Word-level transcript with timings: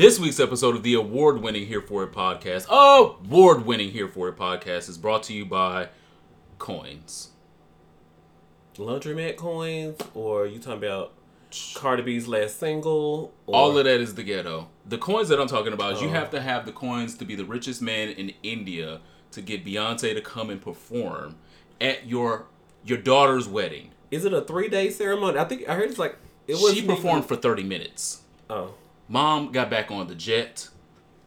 This 0.00 0.18
week's 0.18 0.40
episode 0.40 0.76
of 0.76 0.82
the 0.82 0.94
award-winning 0.94 1.66
Here 1.66 1.82
For 1.82 2.04
It 2.04 2.12
podcast, 2.12 2.66
award-winning 2.70 3.90
Here 3.90 4.08
For 4.08 4.28
It 4.30 4.36
podcast, 4.38 4.88
is 4.88 4.96
brought 4.96 5.22
to 5.24 5.34
you 5.34 5.44
by 5.44 5.88
Coins. 6.58 7.32
Laundromat 8.76 9.36
coins, 9.36 9.98
or 10.14 10.46
you 10.46 10.58
talking 10.58 10.78
about 10.78 11.12
Cardi 11.74 12.02
B's 12.02 12.26
last 12.26 12.58
single? 12.58 13.34
Or, 13.44 13.54
All 13.54 13.76
of 13.76 13.84
that 13.84 14.00
is 14.00 14.14
the 14.14 14.22
ghetto. 14.22 14.68
The 14.86 14.96
coins 14.96 15.28
that 15.28 15.38
I'm 15.38 15.48
talking 15.48 15.74
about 15.74 15.92
is 15.92 16.00
you 16.00 16.08
Oh. 16.08 16.12
have 16.12 16.30
to 16.30 16.40
have 16.40 16.64
the 16.64 16.72
coins 16.72 17.14
to 17.18 17.26
be 17.26 17.34
the 17.34 17.44
richest 17.44 17.82
man 17.82 18.08
in 18.08 18.32
India 18.42 19.02
to 19.32 19.42
get 19.42 19.66
Beyonce 19.66 20.14
to 20.14 20.22
come 20.22 20.48
and 20.48 20.62
perform 20.62 21.36
at 21.78 22.06
your 22.06 22.46
your 22.86 22.96
daughter's 22.96 23.46
wedding. 23.46 23.90
Is 24.10 24.24
it 24.24 24.32
a 24.32 24.40
three 24.40 24.68
day 24.68 24.88
ceremony? 24.88 25.38
I 25.38 25.44
think 25.44 25.68
I 25.68 25.74
heard 25.74 25.90
it's 25.90 25.98
like 25.98 26.16
it 26.48 26.54
was. 26.54 26.72
she 26.72 26.86
performed 26.86 27.26
for 27.26 27.36
30 27.36 27.64
minutes. 27.64 28.22
Oh, 28.48 28.72
Mom 29.10 29.50
got 29.52 29.68
back 29.68 29.90
on 29.90 30.06
the 30.06 30.14
jet 30.14 30.68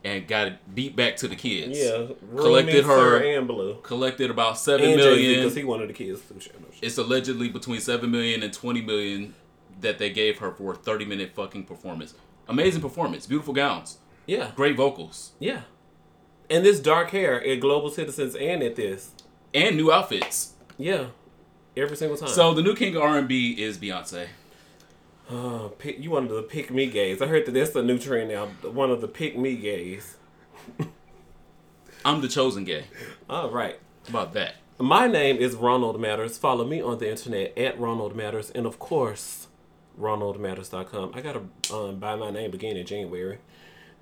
and 0.06 0.28
got 0.28 0.48
it 0.48 0.74
beat 0.76 0.96
back 0.96 1.18
to 1.18 1.28
the 1.28 1.36
kids. 1.36 1.78
yeah. 1.78 2.08
Collected 2.36 2.86
her- 2.86 3.18
and 3.22 3.48
Blue. 3.48 3.76
Collected 3.84 4.32
about 4.32 4.58
seven 4.58 4.86
And 4.88 4.96
million. 4.98 5.42
because 5.42 5.56
he 5.56 5.64
wanted 5.64 5.90
the 5.90 5.94
kids 5.94 6.22
to 6.22 6.40
share 6.40 6.54
no 6.60 6.68
shit. 6.74 6.82
It's 6.84 6.98
allegedly 6.98 7.50
between 7.50 7.80
seven 7.82 8.10
million 8.10 8.42
and 8.42 8.52
twenty 8.54 8.82
million 8.82 9.36
that 9.82 10.00
they 10.00 10.10
gave 10.10 10.38
her 10.40 10.52
for 10.52 10.72
a 10.74 10.76
30 10.76 11.04
minute 11.06 11.32
fucking 11.36 11.66
performance. 11.66 12.14
Amazing 12.48 12.82
performance, 12.82 13.26
beautiful 13.26 13.54
gowns, 13.54 13.98
Yeah, 14.26 14.52
great 14.56 14.76
vocals, 14.78 15.32
yeah. 15.40 15.62
And 16.50 16.66
this 16.66 16.80
dark 16.80 17.10
hair 17.12 17.42
at 17.46 17.60
Global 17.60 17.90
Citizens 17.90 18.36
and 18.36 18.62
at 18.64 18.76
this, 18.78 19.12
and 19.54 19.76
new 19.78 19.92
outfits. 19.92 20.54
yeah, 20.78 21.08
every 21.76 21.96
single 21.98 22.18
time. 22.18 22.30
So 22.30 22.54
the 22.54 22.62
new 22.62 22.76
king 22.76 22.96
of 22.96 23.02
R&B 23.02 23.52
is 23.62 23.78
Beyonce. 23.78 24.28
Uh, 25.30 25.70
pick, 25.80 26.00
you 26.00 26.12
wanted 26.12 26.30
the 26.30 26.44
pick 26.44 26.72
me 26.72 26.86
gays. 26.88 27.22
I 27.22 27.28
heard 27.28 27.46
that 27.46 27.54
that's 27.54 27.76
a 27.76 27.82
new 27.84 27.98
trend 27.98 28.30
now. 28.30 28.48
One 28.70 28.92
of 28.92 29.02
the 29.02 29.08
pick 29.08 29.38
me 29.38 29.56
gays. 29.56 30.18
I'm 32.06 32.22
the 32.22 32.28
chosen 32.28 32.66
gay. 32.66 32.86
All 33.30 33.50
right. 33.50 33.80
How 34.06 34.10
about 34.10 34.34
that? 34.34 34.56
My 34.80 35.08
name 35.08 35.38
is 35.38 35.56
Ronald 35.56 36.00
Matters. 36.00 36.38
Follow 36.38 36.66
me 36.66 36.82
on 36.82 36.98
the 36.98 37.10
internet 37.10 37.58
at 37.58 37.80
Ronald 37.80 38.16
Matters, 38.16 38.50
and 38.52 38.66
of 38.66 38.80
course, 38.80 39.48
RonaldMatters.com. 40.00 41.12
I 41.14 41.22
gotta 41.22 41.44
um, 41.72 42.00
buy 42.00 42.16
my 42.16 42.32
name 42.32 42.54
again 42.54 42.76
in 42.76 42.86
January. 42.86 43.38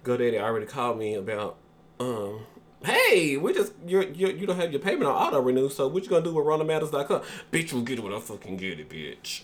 GoDaddy 0.04 0.42
already 0.42 0.66
called 0.66 0.98
me 0.98 1.14
about, 1.14 1.58
um, 2.00 2.46
hey, 2.84 3.38
we 3.38 3.54
just 3.54 3.74
you 3.86 4.02
you 4.14 4.30
you 4.30 4.48
don't 4.48 4.56
have 4.56 4.72
your 4.72 4.82
payment 4.82 5.04
on 5.04 5.16
auto 5.16 5.40
renew, 5.40 5.70
so 5.70 5.88
what 5.88 6.04
you 6.04 6.10
gonna 6.10 6.24
do 6.24 6.34
with 6.34 6.46
RonaldMatters.com? 6.46 7.22
Bitch, 7.52 7.74
we'll 7.74 7.84
get 7.84 8.00
it 8.00 8.04
when 8.04 8.14
I 8.14 8.20
fucking 8.20 8.58
get 8.58 8.80
it, 8.80 8.90
bitch. 8.90 9.42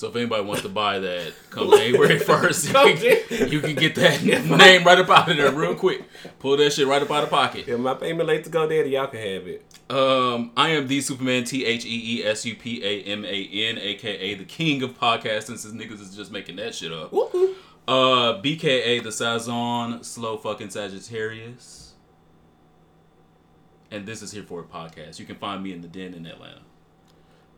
So 0.00 0.08
if 0.08 0.16
anybody 0.16 0.42
wants 0.42 0.62
to 0.62 0.70
buy 0.70 0.98
that, 0.98 1.34
come 1.50 1.70
January 1.72 2.18
first, 2.30 2.68
you, 2.68 2.72
can- 3.28 3.48
you 3.52 3.60
can 3.60 3.74
get 3.74 3.94
that 3.96 4.22
name 4.24 4.82
right 4.82 4.96
up 4.98 5.10
out 5.10 5.30
of 5.30 5.36
there 5.36 5.52
real 5.52 5.74
quick. 5.74 6.02
Pull 6.38 6.56
that 6.56 6.72
shit 6.72 6.86
right 6.86 7.02
up 7.02 7.10
out 7.10 7.24
of 7.24 7.28
pocket. 7.28 7.68
If 7.68 7.78
my 7.78 7.92
payment 7.92 8.26
late 8.26 8.42
to 8.44 8.50
GoDaddy, 8.50 8.92
y'all 8.92 9.08
can 9.08 9.18
have 9.20 9.46
it. 9.46 9.62
Um, 9.90 10.52
I 10.56 10.70
am 10.70 10.86
the 10.86 11.02
Superman, 11.02 11.44
T 11.44 11.66
H 11.66 11.84
E 11.84 12.20
E 12.20 12.24
S 12.24 12.46
U 12.46 12.54
P 12.56 12.82
A 12.82 13.02
M 13.12 13.26
A 13.26 13.48
N, 13.52 13.76
aka 13.76 14.34
the 14.36 14.44
king 14.46 14.82
of 14.82 14.98
podcasting. 14.98 15.58
Since 15.58 15.66
niggas 15.66 16.00
is 16.00 16.16
just 16.16 16.32
making 16.32 16.56
that 16.56 16.74
shit 16.74 16.92
up. 16.92 17.12
Woo-hoo. 17.12 17.54
Uh, 17.86 18.40
BKA 18.40 19.02
the 19.02 19.10
Sazon, 19.10 20.02
slow 20.02 20.38
fucking 20.38 20.70
Sagittarius. 20.70 21.92
And 23.90 24.06
this 24.06 24.22
is 24.22 24.32
here 24.32 24.44
for 24.44 24.60
a 24.60 24.64
podcast. 24.64 25.18
You 25.18 25.26
can 25.26 25.36
find 25.36 25.62
me 25.62 25.74
in 25.74 25.82
the 25.82 25.88
den 25.88 26.14
in 26.14 26.24
Atlanta. 26.24 26.60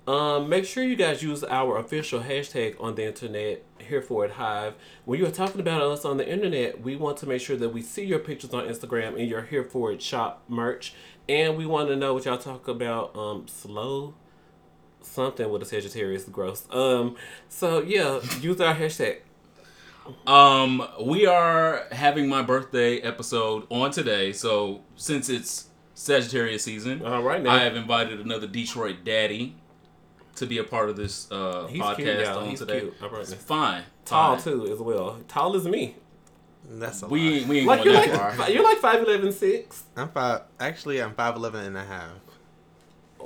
Um, 0.07 0.49
make 0.49 0.65
sure 0.65 0.83
you 0.83 0.97
guys 0.97 1.23
use 1.23 1.45
our 1.45 1.79
official 1.79 2.21
hashtag 2.21 2.75
on 2.81 2.97
the 2.97 3.07
internet, 3.07 3.63
here 3.79 4.03
for 4.03 4.25
it 4.25 4.33
Hive. 4.33 4.75
When 5.05 5.21
you 5.21 5.27
are 5.27 5.31
talking 5.31 5.61
about 5.61 5.81
us 5.81 6.05
on 6.05 6.17
the 6.17 6.29
internet, 6.29 6.83
we 6.83 6.97
want 6.97 7.19
to 7.19 7.27
make 7.27 7.41
sure 7.41 7.57
that 7.57 7.69
we 7.69 7.83
see 7.83 8.05
your 8.05 8.19
pictures 8.19 8.53
on 8.53 8.65
Instagram 8.65 9.19
and 9.19 9.29
your 9.29 9.43
here 9.43 9.63
for 9.63 9.93
it 9.93 10.03
shop 10.03 10.43
merch. 10.49 10.95
And 11.29 11.57
we 11.57 11.67
want 11.67 11.89
to 11.89 11.97
know 11.97 12.15
what 12.15 12.25
y'all 12.25 12.39
talk 12.39 12.67
about. 12.67 13.17
Um, 13.17 13.47
slow 13.47 14.15
something 15.01 15.49
with 15.51 15.63
a 15.63 15.67
Sagittarius 15.67 16.25
gross. 16.25 16.67
Um, 16.71 17.17
so 17.49 17.81
yeah, 17.81 18.21
use 18.41 18.61
our 18.61 18.75
hashtag. 18.75 19.19
Um, 20.27 20.85
we 21.01 21.27
are 21.27 21.87
having 21.93 22.29
my 22.29 22.43
birthday 22.43 22.99
episode 22.99 23.67
on 23.71 23.93
today. 23.93 24.33
So 24.33 24.81
since 24.97 25.29
it's 25.29 25.69
Sagittarius 25.95 26.65
season, 26.65 27.05
All 27.07 27.23
right 27.23 27.41
now. 27.41 27.51
I 27.51 27.61
have 27.61 27.77
invited 27.77 28.19
another 28.21 28.49
Detroit 28.49 29.05
daddy 29.05 29.55
to 30.37 30.47
be 30.47 30.59
a 30.59 30.65
part 30.65 30.89
of 30.91 30.97
this 30.97 31.31
uh, 31.31 31.67
He's 31.67 31.81
podcast 31.83 31.97
cute, 31.97 32.19
y'all. 32.21 32.39
on 32.39 32.49
He's 32.51 32.59
today. 32.61 32.81
cute. 32.81 32.95
It's 33.01 33.35
fine. 33.35 33.83
Tall 34.05 34.37
fine. 34.37 34.45
too 34.45 34.73
as 34.73 34.79
well. 34.79 35.19
Tall 35.29 35.55
as 35.57 35.65
me. 35.67 35.97
That's 36.69 37.03
a 37.03 37.09
We 37.09 37.41
lot. 37.41 37.49
we 37.49 37.59
ain't 37.59 37.67
Like 37.67 37.85
going 37.85 37.95
you're 37.95 38.07
that 38.07 38.11
like 38.11 38.19
far. 38.21 38.33
fi- 38.47 38.49
you're 38.53 38.65
like 38.65 38.79
five 38.79 39.01
eleven 39.03 39.33
six. 39.33 39.85
I'm 39.97 40.09
five. 40.11 40.43
Actually, 40.61 41.03
I'm 41.03 41.15
five 41.15 41.37
eleven 41.37 41.65
and 41.67 41.77
a 41.77 41.85
half. 41.85 42.11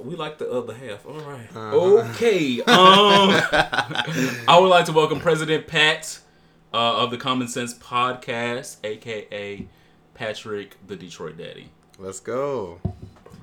We 0.03 0.15
like 0.15 0.37
the 0.39 0.51
other 0.51 0.75
half. 0.75 1.07
All 1.07 1.15
right. 1.21 1.49
Uh-huh. 1.55 1.77
Okay. 2.11 2.61
Um, 2.61 2.67
I 4.49 4.59
would 4.61 4.69
like 4.69 4.85
to 4.87 4.93
welcome 4.93 5.21
President 5.21 5.67
Pat 5.67 6.19
uh, 6.75 6.99
of 7.03 7.11
the 7.11 7.17
Common 7.17 7.49
Sense 7.49 7.73
Podcast, 7.75 8.77
aka 8.85 9.67
Patrick, 10.15 10.77
the 10.87 10.97
Detroit 10.97 11.39
Daddy. 11.39 11.71
Let's 11.99 12.21
go. 12.21 12.79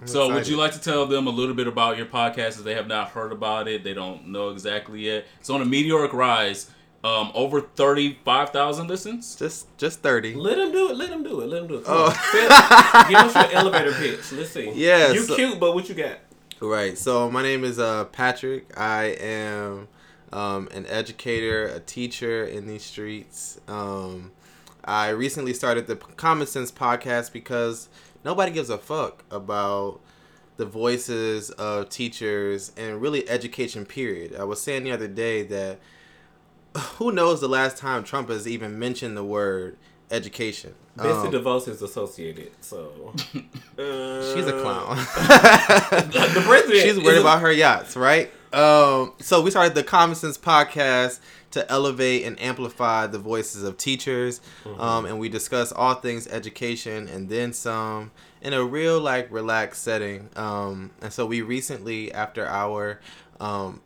I'm 0.04 0.08
So, 0.08 0.34
would 0.34 0.48
you 0.48 0.58
like 0.58 0.74
to 0.74 0.80
tell 0.82 1.06
them 1.06 1.28
a 1.28 1.30
little 1.30 1.56
bit 1.56 1.68
about 1.68 1.98
your 1.98 2.06
podcast 2.06 2.58
if 2.60 2.64
they 2.64 2.76
have 2.76 2.88
not 2.88 3.10
heard 3.10 3.32
about 3.32 3.68
it? 3.68 3.84
They 3.84 3.94
don't 3.94 4.28
know 4.28 4.50
exactly 4.50 5.02
yet. 5.02 5.26
It's 5.40 5.50
on 5.50 5.62
a 5.62 5.66
meteoric 5.66 6.14
rise. 6.14 6.70
Um, 7.06 7.32
over 7.34 7.60
thirty-five 7.60 8.52
thousand 8.52 8.88
listens. 8.88 9.36
just 9.36 9.76
just 9.78 10.00
thirty? 10.02 10.36
Let 10.36 10.58
him 10.58 10.72
do 10.72 10.90
it. 10.90 10.96
Let 10.96 11.10
him 11.10 11.22
do 11.24 11.42
it. 11.42 11.48
Let 11.48 11.62
him 11.64 11.68
do 11.68 11.76
it. 11.76 11.84
Come 11.86 11.96
Oh. 11.98 13.06
Give 13.10 13.18
us 13.18 13.36
your 13.36 13.52
elevator 13.54 13.92
pitch. 13.94 14.32
Let's 14.32 14.52
see. 14.52 14.72
Yeah, 14.76 15.12
You 15.12 15.22
so- 15.24 15.36
cute, 15.36 15.60
but 15.60 15.74
what 15.76 15.90
you 15.90 15.96
got? 15.96 16.20
Right. 16.62 16.98
So 16.98 17.30
my 17.30 17.42
name 17.44 17.66
is 17.66 17.78
uh, 17.78 18.06
Patrick. 18.06 18.72
I 18.80 19.18
am 19.20 19.90
um, 20.32 20.70
an 20.74 20.86
educator, 20.88 21.66
a 21.66 21.82
teacher 21.82 22.46
in 22.46 22.68
these 22.68 22.84
streets. 22.84 23.60
Um, 23.68 24.32
I 24.86 25.10
recently 25.10 25.54
started 25.54 25.88
the 25.88 25.98
Common 25.98 26.48
Sense 26.48 26.72
podcast 26.72 27.34
because 27.34 27.90
nobody 28.26 28.52
gives 28.52 28.70
a 28.70 28.78
fuck 28.78 29.24
about 29.32 30.00
the 30.58 30.66
voices 30.66 31.50
of 31.52 31.90
teachers 31.90 32.72
and 32.78 33.02
really 33.02 33.28
education. 33.30 33.86
Period. 33.86 34.36
I 34.36 34.44
was 34.44 34.62
saying 34.62 34.84
the 34.84 34.92
other 34.92 35.08
day 35.08 35.44
that 35.44 35.80
who 36.98 37.12
knows 37.12 37.42
the 37.42 37.48
last 37.48 37.78
time 37.78 38.04
Trump 38.04 38.30
has 38.30 38.48
even 38.48 38.78
mentioned 38.80 39.16
the 39.18 39.24
word 39.24 39.78
education. 40.12 40.76
Betsy 40.96 41.28
Um, 41.28 41.34
DeVos 41.34 41.68
is 41.68 41.82
associated, 41.82 42.52
so 42.62 43.14
uh, 43.80 44.36
She's 44.36 44.46
a 44.46 44.62
clown. 44.62 44.98
The 46.14 46.44
president. 46.46 46.82
She's 46.82 47.00
worried 47.04 47.20
about 47.20 47.42
her 47.42 47.52
yachts, 47.52 47.96
right? 47.96 48.32
Um, 48.54 49.14
so 49.20 49.42
we 49.42 49.50
started 49.50 49.74
the 49.74 49.84
Common 49.84 50.16
Sense 50.16 50.38
podcast 50.38 51.20
to 51.54 51.72
elevate 51.72 52.24
and 52.26 52.40
amplify 52.42 53.08
the 53.08 53.18
voices 53.20 53.64
of 53.64 53.78
teachers, 53.78 54.42
Mm-hmm. 54.64 54.80
um, 54.82 55.06
and 55.06 55.20
we 55.20 55.30
discuss 55.30 55.72
all 55.72 55.96
things 55.96 56.28
education 56.28 57.08
and 57.08 57.30
then 57.30 57.54
some 57.54 58.12
in 58.42 58.54
a 58.54 58.64
real 58.64 59.00
like 59.00 59.32
relaxed 59.32 59.82
setting. 59.84 60.30
Um, 60.36 60.92
and 61.02 61.12
so 61.14 61.26
we 61.26 61.42
recently, 61.42 62.12
after 62.14 62.46
our 62.46 63.00
um, 63.40 63.82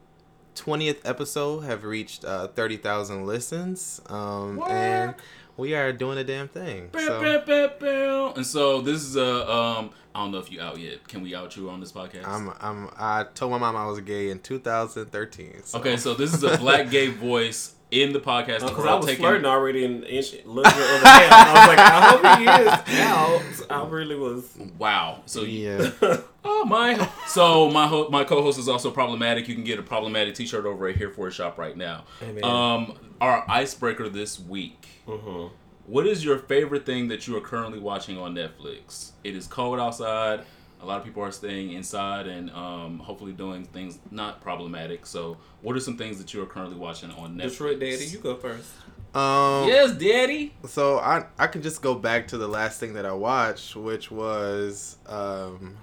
20th 0.56 0.98
episode, 1.06 1.60
have 1.62 1.84
reached 1.84 2.26
uh, 2.26 2.48
30,000 2.48 3.26
listens, 3.28 4.02
um, 4.08 4.62
and 4.68 5.14
we 5.58 5.76
are 5.76 5.92
doing 5.92 6.18
a 6.18 6.24
damn 6.24 6.48
thing. 6.48 6.90
Bow, 6.92 7.00
So- 7.00 7.42
bow, 7.46 7.72
bow. 7.80 8.34
And 8.36 8.46
so 8.46 8.82
this 8.82 9.02
is 9.02 9.16
a 9.16 9.52
um. 9.52 9.92
I 10.16 10.22
don't 10.22 10.32
know 10.32 10.40
if 10.40 10.52
you 10.52 10.60
out 10.60 10.80
yet. 10.80 11.08
Can 11.08 11.22
we 11.22 11.36
out 11.36 11.56
you 11.56 11.70
on 11.70 11.80
this 11.80 11.92
podcast? 11.92 12.26
I'm, 12.26 12.52
I'm, 12.60 12.90
I 12.98 13.26
told 13.36 13.52
my 13.52 13.60
mom 13.60 13.76
I 13.76 13.86
was 13.86 14.00
gay 14.00 14.32
in 14.32 14.40
2013. 14.40 15.62
So. 15.64 15.78
Okay, 15.78 15.96
so 15.96 16.16
this 16.16 16.34
is 16.34 16.44
a 16.44 16.58
black 16.58 16.90
gay 16.90 17.08
voice 17.12 17.76
in 17.92 18.12
the 18.14 18.20
podcast. 18.20 18.60
Because 18.62 18.78
world 18.78 18.88
I 18.90 18.96
was 18.96 19.06
taking- 19.06 19.24
flirting 19.24 19.46
already 19.46 19.86
and, 19.86 20.04
and 20.04 20.16
looking 20.46 20.72
at 20.72 21.02
the 21.02 21.08
hand. 21.08 21.34
I 21.34 21.54
was 21.54 21.68
like, 21.68 21.80
I 21.80 22.02
hope 22.10 22.40
he 22.40 22.94
is 23.00 23.70
out. 23.70 23.86
I 23.86 23.88
really 23.90 24.16
was. 24.16 24.58
Wow. 24.78 25.22
So 25.26 25.42
Yeah. 25.42 25.92
oh 26.46 26.66
my. 26.66 27.10
So 27.28 27.70
my 27.72 27.88
ho- 27.88 28.10
my 28.10 28.24
co-host 28.24 28.60
is 28.60 28.68
also 28.68 28.92
problematic. 28.92 29.48
You 29.48 29.56
can 29.56 29.64
get 29.64 29.80
a 29.80 29.84
problematic 29.84 30.36
T-shirt 30.36 30.66
over 30.66 30.88
at 30.88 30.96
Here 30.98 31.10
for 31.10 31.28
a 31.28 31.32
Shop 31.32 31.58
right 31.58 31.76
now. 31.78 32.04
Amen. 32.22 32.44
Um, 32.44 32.98
our 33.22 33.46
icebreaker 33.50 34.10
this 34.10 34.40
week. 34.40 34.88
Mhm. 35.08 35.52
What 35.86 36.06
is 36.06 36.26
your 36.26 36.38
favorite 36.38 36.86
thing 36.86 37.08
that 37.08 37.28
you 37.28 37.38
are 37.38 37.42
currently 37.42 37.80
watching 37.80 38.18
on 38.18 38.36
Netflix? 38.36 39.12
It 39.24 39.36
is 39.36 39.48
cold 39.48 39.80
outside. 39.80 40.42
A 40.82 40.86
lot 40.86 41.00
of 41.00 41.04
people 41.06 41.24
are 41.24 41.32
staying 41.32 41.72
inside 41.74 42.28
and 42.28 42.50
um, 42.52 43.00
hopefully 43.00 43.32
doing 43.34 43.66
things 43.66 43.98
not 44.12 44.42
problematic. 44.42 45.06
So, 45.06 45.38
what 45.62 45.76
are 45.76 45.80
some 45.80 45.98
things 45.98 46.18
that 46.20 46.34
you 46.34 46.42
are 46.44 46.46
currently 46.46 46.78
watching 46.78 47.10
on 47.12 47.36
Netflix? 47.36 47.50
Detroit 47.52 47.80
Daddy, 47.80 48.06
you 48.06 48.20
go 48.20 48.36
first. 48.36 48.70
Um, 49.16 49.68
Yes, 49.68 49.92
Daddy. 49.94 50.54
So 50.68 51.00
I 51.00 51.26
I 51.40 51.48
can 51.48 51.62
just 51.64 51.82
go 51.82 51.96
back 51.96 52.28
to 52.28 52.38
the 52.38 52.48
last 52.48 52.80
thing 52.80 52.94
that 52.94 53.06
I 53.06 53.14
watched, 53.14 53.76
which 53.76 54.12
was 54.12 54.98
um, 55.08 55.78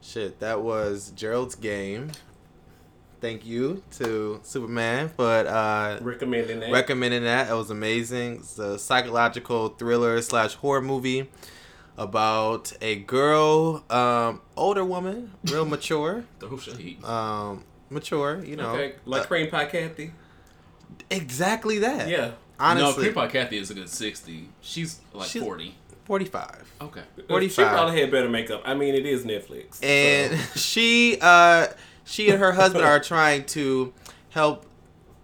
shit. 0.00 0.40
That 0.40 0.62
was 0.62 1.12
Gerald's 1.14 1.54
game. 1.54 2.10
thank 3.20 3.46
you 3.46 3.80
to 3.98 4.40
Superman 4.42 5.08
for 5.10 5.22
uh, 5.46 6.00
Recommending 6.00 6.58
that. 6.58 6.72
recommending 6.72 7.22
that. 7.22 7.48
It 7.48 7.54
was 7.54 7.70
amazing. 7.70 8.36
It's 8.40 8.58
a 8.58 8.78
psychological 8.80 9.68
thriller 9.68 10.20
slash 10.22 10.54
horror 10.54 10.82
movie 10.82 11.30
about 11.98 12.72
a 12.80 12.96
girl, 12.96 13.84
um, 13.90 14.40
older 14.56 14.84
woman, 14.84 15.32
real 15.44 15.64
mature, 15.74 16.24
um, 17.04 17.64
mature. 17.90 18.44
You 18.44 18.56
know, 18.56 18.70
okay, 18.70 18.94
like 19.04 19.22
uh, 19.22 19.26
Cream 19.26 19.50
Pie 19.50 19.66
Kathy. 19.66 20.12
exactly 21.10 21.78
that. 21.78 22.08
Yeah. 22.08 22.16
no, 22.18 22.34
honestly, 22.58 23.04
Creep 23.04 23.14
Pie 23.14 23.26
Kathy 23.28 23.58
is 23.58 23.70
a 23.70 23.74
good 23.74 23.88
sixty. 23.88 24.48
She's 24.60 25.00
like 25.12 25.28
She's- 25.28 25.44
forty. 25.44 25.74
forty-five. 26.04 26.70
Okay. 26.80 27.02
She 27.16 27.22
45. 27.22 27.68
probably 27.68 28.00
had 28.00 28.10
better 28.10 28.28
makeup. 28.28 28.62
I 28.64 28.74
mean, 28.74 28.94
it 28.94 29.06
is 29.06 29.24
Netflix. 29.24 29.76
so- 29.76 29.86
and 29.86 30.38
she 30.56 31.18
uh 31.20 31.68
she 32.04 32.30
and 32.30 32.40
her 32.40 32.52
husband 32.52 32.84
are 32.84 32.98
trying 33.00 33.44
to 33.46 33.92
help 34.30 34.66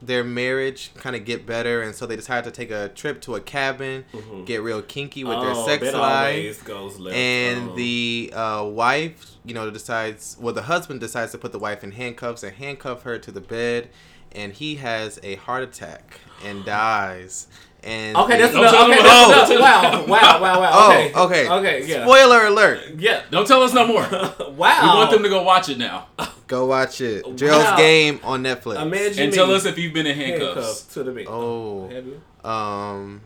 their 0.00 0.22
marriage 0.22 0.92
kind 0.94 1.16
of 1.16 1.24
get 1.24 1.44
better 1.44 1.82
and 1.82 1.92
so 1.94 2.06
they 2.06 2.14
decided 2.14 2.44
to 2.44 2.50
take 2.56 2.70
a 2.70 2.88
trip 2.90 3.20
to 3.20 3.34
a 3.34 3.40
cabin 3.40 4.04
Mhm. 4.14 4.46
get 4.46 4.62
real 4.62 4.80
kinky 4.80 5.24
with 5.24 5.36
oh, 5.38 5.44
their 5.44 5.54
sex 5.66 5.92
life 5.92 6.64
goes 6.64 7.00
and 7.10 7.70
Um, 7.70 7.76
the 7.76 8.32
uh, 8.34 8.62
wife 8.64 9.32
you 9.44 9.54
know 9.54 9.68
decides 9.70 10.36
well 10.40 10.54
the 10.54 10.62
husband 10.62 11.00
decides 11.00 11.32
to 11.32 11.38
put 11.38 11.50
the 11.50 11.58
wife 11.58 11.82
in 11.82 11.90
handcuffs 11.92 12.42
and 12.44 12.54
handcuff 12.56 13.02
her 13.02 13.18
to 13.18 13.32
the 13.32 13.40
bed 13.40 13.88
and 14.30 14.52
he 14.52 14.76
has 14.76 15.18
a 15.24 15.34
heart 15.36 15.64
attack 15.64 16.20
and 16.44 16.64
dies 16.64 17.48
and 17.82 18.16
Okay, 18.16 18.38
that's 18.38 18.52
Don't 18.52 18.62
enough. 18.62 18.72
tell 18.74 18.84
Okay, 18.90 18.96
them 19.02 19.30
that's 19.30 19.50
about- 19.50 19.94
enough. 19.94 20.08
Wow, 20.08 20.40
wow, 20.40 20.40
wow, 20.40 20.60
wow. 20.60 20.70
oh 21.14 21.24
Okay. 21.26 21.48
okay 21.48 21.48
Okay, 21.48 21.86
yeah. 21.86 22.04
spoiler 22.04 22.46
alert 22.46 22.80
Yeah. 22.98 23.22
Don't 23.30 23.46
tell 23.46 23.62
us 23.62 23.72
no 23.72 23.86
more. 23.86 24.02
wow. 24.50 24.80
We 24.82 24.88
want 24.98 25.10
them 25.12 25.22
to 25.24 25.28
go 25.28 25.42
watch 25.42 25.68
it 25.68 25.78
now, 25.78 26.06
go 26.48 26.66
watch 26.66 27.00
it 27.00 27.22
gerald's 27.36 27.64
Wow. 27.66 27.76
game 27.76 28.20
on 28.24 28.42
netflix 28.42 28.82
Imagine 28.82 29.24
and 29.24 29.32
tell 29.32 29.50
us 29.52 29.64
if 29.64 29.78
you've 29.78 29.94
been 29.94 30.06
in 30.06 30.16
handcuffed 30.16 30.54
handcuffs. 30.56 30.82
to 30.94 31.04
the 31.04 31.12
bed. 31.12 31.26
oh 31.28 31.88
Have 31.88 32.06
you? 32.06 32.20
Um, 32.50 33.20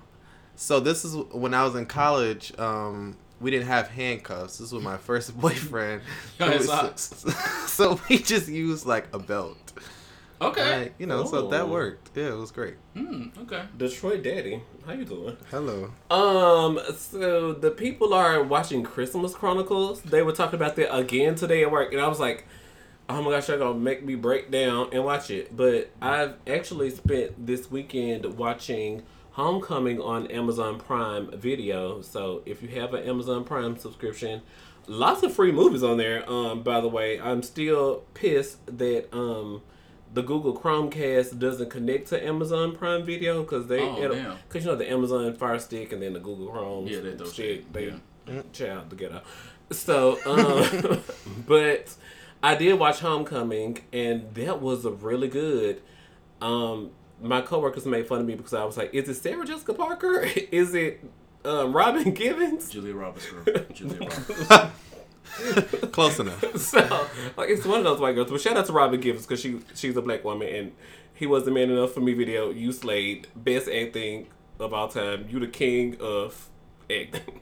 so 0.56 0.78
this 0.80 1.04
is 1.04 1.16
when 1.32 1.54
I 1.54 1.64
was 1.64 1.74
in 1.74 1.86
college. 1.86 2.52
Um, 2.58 3.16
we 3.40 3.50
didn't 3.50 3.66
have 3.66 3.88
handcuffs. 3.88 4.58
This 4.58 4.70
was 4.70 4.82
my 4.82 4.96
first 4.96 5.36
boyfriend. 5.40 6.02
Y'all 6.38 6.52
So- 6.58 6.64
socks. 6.64 7.24
So 7.68 7.98
we 8.08 8.18
just 8.18 8.48
used 8.48 8.84
like 8.86 9.08
a 9.14 9.18
belt. 9.18 9.56
Okay. 10.40 10.82
Like, 10.82 10.94
you 10.98 11.06
know, 11.06 11.24
so 11.24 11.48
that 11.48 11.62
Oh. 11.62 11.66
worked. 11.68 12.10
Yeah, 12.16 12.32
it 12.32 12.36
was 12.36 12.50
great. 12.50 12.74
Hmm. 12.96 13.26
Okay. 13.42 13.62
Detroit 13.76 14.22
Daddy. 14.22 14.60
How 14.86 14.92
you 14.92 15.04
doing? 15.04 15.36
Hello. 15.50 15.92
Um, 16.10 16.80
so 16.96 17.52
the 17.52 17.70
people 17.70 18.12
are 18.12 18.42
watching 18.42 18.82
Christmas 18.82 19.34
Chronicles. 19.34 20.02
They 20.02 20.22
were 20.22 20.32
talking 20.32 20.56
about 20.56 20.74
that 20.76 20.94
again 20.94 21.34
today 21.36 21.62
at 21.62 21.70
work, 21.70 21.92
and 21.92 22.00
I 22.02 22.08
was 22.08 22.18
like, 22.20 22.44
"Oh 23.12 23.22
my 23.22 23.30
gosh, 23.30 23.46
they're 23.46 23.58
gonna 23.58 23.78
make 23.78 24.04
me 24.04 24.14
break 24.14 24.50
down 24.50 24.88
and 24.92 25.04
watch 25.04 25.30
it." 25.30 25.56
But 25.56 25.90
I've 26.00 26.34
actually 26.46 26.90
spent 26.90 27.46
this 27.46 27.70
weekend 27.70 28.24
watching 28.36 29.02
Homecoming 29.32 30.00
on 30.00 30.26
Amazon 30.28 30.78
Prime 30.78 31.30
Video. 31.32 32.00
So 32.02 32.42
if 32.46 32.62
you 32.62 32.68
have 32.80 32.92
an 32.94 33.04
Amazon 33.08 33.44
Prime 33.44 33.76
subscription, 33.78 34.42
lots 34.86 35.22
of 35.22 35.32
free 35.32 35.52
movies 35.52 35.82
on 35.82 35.96
there. 35.96 36.28
Um, 36.30 36.62
by 36.62 36.80
the 36.80 36.88
way, 36.88 37.20
I'm 37.20 37.42
still 37.42 38.04
pissed 38.14 38.58
that 38.78 39.12
um. 39.14 39.62
The 40.14 40.20
Google 40.22 40.54
Chromecast 40.54 41.38
doesn't 41.38 41.70
connect 41.70 42.08
to 42.08 42.22
Amazon 42.22 42.76
Prime 42.76 43.02
Video 43.02 43.40
because 43.44 43.66
they 43.66 43.80
Oh, 43.80 43.96
it'll- 44.02 44.36
Cause 44.50 44.62
you 44.62 44.70
know 44.70 44.76
the 44.76 44.90
Amazon 44.90 45.32
Fire 45.32 45.58
Stick 45.58 45.90
and 45.90 46.02
then 46.02 46.12
the 46.12 46.20
Google 46.20 46.48
Chrome 46.48 46.86
Yeah, 46.86 47.00
they 47.00 47.16
stick, 47.16 47.32
shit, 47.32 47.72
they 47.72 47.94
yeah. 48.26 48.42
child 48.52 48.90
together. 48.90 49.22
So, 49.70 50.18
um, 50.26 51.00
but 51.46 51.94
I 52.42 52.54
did 52.56 52.78
watch 52.78 53.00
Homecoming, 53.00 53.78
and 53.92 54.34
that 54.34 54.60
was 54.60 54.84
a 54.84 54.90
really 54.90 55.28
good. 55.28 55.80
Um, 56.40 56.90
my 57.20 57.40
coworkers 57.40 57.86
made 57.86 58.06
fun 58.08 58.20
of 58.20 58.26
me 58.26 58.34
because 58.34 58.52
I 58.52 58.64
was 58.64 58.76
like, 58.76 58.92
"Is 58.92 59.08
it 59.08 59.14
Sarah 59.14 59.44
Jessica 59.44 59.74
Parker? 59.74 60.22
Is 60.50 60.74
it 60.74 61.04
um, 61.44 61.72
Robin 61.72 62.12
Givens?" 62.12 62.68
Julia 62.70 62.94
Roberts. 62.94 63.26
Julia 63.72 64.08
Roberts. 64.50 64.76
Close 65.92 66.18
enough. 66.18 66.56
so 66.58 66.80
like 67.36 67.48
it's 67.48 67.64
one 67.64 67.78
of 67.78 67.84
those 67.84 68.00
white 68.00 68.14
girls. 68.14 68.30
But 68.30 68.40
shout 68.40 68.56
out 68.56 68.66
to 68.66 68.72
Robin 68.72 69.00
Givens 69.00 69.24
because 69.24 69.40
she 69.40 69.60
she's 69.74 69.96
a 69.96 70.02
black 70.02 70.24
woman 70.24 70.48
and 70.48 70.72
he 71.14 71.26
was 71.26 71.44
the 71.44 71.50
man 71.50 71.70
enough 71.70 71.92
for 71.92 72.00
me. 72.00 72.12
Video 72.12 72.50
you 72.50 72.72
slayed 72.72 73.28
best 73.36 73.68
acting 73.68 74.26
of 74.58 74.74
all 74.74 74.88
time. 74.88 75.26
You 75.30 75.38
the 75.38 75.46
king 75.46 75.96
of 76.00 76.50
acting. 76.90 77.40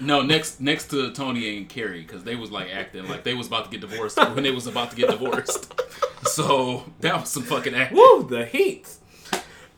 No, 0.00 0.22
next 0.22 0.60
next 0.60 0.90
to 0.90 1.12
Tony 1.12 1.56
and 1.56 1.68
Carrie 1.68 2.02
because 2.02 2.24
they 2.24 2.36
was 2.36 2.50
like 2.50 2.68
acting 2.70 3.08
like 3.08 3.24
they 3.24 3.34
was 3.34 3.46
about 3.46 3.64
to 3.66 3.70
get 3.70 3.80
divorced 3.80 4.16
when 4.34 4.42
they 4.42 4.50
was 4.50 4.66
about 4.66 4.90
to 4.90 4.96
get 4.96 5.10
divorced. 5.10 5.72
So 6.22 6.84
that 7.00 7.20
was 7.20 7.28
some 7.28 7.42
fucking 7.42 7.74
acting. 7.74 7.96
Woo, 7.96 8.26
the 8.28 8.44
heat. 8.44 8.88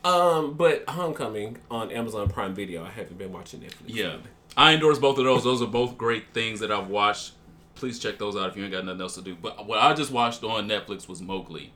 Um, 0.04 0.54
but 0.54 0.88
Homecoming 0.88 1.58
on 1.70 1.90
Amazon 1.90 2.28
Prime 2.28 2.54
Video. 2.54 2.84
I 2.84 2.90
haven't 2.90 3.18
been 3.18 3.32
watching 3.32 3.60
Netflix. 3.60 3.86
Yeah, 3.86 4.16
I 4.56 4.74
endorse 4.74 4.98
both 4.98 5.18
of 5.18 5.24
those. 5.24 5.44
Those 5.44 5.60
are 5.60 5.66
both 5.66 5.98
great 5.98 6.32
things 6.32 6.60
that 6.60 6.70
I've 6.70 6.88
watched. 6.88 7.32
Please 7.74 7.98
check 7.98 8.16
those 8.18 8.36
out 8.36 8.48
if 8.48 8.56
you 8.56 8.62
ain't 8.62 8.72
got 8.72 8.84
nothing 8.84 9.00
else 9.00 9.16
to 9.16 9.22
do. 9.22 9.34
But 9.34 9.66
what 9.66 9.80
I 9.80 9.92
just 9.94 10.12
watched 10.12 10.44
on 10.44 10.68
Netflix 10.68 11.08
was 11.08 11.20
Mowgli. 11.20 11.72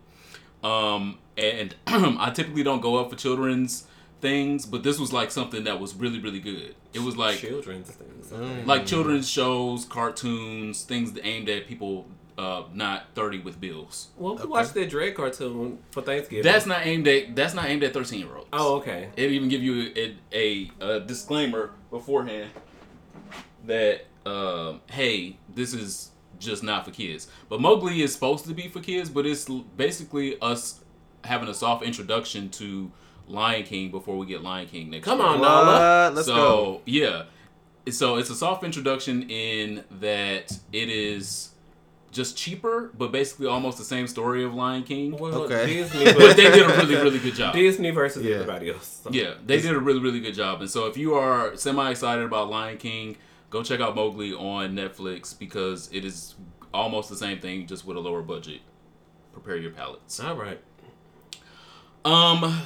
Um, 0.62 1.18
and 1.36 1.74
I 1.86 2.30
typically 2.30 2.62
don't 2.62 2.80
go 2.80 2.96
up 2.96 3.10
for 3.10 3.16
children's 3.16 3.86
things, 4.20 4.66
but 4.66 4.82
this 4.82 4.98
was 4.98 5.12
like 5.12 5.30
something 5.30 5.64
that 5.64 5.80
was 5.80 5.94
really 5.94 6.20
really 6.20 6.40
good. 6.40 6.74
It 6.92 7.00
was 7.00 7.16
like 7.16 7.38
children's 7.38 7.90
things. 7.90 8.19
Mm. 8.30 8.66
like 8.66 8.86
children's 8.86 9.28
shows, 9.28 9.84
cartoons, 9.84 10.82
things 10.82 11.18
aimed 11.22 11.48
at 11.48 11.66
people 11.66 12.06
uh, 12.38 12.62
not 12.72 13.04
thirty 13.14 13.38
with 13.38 13.60
bills. 13.60 14.08
Well, 14.16 14.36
we 14.36 14.46
watched 14.46 14.74
that 14.74 14.88
Dread 14.88 15.14
cartoon 15.14 15.78
for 15.90 16.00
Thanksgiving. 16.02 16.44
That's 16.50 16.64
not 16.66 16.86
aimed 16.86 17.06
at 17.08 17.34
that's 17.36 17.54
not 17.54 17.66
aimed 17.66 17.82
at 17.82 17.92
thirteen 17.92 18.20
year 18.20 18.34
olds. 18.34 18.48
oh 18.52 18.76
okay. 18.76 19.08
It 19.16 19.30
even 19.30 19.48
give 19.48 19.62
you 19.62 19.92
a, 19.96 20.16
a, 20.32 20.70
a 20.80 21.00
disclaimer 21.00 21.72
beforehand 21.90 22.50
that 23.66 24.06
um, 24.26 24.80
hey, 24.90 25.38
this 25.54 25.74
is 25.74 26.10
just 26.38 26.62
not 26.62 26.84
for 26.84 26.90
kids. 26.90 27.28
But 27.48 27.60
Mowgli 27.60 28.00
is 28.02 28.12
supposed 28.12 28.46
to 28.46 28.54
be 28.54 28.68
for 28.68 28.80
kids, 28.80 29.10
but 29.10 29.26
it's 29.26 29.44
basically 29.76 30.40
us 30.40 30.80
having 31.24 31.48
a 31.48 31.54
soft 31.54 31.84
introduction 31.84 32.48
to 32.50 32.90
Lion 33.28 33.64
King 33.64 33.90
before 33.90 34.16
we 34.16 34.26
get 34.26 34.42
Lion 34.42 34.66
King 34.66 34.90
next 34.90 35.04
Come 35.04 35.18
year. 35.18 35.28
on, 35.28 35.40
Nala. 35.40 36.10
Let's 36.14 36.26
so 36.26 36.34
go. 36.34 36.80
yeah, 36.86 37.24
so 37.88 38.16
it's 38.16 38.30
a 38.30 38.34
soft 38.34 38.62
introduction 38.64 39.28
in 39.30 39.84
that 40.00 40.52
it 40.72 40.88
is 40.88 41.50
just 42.12 42.36
cheaper, 42.36 42.90
but 42.98 43.12
basically 43.12 43.46
almost 43.46 43.78
the 43.78 43.84
same 43.84 44.06
story 44.08 44.42
of 44.44 44.52
Lion 44.52 44.82
King. 44.82 45.16
Well, 45.16 45.42
Okay. 45.44 45.66
Disney, 45.66 46.04
But 46.12 46.16
but 46.18 46.36
they 46.36 46.50
did 46.50 46.62
a 46.62 46.68
really 46.68 46.96
really 46.96 47.18
good 47.20 47.34
job. 47.34 47.54
Disney 47.54 47.90
versus 47.90 48.24
Yeah. 48.24 48.34
everybody 48.36 48.70
else. 48.70 49.00
So. 49.04 49.10
Yeah, 49.12 49.34
they 49.46 49.60
did 49.60 49.70
a 49.74 49.78
really, 49.78 50.00
really 50.00 50.20
good 50.20 50.34
job. 50.34 50.60
And 50.60 50.68
so 50.70 50.86
if 50.86 50.96
you 50.96 51.14
are 51.14 51.56
semi 51.56 51.88
excited 51.90 52.24
about 52.24 52.50
Lion 52.50 52.78
King, 52.78 53.16
go 53.48 53.62
check 53.62 53.80
out 53.80 53.94
Mowgli 53.94 54.32
on 54.34 54.74
Netflix 54.74 55.38
because 55.38 55.88
it 55.92 56.04
is 56.04 56.34
almost 56.74 57.08
the 57.10 57.16
same 57.16 57.38
thing, 57.40 57.66
just 57.66 57.84
with 57.86 57.96
a 57.96 58.00
lower 58.00 58.22
budget. 58.22 58.60
Prepare 59.32 59.56
your 59.58 59.70
palates. 59.72 60.18
All 60.20 60.34
right. 60.36 60.60
Um, 62.04 62.60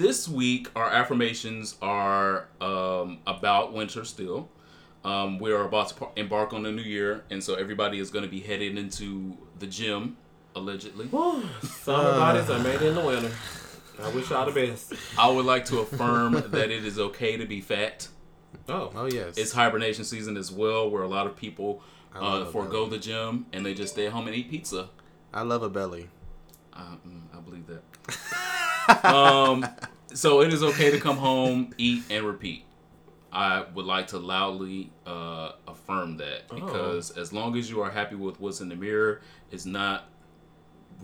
this 0.00 0.26
week 0.26 0.68
our 0.74 0.88
affirmations 0.90 1.76
are 1.82 2.48
um 2.60 3.18
about 3.26 3.72
winter 3.72 4.04
still. 4.04 4.48
Um, 5.02 5.38
we 5.38 5.50
are 5.52 5.64
about 5.64 5.96
to 5.96 6.08
embark 6.16 6.52
on 6.52 6.62
the 6.62 6.70
new 6.70 6.82
year, 6.82 7.24
and 7.30 7.42
so 7.42 7.54
everybody 7.54 7.98
is 7.98 8.10
going 8.10 8.24
to 8.24 8.30
be 8.30 8.40
headed 8.40 8.76
into 8.76 9.34
the 9.58 9.66
gym, 9.66 10.18
allegedly. 10.54 11.08
Summer 11.62 12.12
bodies 12.12 12.50
are 12.50 12.58
made 12.58 12.82
in 12.82 12.94
the 12.94 13.00
winter. 13.00 13.32
I 14.02 14.10
wish 14.10 14.28
y'all 14.28 14.44
the 14.44 14.52
best. 14.52 14.92
I 15.18 15.30
would 15.30 15.46
like 15.46 15.64
to 15.66 15.78
affirm 15.78 16.32
that 16.50 16.70
it 16.70 16.84
is 16.84 16.98
okay 16.98 17.38
to 17.38 17.46
be 17.46 17.62
fat. 17.62 18.08
Oh, 18.68 18.92
Oh 18.94 19.06
yes. 19.06 19.38
It's 19.38 19.52
hibernation 19.52 20.04
season 20.04 20.36
as 20.36 20.52
well, 20.52 20.90
where 20.90 21.02
a 21.02 21.08
lot 21.08 21.26
of 21.26 21.34
people 21.34 21.82
uh, 22.14 22.44
forego 22.46 22.86
the 22.86 22.98
gym 22.98 23.46
and 23.54 23.64
they 23.64 23.72
just 23.72 23.94
stay 23.94 24.04
at 24.06 24.12
home 24.12 24.26
and 24.26 24.36
eat 24.36 24.50
pizza. 24.50 24.90
I 25.32 25.42
love 25.42 25.62
a 25.62 25.70
belly. 25.70 26.10
Uh, 26.74 26.96
mm, 27.08 27.22
I 27.34 27.40
believe 27.40 27.66
that. 27.68 27.82
um, 29.04 29.66
so 30.12 30.40
it 30.42 30.52
is 30.52 30.62
okay 30.62 30.90
to 30.90 30.98
come 31.00 31.16
home, 31.16 31.72
eat, 31.78 32.02
and 32.10 32.24
repeat. 32.26 32.64
I 33.32 33.64
would 33.74 33.86
like 33.86 34.08
to 34.08 34.18
loudly 34.18 34.90
uh, 35.06 35.52
affirm 35.68 36.16
that 36.16 36.42
Oh. 36.50 36.54
because 36.56 37.10
as 37.12 37.32
long 37.32 37.56
as 37.56 37.70
you 37.70 37.80
are 37.80 37.90
happy 37.90 38.16
with 38.16 38.40
what's 38.40 38.60
in 38.60 38.68
the 38.68 38.74
mirror, 38.76 39.20
it's 39.52 39.66
not 39.66 40.06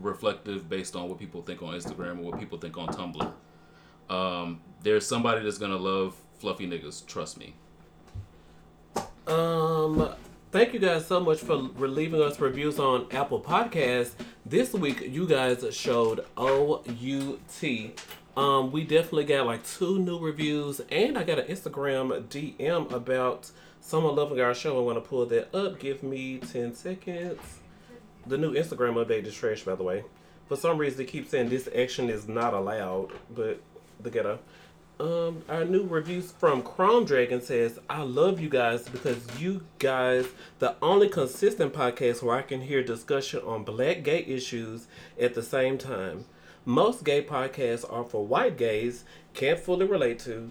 reflective 0.01 0.69
based 0.69 0.97
on 0.97 1.09
what 1.09 1.19
people 1.19 1.41
think 1.43 1.63
on 1.63 1.73
Instagram 1.75 2.19
or 2.19 2.31
what 2.33 2.41
people 2.41 2.59
think 2.59 2.77
on 2.77 2.89
Tumblr. 2.89 3.33
Um, 4.13 4.61
there's 4.83 5.07
somebody 5.07 5.43
that's 5.45 5.59
gonna 5.59 5.77
love 5.77 6.17
fluffy 6.39 6.67
niggas. 6.67 7.07
Trust 7.07 7.39
me. 7.39 7.55
Um, 9.27 10.09
thank 10.51 10.73
you 10.73 10.79
guys 10.79 11.07
so 11.07 11.21
much 11.21 11.41
for 11.41 11.57
leaving 11.57 12.21
us 12.21 12.41
reviews 12.41 12.79
on 12.79 13.07
Apple 13.11 13.41
Podcasts. 13.41 14.13
This 14.45 14.73
week, 14.73 15.01
you 15.01 15.27
guys 15.27 15.65
showed 15.75 16.25
OUT. 16.37 17.41
Um, 18.37 18.71
we 18.71 18.85
definitely 18.85 19.25
got 19.25 19.47
like 19.47 19.67
two 19.67 19.99
new 19.99 20.19
reviews, 20.19 20.81
and 20.91 21.17
I 21.17 21.25
got 21.25 21.39
an 21.39 21.47
Instagram 21.47 22.25
DM 22.29 22.93
about 22.93 23.51
someone 23.81 24.15
loving 24.15 24.41
our 24.41 24.55
show. 24.55 24.79
I 24.79 24.83
want 24.83 25.03
to 25.03 25.09
pull 25.09 25.27
that 25.27 25.55
up. 25.55 25.79
Give 25.79 26.03
me 26.03 26.39
10 26.39 26.75
seconds. 26.75 27.41
The 28.27 28.37
new 28.37 28.53
Instagram 28.53 28.95
update 29.05 29.25
is 29.25 29.35
trash, 29.35 29.63
by 29.63 29.75
the 29.75 29.85
way. 29.85 30.05
For 30.49 30.57
some 30.57 30.79
reason, 30.79 30.99
they 30.99 31.05
keep 31.05 31.29
saying 31.29 31.49
this 31.49 31.69
action 31.75 32.11
is 32.11 32.29
not 32.29 32.55
allowed, 32.55 33.13
but 33.35 33.61
the 34.01 34.11
ghetto. 34.11 34.39
Um, 34.99 35.43
our 35.49 35.65
new 35.67 35.87
reviews 35.87 36.33
from 36.33 36.63
Chrome 36.63 37.05
Dragon 37.05 37.43
says, 37.43 37.79
I 37.91 38.03
love 38.03 38.41
you 38.41 38.49
guys 38.49 38.89
because 38.89 39.19
you 39.39 39.63
guys, 39.79 40.27
the 40.59 40.75
only 40.81 41.09
consistent 41.11 41.75
podcast 41.75 42.23
where 42.23 42.37
I 42.37 42.43
can 42.43 42.63
hear 42.63 42.83
discussion 42.83 43.41
on 43.45 43.63
black 43.65 44.03
gay 44.05 44.25
issues 44.27 44.87
at 45.21 45.35
the 45.35 45.43
same 45.43 45.77
time. 45.77 46.25
Most 46.65 47.05
gay 47.05 47.23
podcasts 47.23 47.85
are 47.93 48.05
for 48.05 48.27
white 48.27 48.57
gays, 48.57 49.05
can't 49.35 49.61
fully 49.61 49.85
relate 49.87 50.19
to. 50.21 50.51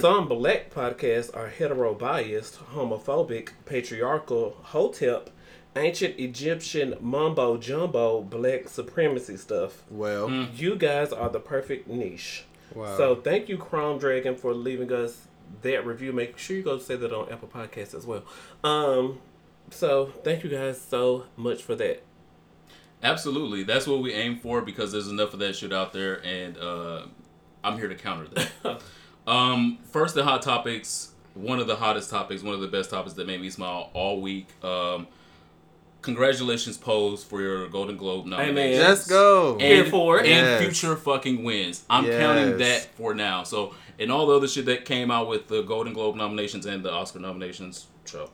Some 0.00 0.28
black 0.28 0.70
podcasts 0.72 1.34
are 1.34 1.48
hetero 1.48 1.94
biased, 1.94 2.60
homophobic, 2.74 3.48
patriarchal, 3.64 4.58
hotep, 4.62 5.30
ancient 5.74 6.20
Egyptian 6.20 6.94
mumbo 7.00 7.56
jumbo, 7.56 8.20
black 8.20 8.68
supremacy 8.68 9.38
stuff. 9.38 9.82
Well, 9.90 10.30
You 10.30 10.76
guys 10.76 11.12
are 11.12 11.30
the 11.30 11.40
perfect 11.40 11.88
niche. 11.88 12.44
Wow. 12.76 12.96
So 12.96 13.16
thank 13.16 13.48
you, 13.48 13.58
Chrome 13.58 13.98
Dragon, 13.98 14.36
for 14.36 14.54
leaving 14.54 14.92
us 14.92 15.26
that 15.62 15.86
review. 15.86 16.12
Make 16.12 16.38
sure 16.38 16.56
you 16.56 16.62
go 16.62 16.78
say 16.78 16.96
that 16.96 17.12
on 17.12 17.32
Apple 17.32 17.48
Podcasts 17.48 17.94
as 17.94 18.06
well. 18.06 18.22
Um, 18.62 19.18
so 19.70 20.12
thank 20.22 20.44
you 20.44 20.50
guys 20.50 20.80
so 20.80 21.24
much 21.36 21.62
for 21.62 21.74
that. 21.76 22.02
Absolutely, 23.02 23.62
that's 23.62 23.86
what 23.86 24.00
we 24.00 24.12
aim 24.12 24.38
for 24.38 24.62
because 24.62 24.90
there's 24.92 25.08
enough 25.08 25.32
of 25.32 25.38
that 25.40 25.54
shit 25.54 25.72
out 25.72 25.92
there, 25.92 26.24
and 26.24 26.56
uh, 26.58 27.02
I'm 27.62 27.78
here 27.78 27.88
to 27.88 27.94
counter 27.94 28.28
that. 28.28 28.82
um, 29.26 29.78
first, 29.90 30.14
the 30.14 30.24
hot 30.24 30.42
topics. 30.42 31.12
One 31.34 31.58
of 31.58 31.66
the 31.66 31.76
hottest 31.76 32.08
topics, 32.08 32.42
one 32.42 32.54
of 32.54 32.62
the 32.62 32.68
best 32.68 32.88
topics 32.88 33.12
that 33.14 33.26
made 33.26 33.42
me 33.42 33.50
smile 33.50 33.90
all 33.92 34.22
week. 34.22 34.48
Um, 34.64 35.06
congratulations, 36.06 36.78
Pose, 36.78 37.22
for 37.22 37.42
your 37.42 37.68
Golden 37.68 37.96
Globe 37.98 38.24
nomination. 38.26 38.80
Let's 38.82 39.06
go. 39.06 39.52
And, 39.54 39.60
Here 39.62 39.84
for 39.84 40.18
it. 40.20 40.26
and 40.26 40.46
Yes. 40.46 40.62
future 40.62 40.96
fucking 40.96 41.44
wins. 41.44 41.84
I'm 41.90 42.06
Yes. 42.06 42.18
counting 42.18 42.58
that 42.58 42.88
for 42.96 43.12
now. 43.14 43.42
So, 43.42 43.74
and 43.98 44.10
all 44.10 44.26
the 44.26 44.34
other 44.36 44.48
shit 44.48 44.64
that 44.66 44.84
came 44.86 45.10
out 45.10 45.28
with 45.28 45.48
the 45.48 45.62
Golden 45.62 45.92
Globe 45.92 46.16
nominations 46.16 46.64
and 46.64 46.82
the 46.82 46.90
Oscar 46.92 47.18
nominations, 47.18 47.86
show. 48.06 48.30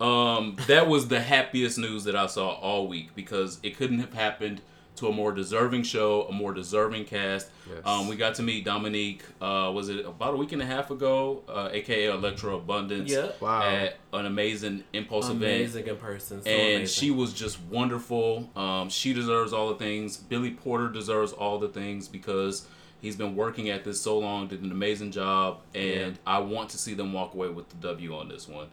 Um, 0.00 0.56
that 0.68 0.86
was 0.88 1.08
the 1.08 1.20
happiest 1.20 1.76
news 1.76 2.04
that 2.04 2.14
I 2.16 2.26
saw 2.26 2.50
all 2.50 2.86
week 2.86 3.10
because 3.16 3.58
it 3.62 3.76
couldn't 3.76 3.98
have 3.98 4.14
happened 4.14 4.60
to 4.98 5.08
a 5.08 5.12
more 5.12 5.32
deserving 5.32 5.82
show, 5.82 6.22
a 6.28 6.32
more 6.32 6.52
deserving 6.52 7.04
cast. 7.04 7.48
Yes. 7.68 7.80
Um, 7.84 8.08
we 8.08 8.16
got 8.16 8.34
to 8.36 8.42
meet 8.42 8.64
Dominique. 8.64 9.22
Uh, 9.40 9.70
was 9.74 9.88
it 9.88 10.04
about 10.04 10.34
a 10.34 10.36
week 10.36 10.52
and 10.52 10.62
a 10.62 10.66
half 10.66 10.90
ago? 10.90 11.42
Uh, 11.48 11.68
AKA 11.72 12.06
Elektra 12.06 12.54
Abundance. 12.56 13.10
Yeah. 13.10 13.30
Wow. 13.40 13.62
At 13.62 13.96
an 14.12 14.26
amazing 14.26 14.84
impulse 14.92 15.26
event 15.26 15.42
Amazing 15.42 15.86
in 15.86 15.96
person. 15.96 16.42
So 16.42 16.50
and 16.50 16.76
amazing. 16.76 16.86
she 16.86 17.10
was 17.10 17.32
just 17.32 17.60
wonderful. 17.62 18.50
Um, 18.56 18.88
she 18.88 19.12
deserves 19.12 19.52
all 19.52 19.68
the 19.68 19.76
things. 19.76 20.16
Billy 20.16 20.50
Porter 20.50 20.88
deserves 20.88 21.32
all 21.32 21.58
the 21.58 21.68
things 21.68 22.08
because 22.08 22.66
he's 23.00 23.16
been 23.16 23.36
working 23.36 23.70
at 23.70 23.84
this 23.84 24.00
so 24.00 24.18
long, 24.18 24.48
did 24.48 24.62
an 24.62 24.72
amazing 24.72 25.12
job, 25.12 25.60
and 25.74 26.18
I 26.26 26.38
want 26.40 26.70
to 26.70 26.78
see 26.78 26.94
them 26.94 27.12
walk 27.12 27.34
away 27.34 27.48
with 27.48 27.68
the 27.68 27.76
W 27.76 28.16
on 28.16 28.28
this 28.28 28.48
one. 28.48 28.68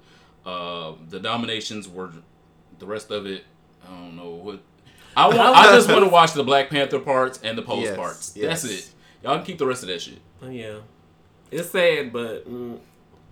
Uh, 0.45 0.93
the 1.09 1.19
nominations 1.19 1.87
were 1.87 2.11
the 2.79 2.85
rest 2.85 3.11
of 3.11 3.25
it. 3.25 3.43
I 3.83 3.89
don't 3.89 4.15
know 4.15 4.31
what. 4.31 4.59
I 5.15 5.27
want. 5.27 5.39
I 5.39 5.75
just 5.75 5.89
want 5.89 6.03
to 6.03 6.09
watch 6.11 6.33
the 6.33 6.43
Black 6.43 6.69
Panther 6.69 6.99
parts 6.99 7.39
and 7.43 7.57
the 7.57 7.61
Pose 7.61 7.83
Yes, 7.83 7.95
parts. 7.95 8.33
yes. 8.35 8.61
That's 8.61 8.73
it. 8.73 8.89
Y'all 9.23 9.37
can 9.37 9.45
keep 9.45 9.57
the 9.57 9.65
rest 9.65 9.83
of 9.83 9.89
that 9.89 10.01
shit. 10.01 10.19
Oh, 10.41 10.49
yeah. 10.49 10.77
It's 11.51 11.69
sad, 11.69 12.11
but 12.11 12.49
mm, 12.51 12.77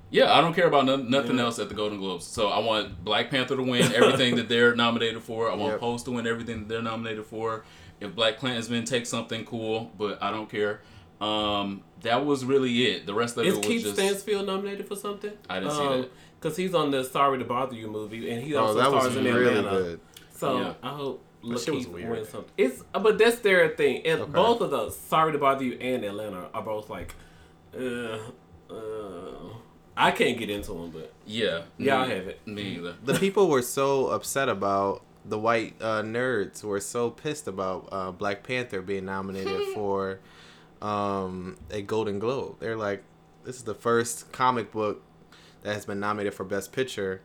Yeah, 0.10 0.32
I 0.34 0.42
don't 0.42 0.54
care 0.54 0.68
about 0.68 0.86
no, 0.86 0.96
nothing 0.96 1.38
Yeah. 1.38 1.44
else 1.44 1.60
at 1.60 1.70
the 1.70 1.76
Golden 1.76 2.00
Globes. 2.00 2.26
So 2.26 2.48
I 2.50 2.60
want 2.60 3.04
Black 3.04 3.30
Panther 3.30 3.56
to 3.56 3.64
win 3.64 3.92
everything 3.94 4.36
that 4.38 4.48
they're 4.50 4.76
nominated 4.76 5.22
for. 5.22 5.52
I 5.52 5.56
want 5.56 5.74
Yep. 5.74 5.80
Pose 5.82 6.04
to 6.04 6.12
win 6.12 6.26
everything 6.28 6.60
that 6.60 6.70
they're 6.70 6.82
nominated 6.82 7.26
for. 7.26 7.64
If 8.00 8.16
Black 8.16 8.38
Klansman 8.40 8.86
takes 8.86 9.10
something 9.10 9.46
cool, 9.46 9.92
but 9.98 10.22
I 10.22 10.32
don't 10.32 10.50
care. 10.50 10.82
Um, 11.22 11.82
that 12.02 12.26
was 12.26 12.44
really 12.44 12.86
it. 12.92 13.06
The 13.06 13.14
rest 13.14 13.38
of 13.38 13.46
is 13.46 13.54
it 13.56 13.58
was 13.60 13.68
Keith 13.68 13.84
just. 13.84 13.96
Stanfield 13.96 14.46
nominated 14.48 14.88
for 14.88 14.96
something? 14.96 15.32
I 15.50 15.60
didn't 15.60 15.74
see 15.74 15.88
that. 15.88 16.10
Because 16.40 16.58
he's 16.58 16.74
on 16.74 16.92
the 16.92 17.04
Sorry 17.04 17.38
to 17.40 17.46
Bother 17.46 17.76
You 17.76 17.88
movie, 17.88 18.30
and 18.30 18.44
he 18.44 18.56
oh, 18.56 18.66
also 18.66 18.80
that 18.80 18.92
was 18.92 19.04
stars 19.04 19.16
in 19.16 19.24
really 19.24 19.58
Atlanta. 19.58 19.70
good. 19.78 20.00
So 20.34 20.58
Yeah. 20.60 20.74
I 20.84 20.90
hope 20.90 20.92
That 20.92 20.92
shit 20.94 21.20
was 21.20 21.24
Lakeith 21.44 21.88
weird. 21.88 22.10
wins 22.10 22.30
something. 22.30 22.52
It's 22.58 22.84
uh, 22.94 23.00
but 23.00 23.18
that's 23.18 23.40
their 23.40 23.70
thing. 23.70 24.06
And 24.06 24.22
Okay. 24.22 24.32
both 24.32 24.62
of 24.62 24.72
those, 24.72 24.96
Sorry 24.98 25.32
to 25.34 25.38
Bother 25.38 25.64
You 25.66 25.74
and 25.80 26.04
Atlanta, 26.04 26.50
are 26.54 26.62
both 26.64 26.90
like, 26.90 27.14
uh, 27.78 28.18
uh, 28.70 29.50
I 29.96 30.12
can't 30.12 30.38
get 30.38 30.50
into 30.50 30.72
them, 30.74 30.90
but 30.92 31.12
Yeah, 31.26 31.64
Y'all 31.78 32.08
me- 32.08 32.14
have 32.16 32.28
it. 32.28 32.40
Me 32.48 32.62
either. 32.78 32.96
The 33.04 33.14
people 33.20 33.50
were 33.50 33.62
so 33.62 34.08
upset 34.08 34.50
about 34.50 35.04
the 35.26 35.38
white 35.40 35.76
uh, 35.82 36.02
nerds 36.02 36.64
were 36.64 36.80
so 36.80 37.10
pissed 37.10 37.48
about 37.48 37.88
uh, 37.92 38.12
Black 38.12 38.44
Panther 38.44 38.82
being 38.82 39.06
nominated 39.06 39.62
for 39.74 40.20
um, 40.82 41.58
a 41.72 41.82
Golden 41.82 42.20
Globe. 42.20 42.58
They're 42.60 42.76
like, 42.78 43.04
this 43.44 43.56
is 43.58 43.64
the 43.64 43.76
first 43.76 44.32
comic 44.32 44.72
book 44.72 45.02
that 45.62 45.74
has 45.74 45.86
been 45.86 46.00
nominated 46.00 46.34
for 46.34 46.44
Best 46.44 46.72
Picture. 46.72 47.22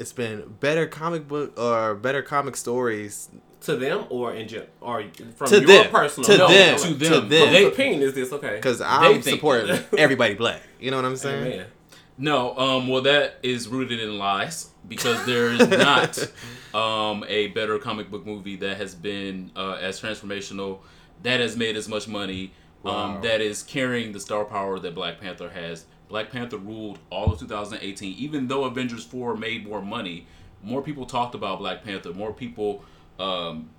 It's 0.00 0.12
been 0.14 0.56
better 0.60 0.86
comic 0.86 1.28
book 1.28 1.58
or 1.60 1.94
better 1.94 2.22
comic 2.22 2.56
stories 2.56 3.28
to 3.62 3.76
them 3.76 4.06
or 4.08 4.32
in 4.32 4.48
gen- 4.48 4.66
or 4.80 5.04
from 5.36 5.48
To 5.48 5.58
your 5.58 5.66
them. 5.66 5.90
personal 5.90 6.26
To 6.30 6.38
no, 6.38 6.48
them. 6.48 6.78
to 6.78 6.84
To 6.86 6.94
them. 6.94 7.10
them. 7.10 7.28
They- 7.28 7.66
opinion 7.66 8.00
is 8.02 8.14
this? 8.14 8.32
Okay, 8.32 8.56
because 8.56 8.80
I'm 8.80 9.20
think- 9.20 9.36
supporting 9.36 9.78
everybody 9.98 10.34
black. 10.34 10.62
You 10.80 10.90
know 10.90 10.96
what 10.96 11.04
I'm 11.04 11.16
saying? 11.16 11.52
Amen. 11.52 11.66
No, 12.16 12.56
um, 12.58 12.88
well, 12.88 13.02
that 13.02 13.38
is 13.42 13.68
rooted 13.68 14.00
in 14.00 14.18
lies 14.18 14.70
because 14.88 15.24
there 15.26 15.50
is 15.52 15.68
not 15.68 16.18
um, 16.74 17.24
a 17.28 17.48
better 17.48 17.78
comic 17.78 18.10
book 18.10 18.24
movie 18.24 18.56
that 18.56 18.78
has 18.78 18.94
been 18.94 19.50
uh, 19.56 19.72
as 19.80 20.00
transformational, 20.00 20.78
that 21.22 21.40
has 21.40 21.56
made 21.58 21.76
as 21.76 21.88
much 21.88 22.08
money, 22.08 22.52
Wow. 22.82 22.92
um, 23.16 23.22
that 23.22 23.42
is 23.42 23.62
carrying 23.62 24.12
the 24.12 24.20
star 24.20 24.46
power 24.46 24.78
that 24.78 24.94
Black 24.94 25.20
Panther 25.20 25.50
has. 25.50 25.84
Black 26.10 26.30
Panther 26.30 26.58
ruled 26.58 26.98
all 27.08 27.32
of 27.32 27.38
2018, 27.38 28.16
even 28.18 28.48
though 28.48 28.64
Avengers 28.64 29.04
4 29.04 29.36
made 29.36 29.66
more 29.66 29.80
money. 29.80 30.26
More 30.62 30.82
people 30.82 31.06
talked 31.06 31.34
about 31.34 31.60
Black 31.60 31.84
Panther. 31.84 32.12
More 32.12 32.32
people 32.34 32.84
um, 33.18 33.70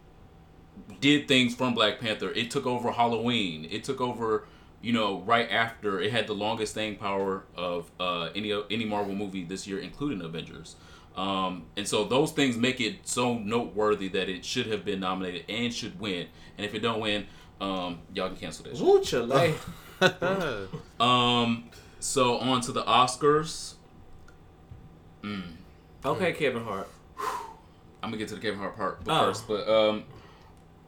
did 1.01 1.27
things 1.27 1.53
from 1.53 1.75
Black 1.75 2.00
Panther. 2.00 2.31
It 2.31 2.50
took 2.50 2.65
over 2.65 2.91
Halloween. 2.91 3.67
It 3.69 3.83
took 3.83 4.00
over, 4.00 4.45
you 4.81 4.93
know, 4.93 5.19
right 5.21 5.51
after 5.51 6.00
it 6.00 6.11
had 6.11 6.25
the 6.25 6.33
longest 6.33 6.71
staying 6.71 6.95
power 6.95 7.43
of 7.55 7.91
uh, 8.00 8.29
any 8.33 8.51
any 8.71 8.85
Marvel 8.85 9.13
movie 9.13 9.43
this 9.43 9.67
year, 9.67 9.79
including 9.79 10.21
Avengers. 10.21 10.77
Um, 11.15 11.65
and 11.75 11.85
so 11.85 12.05
those 12.05 12.31
things 12.31 12.55
make 12.55 12.79
it 12.79 13.05
so 13.05 13.38
noteworthy 13.38 14.07
that 14.07 14.29
it 14.29 14.45
should 14.45 14.67
have 14.67 14.85
been 14.85 15.01
nominated 15.01 15.43
and 15.50 15.73
should 15.73 16.00
win. 16.00 16.27
And 16.57 16.65
if 16.65 16.73
it 16.73 16.79
don't 16.79 17.01
win, 17.01 17.27
um, 17.59 18.00
y'all 18.13 18.29
can 18.29 18.38
cancel 18.38 18.63
this. 18.63 18.79
Woo, 18.79 19.03
Um, 21.00 21.69
so 22.01 22.38
on 22.39 22.60
to 22.62 22.72
the 22.72 22.84
Oscars. 22.84 23.75
Okay, 26.03 26.34
Kevin 26.34 26.63
Hart. 26.63 26.88
I'm 28.03 28.10
gonna 28.10 28.17
get 28.17 28.27
to 28.29 28.36
the 28.36 28.41
Kevin 28.41 28.60
Hart 28.60 28.75
part 28.75 29.03
but 29.03 29.13
Oh. 29.22 29.25
first, 29.27 29.48
but 29.48 29.70
um, 29.70 30.03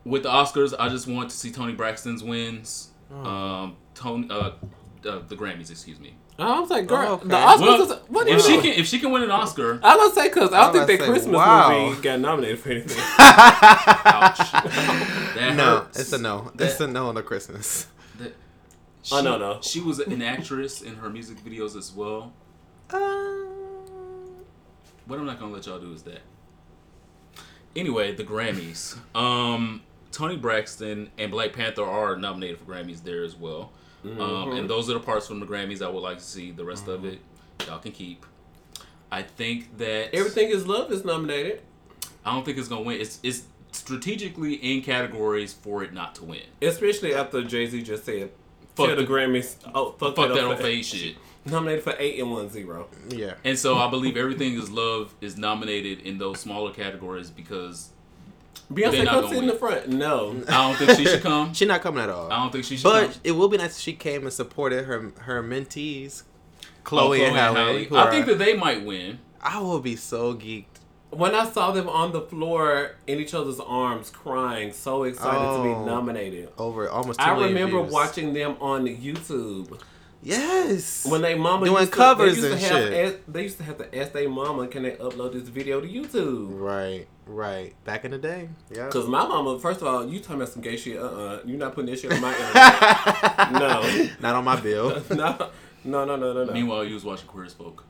with 0.04 0.24
the 0.24 0.30
Oscars, 0.30 0.74
I 0.80 0.90
just 0.90 1.08
want 1.08 1.30
to 1.30 1.36
see 1.36 1.52
Toni 1.52 1.74
Braxton's 1.74 2.24
wins. 2.24 2.90
Oh. 3.14 3.24
Um, 3.30 3.76
Toni, 3.94 4.28
uh, 4.32 4.36
uh, 4.36 4.52
the 5.28 5.36
Grammys, 5.36 5.70
excuse 5.70 6.00
me. 6.00 6.16
I 6.40 6.60
was 6.60 6.72
like, 6.72 6.88
girl, 6.88 7.08
Oh, 7.08 7.14
okay. 7.14 7.28
the 7.28 7.36
Oscars. 7.36 7.60
Well, 7.62 7.82
is, 7.92 7.98
what 8.08 8.28
if 8.28 8.42
she 8.42 8.56
know? 8.56 8.62
can, 8.64 8.72
if 8.74 8.88
she 8.88 9.00
can 9.00 9.12
win 9.12 9.22
an 9.22 9.30
Oscar, 9.30 9.80
I 9.84 9.96
was 9.96 10.14
gonna 10.14 10.16
say 10.16 10.30
because 10.34 10.52
I 10.52 10.58
I 10.58 10.64
don't 10.72 10.78
was 10.80 10.86
think 10.88 11.00
that 11.00 11.06
say, 11.06 11.12
Christmas 11.12 11.36
wow. 11.36 11.90
movie 11.90 12.02
got 12.02 12.20
nominated 12.20 12.60
for 12.60 12.70
anything. 12.70 12.98
ouch. 13.20 14.40
that 14.52 15.54
no, 15.56 15.78
hurts. 15.82 16.00
it's 16.00 16.14
a 16.14 16.18
no. 16.18 16.52
That- 16.56 16.72
It's 16.72 16.80
a 16.82 16.88
no 16.88 17.08
on 17.10 17.14
the 17.16 17.22
Christmas. 17.22 17.86
Oh, 19.12 19.18
she- 19.20 19.24
no, 19.24 19.38
no. 19.38 19.60
She 19.62 19.80
was 19.82 20.00
an 20.00 20.22
actress 20.22 20.82
in 20.82 20.96
her 20.96 21.10
music 21.10 21.38
videos 21.44 21.76
as 21.78 21.92
well. 21.92 22.32
What 25.06 25.20
I'm 25.20 25.26
not 25.26 25.40
gonna 25.40 25.52
let 25.54 25.66
y'all 25.66 25.80
do 25.80 25.92
is 25.94 26.04
that. 26.04 26.22
Anyway, 27.76 28.14
the 28.16 28.24
Grammys. 28.24 28.96
Um, 29.16 29.82
Toni 30.12 30.38
Braxton 30.38 31.10
and 31.18 31.32
Black 31.32 31.54
Panther 31.54 31.84
are 31.84 32.16
nominated 32.16 32.60
for 32.60 32.66
Grammys 32.66 33.04
there 33.04 33.24
as 33.24 33.36
well. 33.36 33.72
Um, 34.06 34.52
and 34.52 34.70
those 34.70 34.90
are 34.90 34.94
the 34.94 35.00
parts 35.00 35.28
from 35.28 35.40
the 35.40 35.46
Grammys 35.46 35.82
I 35.82 35.90
would 35.90 36.02
like 36.04 36.18
to 36.18 36.24
see. 36.24 36.52
The 36.52 36.66
rest 36.66 36.88
of 36.90 37.06
it, 37.06 37.20
y'all 37.66 37.80
can 37.80 37.94
keep. 37.94 38.26
I 39.12 39.22
think 39.22 39.78
that 39.78 40.14
Everything 40.14 40.50
is 40.50 40.68
Love 40.68 40.92
is 40.92 41.06
nominated. 41.06 41.62
I 42.26 42.34
don't 42.34 42.44
think 42.46 42.58
it's 42.58 42.68
gonna 42.68 42.82
win. 42.82 43.00
It's 43.02 43.20
it's 43.24 43.44
strategically 43.72 44.56
in 44.56 44.82
categories 44.82 45.54
for 45.54 45.84
it 45.84 45.94
not 45.94 46.16
to 46.16 46.26
win. 46.26 46.42
Especially 46.62 47.14
after 47.14 47.44
Jay 47.44 47.66
Z 47.66 47.82
just 47.84 48.06
said, 48.06 48.32
Fuck 48.76 48.88
"Fuck 48.88 48.96
the 48.98 49.04
the- 49.04 49.08
Grammys." 49.12 49.56
Oh, 49.74 49.92
fuck, 49.98 50.16
Fuck 50.16 50.30
that 50.30 50.38
up 50.40 50.44
old 50.50 50.58
for- 50.58 50.64
face 50.64 50.88
shit. 50.88 51.16
Nominated 51.46 51.84
for 51.84 51.94
eight 52.00 52.20
and 52.22 52.32
one 52.32 52.50
zero. 52.50 52.88
Yeah. 53.10 53.34
And 53.44 53.60
so 53.60 53.78
I 53.78 53.90
believe 53.90 54.16
everything 54.16 54.54
is 54.54 54.72
love 54.72 55.14
is 55.20 55.38
nominated 55.38 56.00
in 56.02 56.18
those 56.18 56.40
smaller 56.40 56.72
categories 56.72 57.30
because 57.30 57.90
They're 58.70 58.90
Beyonce 58.90 59.04
not 59.04 59.14
come 59.14 59.24
gonna 59.26 59.38
in 59.40 59.48
the 59.48 59.54
front. 59.56 59.90
No, 59.90 60.42
I 60.48 60.68
don't 60.70 60.78
think 60.78 60.98
she 60.98 61.06
should 61.06 61.22
come. 61.22 61.54
She's 61.54 61.68
not 61.68 61.82
coming 61.82 62.02
at 62.02 62.10
all. 62.10 62.32
I 62.32 62.38
don't 62.38 62.52
think 62.52 62.64
she 62.64 62.78
should 62.78 62.84
But 62.86 63.12
come. 63.12 63.22
it 63.26 63.32
will 63.34 63.50
be 63.50 63.58
nice 63.58 63.76
if 63.76 63.82
she 63.82 63.92
came 63.94 64.24
and 64.24 64.32
supported 64.32 64.86
her 64.86 65.12
her 65.20 65.44
mentees, 65.44 66.24
Oh, 66.24 66.68
Chloe, 66.86 67.26
and 67.26 67.36
Halle. 67.36 67.84
who 67.84 67.96
I 67.98 68.06
are- 68.06 68.12
think 68.12 68.26
that 68.28 68.40
they 68.40 68.56
might 68.56 68.86
win. 68.86 69.20
I 69.42 69.60
will 69.60 69.82
be 69.82 69.98
so 69.98 70.34
geeked 70.34 70.73
when 71.18 71.34
I 71.36 71.46
saw 71.50 71.72
them 71.72 71.88
on 71.90 72.12
the 72.12 72.22
floor 72.22 72.92
in 73.08 73.20
each 73.20 73.34
other's 73.34 73.60
arms, 73.60 74.10
crying, 74.10 74.72
so 74.74 75.04
excited 75.04 75.40
to 75.40 75.46
Oh. 75.46 75.64
be 75.64 75.86
nominated. 75.90 76.50
Over 76.58 76.90
almost. 76.90 77.20
2 77.20 77.26
I 77.26 77.32
remember 77.48 77.80
views. 77.82 77.92
watching 77.94 78.34
them 78.34 78.56
on 78.62 78.86
YouTube 78.86 79.80
Yes. 80.22 81.06
when 81.06 81.22
they 81.22 81.36
mama 81.36 81.66
Doing 81.66 81.80
used 81.82 81.92
to, 81.92 81.98
covers 81.98 82.36
they 82.42 82.50
used 82.50 82.52
and 82.54 82.62
to 82.62 82.68
have, 82.68 82.90
shit. 82.90 83.34
They 83.34 83.44
used 83.44 83.58
to 83.58 83.64
have 83.64 83.78
to 83.80 83.98
ask 83.98 84.14
their 84.14 84.30
mama, 84.30 84.68
"Can 84.68 84.84
they 84.84 84.92
upload 84.92 85.34
this 85.34 85.50
video 85.50 85.82
to 85.82 85.88
YouTube?" 85.88 86.48
Right. 86.52 87.08
Right. 87.28 87.74
Back 87.86 88.06
in 88.06 88.12
the 88.12 88.18
day. 88.18 88.50
Yeah. 88.72 88.90
Cause 88.90 89.08
my 89.08 89.26
mama, 89.28 89.60
first 89.60 89.82
of 89.82 89.88
all, 89.88 90.06
you 90.08 90.20
talking 90.20 90.38
about 90.38 90.50
some 90.50 90.62
gay 90.62 90.76
shit? 90.78 90.98
Uh, 90.98 91.04
uh-uh. 91.06 91.18
uh, 91.18 91.40
you 91.46 91.58
not 91.58 91.74
putting 91.76 91.90
this 91.92 92.02
shit 92.02 92.12
on 92.14 92.22
my 92.22 92.32
internet. 92.32 93.52
no, 93.54 94.10
Not 94.22 94.36
on 94.36 94.44
my 94.46 94.60
bill. 94.60 94.90
no, 95.10 95.50
no, 95.86 96.06
no, 96.06 96.16
no, 96.16 96.34
no, 96.34 96.44
no. 96.46 96.54
Meanwhile, 96.54 96.86
you 96.86 96.94
was 96.96 97.04
watching 97.06 97.28
Queer 97.28 97.46
as 97.46 97.54
Folk. 97.54 97.84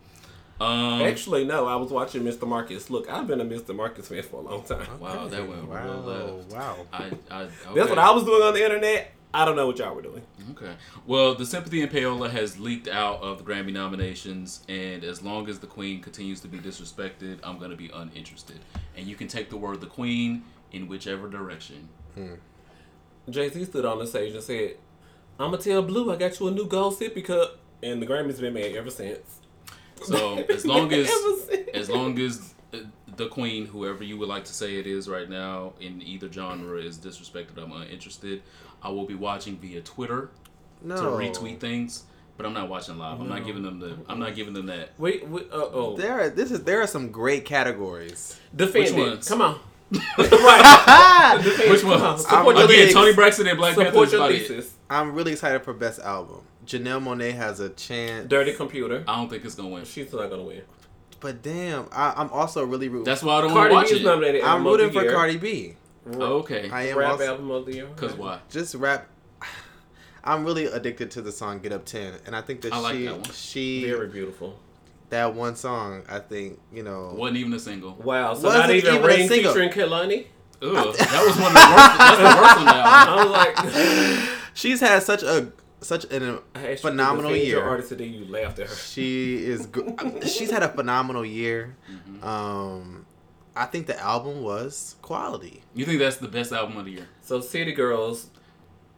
Um, 0.63 1.01
Actually, 1.01 1.43
no. 1.43 1.67
I 1.67 1.75
was 1.75 1.91
watching 1.91 2.24
Mr. 2.24 2.48
Marcus. 2.48 2.89
Look, 2.89 3.10
I've 3.10 3.27
been 3.27 3.41
a 3.41 3.46
Mr. 3.46 3.75
Marcus 3.75 4.08
fan 4.08 4.24
for 4.24 4.38
a 4.38 4.41
long 4.41 4.63
time. 4.63 4.88
wow, 5.00 5.27
that 5.27 5.48
went 5.48 5.67
wow. 5.67 5.84
real 5.84 6.01
left. 6.01 6.51
Wow. 6.51 6.88
I, 6.93 7.12
I, 7.29 7.48
That's 7.75 7.89
what 7.89 8.00
I 8.00 8.12
was 8.12 8.24
doing 8.24 8.41
on 8.41 8.53
the 8.53 8.63
internet. 8.63 9.12
I 9.36 9.46
don't 9.46 9.55
know 9.55 9.65
what 9.65 9.79
y'all 9.79 9.96
were 9.96 10.03
doing. 10.03 10.22
Okay. 10.51 10.74
Well, 11.08 11.34
the 11.34 11.46
Sympathy 11.46 11.82
and 11.82 11.91
Payola 11.91 12.29
has 12.29 12.60
leaked 12.60 12.88
out 12.88 13.22
of 13.22 13.39
the 13.39 13.43
Grammy 13.43 13.74
nominations, 13.74 14.63
and 14.70 15.03
as 15.03 15.24
long 15.24 15.50
as 15.50 15.58
the 15.58 15.65
Queen 15.65 16.01
continues 16.01 16.39
to 16.41 16.48
be 16.48 16.60
disrespected, 16.60 17.39
I'm 17.43 17.58
going 17.58 17.72
to 17.72 17.75
be 17.75 17.89
uninterested. 17.89 18.60
And 18.96 19.08
you 19.08 19.15
can 19.15 19.27
take 19.27 19.50
the 19.50 19.58
word 19.58 19.82
the 19.82 19.88
Queen 19.88 20.43
in 20.72 20.88
whichever 20.88 21.27
direction. 21.27 21.89
Jay 23.29 23.50
Z 23.50 23.65
stood 23.65 23.86
on 23.86 24.00
the 24.00 24.08
stage 24.08 24.34
and 24.34 24.43
said, 24.43 24.77
"I'm 25.39 25.51
gonna 25.51 25.63
tell 25.63 25.82
Blue 25.82 26.12
I 26.12 26.15
got 26.15 26.39
you 26.39 26.48
a 26.48 26.51
new 26.51 26.67
gold 26.67 27.00
sippy 27.00 27.24
cup," 27.24 27.58
and 27.82 28.01
the 28.01 28.05
Grammys 28.05 28.39
been 28.39 28.53
made 28.53 28.75
ever 28.75 28.89
since. 28.89 29.39
So 30.03 30.38
as 30.50 30.65
long 30.65 30.91
as 31.01 31.09
as 31.73 31.89
long 31.89 32.19
as 32.19 32.53
uh, 32.73 32.77
the 33.15 33.27
Queen, 33.27 33.65
whoever 33.65 34.03
you 34.03 34.17
would 34.17 34.29
like 34.29 34.45
to 34.45 34.53
say 34.53 34.77
it 34.77 34.88
is 34.88 35.07
right 35.07 35.29
now, 35.29 35.73
in 35.79 36.01
either 36.01 36.31
genre 36.31 36.79
is 36.79 36.97
disrespected, 36.97 37.57
I'm 37.57 37.71
uninterested. 37.71 38.41
I 38.81 38.89
will 38.89 39.05
be 39.05 39.15
watching 39.15 39.57
via 39.57 39.81
Twitter 39.81 40.29
No. 40.81 40.95
to 40.95 41.01
retweet 41.03 41.59
things, 41.59 42.03
but 42.35 42.45
I'm 42.45 42.53
not 42.53 42.67
watching 42.69 42.97
live. 42.97 43.21
I'm 43.21 43.29
not 43.29 43.45
giving 43.45 43.63
them 43.63 43.79
the. 43.79 43.95
I'm 44.09 44.19
not 44.19 44.35
giving 44.35 44.53
them 44.53 44.65
that. 44.65 44.89
Wait, 44.97 45.25
wait 45.27 45.47
uh, 45.51 45.55
oh, 45.71 45.95
There 45.95 46.19
are 46.19 46.29
this 46.29 46.51
is 46.51 46.63
there 46.63 46.81
are 46.81 46.88
some 46.88 47.09
great 47.12 47.45
categories. 47.45 48.38
defend 48.55 48.85
Which 48.85 48.93
it. 48.93 48.97
ones? 49.09 49.27
Come 49.27 49.41
on. 49.41 49.59
right. 50.17 51.39
Defend 51.43 51.69
Which 51.71 51.79
it. 51.81 51.83
Come 51.83 51.91
on. 51.93 52.01
ones? 52.01 52.21
Support 52.21 52.39
I'm 52.39 52.45
your 52.45 52.53
again, 52.55 52.65
Again, 52.65 52.77
thesis. 52.88 52.93
Toni 52.93 53.13
Braxton 53.13 53.47
and 53.47 53.57
Black 53.59 53.75
Panther 53.75 53.91
Support 53.91 54.12
your 54.12 54.27
thesis. 54.27 54.73
I'm 54.89 55.13
really 55.13 55.33
excited 55.33 55.62
for 55.63 55.71
best 55.73 56.00
album. 56.00 56.41
Janelle 56.65 57.01
Monáe 57.03 57.34
has 57.34 57.60
a 57.60 57.70
chance. 57.70 58.27
Dirty 58.27 58.53
computer. 58.53 59.03
I 59.08 59.15
don't 59.17 59.29
think 59.29 59.43
it's 59.46 59.55
gonna 59.55 59.70
win. 59.70 59.86
She's 59.86 60.12
not 60.13 60.29
gonna 60.29 60.43
win. 60.43 60.62
But 61.20 61.41
damn, 61.41 61.88
I, 61.91 62.13
I'm 62.17 62.29
also 62.32 62.65
really 62.65 62.89
rooting. 62.89 63.05
That's 63.05 63.24
why 63.24 63.36
I 63.38 63.41
don't 63.41 63.53
want 63.53 63.72
Cardi 63.72 63.72
to 63.72 63.74
B 63.74 63.75
watch 63.75 63.91
is 63.91 64.01
it. 64.01 64.03
nominated. 64.05 64.41
I'm 64.43 64.48
album 64.50 64.65
rooting 64.67 64.91
for 64.91 65.01
year. 65.03 65.13
Cardi 65.13 65.38
B. 65.38 65.75
Oh, 66.15 66.22
okay. 66.39 66.70
I 66.70 66.88
am 66.88 66.98
Rap 66.98 67.12
also 67.12 67.25
album 67.27 67.51
of 67.51 67.65
the 67.65 67.74
year. 67.75 67.88
Cause 67.96 68.13
why? 68.13 68.39
just 68.50 68.75
rap. 68.75 69.08
I'm 70.25 70.43
really 70.46 70.65
addicted 70.65 71.12
to 71.12 71.22
the 71.22 71.32
song 71.32 71.60
"Get 71.60 71.72
Up 71.72 71.86
10," 71.86 72.13
and 72.25 72.36
I 72.36 72.41
think 72.41 72.62
that 72.62 72.74
I 72.74 72.79
like 72.79 72.96
she 72.96 73.05
that 73.05 73.13
one. 73.15 73.24
she 73.32 73.86
Very 73.86 74.08
beautiful. 74.08 74.60
that 75.10 75.34
one 75.34 75.55
song. 75.55 76.03
I 76.10 76.20
think 76.20 76.60
you 76.74 76.84
know. 76.84 77.13
Wasn't 77.15 77.38
even 77.38 77.53
a 77.53 77.60
single. 77.60 77.96
Wow. 77.96 78.34
So 78.34 78.46
Wasn't 78.48 78.63
not 78.63 78.72
even, 78.72 78.93
even 78.96 79.03
a 79.03 79.08
Ring 79.08 79.27
single. 79.29 79.53
featuring 79.53 79.70
Kehlani. 79.70 80.27
Ugh, 80.62 80.96
that 80.96 81.25
was 81.25 81.38
one 81.38 81.51
of 81.51 81.53
the 81.53 81.74
worst. 81.75 81.98
That's 81.98 82.17
the 82.17 82.41
worst 82.41 82.58
on 82.58 82.65
the 82.65 82.74
album. 82.75 82.93
I 83.10 83.24
was 83.25 84.27
like, 84.29 84.39
She's 84.53 84.79
had 84.79 85.03
such 85.03 85.24
a 85.24 85.51
such 85.84 86.06
a 86.06 86.16
I 86.16 86.18
asked 86.18 86.40
you 86.56 86.75
to 86.75 86.78
phenomenal 86.78 87.32
defend 87.32 87.48
Your 87.50 87.60
year. 87.62 87.70
artist 87.70 87.90
today, 87.90 88.06
you 88.06 88.25
laughed 88.25 88.60
at 88.60 88.70
her. 88.70 88.75
She 88.75 89.36
is. 89.44 89.66
Go- 89.68 89.96
she's 90.22 90.50
had 90.52 90.63
a 90.63 90.70
phenomenal 90.70 91.25
year. 91.25 91.75
Mm-hmm. 91.92 92.24
Um, 92.28 93.06
I 93.56 93.66
think 93.66 93.88
the 93.88 94.00
album 94.00 94.42
was 94.42 94.96
quality. 95.02 95.62
You 95.75 95.86
think 95.86 96.00
that's 96.00 96.18
the 96.18 96.28
best 96.28 96.52
album 96.52 96.78
of 96.78 96.86
the 96.86 96.92
year? 96.92 97.08
So 97.22 97.40
City 97.42 97.72
Girls, 97.74 98.30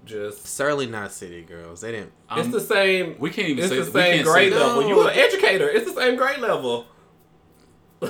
just 0.06 0.46
Certainly 0.46 0.88
not 0.88 1.12
City 1.12 1.42
Girls. 1.42 1.82
They 1.82 1.92
didn't. 1.92 2.14
it's 2.32 2.46
Um, 2.46 2.52
the 2.52 2.62
same. 2.62 3.16
we 3.20 3.30
can't 3.32 3.50
even 3.50 3.64
It's 3.66 3.74
say 3.74 3.80
the 3.80 3.86
we 3.86 3.92
same 3.92 4.14
can't 4.18 4.28
grade 4.28 4.54
level. 4.54 4.82
No. 4.82 4.88
You 4.88 4.96
were 4.98 5.10
an 5.10 5.18
educator. 5.18 5.68
It's 5.70 5.92
the 5.92 6.00
same 6.00 6.16
grade 6.16 6.40
level. 6.40 6.86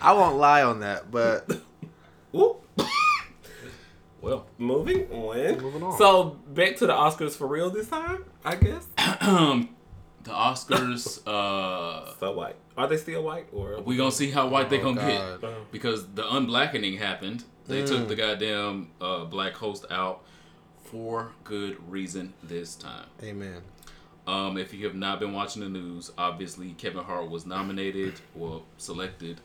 I 0.00 0.12
won't 0.12 0.36
lie 0.36 0.62
on 0.62 0.80
that, 0.80 1.10
but 1.10 1.50
Whoop. 2.32 2.63
Well, 4.24 4.46
Moving 4.58 5.10
on. 5.12 5.62
Moving 5.62 5.82
on. 5.82 5.98
So 5.98 6.38
back 6.48 6.76
to 6.76 6.86
the 6.86 6.92
Oscars 6.94 7.32
for 7.36 7.46
real 7.46 7.70
this 7.70 7.88
time, 7.88 8.24
I 8.44 8.56
guess. 8.56 8.86
the 8.96 10.30
Oscars. 10.30 11.20
Uh, 11.26 12.12
So 12.18 12.32
white. 12.32 12.56
Are 12.76 12.86
they 12.86 12.96
still 12.96 13.22
white 13.22 13.46
or? 13.52 13.80
we 13.82 13.96
gonna 13.96 14.10
see 14.10 14.30
how 14.30 14.48
white 14.48 14.70
they 14.70 14.80
Oh, 14.80 14.94
gonna 14.94 15.00
God. 15.00 15.40
get 15.42 15.72
because 15.72 16.06
the 16.14 16.22
unblackening 16.22 16.98
happened. 16.98 17.44
They 17.66 17.82
Mm. 17.82 17.86
took 17.88 18.08
the 18.08 18.16
goddamn 18.16 18.90
uh, 19.00 19.24
black 19.24 19.54
host 19.54 19.84
out 19.90 20.22
for 20.82 21.32
good 21.44 21.76
reason 21.90 22.32
this 22.42 22.74
time. 22.76 23.06
amen. 23.22 23.62
Um, 24.26 24.56
if 24.56 24.72
you 24.72 24.86
have 24.86 24.94
not 24.94 25.20
been 25.20 25.32
watching 25.34 25.60
the 25.62 25.68
news, 25.68 26.10
obviously 26.16 26.72
Kevin 26.72 27.04
Hart 27.04 27.28
was 27.28 27.44
nominated 27.44 28.14
or 28.38 28.62
selected 28.78 29.40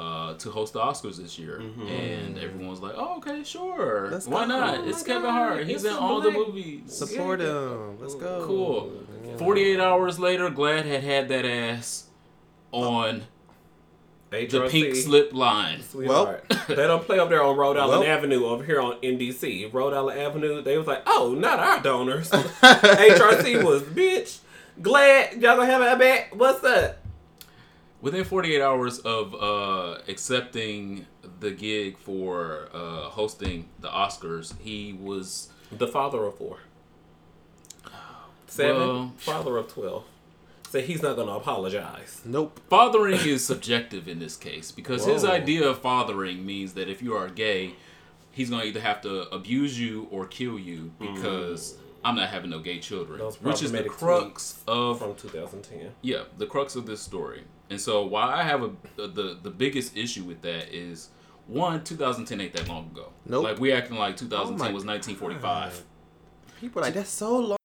uh, 0.00 0.32
to 0.34 0.50
host 0.50 0.72
the 0.72 0.80
Oscars 0.80 1.18
this 1.18 1.38
year, 1.38 1.58
and 1.58 2.38
everyone 2.38 2.68
was 2.70 2.80
like, 2.80 2.94
"Oh, 2.96 3.18
okay, 3.18 3.44
sure, 3.44 4.08
Let's 4.10 4.26
why 4.26 4.42
go. 4.42 4.48
not? 4.48 4.78
Oh 4.78 4.88
it's 4.88 5.02
Kevin 5.02 5.22
God, 5.24 5.32
Hart. 5.32 5.66
He's 5.66 5.84
it's 5.84 5.84
in 5.84 5.92
a 5.92 6.00
all 6.00 6.22
the 6.22 6.30
movies. 6.30 6.94
Support 6.96 7.40
him. 7.40 8.00
Let's 8.00 8.14
go. 8.14 8.42
Cool. 8.46 8.92
Forty-eight 9.36 9.78
hours 9.78 10.18
later, 10.18 10.48
Glad 10.48 10.86
had 10.86 11.04
had 11.04 11.28
that 11.28 11.44
ass 11.44 12.06
on 12.72 13.24
the 14.30 14.38
HRC, 14.46 14.70
pink 14.70 14.94
slip 14.94 15.34
line. 15.34 15.82
Sweetheart. 15.82 16.44
they 16.68 16.76
don't 16.76 17.04
play 17.04 17.18
up 17.18 17.28
there 17.28 17.42
on 17.42 17.56
Rhode 17.56 17.76
Island 17.76 18.00
Well- 18.00 18.08
Avenue 18.10 18.46
over 18.46 18.64
here 18.64 18.80
on 18.80 18.94
NDC. 19.02 19.70
Rhode 19.72 19.92
Island 19.92 20.18
Avenue, 20.18 20.62
they 20.62 20.78
was 20.78 20.86
like, 20.86 21.02
oh, 21.06 21.34
not 21.36 21.58
our 21.58 21.82
donors. 21.82 22.30
HRC 22.30 23.62
was, 23.64 23.82
bitch, 23.82 24.38
glad 24.80 25.32
y'all 25.42 25.56
gonna 25.56 25.66
have 25.66 25.82
our 25.82 25.98
back. 25.98 26.34
What's 26.34 26.64
up? 26.64 26.99
Within 28.02 28.24
48 28.24 28.62
hours 28.62 28.98
of 29.00 29.34
uh, 29.34 29.98
accepting 30.08 31.06
the 31.40 31.50
gig 31.50 31.98
for 31.98 32.68
uh, 32.72 33.02
hosting 33.10 33.68
the 33.80 33.88
Oscars, 33.88 34.54
he 34.60 34.92
was 34.94 35.50
The 35.70 35.86
father 35.88 36.24
of 36.24 36.36
four. 36.38 36.58
Seven, 38.46 38.80
Well- 38.88 39.12
father 39.18 39.56
of 39.58 39.68
12. 39.72 40.04
Say 40.70 40.82
he's 40.82 41.02
not 41.02 41.16
gonna 41.16 41.32
apologize. 41.32 42.20
Nope. 42.24 42.60
fathering 42.70 43.18
is 43.26 43.44
subjective 43.44 44.06
in 44.06 44.20
this 44.20 44.36
case 44.36 44.70
because 44.70 45.04
his 45.04 45.24
idea 45.24 45.68
of 45.68 45.80
fathering 45.80 46.46
means 46.46 46.74
that 46.74 46.88
if 46.88 47.02
you 47.02 47.14
are 47.16 47.28
gay, 47.28 47.74
he's 48.30 48.50
gonna 48.50 48.62
either 48.64 48.80
have 48.80 49.00
to 49.02 49.22
abuse 49.34 49.78
you 49.80 50.06
or 50.12 50.26
kill 50.26 50.60
you 50.60 50.92
because 51.00 51.76
I'm 52.04 52.14
not 52.14 52.28
having 52.28 52.50
no 52.50 52.60
gay 52.60 52.78
children, 52.78 53.18
Those 53.18 53.40
which 53.42 53.62
is 53.64 53.72
the 53.72 53.82
crux 53.82 54.62
of 54.68 55.00
From 55.00 55.16
2010. 55.16 55.90
yeah 56.02 56.22
the 56.38 56.46
crux 56.46 56.76
of 56.76 56.86
this 56.86 57.00
story. 57.00 57.42
And 57.70 57.80
so 57.80 58.04
why 58.04 58.34
I 58.34 58.42
have 58.42 58.62
a 58.62 58.70
the 58.96 59.38
the 59.40 59.50
biggest 59.50 59.96
issue 59.96 60.24
with 60.24 60.42
that 60.42 60.74
is 60.74 61.10
one 61.46 61.82
2010 61.84 62.40
ain't 62.40 62.52
that 62.54 62.68
long 62.68 62.90
ago. 62.90 63.12
Nope. 63.24 63.44
Like 63.44 63.58
we 63.60 63.72
acting 63.72 63.96
like 63.96 64.16
2010 64.16 64.70
Oh 64.70 64.74
was 64.74 64.84
1945. 64.84 65.84
People 66.60 66.82
are 66.82 66.84
like 66.86 66.94
that's 66.94 67.10
so 67.10 67.38
long. 67.38 67.56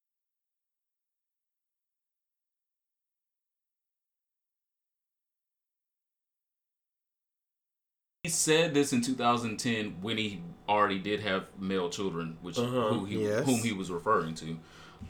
He 8.24 8.30
said 8.30 8.74
this 8.74 8.92
in 8.92 9.02
2010 9.02 9.98
when 10.02 10.18
he 10.18 10.42
already 10.68 10.98
did 11.00 11.20
have 11.22 11.48
male 11.60 11.90
children, 11.90 12.38
which 12.42 12.58
Uh-huh. 12.58 12.90
who 12.94 13.06
he, 13.06 13.24
Yes. 13.24 13.46
whom 13.46 13.60
he 13.60 13.72
was 13.72 13.92
referring 13.92 14.34
to, 14.36 14.58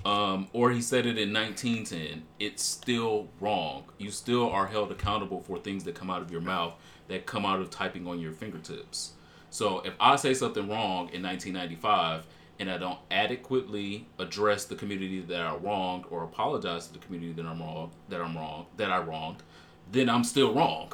um, 0.06 0.48
or 0.54 0.72
he 0.72 0.82
said 0.82 1.06
it 1.06 1.18
in 1.18 1.34
1910. 1.34 2.24
It's 2.40 2.64
still 2.64 3.28
wrong. 3.40 3.86
You 3.98 4.12
still 4.12 4.50
are 4.50 4.68
held 4.68 4.92
accountable 4.92 5.42
for 5.42 5.58
things 5.58 5.84
that 5.86 5.96
come 5.96 6.10
out 6.10 6.22
of 6.22 6.32
your 6.32 6.42
mouth 6.42 6.74
that 7.08 7.26
come 7.26 7.46
out 7.46 7.60
of 7.60 7.70
typing 7.70 8.08
on 8.08 8.20
your 8.20 8.32
fingertips. 8.32 9.14
So 9.50 9.80
if 9.80 9.94
I 10.00 10.16
say 10.16 10.34
something 10.34 10.68
wrong 10.68 11.10
in 11.14 11.24
1995 11.24 12.26
and 12.60 12.70
I 12.70 12.78
don't 12.78 13.00
adequately 13.10 14.08
address 14.20 14.66
the 14.66 14.76
community 14.76 15.22
that 15.22 15.42
I 15.42 15.56
wronged 15.56 16.06
or 16.10 16.24
apologize 16.24 16.88
to 16.88 16.94
the 16.94 17.00
community 17.00 17.34
that 17.34 17.46
I'm 17.46 17.60
wrong, 17.60 17.92
that 18.10 18.22
I'm 18.22 18.36
wrong, 18.36 18.66
that 18.78 18.92
I 18.92 19.00
wronged, 19.00 19.44
then 19.92 20.10
I'm 20.10 20.24
still 20.24 20.54
wrong. 20.54 20.94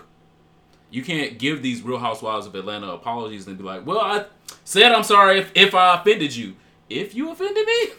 You 0.90 1.04
can't 1.04 1.38
give 1.40 1.62
these 1.62 1.82
Real 1.82 2.00
Housewives 2.00 2.46
of 2.46 2.56
Atlanta 2.56 2.92
apologies 2.92 3.48
and 3.48 3.58
be 3.58 3.64
like, 3.64 3.86
"Well, 3.86 4.00
I 4.00 4.26
said 4.66 4.92
I'm 4.92 5.04
sorry 5.04 5.40
if, 5.40 5.52
if 5.56 5.74
I 5.74 6.00
offended 6.00 6.36
you. 6.36 6.56
If 6.90 7.16
you 7.16 7.32
offended 7.32 7.66
me, 7.66 7.90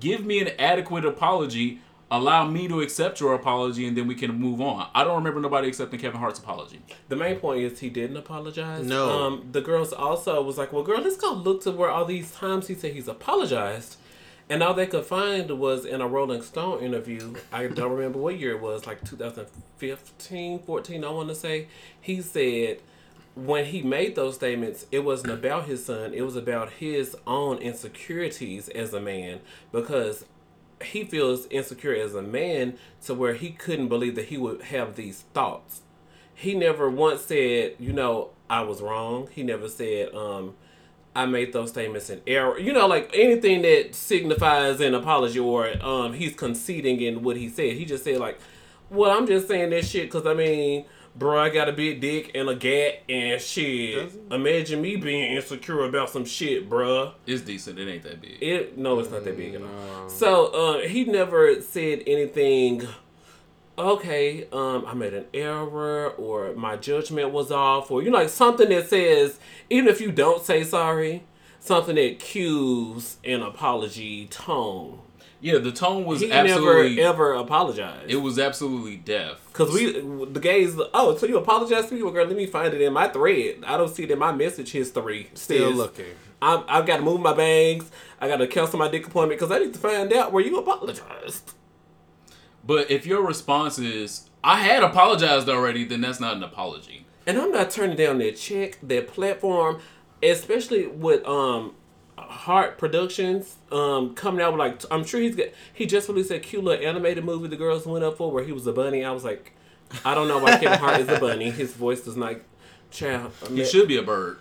give 0.00 0.24
me 0.24 0.40
an 0.40 0.50
adequate 0.58 1.04
apology. 1.04 1.80
Allow 2.10 2.46
me 2.48 2.68
to 2.68 2.80
accept 2.80 3.18
your 3.18 3.34
apology, 3.34 3.86
and 3.88 3.96
then 3.96 4.06
we 4.06 4.14
can 4.14 4.32
move 4.38 4.60
on." 4.60 4.88
I 4.94 5.04
don't 5.04 5.16
remember 5.16 5.40
nobody 5.40 5.68
accepting 5.68 5.98
Kevin 5.98 6.20
Hart's 6.20 6.38
apology. 6.38 6.80
The 7.08 7.16
main 7.16 7.36
point 7.36 7.62
is 7.62 7.80
he 7.80 7.90
didn't 7.90 8.16
apologize. 8.16 8.86
No. 8.86 9.10
Um, 9.10 9.48
the 9.52 9.60
girls 9.60 9.92
also 9.92 10.42
was 10.42 10.58
like, 10.58 10.72
well, 10.72 10.84
girl, 10.84 11.00
let's 11.00 11.16
go 11.16 11.32
look 11.32 11.62
to 11.62 11.70
where 11.72 11.90
all 11.90 12.04
these 12.04 12.30
times 12.30 12.68
he 12.68 12.74
said 12.74 12.92
he's 12.92 13.08
apologized. 13.08 13.96
And 14.48 14.62
all 14.62 14.74
they 14.74 14.86
could 14.86 15.06
find 15.06 15.58
was 15.58 15.86
in 15.86 16.02
a 16.02 16.06
Rolling 16.06 16.42
Stone 16.42 16.82
interview. 16.84 17.34
I 17.50 17.66
don't 17.66 17.92
remember 17.92 18.18
what 18.18 18.38
year 18.38 18.52
it 18.52 18.60
was, 18.60 18.86
like 18.86 19.02
2015, 19.02 20.58
14, 20.60 21.04
I 21.04 21.10
want 21.10 21.30
to 21.30 21.34
say. 21.34 21.68
He 21.98 22.20
said 22.20 22.80
when 23.34 23.66
he 23.66 23.82
made 23.82 24.14
those 24.14 24.36
statements, 24.36 24.86
it 24.92 25.00
wasn't 25.00 25.32
about 25.32 25.66
his 25.66 25.84
son, 25.84 26.14
it 26.14 26.22
was 26.22 26.36
about 26.36 26.70
his 26.72 27.16
own 27.26 27.58
insecurities 27.58 28.68
as 28.68 28.94
a 28.94 29.00
man 29.00 29.40
because 29.72 30.24
he 30.82 31.04
feels 31.04 31.46
insecure 31.46 31.94
as 31.94 32.14
a 32.14 32.22
man 32.22 32.76
to 33.02 33.14
where 33.14 33.34
he 33.34 33.50
couldn't 33.50 33.88
believe 33.88 34.14
that 34.14 34.26
he 34.26 34.36
would 34.36 34.62
have 34.62 34.96
these 34.96 35.24
thoughts. 35.34 35.82
He 36.34 36.54
never 36.54 36.90
once 36.90 37.22
said, 37.22 37.76
you 37.78 37.92
know, 37.92 38.30
I 38.50 38.62
was 38.62 38.82
wrong. 38.82 39.28
He 39.32 39.42
never 39.42 39.68
said, 39.68 40.14
um, 40.14 40.54
I 41.16 41.26
made 41.26 41.52
those 41.52 41.70
statements 41.70 42.10
in 42.10 42.20
error. 42.26 42.58
You 42.58 42.72
know, 42.72 42.86
like 42.86 43.10
anything 43.14 43.62
that 43.62 43.94
signifies 43.94 44.80
an 44.80 44.94
apology 44.94 45.38
or 45.38 45.72
um, 45.84 46.12
he's 46.12 46.34
conceding 46.34 47.00
in 47.00 47.22
what 47.22 47.36
he 47.36 47.48
said. 47.48 47.74
He 47.74 47.84
just 47.84 48.02
said 48.02 48.18
like, 48.18 48.40
"Well, 48.90 49.16
I'm 49.16 49.26
just 49.26 49.46
saying 49.46 49.70
this 49.70 49.88
shit 49.88 50.10
because 50.10 50.26
I 50.26 50.34
mean, 50.34 50.86
bro, 51.16 51.38
I 51.38 51.48
got 51.48 51.68
a 51.68 51.72
big 51.72 52.00
dick 52.00 52.30
and 52.34 52.48
a 52.48 52.54
gat 52.54 53.02
and 53.08 53.40
shit. 53.40 54.12
Imagine 54.30 54.82
me 54.82 54.96
being 54.96 55.36
insecure 55.36 55.84
about 55.84 56.10
some 56.10 56.24
shit, 56.24 56.68
bruh. 56.68 57.12
It's 57.26 57.42
decent. 57.42 57.78
It 57.78 57.88
ain't 57.88 58.02
that 58.02 58.20
big. 58.20 58.42
It 58.42 58.78
no, 58.78 58.98
it's 58.98 59.10
not 59.10 59.24
that 59.24 59.36
big 59.36 59.54
at 59.54 59.62
all. 59.62 60.08
So 60.08 60.46
uh, 60.46 60.88
he 60.88 61.04
never 61.04 61.60
said 61.60 62.02
anything. 62.06 62.86
Okay, 63.76 64.46
um, 64.52 64.84
I 64.86 64.94
made 64.94 65.14
an 65.14 65.24
error, 65.34 66.10
or 66.10 66.54
my 66.54 66.76
judgment 66.76 67.32
was 67.32 67.50
off, 67.50 67.90
or 67.90 68.02
you 68.02 68.10
know, 68.10 68.18
like 68.18 68.28
something 68.28 68.68
that 68.68 68.88
says 68.88 69.40
even 69.68 69.88
if 69.88 70.00
you 70.00 70.12
don't 70.12 70.44
say 70.44 70.62
sorry, 70.62 71.24
something 71.58 71.96
that 71.96 72.18
cues 72.20 73.16
an 73.24 73.42
apology 73.42 74.26
tone. 74.26 75.00
Yeah, 75.44 75.58
the 75.58 75.72
tone 75.72 76.06
was 76.06 76.20
He 76.22 76.32
absolutely. 76.32 76.96
never 76.96 77.34
ever 77.34 77.34
apologized. 77.34 78.10
it 78.10 78.16
was 78.16 78.38
absolutely 78.38 78.96
deaf. 78.96 79.46
Cause 79.52 79.70
we 79.74 79.92
the 79.92 80.40
gays. 80.40 80.74
Oh, 80.94 81.14
so 81.18 81.26
you 81.26 81.36
apologize 81.36 81.86
to 81.88 81.94
me? 81.94 82.02
Well, 82.02 82.12
girl, 82.14 82.26
let 82.26 82.34
me 82.36 82.46
find 82.46 82.72
it 82.72 82.80
in 82.80 82.94
my 82.94 83.08
thread. 83.08 83.56
I 83.66 83.76
don't 83.76 83.94
see 83.94 84.04
it 84.04 84.10
in 84.10 84.18
my 84.18 84.32
message 84.32 84.72
history. 84.72 85.28
Still 85.34 85.68
Says, 85.68 85.76
looking. 85.76 86.14
I'm, 86.40 86.64
I've 86.66 86.86
got 86.86 86.96
to 86.96 87.02
move 87.02 87.20
my 87.20 87.34
bangs. 87.34 87.90
I 88.22 88.28
got 88.28 88.38
to 88.38 88.46
cancel 88.46 88.78
my 88.78 88.88
dick 88.88 89.06
appointment 89.06 89.38
because 89.38 89.54
I 89.54 89.58
need 89.62 89.74
to 89.74 89.78
find 89.78 90.10
out 90.14 90.32
where 90.32 90.42
you 90.42 90.58
apologized. 90.58 91.52
But 92.66 92.90
if 92.90 93.04
your 93.04 93.22
response 93.26 93.78
is, 93.78 94.30
"I 94.42 94.60
had 94.60 94.82
apologized 94.82 95.48
already," 95.50 95.84
then 95.84 96.00
that's 96.00 96.20
not 96.20 96.36
an 96.38 96.42
apology. 96.42 97.04
And 97.26 97.38
I'm 97.38 97.52
not 97.52 97.70
turning 97.70 97.96
down 97.96 98.16
their 98.18 98.32
check, 98.32 98.78
their 98.82 99.02
platform, 99.02 99.80
especially 100.22 100.86
with 100.86 101.22
um 101.26 101.74
Heart 102.16 102.78
Productions 102.78 103.56
um 103.72 104.14
coming 104.14 104.40
out 104.40 104.52
with 104.52 104.58
like 104.60 104.82
I'm 104.90 105.04
sure 105.04 105.20
he's 105.20 105.34
got 105.36 105.48
he 105.72 105.84
just 105.86 106.08
released 106.08 106.30
a 106.30 106.38
cute 106.38 106.62
little 106.62 106.86
animated 106.86 107.24
movie 107.24 107.48
the 107.48 107.56
girls 107.56 107.86
went 107.86 108.04
up 108.04 108.16
for 108.18 108.30
where 108.30 108.44
he 108.44 108.52
was 108.52 108.66
a 108.66 108.72
bunny. 108.72 109.04
I 109.04 109.10
was 109.10 109.24
like, 109.24 109.52
I 110.04 110.14
don't 110.14 110.28
know 110.28 110.38
why 110.38 110.58
Kevin 110.58 110.78
Hart 110.78 111.00
is 111.00 111.08
a 111.08 111.18
bunny. 111.18 111.50
His 111.50 111.72
voice 111.74 112.02
does 112.02 112.16
not. 112.16 112.36
Child, 112.90 113.32
I 113.44 113.48
He 113.48 113.54
mean- 113.54 113.66
should 113.66 113.88
be 113.88 113.96
a 113.96 114.02
bird. 114.02 114.38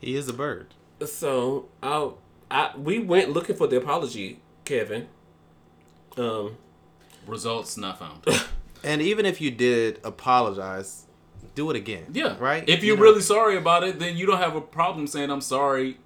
He 0.00 0.14
is 0.14 0.28
a 0.28 0.32
bird. 0.32 0.68
So 1.04 1.68
I, 1.82 2.10
I 2.50 2.76
we 2.76 3.00
went 3.00 3.30
looking 3.30 3.56
for 3.56 3.66
the 3.66 3.76
apology, 3.78 4.40
Kevin. 4.64 5.08
Um, 6.16 6.56
Results 7.26 7.76
not 7.76 7.98
found. 7.98 8.24
And 8.84 9.02
even 9.02 9.26
if 9.26 9.40
you 9.40 9.50
did 9.50 9.98
apologize, 10.04 11.06
do 11.56 11.68
it 11.70 11.76
again. 11.76 12.04
Yeah. 12.12 12.36
Right? 12.38 12.62
If 12.68 12.84
you're 12.84 12.94
You 12.94 13.02
know, 13.02 13.02
really 13.10 13.20
sorry 13.22 13.56
about 13.56 13.82
it, 13.82 13.98
then 13.98 14.16
you 14.16 14.24
don't 14.24 14.38
have 14.38 14.54
a 14.54 14.60
problem 14.60 15.08
saying 15.08 15.30
I'm 15.32 15.40
sorry 15.40 15.98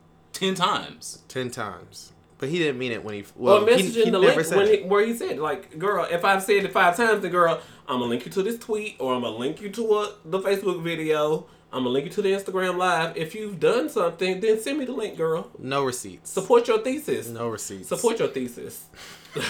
ten 0.43 0.55
times. 0.55 1.23
ten 1.29 1.51
times. 1.51 2.13
But 2.39 2.49
he 2.49 2.59
didn't 2.59 2.79
mean 2.79 2.91
it 2.91 3.05
when 3.05 3.15
he 3.15 3.25
well, 3.37 3.65
well, 3.65 3.67
messaging 3.79 4.05
he 4.05 4.11
the 4.11 4.19
link 4.19 4.41
said 4.45 4.57
when 4.57 4.67
it. 4.67 4.81
he, 4.83 4.87
where 4.87 5.07
he 5.07 5.15
said 5.15 5.39
like, 5.39 5.79
girl, 5.79 6.07
if 6.11 6.25
I've 6.25 6.43
said 6.43 6.65
it 6.65 6.73
five 6.73 6.97
times, 6.97 7.23
then 7.23 7.31
girl, 7.31 7.61
I'm 7.87 8.01
gonna 8.01 8.07
link 8.07 8.25
you 8.27 8.33
to 8.33 8.43
this 8.43 8.59
tweet 8.59 8.97
or 8.99 9.15
I'm 9.15 9.23
gonna 9.23 9.37
link 9.37 9.61
you 9.61 9.71
to 9.71 9.95
a, 9.95 10.15
the 10.25 10.41
Facebook 10.41 10.83
video. 10.83 11.47
I'm 11.73 11.85
gonna 11.85 11.91
link 11.91 12.07
you 12.07 12.13
to 12.13 12.23
the 12.23 12.33
Instagram 12.33 12.77
live. 12.77 13.17
If 13.17 13.35
you've 13.35 13.61
done 13.61 13.89
something, 13.89 14.41
then 14.41 14.61
send 14.61 14.79
me 14.79 14.85
the 14.85 14.93
link, 14.93 15.17
girl. 15.17 15.51
no 15.59 15.85
receipts. 15.85 16.31
Support 16.31 16.67
your 16.69 16.81
thesis. 16.81 17.29
no 17.29 17.49
receipts. 17.49 17.89
Support 17.89 18.19
your 18.19 18.29
thesis. 18.29 18.87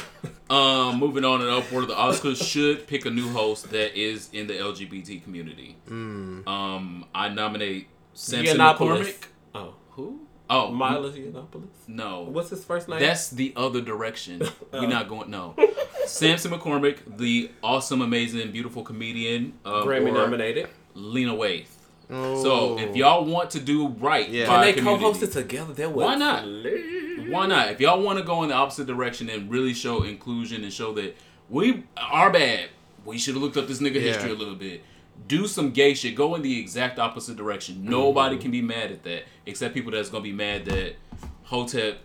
Um, 0.50 0.98
moving 0.98 1.24
on 1.24 1.40
and 1.40 1.48
upward, 1.48 1.88
the 1.88 1.94
Oscars 1.94 2.46
should 2.46 2.87
pick 2.87 3.07
a 3.07 3.11
new 3.11 3.31
host 3.31 3.70
that 3.70 3.98
is 3.98 4.28
in 4.35 4.46
the 4.46 4.52
LGBT 4.52 5.24
community. 5.24 5.78
Mm. 5.88 6.46
Um, 6.46 7.07
I 7.14 7.31
nominate 7.31 7.88
Sampson 8.12 8.59
Yiannopoulos. 8.59 8.76
McCormick. 8.98 9.24
Oh, 9.55 9.74
Who? 9.92 10.21
Oh, 10.55 10.71
Milos 10.71 11.15
Yiannopoulos. 11.17 11.69
no. 11.88 12.23
What's 12.23 12.51
his 12.51 12.65
first 12.65 12.88
name? 12.88 13.01
That's 13.01 13.31
the 13.31 13.53
other 13.57 13.81
direction. 13.81 14.43
Oh. 14.75 14.81
We're 14.81 14.87
not 14.88 15.07
going. 15.07 15.31
No. 15.31 15.55
Sampson 16.07 16.51
McCormick, 16.51 17.19
the 17.19 17.51
awesome, 17.62 18.01
amazing, 18.01 18.51
beautiful 18.51 18.83
comedian, 18.83 19.53
uh, 19.67 19.83
Grammy 19.85 20.11
nominated. 20.12 20.67
Lena 20.95 21.33
Waithe. 21.35 21.67
Oh. 22.11 22.43
So 22.43 22.79
if 22.79 22.97
y'all 22.97 23.25
want 23.27 23.51
to 23.51 23.61
do 23.61 23.88
right, 23.88 24.27
Yeah. 24.29 24.47
by 24.47 24.53
Can 24.53 24.61
they 24.62 24.73
community, 24.81 25.05
co-host 25.05 25.23
it 25.23 25.33
together? 25.33 25.75
That 25.75 25.93
Why 25.93 26.15
not? 26.15 26.45
flip. 26.45 27.29
Why 27.29 27.47
not? 27.47 27.69
If 27.71 27.81
y'all 27.81 28.03
want 28.03 28.19
to 28.19 28.25
go 28.25 28.43
in 28.45 28.49
the 28.49 28.55
opposite 28.55 28.87
direction 28.87 29.29
and 29.29 29.51
really 29.51 29.75
show 29.75 30.03
inclusion 30.05 30.65
and 30.65 30.73
show 30.73 30.93
that 30.95 31.17
we 31.51 31.85
are 31.99 32.31
bad, 32.31 32.71
we 33.05 33.19
should 33.19 33.35
have 33.35 33.43
looked 33.43 33.59
up 33.59 33.67
this 33.69 33.81
nigga 33.81 33.95
Yeah. 33.97 34.01
history 34.12 34.31
a 34.31 34.35
little 34.35 34.55
bit. 34.55 34.83
Do 35.28 35.46
some 35.46 35.70
gay 35.70 35.94
shit. 35.94 36.14
Go 36.14 36.35
in 36.35 36.42
the 36.42 36.58
exact 36.58 36.98
opposite 36.98 37.37
direction. 37.37 37.85
Nobody 37.85 38.37
can 38.38 38.50
be 38.50 38.62
mad 38.62 38.90
at 38.90 39.02
that, 39.04 39.24
except 39.46 39.74
people 39.74 39.92
that's 39.92 40.08
gonna 40.11 40.24
be 40.24 40.32
mad 40.32 40.64
that 40.66 40.96
Hotep, 41.44 41.98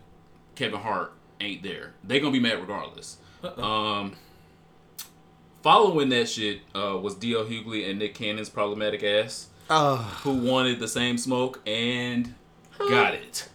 Kevin 0.55 0.79
Hart 0.79 1.13
ain't 1.39 1.63
there. 1.63 1.93
They 2.03 2.19
gonna 2.19 2.31
be 2.31 2.39
mad 2.39 2.59
regardless. 2.59 3.17
Um, 3.57 4.13
following 5.61 6.09
that 6.09 6.27
shit 6.29 6.61
uh, 6.75 6.97
was 7.01 7.15
D.L. 7.15 7.45
Hughley 7.45 7.89
and 7.89 7.99
Nick 7.99 8.13
Cannon's 8.15 8.49
problematic 8.49 9.03
ass 9.03 9.47
Oh, 9.69 9.97
who 10.23 10.33
wanted 10.33 10.79
the 10.79 10.87
same 10.87 11.17
smoke 11.17 11.61
and 11.67 12.33
got 12.77 13.13
it. 13.13 13.49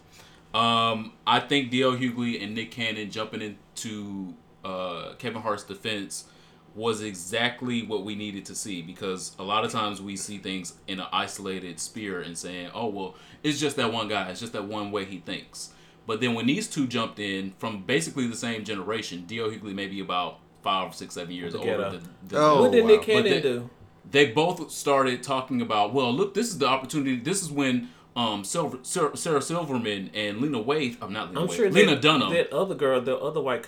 Um, 0.53 1.13
I 1.25 1.39
think 1.39 1.71
D.L. 1.71 1.93
Hughley 1.93 2.41
and 2.43 2.53
Nick 2.53 2.71
Cannon 2.71 3.09
jumping 3.09 3.41
into 3.41 4.35
uh, 4.63 5.13
Kevin 5.17 5.41
Hart's 5.41 5.63
defense 5.63 6.25
was 6.75 7.01
exactly 7.01 7.83
what 7.85 8.03
we 8.03 8.15
needed 8.15 8.45
to 8.45 8.55
see 8.55 8.81
because 8.81 9.35
a 9.37 9.43
lot 9.43 9.63
of 9.63 9.71
times 9.71 10.01
we 10.01 10.15
see 10.15 10.37
things 10.39 10.73
in 10.87 10.99
an 10.99 11.07
isolated 11.13 11.79
sphere 11.79 12.19
and 12.21 12.37
saying, 12.37 12.71
"Oh 12.73 12.87
well, 12.87 13.15
it's 13.43 13.59
just 13.59 13.75
that 13.77 13.91
one 13.93 14.07
guy. 14.07 14.29
It's 14.29 14.39
just 14.39 14.53
that 14.53 14.65
one 14.65 14.91
way 14.91 15.05
he 15.05 15.19
thinks." 15.19 15.71
But 16.07 16.19
then 16.19 16.33
when 16.33 16.47
these 16.47 16.67
two 16.67 16.87
jumped 16.87 17.19
in 17.19 17.53
from 17.59 17.83
basically 17.83 18.27
the 18.27 18.35
same 18.35 18.63
generation, 18.65 19.23
D.L. 19.25 19.49
Hughley 19.49 19.73
maybe 19.73 19.99
about 20.01 20.39
five, 20.61 20.93
six, 20.95 21.13
seven 21.15 21.33
years 21.33 21.55
older 21.55 21.71
Together. 21.71 21.89
than, 21.97 22.09
than 22.27 22.39
Oh, 22.41 22.61
What 22.61 22.71
did 22.71 22.83
wow. 22.83 22.89
Nick 22.89 23.01
Cannon 23.03 23.23
they- 23.23 23.41
do? 23.41 23.69
they 24.09 24.25
both 24.31 24.69
started 24.71 25.23
talking 25.23 25.61
about, 25.61 25.93
well, 25.93 26.11
look, 26.13 26.33
this 26.33 26.47
is 26.47 26.57
the 26.57 26.67
opportunity. 26.67 27.15
This 27.17 27.41
is 27.41 27.49
when 27.51 27.89
um 28.15 28.43
Silver, 28.43 28.77
Sarah, 28.83 29.15
Sarah 29.17 29.41
Silverman 29.41 30.11
and 30.13 30.39
Lena 30.41 30.61
Waithe, 30.63 30.97
I'm 31.01 31.11
not 31.13 31.29
Lena 31.29 31.41
I'm 31.41 31.47
Waithe, 31.47 31.55
sure 31.55 31.71
Lena 31.71 31.91
that, 31.91 32.01
Dunham, 32.01 32.33
that 32.33 32.51
other 32.53 32.75
girl, 32.75 32.99
the 33.01 33.17
other 33.17 33.41
white, 33.41 33.65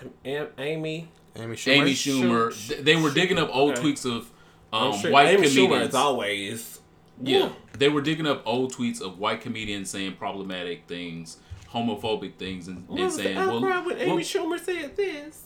Amy. 0.58 1.08
Amy 1.38 1.54
Schumer. 1.56 1.72
Amy 1.72 1.92
Schumer, 1.92 2.52
Schu- 2.52 2.68
th- 2.68 2.80
they 2.84 2.96
were 2.96 3.10
digging 3.10 3.38
up 3.38 3.48
old 3.52 3.72
okay. 3.78 3.82
tweets 3.82 4.04
of 4.04 4.30
um, 4.72 4.98
sure 4.98 5.10
white 5.10 5.28
Amy 5.28 5.46
Schumer 5.48 5.68
comedians. 5.68 5.94
always. 5.94 6.80
yeah, 7.22 7.50
they 7.78 7.88
were 7.88 8.00
digging 8.02 8.26
up 8.26 8.42
old 8.46 8.72
tweets 8.74 9.00
of 9.00 9.18
white 9.18 9.40
comedians 9.40 9.90
saying 9.90 10.14
problematic 10.16 10.86
things, 10.86 11.38
homophobic 11.72 12.36
things, 12.36 12.68
and, 12.68 12.88
and 12.90 13.12
saying, 13.12 13.36
well, 13.36 13.60
when 13.60 13.98
Amy 13.98 14.06
well, 14.12 14.16
Schumer 14.18 14.58
said 14.58 14.96
this? 14.96 15.42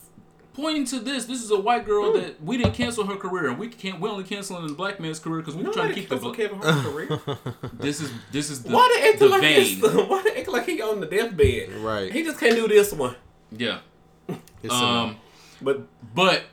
pointing 0.53 0.85
to 0.85 0.99
this, 0.99 1.27
this 1.27 1.43
is 1.43 1.51
a 1.53 1.59
white 1.61 1.87
girl 1.87 2.11
Hmm. 2.11 2.19
that 2.21 2.43
we 2.43 2.57
didn't 2.59 2.75
cancel 2.75 3.07
her 3.07 3.15
career, 3.17 3.49
and 3.51 3.59
we 3.59 3.69
can't, 3.69 4.01
we 4.01 4.09
only 4.11 4.25
canceling 4.25 4.67
the 4.67 4.75
black 4.75 4.99
man's 4.99 5.21
career 5.21 5.39
because 5.39 5.55
we're 5.55 5.73
trying 5.73 5.89
to 5.91 5.95
keep 5.95 6.09
the. 6.09 6.17
cancel 6.19 6.33
bla- 6.33 6.37
Kevin 6.37 6.59
Hart's 6.59 6.89
career. 6.89 7.21
This 7.79 8.01
is 8.01 8.11
this 8.33 8.51
is 8.51 8.63
the, 8.65 8.73
Why 8.75 8.91
they 8.95 9.01
the 9.03 9.09
acting 9.15 9.31
like 9.31 9.41
vein. 9.43 9.81
this? 9.81 9.95
Why 10.09 10.23
they 10.23 10.31
acting 10.41 10.53
like 10.53 10.67
he 10.67 10.83
on 10.83 11.01
the 11.01 11.07
deathbed? 11.07 11.71
Right. 11.77 12.13
He 12.13 12.25
just 12.25 12.39
can't 12.41 12.57
do 12.57 12.67
this 12.67 12.93
one. 12.93 13.15
Yeah. 13.53 13.79
It's, 14.63 14.75
Um, 14.75 15.17
But 15.61 15.87
but 16.15 16.45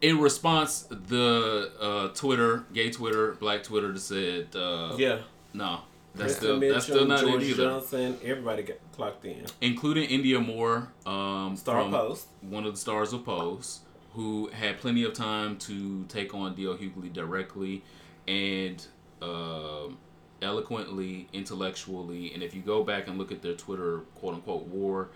in 0.00 0.18
response, 0.18 0.82
the 0.90 1.72
uh, 1.80 2.08
Twitter, 2.08 2.64
gay 2.72 2.90
Twitter, 2.90 3.32
black 3.32 3.62
Twitter, 3.62 3.96
said, 3.98 4.48
uh, 4.54 4.94
yeah, 4.96 5.20
no, 5.52 5.80
that's 6.14 6.34
Mr. 6.34 6.36
still 6.36 6.56
Mitchell, 6.58 6.74
that's 6.74 6.86
still 6.86 7.06
not 7.06 7.20
George 7.20 7.42
it 7.42 7.50
either. 7.50 7.64
Johnson, 7.64 8.18
everybody 8.24 8.62
got 8.62 8.76
clocked 8.92 9.24
in. 9.24 9.44
Including 9.60 10.08
Indya 10.08 10.44
Moore, 10.44 10.88
um, 11.06 11.56
Star 11.56 11.88
Post. 11.90 12.28
one 12.40 12.64
of 12.64 12.72
the 12.72 12.80
stars 12.80 13.12
of 13.12 13.24
Pose, 13.24 13.80
who 14.14 14.48
had 14.48 14.78
plenty 14.78 15.04
of 15.04 15.12
time 15.12 15.56
to 15.58 16.04
take 16.08 16.34
on 16.34 16.54
D.L. 16.54 16.76
Hughley 16.76 17.12
directly 17.12 17.82
and 18.26 18.84
um 19.22 19.98
eloquently, 20.42 21.28
intellectually. 21.32 22.32
And 22.32 22.42
if 22.42 22.54
you 22.54 22.62
go 22.62 22.82
back 22.82 23.08
and 23.08 23.18
look 23.18 23.30
at 23.30 23.42
their 23.42 23.54
Twitter 23.54 24.00
quote 24.14 24.34
unquote 24.34 24.66
war, 24.66 25.08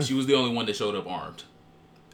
she 0.00 0.14
was 0.14 0.26
the 0.26 0.34
only 0.34 0.54
one 0.54 0.66
that 0.66 0.76
showed 0.76 0.94
up 0.94 1.06
armed. 1.06 1.44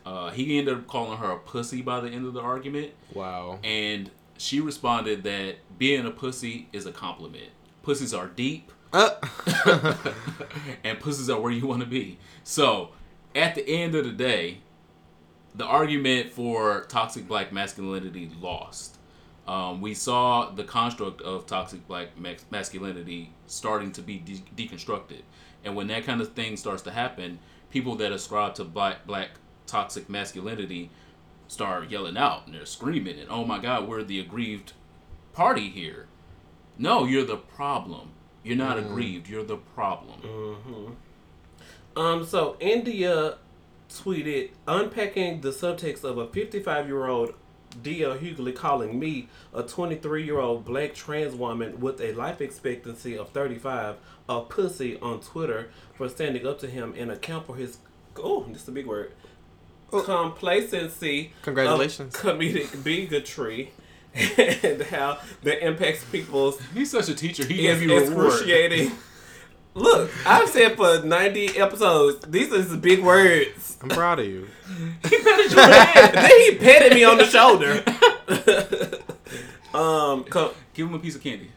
Uh, 0.07 0.31
he 0.31 0.57
ended 0.57 0.73
up 0.73 0.87
calling 0.87 1.19
her 1.19 1.33
a 1.33 1.39
pussy 1.39 1.83
by 1.83 1.99
the 1.99 2.09
end 2.09 2.25
of 2.25 2.33
the 2.33 2.41
argument, 2.41 2.93
wow. 3.13 3.59
and 3.65 4.09
she 4.39 4.61
responded 4.61 5.25
that 5.25 5.57
being 5.79 6.07
a 6.07 6.13
pussy 6.13 6.69
is 6.73 6.87
a 6.87 6.93
compliment. 6.93 7.51
Pussies 7.83 8.15
are 8.15 8.29
deep, 8.29 8.71
Uh, 8.93 9.11
and 10.85 11.01
pussies 11.01 11.29
are 11.29 11.41
where 11.41 11.51
you 11.51 11.67
want 11.67 11.81
to 11.81 11.89
be. 11.89 12.19
So, 12.45 12.91
at 13.35 13.57
the 13.57 13.69
end 13.69 13.97
of 13.97 14.05
the 14.05 14.13
day, 14.13 14.59
the 15.57 15.65
argument 15.65 16.31
for 16.33 16.85
toxic 16.89 17.27
black 17.27 17.53
masculinity 17.53 18.31
lost. 18.41 18.99
Um, 19.49 19.81
we 19.81 19.93
saw 19.95 20.51
the 20.51 20.65
construct 20.65 21.21
of 21.23 21.47
toxic 21.47 21.87
black 21.89 22.09
masculinity 22.51 23.33
starting 23.49 23.91
to 23.93 24.03
be 24.03 24.19
de- 24.19 24.45
deconstructed, 24.57 25.23
and 25.65 25.75
when 25.75 25.89
that 25.89 26.05
kind 26.05 26.21
of 26.21 26.33
thing 26.35 26.57
starts 26.57 26.83
to 26.83 26.93
happen, 26.93 27.41
people 27.71 27.97
that 27.97 28.13
ascribe 28.13 28.55
to 28.57 28.65
black 28.65 29.05
black 29.07 29.31
toxic 29.67 30.09
masculinity 30.09 30.91
start 31.49 31.91
yelling 31.91 32.17
out 32.17 32.47
and 32.47 32.55
they're 32.55 32.67
screaming 32.67 33.19
and 33.19 33.29
oh 33.31 33.45
my 33.45 33.59
god, 33.59 33.89
we're 33.89 34.03
the 34.03 34.21
aggrieved 34.21 34.73
party 35.33 35.69
here. 35.69 36.07
No, 36.79 37.05
you're 37.05 37.25
the 37.25 37.37
problem. 37.37 38.11
You're 38.43 38.57
not 38.57 38.79
aggrieved. 38.79 39.29
You're 39.29 39.45
the 39.45 39.57
problem. 39.57 40.21
Um, 41.97 42.25
so 42.25 42.57
Indya 42.61 43.37
tweeted 43.91 44.51
unpacking 44.69 45.41
the 45.41 45.51
subtext 45.51 46.05
of 46.05 46.19
a 46.19 46.27
55 46.29 46.87
year 46.87 47.07
old 47.07 47.35
D.L. 47.83 48.17
Hughley 48.19 48.55
calling 48.55 48.99
me 48.99 49.29
a 49.53 49.63
23 49.63 50.25
year 50.25 50.39
old 50.39 50.65
black 50.65 50.95
trans 50.95 51.35
woman 51.35 51.81
with 51.81 52.01
a 52.01 52.13
life 52.13 52.41
expectancy 52.41 53.17
of 53.17 53.31
35 53.31 53.97
a 54.29 54.41
pussy 54.43 54.99
on 55.01 55.21
Twitter 55.21 55.71
for 55.95 56.09
standing 56.09 56.47
up 56.47 56.59
to 56.61 56.69
him 56.69 56.95
and 56.97 57.11
account 57.11 57.47
for 57.47 57.57
his 57.57 57.79
oh 58.17 58.45
this 58.49 58.63
is 58.63 58.69
a 58.69 58.73
big 58.73 58.87
word 58.87 59.13
complacency 59.91 61.33
Congratulations. 61.43 62.15
of 62.15 62.21
comedic 62.21 62.83
bigotry 62.85 63.73
and 64.15 64.83
how 64.83 65.19
that 65.43 65.65
impacts 65.65 66.05
people's 66.05 66.61
He's 66.75 66.91
such 66.91 67.09
a 67.09 67.15
teacher. 67.15 67.45
He 67.45 67.59
gave 67.63 67.83
you 67.83 67.97
a 67.97 68.01
reward. 68.01 68.27
excruciating. 68.27 68.93
Look, 69.75 70.11
I've 70.27 70.49
said 70.49 70.77
for 70.77 71.03
90 71.03 71.59
episodes, 71.59 72.25
these 72.27 72.51
are 72.51 72.63
some 72.63 72.81
big 72.81 73.03
words. 73.03 73.77
I'm 73.83 73.91
proud 73.91 74.19
of 74.21 74.27
you. 74.27 74.49
He 75.11 75.19
patted 75.23 75.53
your 75.53 75.63
head. 75.63 76.15
then 76.15 76.41
he 76.41 76.55
patted 76.57 76.95
me 76.95 77.05
on 77.05 77.19
the 77.19 77.27
shoulder. 77.27 77.85
um, 79.75 80.25
co- 80.25 80.55
Give 80.75 80.89
him 80.89 80.95
a 80.95 80.99
piece 80.99 81.15
of 81.15 81.23
candy. 81.23 81.51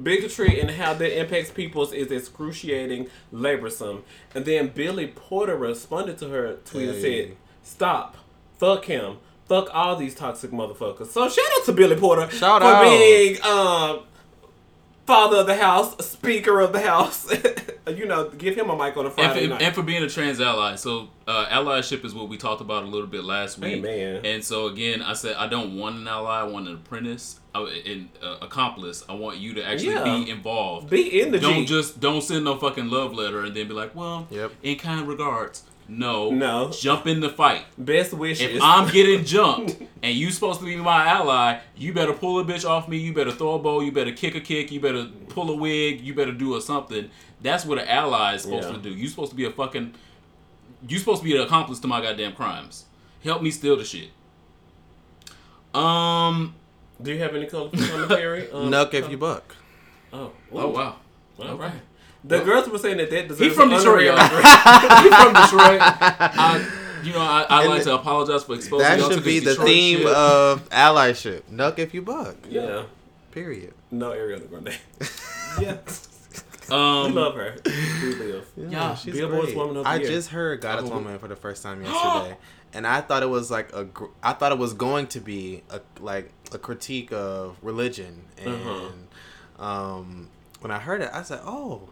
bigotry 0.00 0.60
and 0.60 0.70
how 0.72 0.92
that 0.94 1.18
impacts 1.18 1.50
people's 1.50 1.92
is 1.92 2.10
excruciating, 2.10 3.08
laborsome. 3.32 4.02
And 4.34 4.44
then 4.44 4.68
Billy 4.68 5.06
Porter 5.06 5.56
responded 5.56 6.18
to 6.18 6.28
her 6.28 6.56
tweet 6.66 6.88
and 6.90 7.00
said, 7.00 7.36
"Stop, 7.64 8.16
fuck 8.58 8.84
him, 8.84 9.16
fuck 9.48 9.68
all 9.74 9.96
these 9.96 10.14
toxic 10.14 10.52
motherfuckers." 10.52 11.08
So 11.08 11.28
shout 11.28 11.44
out 11.58 11.64
to 11.64 11.72
Billy 11.72 11.96
Porter 11.96 12.30
Shout 12.30 12.62
for 12.62 12.68
out. 12.68 12.82
being 12.82 13.42
um, 13.42 14.00
father 15.06 15.38
of 15.38 15.46
the 15.46 15.56
house, 15.56 15.96
speaker 16.06 16.60
of 16.60 16.72
the 16.72 16.80
house. 16.80 17.28
you 17.88 18.06
know, 18.06 18.30
give 18.30 18.56
him 18.56 18.70
a 18.70 18.76
mic 18.76 18.96
on 18.96 19.04
a 19.04 19.08
And 19.08 19.14
Friday 19.14 19.42
for, 19.44 19.48
night. 19.50 19.62
and 19.62 19.74
for 19.74 19.82
being 19.82 20.02
a 20.02 20.08
trans 20.08 20.40
ally. 20.40 20.74
So, 20.76 21.08
uh, 21.28 21.46
allyship 21.46 22.02
is 22.04 22.14
what 22.14 22.28
we 22.30 22.38
talked 22.38 22.62
about 22.62 22.84
a 22.84 22.86
little 22.86 23.06
bit 23.06 23.24
last 23.24 23.58
week. 23.58 23.74
Amen. 23.84 24.24
And 24.24 24.42
so, 24.42 24.66
again, 24.68 25.02
I 25.02 25.12
said 25.12 25.36
I 25.36 25.46
don't 25.48 25.76
want 25.76 25.96
an 25.96 26.08
ally, 26.08 26.40
I 26.40 26.44
want 26.44 26.66
an 26.68 26.74
apprentice, 26.76 27.40
uh, 27.54 27.66
an 27.66 28.08
uh, 28.22 28.38
accomplice. 28.40 29.04
I 29.06 29.12
want 29.14 29.36
you 29.36 29.52
to 29.54 29.62
actually 29.66 29.92
Yeah. 29.94 30.04
be 30.04 30.30
involved. 30.30 30.88
Be 30.88 31.20
in 31.20 31.30
the 31.32 31.38
don't 31.38 31.60
G. 31.60 31.66
just 31.66 32.00
don't 32.00 32.22
send 32.22 32.44
no 32.46 32.56
fucking 32.56 32.88
love 32.88 33.12
letter 33.12 33.40
and 33.44 33.54
then 33.54 33.68
be 33.68 33.74
like, 33.74 33.94
well, 33.94 34.26
Yep. 34.30 34.52
in 34.62 34.76
kind 34.78 35.06
regards. 35.06 35.64
No, 35.86 36.30
No. 36.30 36.70
jump 36.70 37.06
in 37.06 37.20
the 37.20 37.28
fight. 37.28 37.64
Best 37.76 38.12
wishes. 38.14 38.56
If 38.56 38.62
I'm 38.62 38.90
getting 38.90 39.24
jumped 39.34 39.76
and 40.02 40.14
you 40.16 40.30
supposed 40.30 40.60
to 40.60 40.66
be 40.66 40.76
my 40.76 41.06
ally, 41.06 41.58
you 41.76 41.92
better 41.92 42.12
pull 42.14 42.38
a 42.38 42.44
bitch 42.44 42.68
off 42.68 42.88
me. 42.88 42.96
You 42.96 43.12
better 43.12 43.32
throw 43.32 43.54
a 43.54 43.58
bow. 43.58 43.80
You 43.80 43.92
better 43.92 44.12
kick 44.12 44.34
a 44.34 44.40
kick. 44.40 44.72
You 44.72 44.80
better 44.80 45.06
pull 45.28 45.50
a 45.50 45.56
wig. 45.56 46.00
You 46.00 46.14
better 46.14 46.32
do 46.32 46.56
a 46.56 46.60
something. 46.60 47.10
That's 47.42 47.64
what 47.66 47.78
an 47.78 47.86
ally 47.86 48.34
is 48.36 48.42
supposed 48.42 48.68
Yeah. 48.68 48.76
to 48.76 48.80
do. 48.82 48.90
You 48.90 49.08
supposed 49.08 49.30
to 49.30 49.36
be 49.36 49.44
a 49.44 49.50
fucking. 49.50 49.94
You 50.88 50.98
supposed 50.98 51.20
to 51.22 51.24
be 51.24 51.36
an 51.36 51.42
accomplice 51.42 51.78
to 51.80 51.86
my 51.86 52.00
goddamn 52.00 52.32
crimes. 52.34 52.84
Help 53.22 53.42
me 53.42 53.50
steal 53.50 53.76
the 53.76 53.84
shit. 53.84 54.08
Um. 55.74 56.54
Do 57.02 57.12
you 57.12 57.18
have 57.18 57.34
any 57.34 57.46
colorful 57.46 57.78
commentary? 57.78 58.50
Um, 58.52 58.70
Nuck 58.70 58.94
if 58.94 59.10
you 59.10 59.18
buck. 59.18 59.54
Oh, 60.12 60.30
Oh 60.52 60.68
ooh. 60.70 60.72
wow. 60.72 60.96
Okay. 61.40 61.48
Okay. 61.48 61.72
The 62.26 62.40
girls 62.40 62.68
were 62.68 62.78
saying 62.78 62.96
that 62.96 63.10
that 63.10 63.28
deserves 63.28 63.40
He 63.40 63.50
from 63.50 63.68
Detroit, 63.70 63.86
honorary 63.86 64.06
y'all. 64.06 64.16
He 65.02 65.08
from 65.10 65.32
Detroit. 65.34 65.80
I, 65.82 66.66
you 67.02 67.12
know, 67.12 67.20
I, 67.20 67.42
I 67.50 67.60
And 67.62 67.70
like 67.70 67.82
to 67.82 67.94
apologize 67.94 68.44
for 68.44 68.54
exposing 68.54 68.78
That 68.86 68.98
y'all 68.98 69.08
to 69.10 69.14
should 69.16 69.24
be 69.24 69.40
this 69.40 69.44
the 69.44 69.50
Detroit 69.50 69.68
theme 69.68 69.98
shit. 69.98 70.06
of 70.06 70.68
allyship. 70.70 71.42
Nuck 71.52 71.78
if 71.78 71.92
you 71.92 72.02
buck. 72.02 72.36
yeah. 72.48 72.84
Period. 73.30 73.74
No 73.90 74.10
Ariana 74.12 74.48
Grande. 74.48 74.78
yeah. 75.60 75.76
We 76.70 76.74
um, 76.74 77.14
love 77.14 77.34
her. 77.34 77.56
We 77.66 78.14
live. 78.14 78.46
Yeah, 78.56 78.94
she's 78.94 79.12
Billboard's 79.14 79.46
great. 79.46 79.56
Woman 79.56 79.76
of 79.78 79.84
the 79.84 79.90
I 79.90 79.96
Year. 79.96 80.08
just 80.08 80.30
heard 80.30 80.60
Goddess 80.62 80.88
Oh. 80.90 80.94
Woman 80.94 81.18
for 81.18 81.28
the 81.28 81.36
first 81.36 81.62
time 81.62 81.82
yesterday, 81.84 82.36
and 82.72 82.86
I 82.86 83.02
thought 83.02 83.22
it 83.22 83.28
was 83.28 83.50
like 83.50 83.70
a. 83.74 83.84
gr- 83.84 84.06
I 84.22 84.32
thought 84.32 84.52
it 84.52 84.58
was 84.58 84.72
going 84.72 85.08
to 85.08 85.20
be 85.20 85.62
a 85.68 85.80
like 86.00 86.32
a 86.52 86.58
critique 86.58 87.12
of 87.12 87.56
religion, 87.60 88.22
and 88.42 88.54
Uh-huh. 88.54 89.62
um, 89.64 90.28
when 90.60 90.70
I 90.70 90.78
heard 90.78 91.02
it, 91.02 91.10
I 91.12 91.22
said, 91.22 91.40
"Oh, 91.44 91.88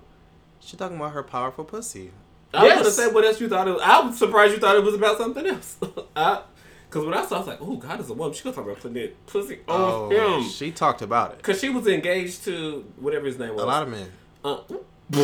she's 0.64 0.78
talking 0.78 0.96
about 0.96 1.12
her 1.12 1.22
powerful 1.22 1.64
pussy." 1.64 2.10
I 2.54 2.64
was 2.64 2.72
gonna 2.74 2.90
say 2.90 3.08
what 3.10 3.24
else 3.24 3.40
you 3.40 3.48
thought 3.48 3.66
it 3.66 3.72
was. 3.72 3.82
I 3.82 4.00
was 4.00 4.18
surprised 4.18 4.52
you 4.52 4.60
thought 4.60 4.76
it 4.76 4.82
was 4.84 4.94
about 4.94 5.16
something 5.18 5.46
else. 5.46 5.76
I, 6.16 6.42
Cause 6.90 7.06
when 7.06 7.14
I 7.14 7.24
saw, 7.24 7.36
I 7.36 7.38
was 7.38 7.48
like, 7.48 7.58
"Oh, 7.62 7.76
God 7.76 8.00
is 8.00 8.10
a 8.10 8.12
woman." 8.12 8.34
She 8.34 8.44
gonna 8.44 8.54
talk 8.54 8.66
about 8.66 8.76
putting 8.76 8.94
that 9.02 9.26
pussy 9.26 9.60
on 9.66 9.80
Oh, 9.80 10.40
him. 10.40 10.46
she 10.50 10.70
talked 10.70 11.00
about 11.00 11.32
it. 11.32 11.42
Cause 11.42 11.58
she 11.58 11.70
was 11.70 11.86
engaged 11.86 12.44
to 12.44 12.84
whatever 12.98 13.24
his 13.24 13.38
name 13.38 13.54
was. 13.54 13.62
A 13.62 13.66
lot 13.66 13.82
of 13.84 13.88
men. 13.88 14.12
Uh, 14.44 14.58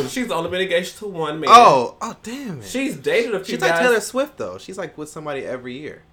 she's 0.09 0.31
only 0.31 0.49
been 0.51 0.63
engaged 0.63 0.97
to 0.99 1.07
one 1.07 1.41
man. 1.41 1.51
Oh, 1.53 1.97
oh, 2.01 2.17
damn 2.23 2.61
it. 2.63 2.65
she's 2.67 2.97
dated 2.97 3.35
a 3.35 3.45
few 3.45 3.57
She's 3.57 3.61
like. 3.61 3.79
Taylor 3.79 4.01
Swift 4.01 4.39
though. 4.39 4.57
She's 4.57 4.79
like 4.79 4.97
with 4.97 5.11
somebody 5.11 5.45
every 5.45 5.77
year. 5.77 6.05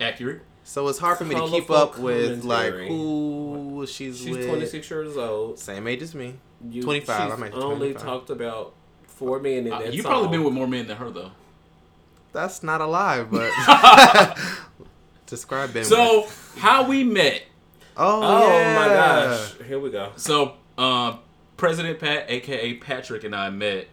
accurate. 0.00 0.40
So 0.70 0.86
it's 0.86 1.00
hard 1.00 1.18
for 1.18 1.24
me 1.24 1.34
to 1.34 1.48
keep 1.48 1.68
up 1.68 1.98
with 1.98 2.44
like 2.44 2.72
who 2.72 3.84
she's, 3.88 4.20
She's 4.20 4.36
with. 4.36 4.46
26 4.46 4.88
years 4.88 5.16
old. 5.16 5.58
Same 5.58 5.88
age 5.88 6.00
as 6.00 6.14
me. 6.14 6.36
You, 6.70 6.80
25, 6.84 7.32
I 7.32 7.34
might 7.34 7.50
be 7.50 7.56
only 7.58 7.92
25. 7.92 8.02
talked 8.02 8.30
about 8.30 8.74
four 9.02 9.40
men 9.40 9.66
in 9.66 9.72
Uh, 9.72 9.80
that 9.80 9.92
you 9.92 10.02
song. 10.02 10.12
probably 10.12 10.28
been 10.28 10.44
with 10.44 10.54
more 10.54 10.68
men 10.68 10.86
than 10.86 10.96
her 10.98 11.10
though. 11.10 11.32
That's 12.32 12.62
not 12.62 12.80
a 12.80 12.86
lie, 12.86 13.24
but 13.24 13.50
describe 15.26 15.74
Ben. 15.74 15.82
So 15.84 16.28
how 16.58 16.86
we 16.88 17.02
met? 17.02 17.42
oh, 17.96 18.20
Oh 18.22 18.56
yeah. 18.56 18.74
my 18.76 18.86
gosh! 18.94 19.54
Here 19.66 19.80
we 19.80 19.90
go. 19.90 20.12
So 20.14 20.54
uh, 20.78 21.16
President 21.56 21.98
Pat, 21.98 22.26
aka 22.30 22.74
Patrick, 22.74 23.24
and 23.24 23.34
I 23.34 23.50
met 23.50 23.88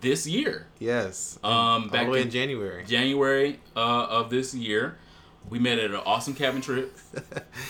this 0.00 0.26
year. 0.26 0.66
Yes. 0.78 1.38
Um, 1.44 1.52
All 1.52 1.80
back 1.88 2.06
the 2.06 2.12
way 2.12 2.20
in 2.20 2.28
in 2.28 2.30
January. 2.30 2.84
January 2.86 3.60
uh, 3.76 4.06
of 4.08 4.30
this 4.30 4.54
year, 4.54 4.96
we 5.52 5.58
met 5.58 5.78
at 5.78 5.90
an 5.90 5.96
awesome 6.06 6.32
cabin 6.32 6.62
trip 6.62 6.96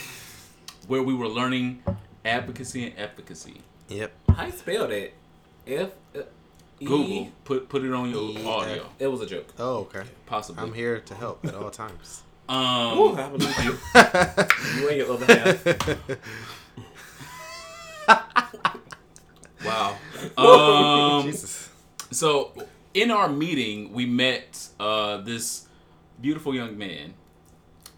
where 0.87 1.03
we 1.03 1.13
were 1.13 1.27
learning 1.27 1.83
advocacy 2.23 2.85
and 2.85 2.93
efficacy. 2.97 3.59
Yep. 3.89 4.13
How 4.33 4.45
you 4.45 4.53
spell 4.53 4.87
that? 4.87 5.11
F. 5.67 5.89
Uh, 6.15 6.19
E? 6.79 6.85
Google, 6.85 7.27
put 7.43 7.67
put 7.67 7.83
it 7.83 7.91
on 7.91 8.09
your 8.09 8.31
E- 8.31 8.45
audio, 8.45 8.89
It 8.99 9.07
was 9.07 9.19
a 9.19 9.25
joke. 9.25 9.53
Oh, 9.59 9.79
okay. 9.79 10.03
possibly. 10.25 10.63
I'm 10.63 10.73
here 10.73 11.01
to 11.01 11.13
help 11.13 11.45
at 11.45 11.55
all 11.55 11.69
times. 11.69 12.23
Um, 12.47 12.97
Ooh, 12.97 13.15
I 13.17 13.27
believe 13.29 13.63
you. 13.65 13.77
You 14.79 14.87
and 14.89 14.97
your 14.97 15.11
other 15.13 15.25
half. 15.35 15.67
Wow. 19.65 19.97
Um, 20.37 21.23
Jesus. 21.23 21.69
so 22.11 22.51
in 22.93 23.11
our 23.11 23.29
meeting, 23.29 23.93
we 23.93 24.05
met 24.05 24.67
uh, 24.79 25.17
this 25.17 25.67
beautiful 26.21 26.53
young 26.53 26.77
man 26.77 27.13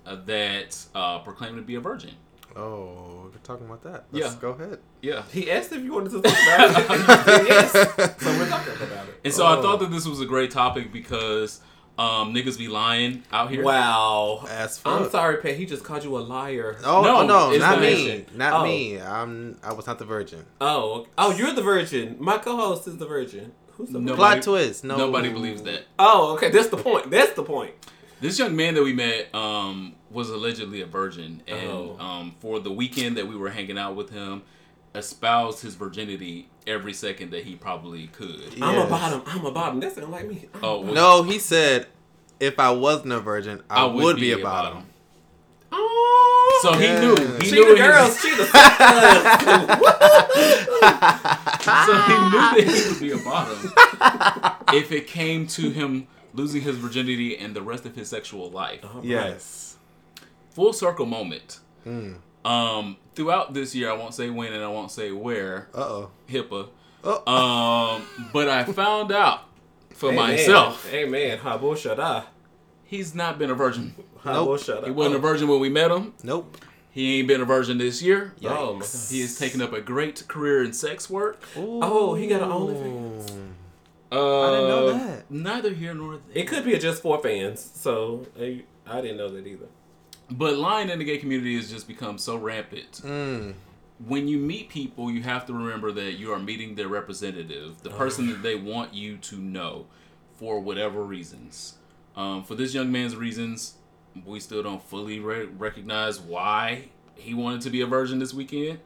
that 0.05 0.77
uh, 0.93 1.19
proclaimed 1.19 1.55
to 1.57 1.61
be 1.61 1.75
a 1.75 1.79
virgin. 1.79 2.11
Oh, 2.55 3.29
we're 3.33 3.39
talking 3.43 3.65
about 3.65 3.83
that. 3.83 4.05
Let's 4.11 4.33
Yeah. 4.33 4.39
go 4.39 4.49
ahead. 4.51 4.79
Yeah. 5.01 5.23
He 5.31 5.51
asked 5.51 5.73
if 5.73 5.83
you 5.83 5.91
wanted 5.93 6.11
to 6.11 6.21
talk 6.21 6.37
about 6.47 6.69
it. 6.79 6.89
and 7.39 7.47
yes. 7.47 7.71
So 7.73 8.37
we're 8.39 8.47
talking 8.47 8.73
about 8.81 9.09
it. 9.09 9.19
And 9.25 9.33
so 9.33 9.45
I 9.45 9.57
Oh. 9.57 9.61
thought 9.61 9.79
that 9.81 9.91
this 9.91 10.05
was 10.07 10.21
a 10.21 10.25
great 10.25 10.51
topic 10.51 10.93
because 10.93 11.59
um, 11.97 12.33
niggas 12.33 12.57
be 12.57 12.67
lying 12.69 13.23
out 13.31 13.49
here. 13.49 13.63
Wow. 13.63 14.45
As 14.49 14.77
fuck. 14.77 15.01
I'm 15.01 15.09
sorry, 15.09 15.37
Pat. 15.37 15.55
He 15.55 15.65
just 15.65 15.83
called 15.83 16.03
you 16.05 16.17
a 16.17 16.19
liar. 16.19 16.77
Oh 16.85 17.01
No, 17.01 17.21
no, 17.25 17.51
no 17.51 17.57
not 17.57 17.81
me, 17.81 18.25
not 18.33 18.53
Oh. 18.53 18.63
me. 18.63 19.01
I'm 19.01 19.57
I 19.63 19.73
was 19.73 19.85
not 19.87 19.99
the 19.99 20.05
virgin. 20.05 20.45
Oh, 20.61 21.07
oh, 21.17 21.31
you're 21.35 21.53
the 21.53 21.61
virgin. 21.61 22.15
My 22.19 22.37
co-host 22.37 22.87
is 22.87 22.97
the 22.97 23.05
virgin. 23.05 23.51
Who's 23.73 23.89
the 23.89 23.99
No. 23.99 24.13
virgin? 24.13 24.15
Plot 24.15 24.29
Nobody- 24.37 24.41
twist. 24.65 24.83
No, 24.85 24.95
Nobody 24.97 25.29
believes 25.29 25.61
that. 25.63 25.81
Oh, 25.99 26.33
okay. 26.35 26.49
That's 26.51 26.67
the 26.69 26.77
point. 26.77 27.09
That's 27.11 27.33
the 27.33 27.43
point. 27.43 27.71
This 28.25 28.39
young 28.39 28.55
man 28.55 28.73
that 28.73 28.81
we 28.83 28.91
met 28.91 29.27
um, 29.35 29.93
was 30.09 30.31
allegedly 30.31 30.81
a 30.81 30.87
virgin, 30.87 31.43
and 31.47 31.69
Oh. 31.69 31.95
um, 31.99 32.33
for 32.39 32.59
the 32.59 32.71
weekend 32.71 33.17
that 33.17 33.27
we 33.27 33.35
were 33.35 33.51
hanging 33.51 33.77
out 33.77 33.95
with 33.95 34.09
him, 34.09 34.41
espoused 34.95 35.61
his 35.61 35.75
virginity 35.75 36.49
every 36.65 36.91
second 36.91 37.29
that 37.33 37.43
he 37.43 37.53
probably 37.53 38.07
could. 38.07 38.41
I'm 38.59 38.63
a 38.63 38.79
Yes. 38.79 38.89
bottom. 38.89 39.21
I'm 39.27 39.45
a 39.45 39.51
bottom. 39.51 39.79
That 39.79 39.93
sounds 39.93 40.09
like 40.09 40.27
me. 40.27 40.49
Oh 40.63 40.79
well, 40.81 40.93
No, 40.95 41.21
he 41.21 41.37
said, 41.37 41.85
if 42.39 42.57
I 42.59 42.71
wasn't 42.71 43.13
a 43.13 43.19
virgin, 43.19 43.61
I, 43.69 43.83
I 43.83 43.85
would, 43.85 44.15
be, 44.15 44.31
a 44.31 44.39
bottom. 44.39 44.85
Oh. 45.71 46.59
So 46.63 46.73
he 46.73 46.87
knew. 46.99 47.15
He 47.41 47.45
she 47.49 47.51
knew 47.57 47.65
the 47.65 47.71
in 47.73 47.77
girls. 47.77 48.19
She 48.19 48.31
the 48.35 48.45
so 51.65 51.93
he 51.93 52.13
knew 52.31 52.41
that 52.41 52.63
he 52.65 52.89
would 52.89 52.99
be 52.99 53.11
a 53.11 53.17
bottom 53.23 53.71
if 54.75 54.91
it 54.91 55.05
came 55.05 55.45
to 55.45 55.69
him 55.69 56.07
losing 56.35 56.61
his 56.61 56.77
virginity 56.77 57.37
and 57.37 57.55
the 57.55 57.61
rest 57.61 57.85
of 57.85 57.95
his 57.95 58.09
sexual 58.09 58.49
life. 58.49 58.81
All 58.83 58.95
right. 58.95 59.03
Yes. 59.05 59.77
Full 60.51 60.73
circle 60.73 61.05
moment. 61.05 61.59
Mm. 61.85 62.17
Um, 62.43 62.97
throughout 63.15 63.53
this 63.53 63.73
year, 63.75 63.89
I 63.89 63.93
won't 63.93 64.13
say 64.13 64.29
when 64.29 64.53
and 64.53 64.63
I 64.63 64.67
won't 64.67 64.91
say 64.91 65.11
where. 65.11 65.67
Uh 65.73 65.79
oh. 65.81 66.11
HIPAA. 66.29 66.67
Oh. 67.03 67.95
Um, 67.95 68.03
but 68.33 68.49
I 68.49 68.63
found 68.63 69.11
out 69.11 69.41
for 69.93 70.11
Amen. 70.11 70.31
myself, 70.31 70.91
Amen. 70.93 71.37
Habo 71.39 71.73
Shada. 71.73 72.25
he's 72.83 73.13
not 73.15 73.37
been 73.37 73.49
a 73.49 73.55
virgin. 73.55 73.95
Habo 74.23 74.33
Nope. 74.45 74.59
Shada. 74.59 74.85
He 74.85 74.91
wasn't 74.91 75.15
a 75.15 75.19
virgin 75.19 75.47
when 75.47 75.59
we 75.59 75.69
met 75.69 75.91
him. 75.91 76.13
Nope. 76.23 76.57
He 76.91 77.19
ain't 77.19 77.27
been 77.27 77.41
a 77.41 77.45
virgin 77.45 77.77
this 77.77 78.01
year. 78.01 78.33
Oh. 78.45 78.75
He 79.09 79.19
has 79.21 79.37
taken 79.37 79.61
up 79.61 79.73
a 79.73 79.81
great 79.81 80.25
career 80.29 80.63
in 80.63 80.71
sex 80.71 81.09
work. 81.09 81.43
Oh, 81.57 82.15
he 82.15 82.25
got 82.27 82.41
an 82.41 82.49
OnlyFans. 82.49 83.51
Uh, 84.15 84.41
I 84.41 84.51
didn't 84.51 84.69
know 84.69 84.93
that. 84.93 85.31
Neither 85.31 85.73
here 85.73 85.93
nor 85.93 86.13
there. 86.13 86.43
It 86.43 86.47
could 86.47 86.63
be 86.63 86.73
a 86.73 86.79
just 86.79 87.01
for 87.01 87.21
fans, 87.21 87.59
so 87.73 88.25
I, 88.39 88.63
I 88.87 89.01
didn't 89.01 89.17
know 89.17 89.29
that 89.29 89.45
either. 89.45 89.67
But 90.31 90.57
lying 90.57 90.89
in 90.89 90.99
the 90.99 91.05
gay 91.05 91.17
community 91.17 91.55
has 91.55 91.69
just 91.69 91.87
become 91.87 92.17
so 92.17 92.37
rampant. 92.37 93.01
Mm. 93.03 93.55
When 94.05 94.27
you 94.27 94.37
meet 94.39 94.69
people, 94.69 95.11
you 95.11 95.21
have 95.23 95.45
to 95.47 95.53
remember 95.53 95.91
that 95.91 96.13
you 96.13 96.31
are 96.31 96.39
meeting 96.39 96.75
their 96.75 96.87
representative, 96.87 97.81
the 97.83 97.89
person 97.89 98.27
that 98.29 98.41
they 98.41 98.55
want 98.55 98.93
you 98.93 99.17
to 99.17 99.37
know 99.37 99.85
for 100.37 100.59
whatever 100.59 101.03
reasons. 101.03 101.75
Um, 102.15 102.43
for 102.43 102.55
this 102.55 102.73
young 102.73 102.91
man's 102.91 103.15
reasons, 103.15 103.75
we 104.25 104.39
still 104.39 104.63
don't 104.63 104.81
fully 104.81 105.19
re- 105.19 105.45
recognize 105.45 106.19
why 106.19 106.89
he 107.15 107.33
wanted 107.33 107.61
to 107.61 107.69
be 107.69 107.81
a 107.81 107.85
virgin 107.85 108.19
this 108.19 108.33
weekend. 108.33 108.79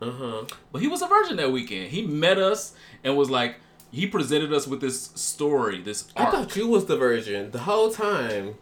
Uh 0.00 0.10
huh. 0.10 0.44
But 0.72 0.82
he 0.82 0.88
was 0.88 1.02
a 1.02 1.06
virgin 1.06 1.36
that 1.36 1.52
weekend. 1.52 1.90
He 1.90 2.06
met 2.06 2.38
us 2.38 2.74
and 3.02 3.16
was 3.16 3.30
like, 3.30 3.56
he 3.94 4.06
presented 4.06 4.52
us 4.52 4.66
with 4.66 4.80
this 4.80 5.10
story, 5.14 5.80
this 5.80 6.06
I 6.16 6.30
thought 6.30 6.56
you 6.56 6.66
was 6.68 6.86
the 6.86 6.96
virgin 6.96 7.50
the 7.52 7.60
whole 7.60 7.90
time. 7.90 8.56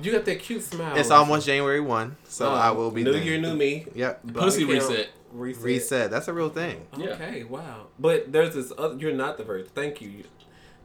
You 0.00 0.12
got 0.12 0.26
that 0.26 0.40
cute 0.40 0.62
smile. 0.62 0.94
It's 0.96 1.10
almost 1.10 1.46
January 1.46 1.80
1, 1.80 2.16
so 2.24 2.50
Oh, 2.50 2.54
I 2.54 2.70
will 2.72 2.90
be 2.90 3.02
New 3.02 3.12
thankful. 3.12 3.30
year, 3.32 3.40
new 3.40 3.54
me. 3.56 3.86
Yep. 3.94 4.34
Pussy 4.34 4.64
Body 4.64 4.78
reset. 4.78 5.08
Reset. 5.32 5.64
Reset. 5.64 6.10
That's 6.10 6.28
a 6.28 6.34
real 6.34 6.50
thing. 6.50 6.86
Yeah. 6.96 7.08
Okay, 7.10 7.44
wow. 7.44 7.86
But 7.98 8.30
there's 8.30 8.54
this 8.54 8.72
other. 8.76 8.96
You're 8.96 9.12
not 9.14 9.38
the 9.38 9.44
virgin. 9.44 9.68
Thank 9.74 10.02
you. 10.02 10.24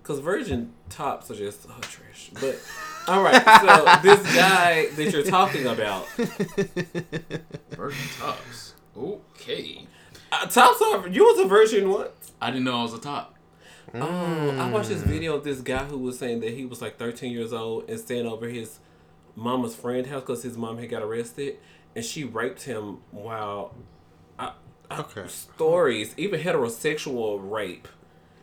Because 0.01 0.19
virgin 0.19 0.71
tops 0.89 1.29
are 1.29 1.35
just 1.35 1.67
oh, 1.69 1.79
trash. 1.81 2.31
But 2.35 2.59
all 3.09 3.21
right. 3.21 3.35
So 3.43 3.99
this 4.01 4.35
guy 4.35 4.87
that 4.95 5.11
you're 5.11 5.23
talking 5.23 5.67
about, 5.67 6.07
Virgin 7.71 8.07
tops. 8.17 8.73
Okay. 8.97 9.85
uh, 10.31 10.45
tops 10.47 10.81
are. 10.81 11.07
You 11.07 11.23
was 11.25 11.39
a 11.39 11.47
virgin 11.47 11.89
once. 11.89 12.31
I 12.41 12.49
didn't 12.51 12.63
know 12.63 12.79
I 12.79 12.83
was 12.83 12.93
a 12.93 12.99
top. 12.99 13.35
Oh, 13.93 14.57
I 14.59 14.69
watched 14.69 14.89
this 14.89 15.01
video 15.01 15.35
of 15.35 15.43
this 15.43 15.59
guy 15.61 15.83
who 15.85 15.97
was 15.97 16.17
saying 16.19 16.39
that 16.41 16.51
he 16.53 16.65
was 16.65 16.81
like 16.81 16.97
13 16.97 17.31
years 17.31 17.51
old 17.53 17.89
and 17.89 17.99
staying 17.99 18.25
over 18.25 18.47
his 18.47 18.79
mama's 19.35 19.75
friend 19.75 20.07
house 20.07 20.21
because 20.21 20.43
his 20.43 20.57
mom 20.57 20.77
had 20.77 20.89
got 20.89 21.01
arrested 21.03 21.57
and 21.95 22.03
she 22.05 22.23
raped 22.23 22.63
him 22.63 22.99
while. 23.11 23.75
I, 24.39 24.53
I, 24.89 24.99
Okay. 25.01 25.25
Stories, 25.27 26.13
even 26.17 26.39
heterosexual 26.41 27.39
rape. 27.51 27.87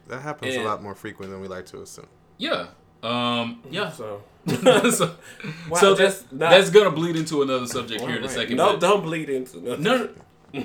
That 0.09 0.20
happens 0.22 0.55
And- 0.55 0.64
a 0.64 0.68
lot 0.68 0.83
more 0.83 0.94
frequent 0.94 1.31
than 1.31 1.40
we 1.40 1.48
like 1.48 1.66
to 1.66 1.81
assume. 1.83 2.07
Yeah. 2.38 2.68
Um. 3.03 3.62
Yeah. 3.70 3.90
So, 3.92 4.22
so 4.46 5.14
Wow, 5.68 5.79
so 5.79 5.94
that's 5.94 6.20
that's 6.20 6.33
not- 6.33 6.51
that's 6.51 6.70
gonna 6.70 6.90
bleed 6.90 7.16
into 7.16 7.42
another 7.42 7.66
subject 7.66 8.01
here 8.01 8.16
in 8.16 8.24
a 8.24 8.29
second. 8.29 8.57
No, 8.57 8.72
but- 8.72 8.81
don't 8.81 9.03
bleed 9.03 9.29
into 9.31 9.61
no. 9.61 9.77
no, 9.77 10.09
no. 10.53 10.64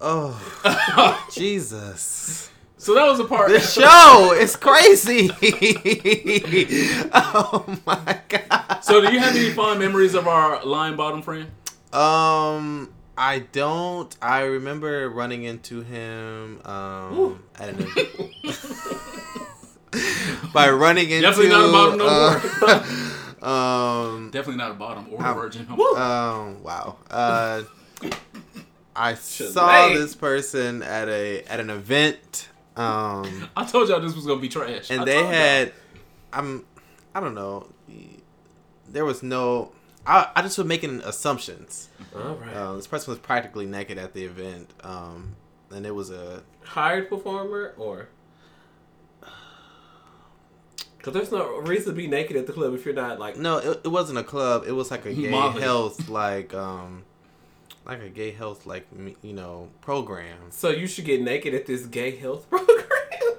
Oh, 0.00 1.26
Jesus. 1.32 2.50
So 2.84 2.94
that 2.96 3.06
was 3.06 3.18
a 3.18 3.24
part. 3.24 3.48
The 3.48 3.60
show 3.60 4.34
is 4.38 4.56
crazy. 4.56 5.30
oh 7.14 7.64
my 7.86 8.20
god. 8.28 8.80
so 8.82 9.00
do 9.00 9.10
you 9.10 9.18
have 9.20 9.34
any 9.34 9.52
fond 9.52 9.80
memories 9.80 10.12
of 10.14 10.28
our 10.28 10.62
lion 10.66 10.94
bottom 10.94 11.22
friend? 11.22 11.50
Um, 11.94 12.92
I 13.16 13.38
don't. 13.52 14.14
I 14.20 14.42
remember 14.42 15.08
running 15.08 15.44
into 15.44 15.80
him. 15.80 16.60
Um, 16.66 17.42
I 17.58 17.70
don't 17.70 17.80
know. 17.80 17.86
By 20.52 20.68
running 20.68 21.08
into. 21.08 21.22
Definitely 21.22 21.52
not 21.52 21.66
a 21.66 21.72
bottom 21.72 21.98
no 21.98 22.06
uh, 22.06 23.46
um. 24.12 24.30
Definitely 24.30 24.58
not 24.58 24.72
a 24.72 24.74
bottom 24.74 25.06
or 25.10 25.24
a 25.24 25.28
Um, 25.30 25.34
virgin. 25.36 25.66
Um. 25.70 26.62
Wow. 26.62 26.96
Uh. 27.10 27.62
I 28.94 29.14
saw 29.14 29.88
this 29.88 30.14
person 30.14 30.82
at 30.82 31.08
a 31.08 31.44
at 31.44 31.60
an 31.60 31.70
event. 31.70 32.48
Um. 32.76 33.48
I 33.56 33.64
told 33.64 33.88
y'all 33.88 34.00
this 34.00 34.14
was 34.16 34.26
gonna 34.26 34.40
be 34.40 34.48
trash. 34.48 34.90
and 34.90 35.02
I 35.02 35.04
they 35.04 35.12
told 35.14 35.24
y'all. 35.26 35.32
had 35.32 35.72
i'm 36.32 36.64
i 37.14 37.20
don't 37.20 37.34
know 37.36 37.68
there 38.88 39.04
was 39.04 39.22
no 39.22 39.70
i, 40.04 40.28
I 40.34 40.42
just 40.42 40.58
was 40.58 40.66
making 40.66 41.00
assumptions 41.04 41.88
All 42.12 42.34
right. 42.34 42.52
uh, 42.52 42.74
this 42.74 42.88
person 42.88 43.12
was 43.12 43.20
practically 43.20 43.66
naked 43.66 43.96
at 43.98 44.12
the 44.14 44.24
event 44.24 44.72
um, 44.82 45.36
and 45.70 45.86
it 45.86 45.94
was 45.94 46.10
a 46.10 46.42
Hired 46.64 47.08
performer 47.08 47.74
or? 47.78 48.08
Because 50.98 51.12
there's 51.12 51.30
no 51.32 51.58
reason 51.58 51.92
to 51.92 51.92
be 51.92 52.06
naked 52.06 52.34
at 52.36 52.46
the 52.46 52.52
club 52.54 52.74
if 52.74 52.84
you're 52.86 52.94
not 52.94 53.18
like. 53.18 53.36
no 53.36 53.58
it, 53.58 53.82
it 53.84 53.88
wasn't 53.88 54.18
a 54.18 54.24
club 54.24 54.64
it 54.66 54.72
was 54.72 54.90
like 54.90 55.04
a 55.04 55.12
gay 55.14 55.30
health 55.30 56.08
like 56.08 56.54
um 56.54 57.04
like 57.86 58.00
a 58.02 58.08
gay 58.08 58.30
health 58.30 58.66
like 58.66 58.86
you 59.22 59.32
know 59.32 59.68
program 59.80 60.38
So 60.50 60.70
you 60.70 60.86
should 60.86 61.04
get 61.04 61.20
naked 61.22 61.54
at 61.54 61.66
this 61.66 61.84
gay 61.86 62.16
health 62.16 62.48
program. 62.50 62.80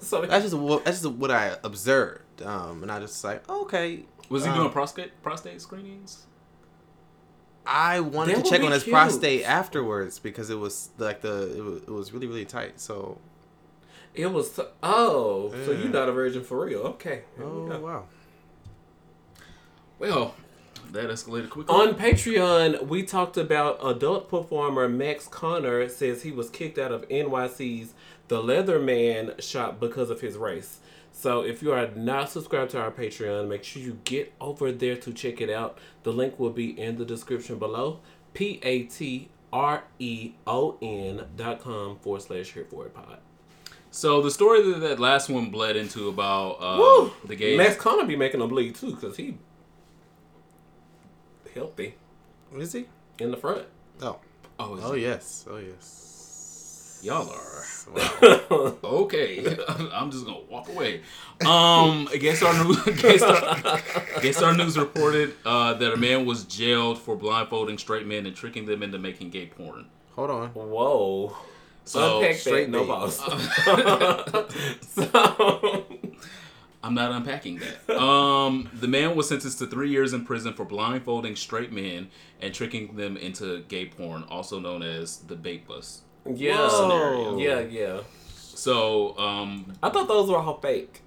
so 0.02 0.22
that's 0.22 0.44
just 0.46 0.56
what 0.56 0.86
that's 0.86 1.02
just 1.02 1.14
what 1.16 1.32
i 1.32 1.56
observed 1.64 2.42
um, 2.44 2.84
and 2.84 2.92
i 2.92 3.00
just 3.00 3.24
like 3.24 3.48
okay 3.50 4.06
was 4.30 4.44
he 4.44 4.50
um, 4.50 4.58
doing 4.58 4.70
prostate 4.72 5.22
prostate 5.22 5.62
screenings? 5.62 6.26
I 7.68 8.00
wanted 8.00 8.38
That 8.38 8.46
to 8.46 8.50
check 8.52 8.62
on 8.62 8.72
his 8.72 8.84
cute. 8.84 8.94
prostate 8.94 9.44
afterwards 9.44 10.20
because 10.20 10.50
it 10.52 10.60
was 10.60 10.90
like 11.00 11.22
the 11.22 11.56
it 11.58 11.64
was, 11.64 11.82
it 11.84 11.90
was 11.90 12.14
really 12.14 12.28
really 12.28 12.46
tight. 12.46 12.80
So 12.80 13.20
it 14.14 14.28
was. 14.32 14.52
So, 14.52 14.70
oh, 14.84 15.52
so 15.66 15.72
you're 15.72 15.90
not 15.90 16.08
a 16.10 16.12
virgin 16.12 16.44
for 16.44 16.64
real? 16.66 16.82
Okay. 16.82 17.22
We 17.38 17.44
oh 17.44 17.80
wow. 17.80 18.06
Well, 20.00 20.36
that 20.94 21.10
escalated 21.10 21.50
quickly. 21.50 21.74
On 21.76 21.94
Patreon, 21.96 22.88
we 22.88 23.04
talked 23.04 23.38
about 23.38 23.80
adult 23.84 24.30
performer 24.30 24.88
Max 24.90 25.28
Connor 25.28 25.88
says 25.90 26.24
he 26.24 26.32
was 26.32 26.50
kicked 26.50 26.78
out 26.78 26.92
of 26.92 27.08
NYC's 27.10 27.94
The 28.28 28.42
Leatherman 28.42 29.42
shop 29.42 29.80
because 29.80 30.10
of 30.10 30.22
his 30.22 30.38
race. 30.38 30.80
So 31.12 31.42
if 31.42 31.62
you 31.64 31.72
are 31.72 31.88
not 31.96 32.30
subscribed 32.30 32.72
to 32.72 32.82
our 32.82 32.92
Patreon, 32.92 33.48
make 33.48 33.64
sure 33.64 33.82
you 33.82 34.00
get 34.04 34.34
over 34.42 34.72
there 34.72 34.98
to 34.98 35.14
check 35.14 35.40
it 35.40 35.50
out. 35.50 35.78
The 36.04 36.12
link 36.12 36.38
will 36.40 36.50
be 36.50 36.78
in 36.80 36.98
the 36.98 37.06
description 37.06 37.58
below. 37.58 38.00
P 38.34 38.60
A 38.64 38.84
T 38.84 39.30
R 39.54 39.86
E 39.98 40.34
O 40.46 40.78
N 40.82 41.26
dot 41.38 41.62
com 41.62 41.98
forward 42.00 42.22
slash 42.22 42.52
here 42.52 42.66
for 42.70 42.86
it 42.86 42.94
pod. 42.94 43.20
so 43.92 44.22
the 44.22 44.30
story 44.30 44.62
that 44.74 44.80
that 44.80 45.00
last 45.00 45.30
one 45.30 45.50
bled 45.50 45.78
into 45.78 46.10
about 46.10 46.58
uh, 46.60 47.10
the 47.26 47.36
gay 47.38 47.56
Max 47.56 47.78
Connor 47.78 48.06
be 48.06 48.18
making 48.18 48.42
them 48.42 48.50
bleed 48.50 48.76
too 48.76 48.92
because 48.96 49.16
he 49.16 49.38
healthy 51.56 51.96
Is 52.56 52.74
he? 52.74 52.86
in 53.20 53.32
the 53.32 53.38
front. 53.38 53.64
Oh. 54.02 54.18
Oh, 54.60 54.76
is 54.76 54.84
Oh 54.86 54.94
it? 54.94 55.02
yes. 55.02 55.46
Oh 55.50 55.58
yes. 55.58 57.02
y'all 57.04 57.30
are 57.30 57.64
Wow. 57.96 58.78
okay. 58.84 59.46
I'm 59.94 60.12
just 60.12 60.26
gonna 60.26 60.40
walk 60.50 60.68
away. 60.70 61.02
Um, 61.46 62.08
against 62.14 62.42
our 62.44 62.54
News, 62.64 62.86
against 62.88 63.24
our, 63.24 63.80
Gay 64.22 64.32
Star 64.32 64.56
News 64.56 64.78
reported 64.78 65.34
uh, 65.46 65.74
that 65.76 65.94
a 65.94 65.98
man 65.98 66.26
was 66.26 66.46
jailed 66.46 66.98
for 67.00 67.16
blindfolding 67.16 67.78
straight 67.78 68.08
men 68.08 68.26
and 68.26 68.36
tricking 68.36 68.66
them 68.66 68.82
into 68.84 68.98
making 68.98 69.30
gay 69.30 69.46
porn. 69.48 69.86
Hold 70.16 70.30
on. 70.32 70.50
Whoa. 70.50 71.36
So 71.84 72.18
Unpack 72.20 72.32
that, 72.36 72.40
straight 72.40 72.70
no 72.70 72.80
bait. 72.80 72.88
boss. 72.88 73.18
so, 74.82 75.86
I'm 76.86 76.94
not 76.94 77.12
unpacking 77.12 77.60
that. 77.60 77.98
Um, 77.98 78.70
the 78.74 78.88
man 78.88 79.16
was 79.16 79.28
sentenced 79.28 79.58
to 79.60 79.68
three 79.68 79.90
years 79.90 80.14
in 80.14 80.24
prison 80.26 80.54
for 80.54 80.66
blindfolding 80.66 81.36
straight 81.36 81.72
men 81.72 82.10
and 82.42 82.54
tricking 82.54 82.96
them 82.96 83.18
into 83.18 83.62
gay 83.68 83.88
porn, 83.88 84.24
also 84.30 84.60
known 84.60 84.84
as 84.84 85.18
the 85.18 85.36
bait 85.36 85.68
bus. 85.68 86.02
yeah, 86.32 86.58
Whoa. 86.58 87.38
yeah, 87.40 87.60
yeah. 87.60 88.02
So, 88.30 89.18
um, 89.18 89.74
I 89.82 89.90
thought 89.90 90.08
those 90.08 90.30
were 90.30 90.38
all 90.38 90.60
fake. 90.60 91.02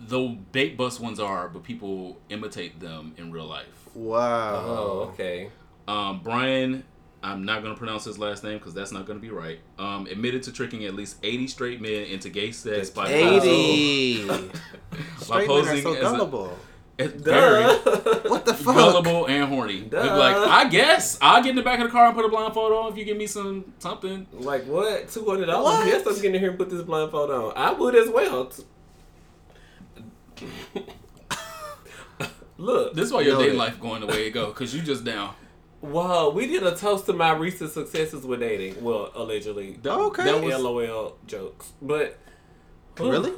the 0.00 0.36
bait 0.52 0.76
bus 0.76 0.98
ones 0.98 1.20
are, 1.20 1.48
but 1.48 1.62
people 1.62 2.18
imitate 2.28 2.80
them 2.80 3.14
in 3.16 3.30
real 3.30 3.46
life. 3.46 3.88
Wow. 3.94 4.54
Oh, 4.66 5.10
okay. 5.12 5.50
Um, 5.86 6.20
Brian, 6.22 6.84
I'm 7.22 7.44
not 7.44 7.62
going 7.62 7.72
to 7.74 7.78
pronounce 7.78 8.04
his 8.04 8.18
last 8.18 8.42
name 8.42 8.58
because 8.58 8.74
that's 8.74 8.90
not 8.92 9.06
going 9.06 9.18
to 9.18 9.22
be 9.22 9.30
right. 9.30 9.60
Um, 9.78 10.06
admitted 10.08 10.42
to 10.44 10.52
tricking 10.52 10.84
at 10.86 10.94
least 10.94 11.18
80 11.22 11.46
straight 11.46 11.80
men 11.80 12.04
into 12.06 12.28
gay 12.30 12.50
sex 12.52 12.90
by 12.90 13.08
Eighty. 13.10 14.26
by 14.26 14.38
Straight 15.18 15.30
men 15.30 15.42
are 15.42 15.46
posing 15.46 15.82
so 15.82 15.94
as 15.94 16.12
a, 16.12 16.50
as 16.98 17.10
very 17.12 17.62
What 18.28 18.44
the 18.44 18.54
fuck? 18.54 18.74
gullible 18.74 19.26
and 19.26 19.44
horny. 19.48 19.82
Duh. 19.82 19.98
like, 20.18 20.36
I 20.36 20.68
guess 20.68 21.16
I'll 21.22 21.42
get 21.42 21.50
in 21.50 21.56
the 21.56 21.62
back 21.62 21.78
of 21.80 21.86
the 21.86 21.90
car 21.90 22.06
and 22.06 22.14
put 22.14 22.24
a 22.24 22.28
blindfold 22.28 22.72
on 22.72 22.92
if 22.92 22.98
you 22.98 23.04
give 23.04 23.16
me 23.16 23.26
some 23.26 23.72
something. 23.78 24.26
like 24.32 24.64
what? 24.66 25.08
Two 25.08 25.24
hundred 25.24 25.46
dollars? 25.46 25.86
Yes, 25.86 26.06
I'm 26.06 26.14
getting 26.16 26.38
here 26.40 26.50
and 26.50 26.58
put 26.58 26.70
this 26.70 26.82
blindfold 26.82 27.30
on. 27.30 27.52
I 27.56 27.72
would 27.72 27.94
as 27.94 28.08
well. 28.10 28.50
Look, 32.58 32.94
This 32.94 33.06
is 33.06 33.12
why 33.12 33.22
your 33.22 33.32
Noted. 33.34 33.44
dating 33.46 33.58
life 33.58 33.80
going 33.80 34.00
the 34.02 34.06
way 34.06 34.26
it 34.26 34.30
go, 34.30 34.50
cause 34.52 34.72
you 34.74 34.82
just 34.82 35.02
down. 35.04 35.34
Whoa, 35.82 36.30
we 36.30 36.46
did 36.46 36.62
a 36.62 36.74
toast 36.76 37.06
to 37.06 37.12
my 37.12 37.32
recent 37.32 37.70
successes 37.72 38.24
with 38.24 38.40
dating. 38.40 38.82
Well, 38.82 39.10
allegedly. 39.14 39.78
That- 39.82 39.92
Okay. 39.98 40.24
That 40.24 40.42
was 40.42 40.54
LOL 40.58 41.16
jokes. 41.26 41.72
But. 41.82 42.18
Oh, 43.00 43.10
really? 43.10 43.32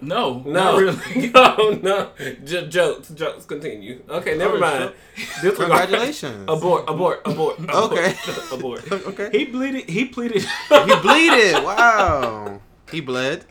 no, 0.00 0.40
No, 0.44 0.76
really. 0.78 1.30
no, 1.34 1.78
no. 1.82 2.10
J- 2.44 2.68
jokes, 2.68 3.08
jokes. 3.10 3.44
Continue. 3.46 4.02
Okay, 4.08 4.36
never 4.36 4.56
Oh, 4.56 4.60
mind. 4.60 4.92
Disregard. 5.40 5.56
Congratulations. 5.56 6.44
abort, 6.48 6.84
abort, 6.88 7.20
abort. 7.24 7.58
abort, 7.60 7.92
Okay. 7.92 8.14
abort. 8.52 8.92
okay. 8.92 9.30
He 9.32 9.44
bleeded. 9.46 9.88
He 9.88 10.04
pleaded. 10.06 10.42
He 10.42 10.94
bleeded. 11.00 11.54
Wow. 11.64 12.60
He 12.90 13.00
bled. 13.00 13.44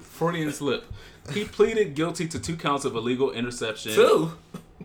Freudian 0.00 0.52
slip. 0.52 0.84
He 1.32 1.44
pleaded 1.44 1.94
guilty 1.94 2.26
to 2.28 2.38
two 2.38 2.56
counts 2.56 2.84
of 2.84 2.94
illegal 2.96 3.32
interception. 3.32 3.92
Two. 3.92 4.32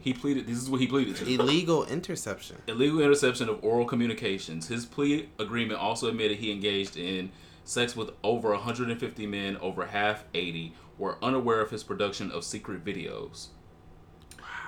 He 0.05 0.13
pleaded. 0.13 0.45
This 0.45 0.61
is 0.61 0.69
what 0.69 0.79
he 0.79 0.85
pleaded 0.85 1.15
to. 1.15 1.33
Illegal 1.33 1.83
interception. 1.83 2.57
illegal 2.67 3.01
interception 3.01 3.49
of 3.49 3.63
oral 3.63 3.85
communications. 3.85 4.67
His 4.67 4.85
plea 4.85 5.29
agreement 5.39 5.79
also 5.79 6.09
admitted 6.09 6.37
he 6.37 6.51
engaged 6.51 6.95
in 6.95 7.31
sex 7.63 7.95
with 7.95 8.11
over 8.23 8.51
150 8.51 9.25
men, 9.25 9.57
over 9.57 9.87
half 9.87 10.23
80, 10.35 10.75
were 10.99 11.17
unaware 11.23 11.59
of 11.59 11.71
his 11.71 11.83
production 11.83 12.29
of 12.29 12.43
secret 12.43 12.85
videos. 12.85 13.47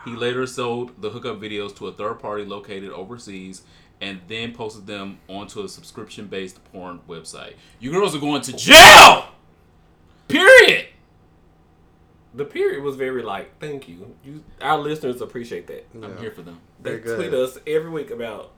He 0.06 0.16
later 0.16 0.48
sold 0.48 1.00
the 1.04 1.12
hookup 1.12 1.40
videos 1.40 1.76
to 1.78 1.86
a 1.86 1.92
third 1.92 2.16
party 2.16 2.44
located 2.44 2.90
overseas 2.90 3.62
and 4.02 4.22
then 4.28 4.54
posted 4.54 4.88
them 4.88 5.20
onto 5.28 5.62
a 5.62 5.70
subscription 5.70 6.26
based 6.26 6.64
porn 6.72 7.00
website. 7.08 7.54
You 7.80 7.92
girls 7.92 8.16
are 8.16 8.20
going 8.20 8.42
to 8.42 8.54
jail! 8.54 9.26
Period! 10.28 10.88
The 12.38 12.46
period 12.46 12.84
was 12.84 12.96
very 12.96 13.24
light. 13.24 13.50
Thank 13.60 13.90
you. 13.90 14.16
You, 14.24 14.44
our 14.62 14.78
listeners 14.78 15.22
appreciate 15.22 15.66
that. 15.68 15.88
I'm 16.04 16.18
here 16.20 16.30
for 16.32 16.44
them. 16.44 16.60
They 16.82 16.92
They're 16.92 17.00
good. 17.00 17.18
tweet 17.18 17.34
us 17.34 17.58
every 17.66 17.90
week 17.90 18.12
about. 18.12 18.52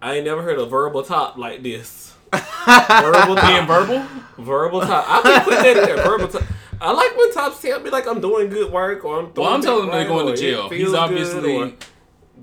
I 0.00 0.14
ain't 0.14 0.24
never 0.24 0.40
heard 0.42 0.58
a 0.58 0.66
verbal 0.66 1.02
top 1.02 1.36
like 1.36 1.62
this. 1.64 2.14
verbal 2.32 3.34
Being 3.36 3.66
verbal? 3.66 4.06
Verbal 4.38 4.80
top. 4.82 5.04
I 5.08 5.20
can 5.22 5.44
put 5.44 5.50
that 5.54 5.76
in 5.76 5.84
there. 5.84 5.96
Verbal 5.96 6.28
top. 6.28 6.42
I 6.80 6.92
like 6.92 7.16
when 7.16 7.32
tops 7.32 7.60
tell 7.60 7.80
me 7.80 7.90
like 7.90 8.06
I'm 8.06 8.20
doing 8.20 8.48
good 8.48 8.72
work 8.72 9.04
or 9.04 9.18
I'm. 9.20 9.34
Well, 9.34 9.48
I'm 9.52 9.60
telling 9.60 9.86
throwing 9.88 10.02
him 10.02 10.08
they're 10.08 10.08
going 10.08 10.34
to 10.34 10.40
jail. 10.40 10.68
He's 10.68 10.94
obviously. 10.94 11.56
or- 11.56 11.72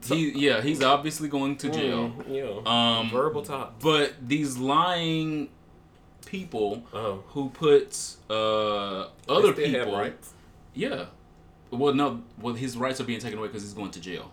He, 0.06 0.32
yeah, 0.48 0.62
he's 0.62 0.84
obviously 0.84 1.28
going 1.30 1.56
to 1.58 1.70
jail. 1.70 2.10
Mm, 2.30 2.64
yeah. 2.66 3.00
Um, 3.00 3.10
verbal 3.10 3.44
top. 3.44 3.82
But 3.82 4.14
these 4.26 4.58
lying 4.58 5.50
people 6.30 6.84
Oh. 6.94 7.24
who 7.30 7.50
puts 7.50 8.18
uh, 8.30 9.08
other 9.28 9.52
They 9.54 9.68
still 9.70 9.80
have 9.80 9.88
people, 9.88 10.00
rights. 10.00 10.34
yeah, 10.74 11.06
well, 11.72 11.94
no, 11.94 12.22
well, 12.40 12.54
his 12.54 12.78
rights 12.78 13.00
are 13.02 13.04
being 13.04 13.20
taken 13.20 13.38
away 13.40 13.48
because 13.48 13.64
he's 13.64 13.74
going 13.74 13.92
to 13.92 14.00
jail. 14.00 14.32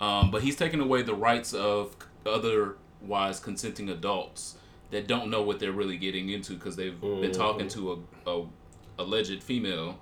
Um, 0.00 0.30
but 0.30 0.42
he's 0.42 0.56
taking 0.56 0.80
away 0.80 1.02
the 1.02 1.14
rights 1.14 1.52
of 1.54 1.96
otherwise 2.24 3.40
consenting 3.40 3.88
adults 3.90 4.56
that 4.90 5.06
don't 5.06 5.28
know 5.30 5.42
what 5.42 5.58
they're 5.60 5.72
really 5.72 5.96
getting 5.96 6.28
into 6.30 6.54
because 6.54 6.76
they've 6.76 7.00
been 7.00 7.32
talking 7.32 7.68
to 7.68 8.04
a, 8.26 8.30
a 8.30 8.46
alleged 8.98 9.42
female 9.42 9.98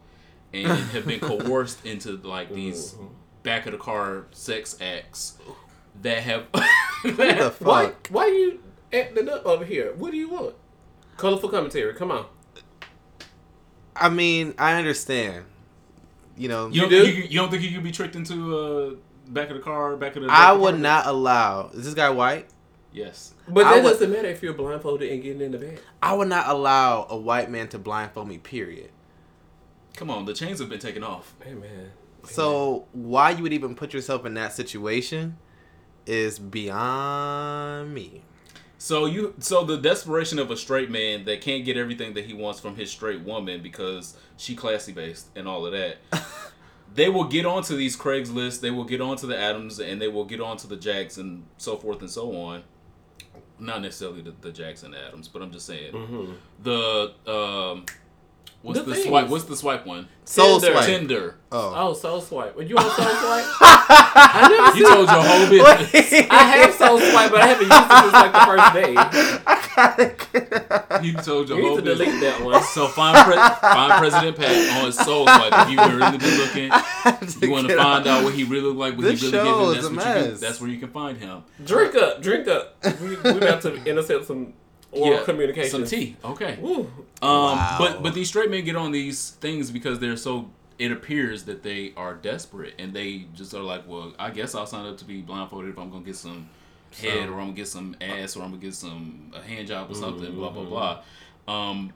and 0.54 0.66
have 0.68 1.06
been 1.06 1.20
coerced 1.30 1.84
into 1.84 2.16
like 2.18 2.52
these 2.52 2.94
back 3.42 3.66
of 3.66 3.72
the 3.72 3.78
car 3.78 4.26
sex 4.32 4.76
acts 4.80 5.38
that 6.02 6.18
have 6.22 6.44
What 6.52 7.16
the 7.16 7.54
Why? 7.64 7.92
Why 8.10 8.24
are 8.24 8.28
you 8.28 8.60
acting 8.92 9.28
up 9.28 9.44
over 9.46 9.64
here? 9.64 9.92
What 9.96 10.10
do 10.12 10.16
you 10.16 10.28
want? 10.28 10.54
Colorful 11.16 11.48
commentary. 11.48 11.94
Come 11.94 12.10
on. 12.10 12.26
I 13.94 14.08
mean, 14.08 14.54
I 14.58 14.74
understand. 14.74 15.44
You 16.36 16.48
know, 16.48 16.68
You, 16.68 16.82
don't 16.82 16.90
do? 16.90 17.04
think 17.04 17.16
you, 17.16 17.22
you 17.24 17.40
don't 17.40 17.50
think 17.50 17.62
you 17.62 17.70
could 17.70 17.82
be 17.82 17.92
tricked 17.92 18.14
into 18.14 18.56
uh, 18.58 18.94
back 19.28 19.48
of 19.48 19.56
the 19.56 19.62
car, 19.62 19.96
back 19.96 20.16
of 20.16 20.22
the? 20.24 20.28
I 20.30 20.50
of 20.52 20.58
the 20.58 20.62
would 20.64 20.74
car? 20.74 20.80
not 20.80 21.06
allow. 21.06 21.68
Is 21.72 21.84
this 21.86 21.94
guy 21.94 22.10
white? 22.10 22.46
Yes. 22.92 23.32
But 23.48 23.64
I 23.66 23.74
that 23.76 23.84
would- 23.84 23.90
doesn't 23.92 24.10
matter 24.12 24.28
if 24.28 24.42
you're 24.42 24.52
blindfolded 24.52 25.10
and 25.10 25.22
getting 25.22 25.40
in 25.40 25.52
the 25.52 25.58
bed. 25.58 25.80
I 26.02 26.12
would 26.14 26.28
not 26.28 26.48
allow 26.48 27.06
a 27.08 27.16
white 27.16 27.50
man 27.50 27.68
to 27.68 27.78
blindfold 27.78 28.28
me. 28.28 28.36
Period. 28.38 28.90
Come 29.96 30.10
on, 30.10 30.26
the 30.26 30.34
chains 30.34 30.58
have 30.60 30.68
been 30.68 30.78
taken 30.78 31.02
off. 31.02 31.34
Hey 31.42 31.54
man. 31.54 31.92
So 32.24 32.86
why 32.92 33.30
you 33.30 33.42
would 33.44 33.52
even 33.54 33.74
put 33.74 33.94
yourself 33.94 34.26
in 34.26 34.34
that 34.34 34.52
situation 34.52 35.38
is 36.06 36.38
beyond 36.38 37.94
me. 37.94 38.22
So 38.78 39.06
you, 39.06 39.34
so 39.38 39.64
the 39.64 39.78
desperation 39.78 40.38
of 40.38 40.50
a 40.50 40.56
straight 40.56 40.90
man 40.90 41.24
that 41.24 41.40
can't 41.40 41.64
get 41.64 41.76
everything 41.76 42.14
that 42.14 42.26
he 42.26 42.34
wants 42.34 42.60
from 42.60 42.76
his 42.76 42.90
straight 42.90 43.22
woman 43.22 43.62
because 43.62 44.16
she 44.36 44.54
classy 44.54 44.92
based 44.92 45.28
and 45.34 45.48
all 45.48 45.64
of 45.64 45.72
that. 45.72 45.96
they 46.94 47.08
will 47.08 47.24
get 47.24 47.46
onto 47.46 47.74
these 47.76 47.96
Craigslist, 47.96 48.60
they 48.60 48.70
will 48.70 48.84
get 48.84 49.00
onto 49.00 49.26
the 49.26 49.36
Adams, 49.38 49.78
and 49.78 50.00
they 50.00 50.08
will 50.08 50.24
get 50.26 50.40
onto 50.40 50.68
the 50.68 50.76
Jacks 50.76 51.16
and 51.16 51.44
so 51.56 51.76
forth 51.76 52.00
and 52.00 52.10
so 52.10 52.36
on. 52.36 52.62
Not 53.58 53.80
necessarily 53.80 54.20
the, 54.20 54.34
the 54.42 54.52
Jacks 54.52 54.82
and 54.82 54.94
Adams, 54.94 55.28
but 55.28 55.40
I'm 55.40 55.50
just 55.50 55.66
saying 55.66 55.92
Mm-hmm. 55.92 56.32
the 56.62 57.12
um, 57.26 57.86
what's 58.66 58.80
The 58.80 58.84
the, 58.86 58.94
swipe? 58.96 59.28
What's 59.28 59.44
the 59.44 59.56
swipe 59.56 59.86
one? 59.86 60.08
Soul 60.24 60.58
Tinder. 60.60 60.74
swipe. 60.74 60.86
Tinder. 60.86 61.36
Oh. 61.52 61.72
Oh, 61.76 61.92
Soul 61.94 62.20
Swipe. 62.20 62.56
Were 62.56 62.62
you 62.62 62.76
on 62.76 62.82
Soul 62.82 62.90
Swipe? 62.96 63.44
I 64.18 64.48
never 64.50 64.76
You 64.78 64.84
told 64.88 65.08
your 65.08 65.22
whole 65.22 65.46
business. 65.48 66.12
I 66.30 66.42
have 66.58 66.74
Soul 66.74 66.98
Swipe, 66.98 67.30
but 67.30 67.40
I 67.40 67.46
haven't 67.46 67.70
used 67.70 67.86
it 67.86 68.00
since 68.02 68.12
like 68.12 68.32
the 68.32 68.46
first 68.50 68.72
day. 68.74 68.92
You 71.06 71.12
told 71.14 71.48
your 71.48 71.58
You 71.58 71.66
whole 71.68 71.76
need 71.76 71.84
to 71.84 71.94
delete 71.94 72.08
business. 72.08 72.22
that 72.38 72.44
one. 72.44 72.62
So 72.64 72.88
find 72.88 73.16
pre- 73.24 73.36
find 73.36 73.92
President 74.00 74.36
Pat 74.36 74.78
on 74.78 74.86
his 74.86 74.96
soul 74.98 75.26
swipe. 75.26 75.52
If 75.52 75.68
you 75.70 75.76
were 75.76 75.96
really 75.96 76.18
been 76.18 76.38
looking, 76.38 76.70
you 77.42 77.50
want 77.52 77.68
to 77.68 77.76
find 77.76 78.04
out 78.06 78.24
what 78.24 78.34
he 78.34 78.42
really 78.44 78.62
look 78.64 78.76
like, 78.78 78.94
what 78.96 79.04
This 79.04 79.20
he 79.20 79.26
really 79.30 79.44
show 79.46 79.74
giving. 79.74 79.78
is 79.78 79.84
That's 79.84 79.86
a 79.86 79.90
what 79.94 80.06
you 80.06 80.12
can, 80.22 80.30
mess. 80.30 80.40
That's 80.40 80.60
where 80.60 80.70
you 80.70 80.78
can 80.78 80.88
find 80.90 81.18
him. 81.18 81.42
Drink 81.64 81.94
up, 81.94 82.22
drink 82.22 82.48
up. 82.48 82.76
We, 83.00 83.16
we 83.16 83.30
about 83.38 83.62
to 83.62 83.74
intercept 83.84 84.24
some 84.26 84.54
oral 84.96 85.24
communication. 85.24 85.70
Some 85.70 85.84
tea. 85.86 86.16
Okay. 86.24 86.58
Woo. 86.60 86.80
Um, 86.80 86.88
Wow. 87.22 87.76
but 87.78 88.02
but 88.02 88.14
these 88.14 88.28
straight 88.28 88.50
men 88.50 88.64
get 88.64 88.76
on 88.76 88.92
these 88.92 89.30
things 89.40 89.70
because 89.70 89.98
they're 89.98 90.16
so. 90.16 90.50
It 90.78 90.92
appears 90.92 91.44
that 91.44 91.62
they 91.62 91.94
are 91.96 92.12
desperate 92.14 92.74
and 92.78 92.92
they 92.92 93.24
just 93.34 93.54
are 93.54 93.62
like, 93.62 93.88
well, 93.88 94.12
I 94.18 94.28
guess 94.30 94.54
I'll 94.54 94.66
sign 94.66 94.84
up 94.84 94.98
to 94.98 95.06
be 95.06 95.22
blindfolded 95.22 95.70
if 95.70 95.78
I'm 95.78 95.90
gonna 95.90 96.04
get 96.04 96.16
some 96.16 96.50
head 97.00 97.28
or 97.30 97.34
I'm 97.40 97.46
gonna 97.46 97.52
get 97.54 97.68
some 97.68 97.96
ass 98.00 98.36
or 98.36 98.42
I'm 98.42 98.50
gonna 98.50 98.60
get 98.62 98.74
some 98.74 99.32
a 99.34 99.40
hand 99.40 99.68
job 99.68 99.90
or 99.90 99.94
something. 99.94 100.34
Blah 100.34 100.50
blah 100.50 100.64
blah. 100.64 101.02
Um, 101.48 101.92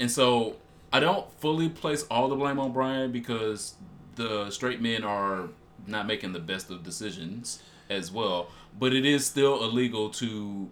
and 0.00 0.10
so 0.10 0.56
I 0.92 1.00
don't 1.00 1.30
fully 1.40 1.68
place 1.68 2.04
all 2.10 2.28
the 2.28 2.36
blame 2.36 2.58
on 2.58 2.72
Brian 2.72 3.12
because 3.12 3.74
the 4.14 4.48
straight 4.50 4.80
men 4.80 5.04
are 5.04 5.48
not 5.86 6.06
making 6.06 6.32
the 6.32 6.38
best 6.40 6.70
of 6.70 6.82
decisions 6.82 7.62
as 7.90 8.10
well. 8.10 8.48
But 8.78 8.94
it 8.94 9.04
is 9.04 9.26
still 9.26 9.62
illegal 9.64 10.08
to 10.10 10.70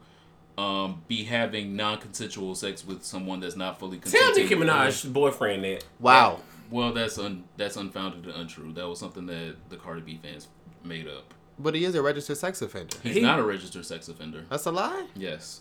um, 0.59 1.03
be 1.09 1.25
having 1.25 1.75
non-consensual 1.77 2.55
sex 2.55 2.87
with 2.87 3.05
someone 3.05 3.41
that's 3.41 3.57
not 3.57 3.79
fully 3.79 3.99
Tell 3.99 4.13
consenting. 4.13 4.43
Nicki 4.45 4.55
Minaj's 4.55 5.05
boyfriend 5.05 5.65
that. 5.65 5.85
Wow. 6.01 6.41
Well, 6.71 6.93
that's 6.93 7.19
un- 7.19 7.45
that's 7.57 7.77
unfounded 7.77 8.27
and 8.27 8.35
untrue. 8.43 8.73
That 8.73 8.89
was 8.89 8.99
something 8.99 9.27
that 9.27 9.57
the 9.69 9.77
Cardi 9.77 10.01
B 10.03 10.19
fans 10.23 10.49
made 10.85 11.07
up. 11.09 11.35
But 11.59 11.75
he 11.75 11.85
is 11.85 11.95
a 11.95 12.03
registered 12.03 12.39
sex 12.39 12.61
offender. 12.63 12.97
He's 13.03 13.17
He- 13.17 13.21
not 13.21 13.39
a 13.39 13.43
registered 13.43 13.85
sex 13.87 14.09
offender. 14.09 14.45
That's 14.49 14.67
a 14.67 14.71
lie. 14.73 15.07
Yes. 15.15 15.61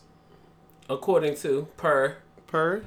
According 0.89 1.35
to 1.37 1.67
per. 1.77 2.17
Per. 2.47 2.83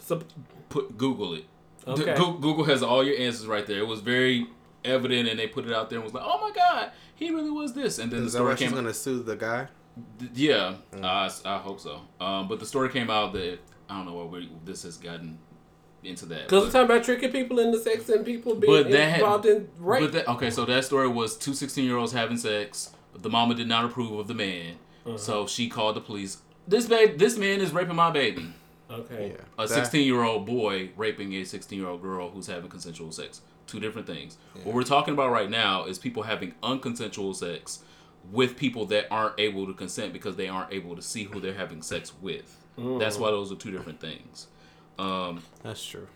Sub, 0.00 0.24
Put 0.68 0.96
Google 0.98 1.34
it. 1.34 1.44
Okay. 1.86 2.14
Goo- 2.14 2.38
Google 2.38 2.64
has 2.64 2.82
all 2.82 3.02
your 3.04 3.18
answers 3.18 3.46
right 3.46 3.66
there. 3.66 3.78
It 3.78 3.86
was 3.86 4.00
very 4.00 4.46
evident, 4.84 5.28
and 5.28 5.38
they 5.38 5.46
put 5.46 5.66
it 5.66 5.72
out 5.72 5.88
there 5.90 5.98
and 5.98 6.04
was 6.04 6.12
like, 6.14 6.24
"Oh 6.26 6.38
my 6.40 6.50
God, 6.54 6.90
he 7.14 7.30
really 7.30 7.50
was 7.50 7.72
this." 7.72 7.98
And 7.98 8.12
then 8.12 8.24
Is 8.24 8.32
the 8.32 8.38
that 8.38 8.44
why 8.44 8.54
story 8.54 8.56
she's 8.68 8.74
came. 8.74 8.82
gonna 8.84 8.94
sue 8.94 9.22
the 9.22 9.36
guy? 9.36 9.68
D- 10.18 10.28
Yeah, 10.34 10.74
I 11.02 11.28
hope 11.58 11.80
so. 11.80 12.00
Um, 12.20 12.48
but 12.48 12.60
the 12.60 12.66
story 12.66 12.88
came 12.90 13.10
out 13.10 13.32
that 13.34 13.58
I 13.88 13.96
don't 13.96 14.06
know 14.06 14.14
what 14.14 14.30
we, 14.30 14.50
this 14.64 14.82
has 14.82 14.96
gotten 14.96 15.38
into 16.04 16.26
that. 16.26 16.44
Because 16.48 16.64
we're 16.66 16.70
talking 16.70 16.90
about 16.90 17.04
tricking 17.04 17.32
people 17.32 17.58
into 17.58 17.78
sex 17.80 18.08
and 18.08 18.24
people 18.24 18.54
being 18.54 18.72
But 18.72 18.90
that 18.90 19.08
had- 19.10 19.20
involved 19.20 19.46
in 19.46 19.68
rape. 19.78 20.02
But 20.02 20.12
that, 20.12 20.28
okay, 20.32 20.50
so 20.50 20.64
that 20.64 20.84
story 20.84 21.08
was 21.08 21.36
two 21.36 21.54
16 21.54 21.84
year 21.84 21.96
olds 21.96 22.12
having 22.12 22.36
sex, 22.36 22.90
the 23.14 23.30
mama 23.30 23.54
did 23.54 23.66
not 23.68 23.84
approve 23.84 24.12
of 24.18 24.28
the 24.28 24.34
man, 24.34 24.76
Uh-huh. 25.06 25.16
so 25.18 25.46
she 25.46 25.68
called 25.68 25.96
the 25.96 26.00
police. 26.00 26.38
This 26.68 26.86
babe, 26.86 27.18
this 27.18 27.36
man 27.38 27.60
is 27.60 27.72
raping 27.72 27.96
my 27.96 28.10
baby. 28.10 28.52
okay. 28.90 29.34
Yeah. 29.36 29.44
A 29.64 29.66
16 29.68 30.06
year 30.06 30.22
old 30.22 30.46
boy 30.46 30.90
raping 30.96 31.32
a 31.34 31.44
16 31.44 31.78
year 31.78 31.88
old 31.88 32.00
girl 32.02 32.30
who's 32.30 32.46
having 32.46 32.68
consensual 32.70 33.10
sex. 33.12 33.40
Two 33.66 33.80
different 33.80 34.06
things. 34.06 34.38
What 34.64 34.74
we're 34.74 34.82
talking 34.82 35.12
about 35.14 35.30
right 35.30 35.50
now 35.50 35.84
is 35.84 35.98
people 35.98 36.22
having 36.22 36.54
unconsensual 36.62 37.34
sex 37.34 37.80
with 38.32 38.56
people 38.56 38.84
that 38.86 39.06
aren't 39.10 39.38
able 39.38 39.66
to 39.66 39.72
consent 39.74 40.12
because 40.12 40.36
they 40.36 40.48
aren't 40.48 40.72
able 40.72 40.94
to 40.96 41.02
see 41.02 41.24
who 41.24 41.40
they're 41.40 41.54
having 41.54 41.82
sex 41.82 42.12
with. 42.20 42.56
That's 42.76 43.16
why 43.18 43.30
those 43.30 43.50
are 43.50 43.56
two 43.56 43.70
different 43.72 44.00
things. 44.00 44.46
Um, 44.98 45.42
That's 45.62 45.84
true. 45.84 46.06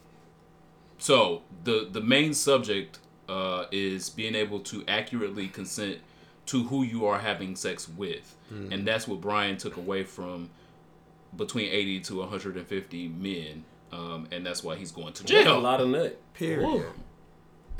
so 0.98 1.42
the 1.64 1.88
the 1.90 2.00
main 2.00 2.34
subject 2.34 2.98
uh, 3.28 3.64
is 3.72 4.10
being 4.10 4.34
able 4.34 4.60
to 4.60 4.84
accurately 4.88 5.48
consent 5.48 5.98
to 6.46 6.64
who 6.64 6.82
you 6.82 7.06
are 7.06 7.18
having 7.20 7.56
sex 7.56 7.88
with, 7.88 8.36
and 8.50 8.86
that's 8.86 9.06
what 9.08 9.20
Brian 9.20 9.56
took 9.56 9.76
away 9.76 10.04
from 10.04 10.50
between 11.36 11.68
eighty 11.70 12.00
to 12.00 12.18
one 12.18 12.28
hundred 12.28 12.56
and 12.56 12.66
fifty 12.66 13.08
men, 13.08 13.64
um, 13.92 14.28
and 14.32 14.44
that's 14.44 14.62
why 14.62 14.76
he's 14.76 14.92
going 14.92 15.12
to 15.14 15.22
That's 15.22 15.32
a 15.32 15.44
jail. 15.44 15.60
lot 15.60 15.80
of 15.80 15.88
nut. 15.88 16.20
Period. 16.34 16.66
Woo. 16.68 16.84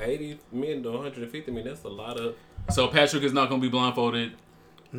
80 0.00 0.38
million 0.50 0.82
to 0.82 0.90
150 0.90 1.50
million, 1.52 1.68
that's 1.68 1.84
a 1.84 1.88
lot 1.88 2.16
of. 2.18 2.34
So 2.70 2.88
Patrick 2.88 3.22
is 3.22 3.32
not 3.32 3.48
going 3.48 3.60
to 3.60 3.66
be 3.66 3.70
blindfolded 3.70 4.32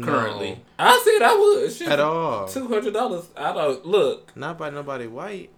currently. 0.02 0.60
I 0.78 1.02
said 1.04 1.22
I 1.26 1.36
would. 1.36 1.72
Shit, 1.72 1.88
At 1.88 2.00
all. 2.00 2.48
$200. 2.48 3.26
I 3.38 3.54
don't. 3.54 3.86
Look, 3.86 4.36
Not 4.36 4.58
by 4.58 4.70
nobody 4.70 5.08
white. 5.08 5.50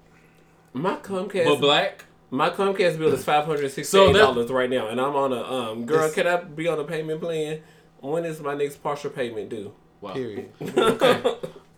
my 0.74 0.96
Comcast. 0.98 1.46
But 1.46 1.60
black? 1.60 2.06
My 2.32 2.50
Comcast 2.50 2.98
bill 2.98 3.14
is 3.14 3.24
five 3.24 3.46
hundred 3.46 3.70
sixty-eight 3.72 3.86
So 3.86 4.12
dollars 4.14 4.50
right 4.52 4.70
now, 4.70 4.88
and 4.88 5.00
I'm 5.00 5.16
on 5.16 5.32
a 5.32 5.42
um. 5.44 5.86
Girl, 5.86 6.00
It's- 6.06 6.16
can 6.16 6.28
I 6.28 6.38
be 6.44 6.68
on 6.68 6.80
a 6.80 6.84
payment 6.84 7.22
plan? 7.22 7.62
When 8.00 8.26
is 8.26 8.42
my 8.42 8.56
next 8.56 8.82
partial 8.84 9.12
payment 9.12 9.50
due? 9.50 9.74
Wow. 10.02 10.14
Period. 10.14 10.52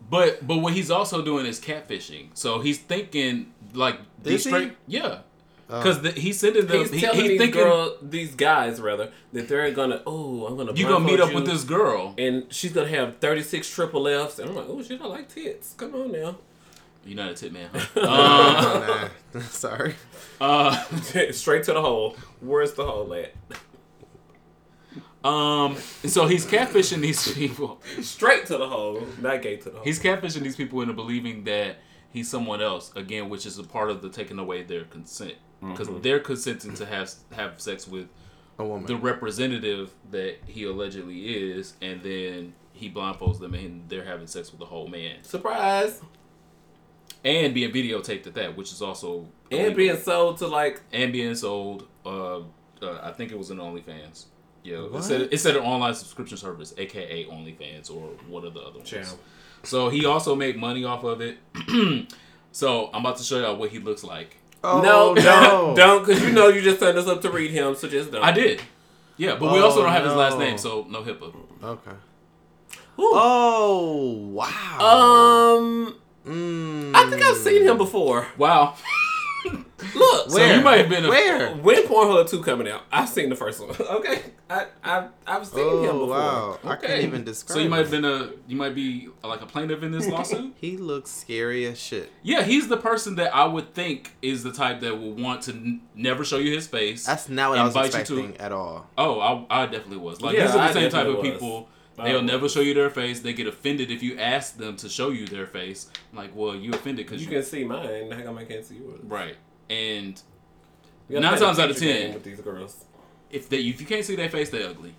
But 0.09 0.47
but 0.47 0.59
what 0.59 0.71
he's 0.71 0.89
also 0.89 1.21
doing 1.21 1.45
is 1.45 1.59
catfishing. 1.59 2.29
So 2.33 2.61
he's 2.61 2.79
thinking 2.79 3.51
like 3.73 3.99
these 4.23 4.45
Is 4.45 4.53
straight 4.53 4.77
yeah. 4.87 5.19
Because 5.67 6.13
he's 6.15 6.39
sending 6.39 6.65
them. 6.65 6.79
He's 6.79 6.91
he- 6.91 7.01
telling 7.01 7.19
he's 7.19 7.29
these 7.31 7.39
thinking 7.39 7.61
girl, 7.61 7.97
these 8.01 8.35
guys 8.35 8.79
rather, 8.79 9.11
that 9.33 9.49
they're 9.49 9.69
gonna. 9.71 10.01
Oh, 10.07 10.45
I'm 10.45 10.55
gonna. 10.55 10.71
you 10.73 10.85
gonna 10.87 11.03
meet 11.03 11.17
blindfold 11.17 11.29
up 11.29 11.35
with 11.35 11.45
this 11.45 11.63
girl. 11.65 12.15
and 12.17 12.45
she's 12.53 12.71
gonna 12.71 12.87
have 12.87 13.17
thirty-six 13.17 13.69
triple 13.69 14.07
Fs, 14.07 14.39
and 14.39 14.49
I'm 14.49 14.55
like, 14.55 14.65
oh 14.69 14.81
shit, 14.81 15.01
I 15.01 15.05
like 15.07 15.27
tits. 15.27 15.73
Come 15.73 15.93
on 15.95 16.13
now, 16.13 16.37
You're 17.05 17.17
not 17.17 17.31
a 17.31 17.33
tit 17.33 17.51
man. 17.51 17.69
huh? 17.73 17.79
uh, 18.01 19.09
nah. 19.33 19.41
Sorry. 19.49 19.95
uh, 20.39 20.81
straight 21.31 21.63
to 21.65 21.73
the 21.73 21.81
hole. 21.81 22.15
Where's 22.39 22.73
the 22.73 22.85
hole 22.85 23.13
at? 23.13 23.33
um. 25.23 25.75
So 26.05 26.27
he's 26.27 26.45
catfishing 26.45 27.01
these 27.01 27.29
people. 27.33 27.81
Straight 28.01 28.45
to 28.45 28.57
the 28.57 28.69
hole, 28.69 29.05
not 29.19 29.41
gay 29.41 29.57
to 29.57 29.69
the 29.69 29.75
hole. 29.75 29.83
He's 29.83 29.99
catfishing 29.99 30.43
these 30.43 30.55
people 30.55 30.79
into 30.81 30.93
believing 30.93 31.43
that 31.43 31.77
he's 32.09 32.29
someone 32.29 32.61
else 32.61 32.91
again, 32.95 33.27
which 33.27 33.45
is 33.45 33.57
a 33.59 33.63
part 33.63 33.89
of 33.91 34.01
the 34.01 34.07
taking 34.09 34.39
away 34.39 34.63
their 34.63 34.85
consent 34.85 35.33
because 35.61 35.89
they're 36.01 36.19
consenting 36.19 36.73
to 36.75 36.85
have 36.85 37.11
have 37.33 37.59
sex 37.61 37.87
with 37.87 38.07
A 38.59 38.63
woman. 38.65 38.85
the 38.85 38.95
representative 38.97 39.91
that 40.11 40.37
he 40.45 40.63
allegedly 40.65 41.27
is, 41.51 41.73
and 41.81 42.01
then 42.03 42.53
he 42.73 42.89
blindfolds 42.91 43.39
them 43.39 43.53
and 43.55 43.89
they're 43.89 44.05
having 44.05 44.27
sex 44.27 44.51
with 44.51 44.59
the 44.59 44.65
whole 44.67 44.87
man 44.87 45.23
Surprise! 45.23 45.99
and 47.25 47.53
being 47.53 47.71
videotaped 47.71 48.27
at 48.27 48.35
that, 48.35 48.55
which 48.55 48.71
is 48.71 48.81
also 48.81 49.27
And 49.51 49.59
illegal. 49.61 49.75
being 49.75 49.97
sold 49.97 50.37
to 50.37 50.47
like 50.47 50.81
and 50.93 51.11
being 51.11 51.33
sold. 51.35 51.87
Uh, 52.05 52.41
uh, 52.81 52.99
I 53.01 53.11
think 53.11 53.31
it 53.31 53.37
was 53.37 53.49
an 53.49 53.57
OnlyFans. 53.57 54.25
Yeah, 54.63 54.85
it 54.93 55.03
said 55.03 55.29
it 55.31 55.39
said 55.39 55.55
an 55.55 55.63
online 55.63 55.95
subscription 55.95 56.37
service, 56.37 56.73
aka 56.77 57.25
OnlyFans, 57.25 57.89
or 57.89 58.09
one 58.27 58.45
of 58.45 58.53
the 58.53 58.59
other 58.59 58.77
ones. 58.77 58.89
Channel. 58.89 59.17
So 59.63 59.89
he 59.89 60.05
also 60.05 60.35
made 60.35 60.57
money 60.57 60.83
off 60.83 61.03
of 61.03 61.21
it. 61.21 61.37
so 62.51 62.89
I'm 62.93 63.01
about 63.01 63.17
to 63.17 63.23
show 63.23 63.39
y'all 63.39 63.55
what 63.55 63.71
he 63.71 63.79
looks 63.79 64.03
like. 64.03 64.37
Oh, 64.63 64.81
no, 64.81 65.13
no. 65.13 65.21
don't, 65.21 65.75
don't, 65.75 66.05
because 66.05 66.21
you 66.21 66.31
know 66.31 66.47
you 66.47 66.61
just 66.61 66.79
signed 66.79 66.97
us 66.97 67.07
up 67.07 67.21
to 67.21 67.29
read 67.31 67.51
him, 67.51 67.75
so 67.75 67.87
just 67.87 68.11
don't. 68.11 68.23
I 68.23 68.31
did. 68.31 68.61
Yeah, 69.17 69.35
but 69.39 69.51
we 69.53 69.59
Oh, 69.59 69.65
also 69.65 69.81
don't 69.81 69.91
have 69.91 70.05
his 70.05 70.13
last 70.13 70.37
name, 70.37 70.57
so 70.57 70.85
no 70.89 71.01
HIPAA. 71.03 71.33
Okay. 71.63 71.91
Ooh. 72.99 73.11
Oh, 73.13 74.11
wow. 74.33 75.57
Um, 75.59 75.95
Mm. 76.27 76.91
I 76.93 77.09
think 77.09 77.21
I've 77.21 77.37
seen 77.37 77.63
him 77.63 77.77
before. 77.77 78.27
Wow. 78.37 78.75
Look, 79.95 80.31
So 80.31 80.43
you 80.43 80.61
might 80.61 80.77
have 80.79 80.89
been 80.89 81.05
a, 81.05 81.09
Where? 81.09 81.55
when 81.55 81.83
Pornhub 81.83 82.29
two 82.29 82.41
coming 82.41 82.67
out, 82.67 82.81
I've 82.91 83.09
seen 83.09 83.29
the 83.29 83.35
first 83.35 83.59
one. 83.59 83.75
Okay, 83.97 84.21
I 84.49 84.65
I 84.83 85.07
I've 85.25 85.45
seen 85.45 85.59
him 85.59 85.89
Oh, 85.89 85.91
before. 86.05 86.07
wow. 86.07 86.59
I 86.63 86.75
can't 86.77 87.03
even 87.03 87.23
describe 87.23 87.55
So 87.57 87.63
you 87.63 87.69
might 87.69 87.79
have 87.79 87.91
been 87.91 88.05
a 88.05 88.31
you 88.47 88.55
might 88.55 88.73
be 88.75 89.09
like 89.23 89.41
a 89.41 89.45
plaintiff 89.45 89.83
in 89.83 89.91
this 89.91 90.07
lawsuit. 90.13 90.53
He 90.59 90.77
looks 90.77 91.11
scary 91.11 91.65
as 91.65 91.79
shit. 91.79 92.11
yeah, 92.23 92.43
he's 92.43 92.67
the 92.67 92.77
person 92.77 93.15
that 93.15 93.35
I 93.35 93.45
would 93.45 93.73
think 93.73 94.13
is 94.21 94.43
the 94.43 94.51
type 94.51 94.79
that 94.81 94.97
will 94.99 95.13
want 95.13 95.43
to 95.43 95.51
n- 95.51 95.81
never 95.95 96.23
show 96.23 96.37
you 96.37 96.53
his 96.55 96.67
face. 96.67 97.05
That's 97.05 97.29
not 97.29 97.51
what 97.51 97.59
I 97.59 97.63
was 97.63 97.75
Invite 97.75 97.85
you 97.85 97.91
to- 97.91 97.99
expecting 98.19 98.37
at 98.37 98.51
all. 98.51 98.87
Oh, 98.97 99.19
I, 99.19 99.63
I 99.63 99.65
definitely 99.67 99.97
was. 99.97 100.21
Like 100.21 100.35
Yeah, 100.35 100.47
these 100.47 100.51
are 100.55 100.57
the 100.57 100.63
I 100.63 100.73
same 100.73 100.89
type 100.91 101.07
of 101.07 101.17
was. 101.17 101.23
people. 101.29 101.69
I 101.97 102.05
They'll 102.09 102.21
was. 102.21 102.31
never 102.31 102.49
show 102.49 102.61
you 102.61 102.73
their 102.73 102.89
face. 102.91 103.21
They 103.21 103.33
get 103.33 103.47
offended 103.47 103.89
if 103.89 104.03
you 104.03 104.17
ask 104.19 104.57
them 104.57 104.75
to 104.77 104.87
show 104.89 105.09
you 105.09 105.25
their 105.25 105.47
face. 105.47 105.89
I'm 106.11 106.17
like, 106.17 106.31
well, 106.35 106.55
you 106.55 106.71
offended 106.71 107.05
because 107.07 107.21
You 107.21 107.29
you, 107.29 107.35
can 107.37 107.43
see 107.43 107.63
mine. 107.63 108.11
How 108.11 108.21
come 108.21 108.37
I 108.37 108.45
can't 108.45 108.63
see 108.65 108.75
yours? 108.75 108.99
right. 109.03 109.35
And 109.69 110.21
Nine 111.09 111.37
times 111.39 111.57
out 111.59 111.69
of 111.69 111.77
ten. 111.77 112.13
with 112.13 112.23
these 112.23 112.39
girls. 112.41 112.85
if 113.31 113.49
they 113.49 113.59
if 113.61 113.79
you 113.81 113.87
can't 113.87 114.05
see 114.05 114.15
their 114.15 114.29
face, 114.29 114.49
they're 114.49 114.69
ugly. 114.69 114.93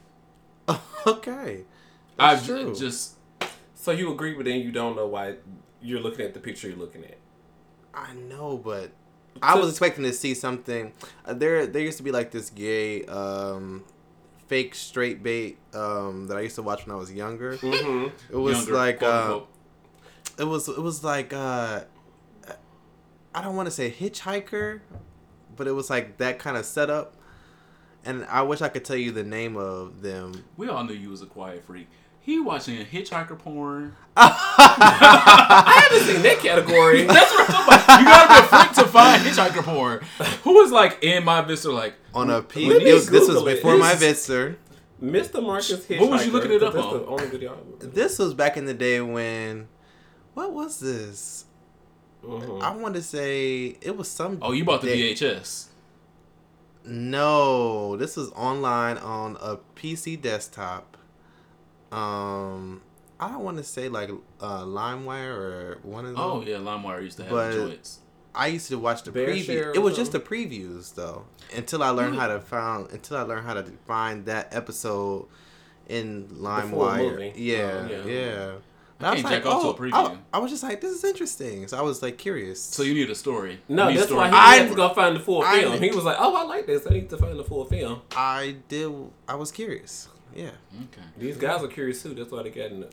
okay. 1.06 1.64
I 2.18 2.34
That's 2.34 2.46
true. 2.46 2.74
just 2.74 3.14
So 3.74 3.92
you 3.92 4.12
agree, 4.12 4.34
but 4.34 4.44
then 4.46 4.60
you 4.60 4.72
don't 4.72 4.96
know 4.96 5.06
why 5.06 5.34
you're 5.80 6.00
looking 6.00 6.24
at 6.26 6.34
the 6.34 6.40
picture 6.40 6.68
you're 6.68 6.76
looking 6.78 7.04
at. 7.04 7.18
I 7.94 8.12
know, 8.14 8.56
but 8.58 8.90
I 9.40 9.54
was 9.56 9.70
expecting 9.70 10.02
to 10.04 10.12
see 10.12 10.34
something. 10.34 10.92
Uh, 11.24 11.32
there, 11.34 11.66
there 11.66 11.82
used 11.82 11.96
to 11.98 12.02
be 12.02 12.10
like 12.10 12.30
this 12.32 12.50
gay, 12.50 13.04
um, 13.06 13.84
fake 14.48 14.74
straight 14.74 15.22
bait 15.22 15.58
um, 15.74 16.26
that 16.26 16.36
I 16.36 16.40
used 16.40 16.56
to 16.56 16.62
watch 16.62 16.86
when 16.86 16.94
I 16.94 16.98
was 16.98 17.12
younger. 17.12 17.56
Mm-hmm. 17.56 18.08
It 18.34 18.36
was 18.36 18.56
younger, 18.56 18.72
like, 18.72 19.02
uh, 19.02 19.40
it 20.38 20.44
was, 20.44 20.68
it 20.68 20.80
was 20.80 21.04
like, 21.04 21.32
uh, 21.32 21.82
I 23.34 23.42
don't 23.42 23.54
want 23.54 23.66
to 23.66 23.70
say 23.70 23.90
hitchhiker, 23.90 24.80
but 25.54 25.66
it 25.66 25.72
was 25.72 25.90
like 25.90 26.16
that 26.18 26.38
kind 26.38 26.56
of 26.56 26.64
setup. 26.64 27.14
And 28.04 28.24
I 28.24 28.42
wish 28.42 28.62
I 28.62 28.68
could 28.68 28.84
tell 28.84 28.96
you 28.96 29.12
the 29.12 29.24
name 29.24 29.56
of 29.56 30.02
them. 30.02 30.44
we 30.56 30.68
all 30.68 30.82
knew 30.84 30.94
you 30.94 31.10
was 31.10 31.20
a 31.22 31.26
quiet 31.26 31.64
freak. 31.64 31.88
He 32.28 32.38
watching 32.38 32.78
a 32.78 32.84
hitchhiker 32.84 33.38
porn. 33.38 33.96
I 34.16 35.88
haven't 35.90 36.06
seen 36.14 36.22
that 36.24 36.38
category. 36.40 37.04
That's 37.06 37.32
what 37.32 37.40
I'm 37.40 37.54
talking 37.54 37.72
about. 37.86 38.00
You 38.00 38.04
gotta 38.04 38.28
be 38.28 38.38
a 38.44 38.58
freak 38.60 38.72
to 38.76 38.92
find 38.92 39.22
hitchhiker 39.22 39.62
porn. 39.64 40.00
Who 40.44 40.52
was 40.52 40.70
like 40.70 40.98
in 41.00 41.24
my 41.24 41.40
Vista 41.40 41.72
like 41.72 41.94
On 42.12 42.28
a 42.28 42.42
P. 42.42 42.66
Let 42.68 42.82
me 42.82 42.90
It 42.90 42.92
was, 42.92 43.08
this 43.08 43.20
was 43.26 43.28
Google 43.38 43.48
it. 43.48 43.54
before 43.54 43.78
my 43.78 43.94
This- 43.94 44.28
Vitzer. 44.28 44.56
Mr. 45.02 45.42
Marcus 45.42 45.86
Hitchhiker. 45.86 46.00
What 46.00 46.10
was 46.10 46.26
you 46.26 46.32
looking 46.32 46.52
it 46.52 46.62
up 46.62 46.74
on? 46.74 46.98
the 46.98 47.06
only 47.06 47.28
video. 47.28 47.56
This 47.78 48.18
was 48.18 48.34
back 48.34 48.58
in 48.58 48.66
the 48.66 48.74
day 48.74 49.00
when, 49.00 49.68
what 50.34 50.52
was 50.52 50.80
this? 50.80 51.46
Mhm. 52.22 52.60
I 52.60 52.76
want 52.76 52.94
to 52.96 53.00
say 53.02 53.78
it 53.80 53.96
was 53.96 54.10
some. 54.10 54.36
Oh, 54.42 54.52
you 54.52 54.66
bought 54.66 54.82
the 54.82 54.88
day- 54.88 55.14
VHS. 55.14 55.68
No, 56.84 57.96
this 57.96 58.16
was 58.18 58.30
online 58.32 58.98
on 58.98 59.38
a 59.40 59.56
PC 59.76 60.20
desktop. 60.20 60.96
Um, 61.92 62.82
I 63.20 63.28
don't 63.30 63.42
want 63.42 63.56
to 63.58 63.64
say 63.64 63.88
like 63.88 64.10
uh, 64.40 64.62
LimeWire 64.62 65.34
or 65.36 65.78
one 65.82 66.04
of 66.04 66.12
them. 66.12 66.20
Oh 66.20 66.42
yeah, 66.42 66.56
LimeWire 66.56 67.02
used 67.02 67.16
to 67.18 67.24
have 67.24 67.32
But- 67.32 67.52
joints. 67.54 68.00
I 68.34 68.48
used 68.48 68.68
to 68.68 68.78
watch 68.78 69.02
the 69.02 69.10
Bear 69.10 69.28
preview. 69.28 69.74
It 69.74 69.80
was 69.80 69.96
just 69.96 70.12
the 70.12 70.20
previews 70.20 70.94
though. 70.94 71.24
Until 71.56 71.82
I 71.82 71.88
learned 71.88 72.14
how 72.16 72.28
to 72.28 72.38
found 72.40 72.92
until 72.92 73.16
I 73.16 73.22
learned 73.22 73.46
how 73.46 73.54
to 73.54 73.64
find 73.86 74.26
that 74.26 74.54
episode 74.54 75.26
in 75.88 76.28
full 76.28 76.38
LimeWire. 76.38 77.32
Yeah, 77.34 77.56
Oh, 77.56 77.88
yeah. 77.90 78.04
yeah. 78.04 78.52
And 79.00 79.16
can't 79.22 79.28
jack 79.28 79.46
off 79.46 79.62
to 79.62 79.68
a 79.68 79.72
I, 79.72 79.90
preview. 79.90 80.18
I 80.32 80.38
was 80.38 80.50
just 80.52 80.62
like, 80.62 80.80
this 80.80 80.90
is 80.92 81.02
interesting. 81.04 81.66
So 81.68 81.78
I 81.78 81.82
was 81.82 82.02
like 82.02 82.18
curious. 82.18 82.60
So 82.62 82.82
you 82.84 82.94
need 82.94 83.10
a 83.10 83.14
story. 83.14 83.58
No, 83.68 83.84
You 83.84 83.90
need 83.90 83.96
that's 83.98 84.08
story. 84.08 84.20
why 84.20 84.28
he 84.28 84.34
I- 84.36 84.56
had 84.56 84.68
to 84.70 84.74
go 84.76 84.88
find 84.94 85.16
the 85.16 85.20
full 85.20 85.42
I- 85.42 85.60
film. 85.60 85.80
He 85.82 85.90
was 85.90 86.04
like, 86.04 86.16
"Oh, 86.20 86.36
I 86.36 86.42
like 86.44 86.66
this. 86.66 86.86
I 86.86 86.90
need 86.90 87.08
to 87.10 87.16
find 87.16 87.36
the 87.38 87.44
full 87.44 87.64
film." 87.64 88.02
I 88.14 88.56
did. 88.68 88.92
I 89.26 89.34
was 89.36 89.50
curious. 89.50 90.08
Yeah, 90.34 90.50
Okay. 90.74 91.02
These 91.16 91.36
guys 91.36 91.62
are 91.62 91.68
curious 91.68 92.02
too. 92.02 92.14
That's 92.14 92.30
why 92.30 92.42
they 92.42 92.50
got 92.50 92.70
in 92.70 92.80
the 92.80 92.88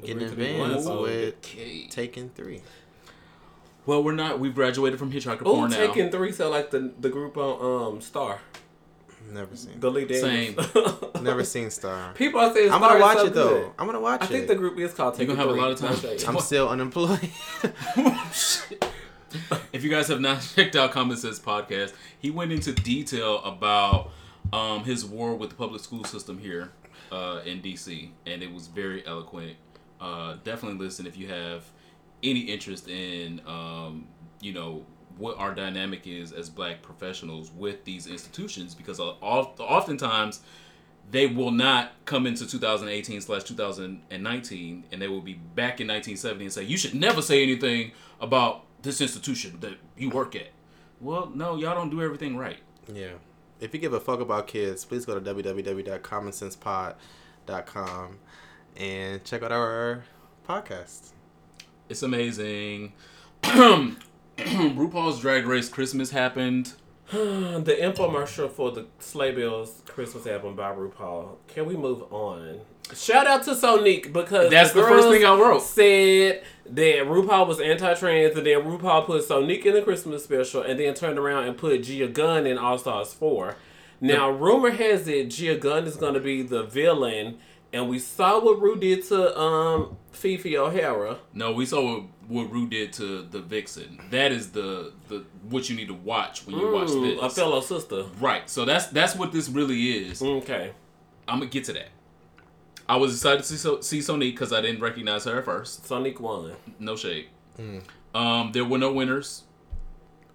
getting 0.00 0.22
agreed 0.22 0.36
to 0.46 0.52
advanced 0.62 0.84
blindfolded. 0.86 1.34
with 1.34 1.34
Okay. 1.44 1.86
Taken 1.88 2.30
Three. 2.34 2.62
Well, 3.86 4.02
we're 4.04 4.12
not. 4.12 4.38
We've 4.40 4.54
graduated 4.54 4.98
from 4.98 5.10
hitchhiker 5.12 5.42
Oh, 5.44 5.54
porn 5.54 5.70
now. 5.70 5.76
taking 5.76 6.10
three 6.10 6.32
sound 6.32 6.50
like 6.50 6.70
the 6.70 6.92
the 7.00 7.08
group 7.08 7.36
on 7.36 7.94
um 7.94 8.00
Star. 8.00 8.40
Never 9.30 9.54
seen. 9.56 9.78
The 9.78 9.90
lead 9.90 10.08
Same. 10.14 10.56
Never 11.22 11.44
seen 11.44 11.70
Star. 11.70 12.12
People 12.14 12.40
are 12.40 12.52
saying 12.54 12.70
I'm 12.72 12.78
Star 12.80 12.98
gonna 12.98 12.98
is 12.98 13.02
watch 13.02 13.18
so 13.18 13.26
it 13.26 13.34
though. 13.34 13.48
good. 13.64 13.70
I'm 13.78 13.86
gonna 13.86 14.00
watch 14.00 14.22
I 14.22 14.24
it. 14.24 14.28
I 14.28 14.32
think 14.32 14.46
the 14.48 14.54
group 14.54 14.78
is 14.78 14.94
called 14.94 15.18
You're 15.18 15.26
gonna 15.26 15.38
have 15.38 15.50
a 15.50 15.52
lot 15.52 15.70
of 15.70 15.78
time. 15.78 15.96
I'm 16.26 16.40
still 16.40 16.68
unemployed. 16.68 17.20
if 19.72 19.84
you 19.84 19.90
guys 19.90 20.08
have 20.08 20.20
not 20.20 20.40
checked 20.56 20.76
out 20.76 20.92
Common 20.92 21.16
Sense 21.16 21.38
podcast, 21.38 21.92
he 22.18 22.30
went 22.30 22.52
into 22.52 22.72
detail 22.72 23.38
about 23.44 24.10
um, 24.52 24.84
his 24.84 25.04
war 25.04 25.34
with 25.34 25.50
the 25.50 25.56
public 25.56 25.82
school 25.82 26.04
system 26.04 26.38
here 26.38 26.70
uh, 27.12 27.40
in 27.44 27.60
DC, 27.60 28.10
and 28.26 28.42
it 28.42 28.52
was 28.52 28.66
very 28.66 29.06
eloquent. 29.06 29.56
Uh, 30.00 30.36
definitely 30.44 30.78
listen 30.78 31.06
if 31.06 31.16
you 31.16 31.28
have 31.28 31.64
any 32.22 32.40
interest 32.40 32.88
in, 32.88 33.40
um, 33.46 34.06
you 34.40 34.52
know, 34.52 34.84
what 35.16 35.36
our 35.38 35.54
dynamic 35.54 36.06
is 36.06 36.32
as 36.32 36.48
black 36.48 36.82
professionals 36.82 37.50
with 37.50 37.84
these 37.84 38.06
institutions, 38.06 38.74
because 38.74 39.00
oftentimes 39.00 40.40
they 41.10 41.26
will 41.26 41.50
not 41.50 41.92
come 42.04 42.26
into 42.26 42.46
2018 42.46 43.20
slash 43.20 43.42
2019 43.44 44.84
and 44.90 45.02
they 45.02 45.08
will 45.08 45.20
be 45.20 45.34
back 45.34 45.80
in 45.80 45.88
1970 45.88 46.44
and 46.44 46.52
say 46.52 46.62
you 46.62 46.76
should 46.76 46.94
never 46.94 47.22
say 47.22 47.42
anything 47.42 47.92
about 48.20 48.64
this 48.82 49.00
institution 49.00 49.58
that 49.60 49.74
you 49.96 50.10
work 50.10 50.36
at 50.36 50.48
well 51.00 51.30
no 51.34 51.56
y'all 51.56 51.74
don't 51.74 51.90
do 51.90 52.02
everything 52.02 52.36
right 52.36 52.58
yeah. 52.92 53.12
If 53.60 53.74
you 53.74 53.80
give 53.80 53.92
a 53.92 54.00
fuck 54.00 54.20
about 54.20 54.46
kids, 54.46 54.84
please 54.84 55.04
go 55.04 55.18
to 55.18 55.34
www.commonsensepod.com 55.34 58.18
and 58.76 59.24
check 59.24 59.42
out 59.42 59.50
our 59.52 60.04
podcast. 60.48 61.10
it's 61.88 62.02
amazing 62.02 62.92
rupaul's 63.42 65.20
drag 65.20 65.46
race 65.46 65.68
christmas 65.68 66.10
happened 66.10 66.72
the 67.10 67.76
infomercial 67.80 68.50
for 68.50 68.70
the 68.70 68.86
Slay 68.98 69.32
Belles 69.32 69.82
Christmas 69.86 70.26
album 70.26 70.56
by 70.56 70.70
RuPaul. 70.74 71.36
Can 71.46 71.64
we 71.64 71.74
move 71.74 72.02
on? 72.12 72.60
Shout 72.94 73.26
out 73.26 73.44
to 73.44 73.52
Sonique 73.52 74.12
because 74.12 74.50
That's 74.50 74.72
the 74.72 74.82
first 74.82 75.08
thing 75.08 75.24
I 75.24 75.34
wrote. 75.34 75.62
Said 75.62 76.42
that 76.74 77.06
RuPaul 77.06 77.46
was 77.48 77.60
anti-trans, 77.60 78.36
and 78.36 78.46
then 78.46 78.60
RuPaul 78.62 79.06
put 79.06 79.22
Sonique 79.26 79.64
in 79.66 79.74
the 79.74 79.82
Christmas 79.82 80.24
special, 80.24 80.62
and 80.62 80.78
then 80.78 80.94
turned 80.94 81.18
around 81.18 81.44
and 81.48 81.56
put 81.56 81.82
Gia 81.82 82.08
Gunn 82.08 82.46
in 82.46 82.58
All 82.58 82.78
Stars 82.78 83.12
Four. 83.14 83.56
Now, 84.00 84.30
rumor 84.30 84.70
has 84.70 85.08
it 85.08 85.30
Gia 85.30 85.56
Gunn 85.56 85.84
is 85.86 85.96
going 85.96 86.14
to 86.14 86.20
be 86.20 86.42
the 86.42 86.62
villain, 86.62 87.38
and 87.72 87.88
we 87.88 87.98
saw 87.98 88.38
what 88.42 88.60
Ru 88.60 88.76
did 88.78 89.04
to 89.08 89.36
um 89.38 89.96
Phi 90.12 90.36
Phi 90.36 90.56
O'Hara. 90.56 91.18
No, 91.34 91.52
we 91.52 91.66
saw 91.66 91.82
what, 91.84 92.04
what 92.28 92.52
Ru 92.52 92.68
did 92.68 92.92
to 92.94 93.22
the 93.22 93.40
Vixen. 93.40 93.98
That 94.10 94.30
is 94.32 94.52
the 94.52 94.92
the 95.08 95.24
what 95.48 95.68
you 95.68 95.76
need 95.76 95.88
to 95.88 95.94
watch 95.94 96.46
when 96.46 96.56
you 96.58 96.72
watch 96.72 96.88
Mm, 96.88 97.16
this. 97.16 97.22
a 97.22 97.30
fellow 97.30 97.60
sister. 97.60 98.04
Right. 98.20 98.48
So 98.48 98.64
that's 98.64 98.86
that's 98.86 99.16
what 99.16 99.32
this 99.32 99.48
really 99.48 100.06
is. 100.06 100.22
Okay. 100.22 100.72
I'm 101.26 101.40
gonna 101.40 101.50
get 101.50 101.64
to 101.64 101.72
that. 101.74 101.88
I 102.88 102.96
was 102.96 103.12
excited 103.14 103.38
to 103.42 103.44
see, 103.44 103.56
so, 103.56 103.80
see 103.80 103.98
Sonique 103.98 104.32
because 104.32 104.52
I 104.52 104.60
didn't 104.62 104.80
recognize 104.80 105.24
her 105.24 105.38
at 105.38 105.44
first. 105.44 105.84
Sonique 105.84 106.20
won. 106.20 106.52
No 106.78 106.96
shade. 106.96 107.28
Um, 108.14 108.50
there 108.52 108.64
were 108.64 108.78
no 108.78 108.92
winners. 108.92 109.42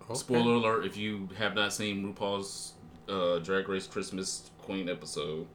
Okay. 0.04 0.14
Spoiler 0.14 0.54
alert: 0.54 0.86
if 0.86 0.95
you 0.97 1.30
have 1.38 1.56
not 1.56 1.74
seen 1.74 2.04
RuPaul's 2.14 2.74
uh, 3.10 3.39
Drag 3.39 3.68
Race 3.70 3.88
Christmas 3.88 4.51
Queen 4.62 4.89
episode. 4.89 5.47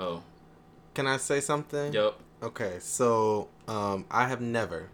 Oh, 0.00 0.22
Can 0.94 1.06
I 1.06 1.18
say 1.18 1.40
something? 1.40 1.92
yep. 1.92 2.14
Okay, 2.42 2.78
so 2.80 3.48
um, 3.68 4.04
I 4.10 4.26
have 4.28 4.40
never 4.40 4.88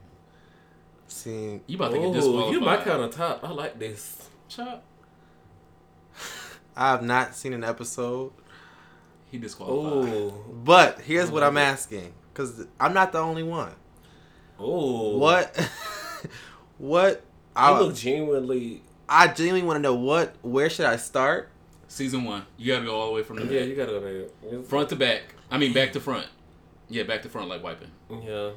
seen. 1.08 1.62
You 1.66 1.76
about 1.76 1.92
to 1.92 1.98
get 1.98 2.06
Ooh, 2.08 2.12
disqualified. 2.14 2.52
you 2.52 2.60
my 2.60 2.76
kind 2.76 3.02
of 3.02 3.10
top. 3.10 3.42
I 3.42 3.50
like 3.50 3.78
this. 3.78 4.28
Chop. 4.48 4.84
I 6.76 6.90
have 6.90 7.02
not 7.02 7.34
seen 7.34 7.52
an 7.52 7.64
episode. 7.64 8.32
He 9.30 9.38
disqualified. 9.38 10.12
Ooh. 10.12 10.32
But 10.64 11.00
here's 11.00 11.30
oh 11.30 11.32
what 11.34 11.42
I'm 11.42 11.56
asking, 11.56 12.12
because 12.32 12.66
I'm 12.78 12.92
not 12.92 13.12
the 13.12 13.18
only 13.20 13.42
one. 13.42 13.72
Ooh. 14.60 15.18
What? 15.18 15.56
what? 16.78 17.22
I, 17.54 17.78
look 17.78 17.94
genuinely. 17.94 18.82
I 19.08 19.28
genuinely 19.28 19.66
want 19.66 19.76
to 19.78 19.82
know 19.82 19.94
what. 19.94 20.34
Where 20.42 20.68
should 20.70 20.86
I 20.86 20.96
start? 20.96 21.50
Season 21.88 22.24
one. 22.24 22.44
You 22.56 22.72
gotta 22.72 22.84
go 22.84 22.94
all 22.98 23.06
the 23.08 23.12
way 23.12 23.22
from 23.22 23.36
the 23.36 23.44
Yeah, 23.52 23.60
back. 23.60 23.68
you 23.68 23.74
gotta 23.76 23.92
go 23.92 24.00
there. 24.50 24.62
front 24.62 24.88
to 24.90 24.96
back. 24.96 25.34
I 25.50 25.58
mean, 25.58 25.72
back 25.72 25.92
to 25.94 26.00
front. 26.00 26.26
Yeah, 26.88 27.02
back 27.04 27.22
to 27.22 27.28
front 27.28 27.48
like 27.48 27.62
wiping. 27.62 27.90
Yeah. 28.10 28.50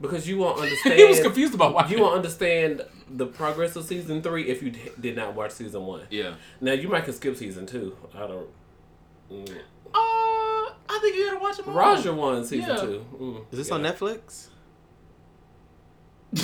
Because 0.00 0.28
you 0.28 0.38
won't 0.38 0.58
understand. 0.62 0.96
he 0.98 1.04
was 1.04 1.20
confused 1.20 1.54
about 1.54 1.74
wiping. 1.74 1.92
You 1.98 2.02
won't 2.02 2.14
understand 2.14 2.82
the 3.08 3.26
progress 3.26 3.74
of 3.76 3.84
season 3.84 4.22
three 4.22 4.44
if 4.48 4.62
you 4.62 4.70
d- 4.70 4.90
did 5.00 5.16
not 5.16 5.34
watch 5.34 5.50
season 5.52 5.84
one. 5.84 6.02
Yeah. 6.10 6.34
Now 6.60 6.72
you 6.72 6.88
might 6.88 7.04
can 7.04 7.12
skip 7.14 7.36
season 7.36 7.66
two. 7.66 7.96
I 8.14 8.20
don't. 8.20 8.48
Mm. 9.32 9.48
Uh, 9.50 9.54
I 9.94 10.98
think 11.00 11.16
you 11.16 11.26
gotta 11.26 11.38
watch 11.40 11.58
it. 11.58 11.66
Raja 11.66 12.12
won 12.12 12.44
season 12.44 12.68
Yeah. 12.70 12.76
two. 12.76 13.04
Mm. 13.18 13.52
Is 13.52 13.58
this 13.58 13.68
Yeah. 13.68 13.74
on 13.76 13.82
Netflix? 13.82 14.48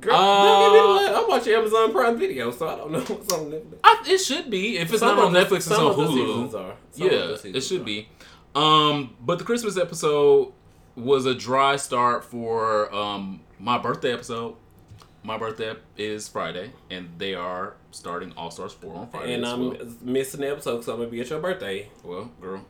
Girl, 0.00 0.14
Uh, 0.14 0.68
don't 0.70 1.06
give 1.06 1.16
I 1.16 1.24
watch 1.28 1.46
Amazon 1.48 1.92
Prime 1.92 2.18
Video, 2.18 2.50
so 2.50 2.68
I 2.68 2.76
don't 2.76 2.92
know 2.92 3.00
what's 3.06 3.32
on 3.32 3.50
Netflix. 3.50 3.78
I, 3.82 4.02
it 4.06 4.18
should 4.18 4.50
be. 4.50 4.76
If 4.76 4.90
it's 4.90 5.00
Some 5.00 5.16
not 5.16 5.26
on 5.26 5.32
the- 5.32 5.40
Netflix, 5.40 5.56
it's 5.58 5.70
on 5.72 5.86
of 5.86 5.96
the 5.96 6.06
seasons 6.08 6.52
Hulu. 6.52 6.60
are. 6.60 6.76
Yeah, 6.94 7.36
it 7.56 7.60
should 7.62 7.80
are. 7.80 7.84
be. 7.84 8.08
Um, 8.54 9.14
but 9.20 9.38
the 9.38 9.44
Christmas 9.44 9.78
episode 9.78 10.52
was 10.94 11.24
a 11.26 11.34
dry 11.34 11.76
start 11.76 12.24
for 12.24 12.94
um 12.94 13.40
my 13.58 13.78
birthday 13.78 14.12
episode. 14.12 14.56
My 15.24 15.38
birthday 15.38 15.74
is 15.96 16.28
Friday, 16.28 16.72
and 16.90 17.08
they 17.18 17.34
are 17.34 17.74
starting 17.90 18.32
All 18.36 18.50
Stars 18.50 18.72
four 18.72 18.94
on 18.94 19.08
Friday. 19.08 19.34
And 19.34 19.44
as 19.44 19.52
I'm 19.52 19.68
well. 19.70 19.78
missing 20.02 20.40
the 20.40 20.50
episode 20.50 20.72
because 20.78 20.88
I'm 20.88 20.96
gonna 20.98 21.08
be 21.08 21.20
at 21.20 21.30
your 21.30 21.40
birthday. 21.40 21.88
well, 22.04 22.30
girl, 22.40 22.64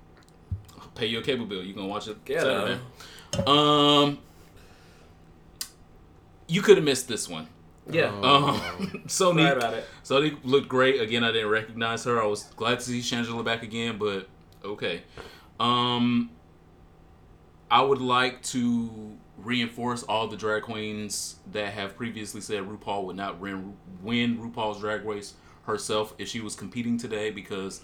pay 0.94 1.06
your 1.06 1.22
cable 1.22 1.44
bill. 1.46 1.62
You 1.62 1.74
gonna 1.74 1.86
watch 1.88 2.08
it 2.08 2.16
Yeah. 2.26 2.40
Saturday? 2.40 2.80
Um, 3.46 4.18
you 6.46 6.62
could 6.62 6.76
have 6.78 6.84
missed 6.84 7.08
this 7.08 7.28
one. 7.28 7.46
Yeah. 7.90 8.10
Oh. 8.22 8.76
Um, 8.78 9.02
so 9.06 9.32
Sorry 9.32 9.44
neat. 9.44 9.52
about 9.52 9.74
it. 9.74 9.84
So 10.02 10.20
they 10.20 10.32
looked 10.44 10.68
great. 10.68 11.00
Again, 11.00 11.24
I 11.24 11.32
didn't 11.32 11.48
recognize 11.50 12.04
her. 12.04 12.22
I 12.22 12.26
was 12.26 12.44
glad 12.56 12.80
to 12.80 12.84
see 12.84 13.00
Shangela 13.00 13.44
back 13.44 13.62
again, 13.62 13.98
but 13.98 14.28
okay. 14.64 15.02
Um, 15.60 16.30
I 17.70 17.82
would 17.82 18.00
like 18.00 18.42
to 18.44 19.16
reinforce 19.39 20.03
all 20.03 20.26
the 20.26 20.36
drag 20.36 20.62
queens 20.64 21.36
that 21.53 21.72
have 21.72 21.97
previously 21.97 22.41
said 22.41 22.62
RuPaul 22.64 23.05
would 23.05 23.16
not 23.16 23.39
win, 23.39 23.76
win 24.03 24.39
RuPaul's 24.39 24.80
Drag 24.80 25.05
Race 25.05 25.34
herself 25.64 26.14
if 26.18 26.28
she 26.28 26.41
was 26.41 26.55
competing 26.55 26.99
today 26.99 27.30
because 27.30 27.82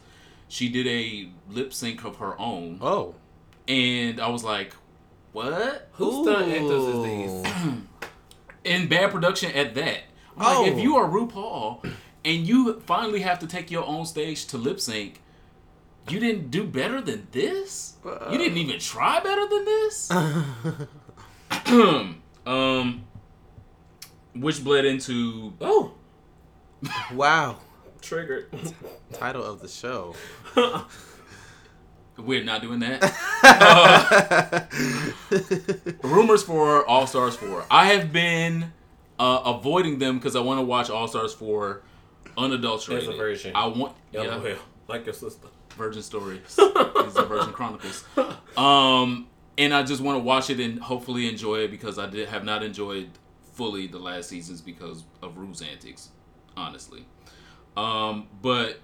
she 0.48 0.68
did 0.68 0.86
a 0.86 1.30
lip 1.50 1.72
sync 1.72 2.04
of 2.04 2.16
her 2.16 2.38
own, 2.40 2.78
Oh. 2.82 3.14
and 3.68 4.20
I 4.20 4.28
was 4.28 4.42
like, 4.44 4.74
"What?" 5.32 5.88
Who's 5.92 6.26
stunt 6.26 6.50
actors 6.52 6.82
is 6.94 7.02
these? 7.04 7.52
in 8.64 8.88
bad 8.88 9.10
production 9.10 9.52
at 9.52 9.74
that. 9.74 10.00
I'm 10.36 10.44
like, 10.44 10.56
Oh. 10.56 10.66
if 10.66 10.82
you 10.82 10.96
are 10.96 11.08
RuPaul 11.08 11.84
and 12.24 12.46
you 12.46 12.80
finally 12.80 13.20
have 13.20 13.38
to 13.40 13.46
take 13.46 13.70
your 13.70 13.84
own 13.84 14.06
stage 14.06 14.46
to 14.46 14.58
lip 14.58 14.80
sync, 14.80 15.20
you 16.08 16.18
didn't 16.18 16.50
do 16.50 16.64
better 16.64 17.00
than 17.00 17.28
this. 17.32 17.94
You 18.04 18.10
uh. 18.10 18.30
didn't 18.36 18.58
even 18.58 18.78
try 18.80 19.20
better 19.20 19.46
than 19.48 19.64
this. 19.64 20.10
um, 22.46 23.04
which 24.34 24.62
bled 24.64 24.84
into 24.84 25.52
Oh, 25.60 25.92
wow. 27.12 27.56
triggered. 28.00 28.48
Title 29.12 29.44
of 29.44 29.60
the 29.60 29.68
show. 29.68 30.14
we're 32.16 32.44
not 32.44 32.62
doing 32.62 32.80
that. 32.80 33.02
Rumors 36.02 36.42
for 36.42 36.86
All 36.86 37.06
Stars 37.06 37.36
Four. 37.36 37.64
I 37.70 37.86
have 37.86 38.12
been 38.12 38.72
uh, 39.18 39.42
avoiding 39.46 39.98
them 39.98 40.18
because 40.18 40.36
I 40.36 40.40
want 40.40 40.58
to 40.58 40.64
watch 40.64 40.90
All 40.90 41.08
Stars 41.08 41.32
Four 41.34 41.82
unadulterated. 42.36 43.08
As 43.08 43.14
a 43.14 43.16
virgin. 43.16 43.52
I 43.54 43.66
want 43.66 43.94
yeah. 44.12 44.22
LOL. 44.22 44.56
Like 44.88 45.06
your 45.06 45.14
sister. 45.14 45.48
Virgin 45.70 46.02
Stories. 46.02 46.40
These 46.56 46.58
are 47.16 47.24
Virgin 47.26 47.52
Chronicles. 47.52 48.04
Um, 48.56 49.26
and 49.56 49.72
I 49.72 49.82
just 49.82 50.00
want 50.00 50.16
to 50.18 50.24
watch 50.24 50.50
it 50.50 50.60
and 50.60 50.80
hopefully 50.80 51.28
enjoy 51.28 51.60
it 51.60 51.70
because 51.70 51.98
I 51.98 52.08
did 52.08 52.28
have 52.28 52.44
not 52.44 52.62
enjoyed 52.62 53.10
fully 53.52 53.86
the 53.86 53.98
last 53.98 54.28
seasons 54.28 54.60
because 54.60 55.04
of 55.22 55.36
Ru's 55.38 55.62
antics, 55.62 56.10
honestly. 56.56 57.04
Um, 57.76 58.28
but 58.42 58.80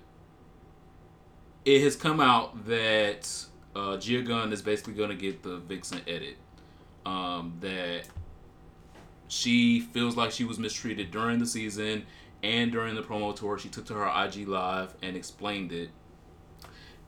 it 1.64 1.83
has 1.83 1.97
come 1.97 2.21
out 2.21 2.66
that 2.66 3.29
uh, 3.75 3.97
Gia 3.97 4.23
Gunn 4.23 4.53
is 4.53 4.62
basically 4.62 4.95
going 4.95 5.11
to 5.11 5.16
get 5.16 5.43
the 5.43 5.59
Vixen 5.59 6.01
edit. 6.07 6.37
Um, 7.07 7.57
that 7.61 8.03
she 9.29 9.81
feels 9.81 10.16
like 10.16 10.33
she 10.33 10.45
was 10.45 10.59
mistreated 10.59 11.11
during 11.11 11.39
the 11.39 11.47
season 11.47 12.05
and 12.43 12.71
during 12.71 12.95
the 12.95 13.03
promo 13.03 13.35
tour. 13.35 13.59
She 13.59 13.68
took 13.68 13.87
to 13.87 13.95
her 13.95 14.25
IG 14.25 14.47
live 14.47 14.95
and 15.03 15.16
explained 15.16 15.73
it 15.73 15.91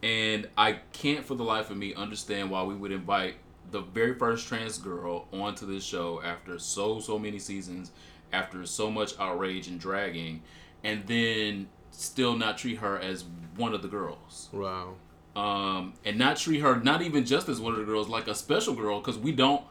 and 0.03 0.49
I 0.59 0.81
can't 0.93 1.25
for 1.25 1.35
the 1.35 1.45
life 1.45 1.71
of 1.71 1.77
me 1.77 1.95
understand 1.95 2.51
why 2.51 2.63
we 2.65 2.75
would 2.75 2.93
invite 2.93 3.37
the 3.73 3.81
very 3.81 4.15
first 4.15 4.47
trans 4.47 4.79
girl 4.79 5.27
onto 5.33 5.67
this 5.67 5.83
show 5.83 6.23
after 6.23 6.59
so 6.59 7.01
so 7.01 7.19
many 7.19 7.39
seasons, 7.39 7.91
after 8.33 8.65
so 8.67 8.91
much 8.91 9.19
outrage 9.19 9.67
and 9.67 9.81
dragging, 9.81 10.43
and 10.85 11.07
then 11.07 11.69
still 11.91 12.37
not 12.37 12.59
treat 12.59 12.79
her 12.79 12.99
as 12.99 13.25
one 13.57 13.75
of 13.75 13.83
the 13.83 13.89
girls. 13.89 14.49
Wow. 14.53 14.95
Um, 15.35 15.95
and 16.05 16.19
not 16.19 16.37
treat 16.37 16.61
her 16.61 16.79
not 16.81 17.01
even 17.03 17.25
just 17.25 17.49
as 17.49 17.61
one 17.61 17.73
of 17.73 17.79
the 17.79 17.87
girls, 17.87 18.09
like 18.09 18.29
a 18.29 18.35
special 18.35 18.75
girl, 18.75 19.01
because 19.01 19.19
we 19.19 19.33
don't 19.33 19.65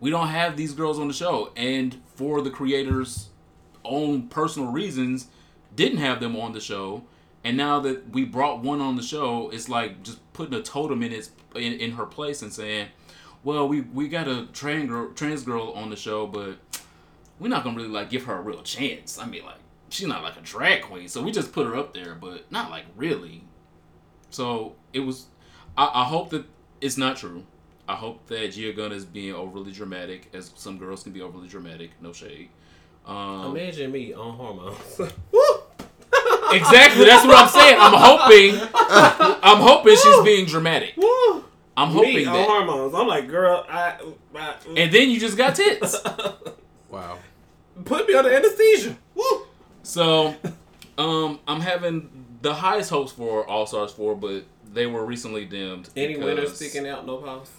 we 0.00 0.10
don't 0.10 0.28
have 0.28 0.56
these 0.56 0.74
girls 0.74 0.98
on 0.98 1.08
the 1.08 1.14
show, 1.14 1.52
and 1.56 2.00
for 2.14 2.40
the 2.42 2.50
creators' 2.50 3.30
own 3.84 4.28
personal 4.28 4.70
reasons, 4.70 5.28
didn't 5.74 5.98
have 5.98 6.20
them 6.20 6.36
on 6.36 6.52
the 6.52 6.60
show. 6.60 7.04
And 7.44 7.56
now 7.56 7.80
that 7.80 8.10
we 8.10 8.24
brought 8.24 8.60
one 8.62 8.80
on 8.80 8.96
the 8.96 9.02
show, 9.02 9.48
it's 9.50 9.68
like 9.68 10.02
just 10.02 10.20
putting 10.32 10.54
a 10.54 10.62
totem 10.62 11.02
in 11.02 11.12
its 11.12 11.30
in, 11.54 11.72
in 11.74 11.92
her 11.92 12.04
place 12.04 12.42
and 12.42 12.52
saying, 12.52 12.88
"Well, 13.44 13.68
we 13.68 13.82
we 13.82 14.08
got 14.08 14.28
a 14.28 14.46
trans 14.52 14.88
girl 14.88 15.12
trans 15.14 15.42
girl 15.42 15.72
on 15.72 15.90
the 15.90 15.96
show, 15.96 16.26
but 16.26 16.58
we're 17.38 17.48
not 17.48 17.64
gonna 17.64 17.76
really 17.76 17.88
like 17.88 18.10
give 18.10 18.24
her 18.24 18.34
a 18.34 18.40
real 18.40 18.62
chance. 18.62 19.18
I 19.18 19.26
mean, 19.26 19.44
like 19.44 19.58
she's 19.88 20.06
not 20.06 20.22
like 20.22 20.36
a 20.36 20.40
drag 20.40 20.82
queen, 20.82 21.08
so 21.08 21.22
we 21.22 21.32
just 21.32 21.52
put 21.52 21.66
her 21.66 21.76
up 21.76 21.94
there, 21.94 22.14
but 22.14 22.50
not 22.50 22.70
like 22.70 22.84
really." 22.96 23.44
So 24.30 24.74
it 24.92 25.00
was. 25.00 25.26
I, 25.76 25.90
I 25.94 26.04
hope 26.04 26.30
that 26.30 26.44
it's 26.80 26.96
not 26.96 27.16
true. 27.16 27.44
I 27.88 27.94
hope 27.94 28.26
that 28.26 28.52
Gia 28.52 28.72
Gunn 28.74 28.92
is 28.92 29.06
being 29.06 29.34
overly 29.34 29.72
dramatic, 29.72 30.28
as 30.34 30.52
some 30.56 30.76
girls 30.76 31.02
can 31.02 31.12
be 31.12 31.22
overly 31.22 31.48
dramatic. 31.48 31.90
No 32.02 32.12
shade. 32.12 32.50
Um, 33.06 33.56
Imagine 33.56 33.90
me 33.90 34.12
on 34.12 34.34
hormones. 34.34 34.76
exactly. 36.52 37.06
That's 37.06 37.26
what 37.26 37.38
I'm 37.38 37.48
saying. 37.48 37.76
I'm 37.78 37.94
hoping. 37.94 38.68
I'm 39.42 39.62
hoping 39.62 39.96
she's 39.96 40.22
being 40.22 40.44
dramatic. 40.44 40.94
Woo! 40.98 41.44
I'm 41.78 41.88
Me 41.88 41.94
hoping 41.94 42.28
on 42.28 42.34
that. 42.34 42.48
hormones. 42.48 42.94
I'm 42.94 43.06
like, 43.06 43.28
girl, 43.28 43.64
I, 43.68 43.98
I 44.34 44.54
And 44.76 44.92
then 44.92 45.10
you 45.10 45.18
just 45.20 45.36
got 45.36 45.54
tits. 45.54 45.96
Wow. 46.90 47.18
put 47.84 48.08
me 48.08 48.14
under 48.14 48.30
anesthesia. 48.32 48.96
Woo! 49.14 49.46
So, 49.82 50.34
Um, 50.96 51.38
I'm 51.46 51.60
having 51.60 52.08
the 52.40 52.54
highest 52.54 52.88
hopes 52.90 53.12
for 53.12 53.46
All 53.46 53.66
Stars 53.66 53.92
four, 53.92 54.14
but 54.16 54.44
they 54.72 54.86
were 54.86 55.04
recently 55.04 55.44
dimmed. 55.44 55.90
Any 55.94 56.14
because- 56.14 56.24
winners 56.24 56.56
sticking 56.56 56.88
out? 56.88 57.06
No 57.06 57.18
pause. 57.18 57.50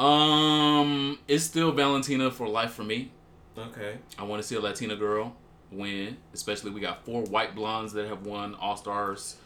Um, 0.00 1.18
it's 1.28 1.44
still 1.44 1.72
Valentina 1.72 2.30
for 2.30 2.48
life 2.48 2.72
for 2.72 2.82
me. 2.84 3.10
Okay. 3.56 3.98
I 4.18 4.22
want 4.24 4.40
to 4.40 4.48
see 4.48 4.54
a 4.56 4.60
Latina 4.60 4.96
girl 4.96 5.36
win. 5.70 6.16
Especially 6.32 6.70
we 6.70 6.80
got 6.80 7.04
four 7.04 7.22
white 7.24 7.54
blondes 7.54 7.92
that 7.92 8.08
have 8.08 8.24
won 8.24 8.54
All 8.54 8.76
Stars 8.76 9.36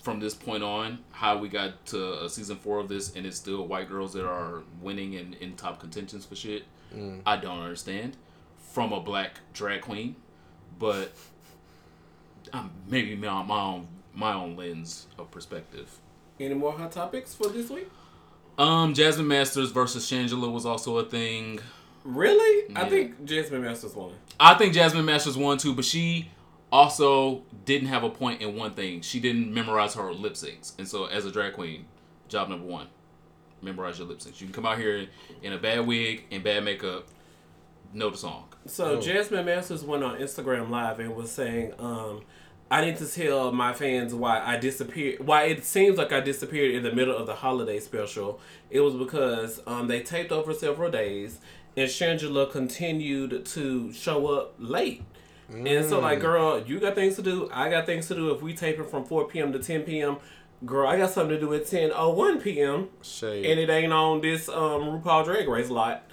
from 0.00 0.20
this 0.20 0.34
point 0.34 0.62
on. 0.62 0.98
How 1.12 1.38
we 1.38 1.48
got 1.48 1.84
to 1.86 2.12
uh, 2.12 2.28
season 2.28 2.56
four 2.56 2.78
of 2.78 2.88
this 2.88 3.14
and 3.14 3.26
it's 3.26 3.36
still 3.36 3.66
white 3.66 3.88
girls 3.88 4.12
that 4.14 4.26
are 4.26 4.62
winning 4.80 5.16
and 5.16 5.34
in 5.34 5.54
top 5.56 5.80
contentions 5.80 6.24
for 6.24 6.34
shit. 6.34 6.64
I 7.24 7.36
don't 7.36 7.60
understand 7.60 8.16
from 8.72 8.92
a 8.92 9.00
black 9.00 9.38
drag 9.52 9.82
queen, 9.82 10.16
but 10.78 11.12
um, 12.52 12.70
maybe 12.88 13.14
my, 13.14 13.42
my 13.42 13.60
own 13.60 13.86
my 14.12 14.32
own 14.32 14.56
lens 14.56 15.06
of 15.18 15.30
perspective. 15.30 15.98
Any 16.40 16.54
more 16.54 16.72
hot 16.72 16.90
topics 16.90 17.32
for 17.32 17.48
this 17.48 17.70
week? 17.70 17.88
Um, 18.58 18.92
Jasmine 18.92 19.28
Masters 19.28 19.70
versus 19.70 20.04
Shangela 20.10 20.50
was 20.50 20.66
also 20.66 20.98
a 20.98 21.04
thing. 21.04 21.60
Really? 22.02 22.74
I 22.74 22.88
think 22.88 23.24
Jasmine 23.24 23.62
Masters 23.62 23.94
won. 23.94 24.12
I 24.38 24.54
think 24.54 24.74
Jasmine 24.74 25.04
Masters 25.04 25.36
won 25.36 25.58
too, 25.58 25.74
but 25.74 25.84
she 25.84 26.30
also 26.72 27.42
didn't 27.64 27.88
have 27.88 28.04
a 28.04 28.10
point 28.10 28.40
in 28.40 28.56
one 28.56 28.74
thing. 28.74 29.00
She 29.02 29.20
didn't 29.20 29.52
memorize 29.52 29.94
her 29.94 30.12
lip 30.12 30.34
syncs, 30.34 30.72
and 30.78 30.86
so 30.88 31.06
as 31.06 31.24
a 31.24 31.30
drag 31.32 31.54
queen, 31.54 31.86
job 32.28 32.48
number 32.48 32.66
one, 32.66 32.88
memorize 33.62 33.98
your 33.98 34.08
lip 34.08 34.18
syncs. 34.18 34.40
You 34.40 34.46
can 34.46 34.54
come 34.54 34.66
out 34.66 34.78
here 34.78 35.06
in 35.42 35.52
a 35.52 35.58
bad 35.58 35.86
wig 35.86 36.24
and 36.30 36.42
bad 36.44 36.64
makeup, 36.64 37.06
know 37.92 38.10
the 38.10 38.16
song. 38.16 38.44
So 38.66 38.96
Oh. 38.96 39.00
Jasmine 39.00 39.44
Masters 39.46 39.82
went 39.84 40.04
on 40.04 40.18
Instagram 40.18 40.70
Live 40.70 41.00
and 41.00 41.16
was 41.16 41.32
saying, 41.32 41.72
um, 41.78 42.22
"I 42.70 42.84
need 42.84 42.98
to 42.98 43.06
tell 43.06 43.50
my 43.52 43.72
fans 43.72 44.14
why 44.14 44.40
I 44.40 44.56
disappeared. 44.58 45.26
Why 45.26 45.44
it 45.44 45.64
seems 45.64 45.98
like 45.98 46.12
I 46.12 46.20
disappeared 46.20 46.74
in 46.74 46.82
the 46.84 46.92
middle 46.92 47.16
of 47.16 47.26
the 47.26 47.34
holiday 47.36 47.80
special. 47.80 48.38
It 48.70 48.80
was 48.80 48.94
because 48.94 49.60
um, 49.66 49.88
they 49.88 50.00
taped 50.02 50.30
over 50.30 50.54
several 50.54 50.90
days, 50.90 51.40
and 51.76 51.88
Shangela 51.88 52.50
continued 52.50 53.44
to 53.46 53.92
show 53.92 54.26
up 54.28 54.54
late. 54.58 55.02
And 55.52 55.84
so, 55.88 56.00
like, 56.00 56.20
girl, 56.20 56.60
you 56.62 56.78
got 56.80 56.94
things 56.94 57.16
to 57.16 57.22
do. 57.22 57.48
I 57.52 57.68
got 57.70 57.86
things 57.86 58.06
to 58.08 58.14
do. 58.14 58.30
If 58.32 58.40
we 58.42 58.54
tape 58.54 58.78
it 58.78 58.88
from 58.88 59.04
four 59.04 59.26
p.m. 59.26 59.52
to 59.52 59.58
ten 59.58 59.82
p.m., 59.82 60.18
girl, 60.64 60.86
I 60.88 60.96
got 60.96 61.10
something 61.10 61.34
to 61.36 61.40
do 61.40 61.52
at 61.54 61.66
ten 61.66 61.90
oh 61.94 62.10
one 62.10 62.40
p.m. 62.40 62.88
Shade. 63.02 63.44
and 63.46 63.58
it 63.58 63.68
ain't 63.70 63.92
on 63.92 64.20
this 64.20 64.48
um 64.48 64.82
RuPaul 65.02 65.24
Drag 65.24 65.48
Race 65.48 65.68
lot. 65.70 66.04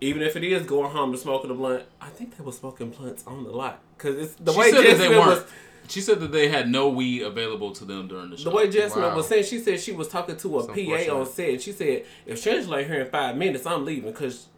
Even 0.00 0.22
if 0.22 0.36
it 0.36 0.44
is 0.44 0.66
going 0.66 0.90
home 0.90 1.12
to 1.12 1.18
smoking 1.18 1.50
a 1.50 1.54
blunt, 1.54 1.84
I 2.00 2.08
think 2.10 2.36
they 2.36 2.44
were 2.44 2.52
smoking 2.52 2.90
blunts 2.90 3.26
on 3.26 3.44
the 3.44 3.50
lot 3.50 3.80
because 3.96 4.18
it's 4.18 4.34
the 4.34 4.52
she 4.52 4.58
way 4.58 4.70
said 4.70 4.84
that 4.84 4.98
they 4.98 5.08
weren't. 5.08 5.26
was. 5.28 5.44
She 5.86 6.00
said 6.00 6.20
that 6.20 6.32
they 6.32 6.48
had 6.48 6.68
no 6.70 6.88
weed 6.88 7.22
available 7.22 7.72
to 7.72 7.84
them 7.84 8.08
during 8.08 8.30
the 8.30 8.36
show. 8.38 8.48
The 8.50 8.56
way 8.56 8.70
Jasmine 8.70 9.04
Wow. 9.04 9.16
was 9.16 9.28
saying, 9.28 9.44
she 9.44 9.58
said 9.58 9.78
she 9.80 9.92
was 9.92 10.08
talking 10.08 10.34
to 10.36 10.58
a 10.60 10.66
That's 10.66 11.06
PA 11.08 11.14
on 11.16 11.26
set, 11.26 11.48
and 11.50 11.60
she 11.60 11.72
said 11.72 12.04
if 12.26 12.42
Shangela 12.42 12.78
ain't 12.80 12.86
here 12.88 13.02
in 13.02 13.10
five 13.10 13.36
minutes, 13.36 13.66
I'm 13.66 13.84
leaving 13.84 14.10
because 14.10 14.48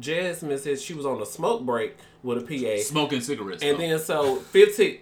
Jasmine 0.00 0.58
said 0.58 0.80
she 0.80 0.94
was 0.94 1.06
on 1.06 1.20
a 1.20 1.26
smoke 1.26 1.62
break 1.64 1.96
with 2.22 2.38
a 2.38 2.40
PA, 2.42 2.82
smoking 2.82 3.20
cigarettes. 3.20 3.62
and 3.62 3.74
though. 3.76 3.88
then 3.88 3.98
so 3.98 4.36
fifteen. 4.36 4.98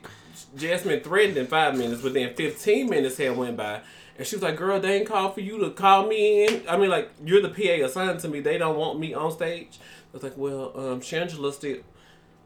Jasmine 0.57 1.01
threatened 1.01 1.37
in 1.39 1.47
five 1.47 1.77
minutes, 1.77 2.03
but 2.03 2.15
then 2.15 2.35
fifteen 2.35 2.89
minutes 2.91 3.17
had 3.17 3.37
went 3.37 3.57
by, 3.57 3.81
and 4.19 4.27
she 4.27 4.37
was 4.37 4.43
like, 4.43 4.57
"Girl, 4.57 4.79
they 4.81 4.99
ain't 4.99 5.09
called 5.09 5.35
for 5.35 5.41
you 5.41 5.59
to 5.59 5.71
call 5.71 6.07
me 6.07 6.47
in. 6.47 6.63
I 6.69 6.77
mean, 6.77 6.91
like 6.91 7.11
you're 7.25 7.41
the 7.43 7.49
PA 7.49 7.85
assigned 7.87 8.21
to 8.21 8.29
me. 8.29 8.41
They 8.41 8.59
don't 8.59 8.77
want 8.77 8.99
me 8.99 9.15
on 9.15 9.31
stage." 9.33 9.79
I 9.81 10.17
was 10.17 10.23
like, 10.23 10.37
"Well, 10.37 10.73
um, 10.75 11.01
Shangela 11.01 11.53
still, 11.53 11.79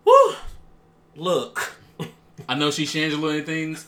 woo, 0.04 0.34
look, 1.16 1.76
I 2.48 2.54
know 2.54 2.70
she's 2.70 2.92
Shangela 2.92 3.38
and 3.38 3.46
things. 3.46 3.86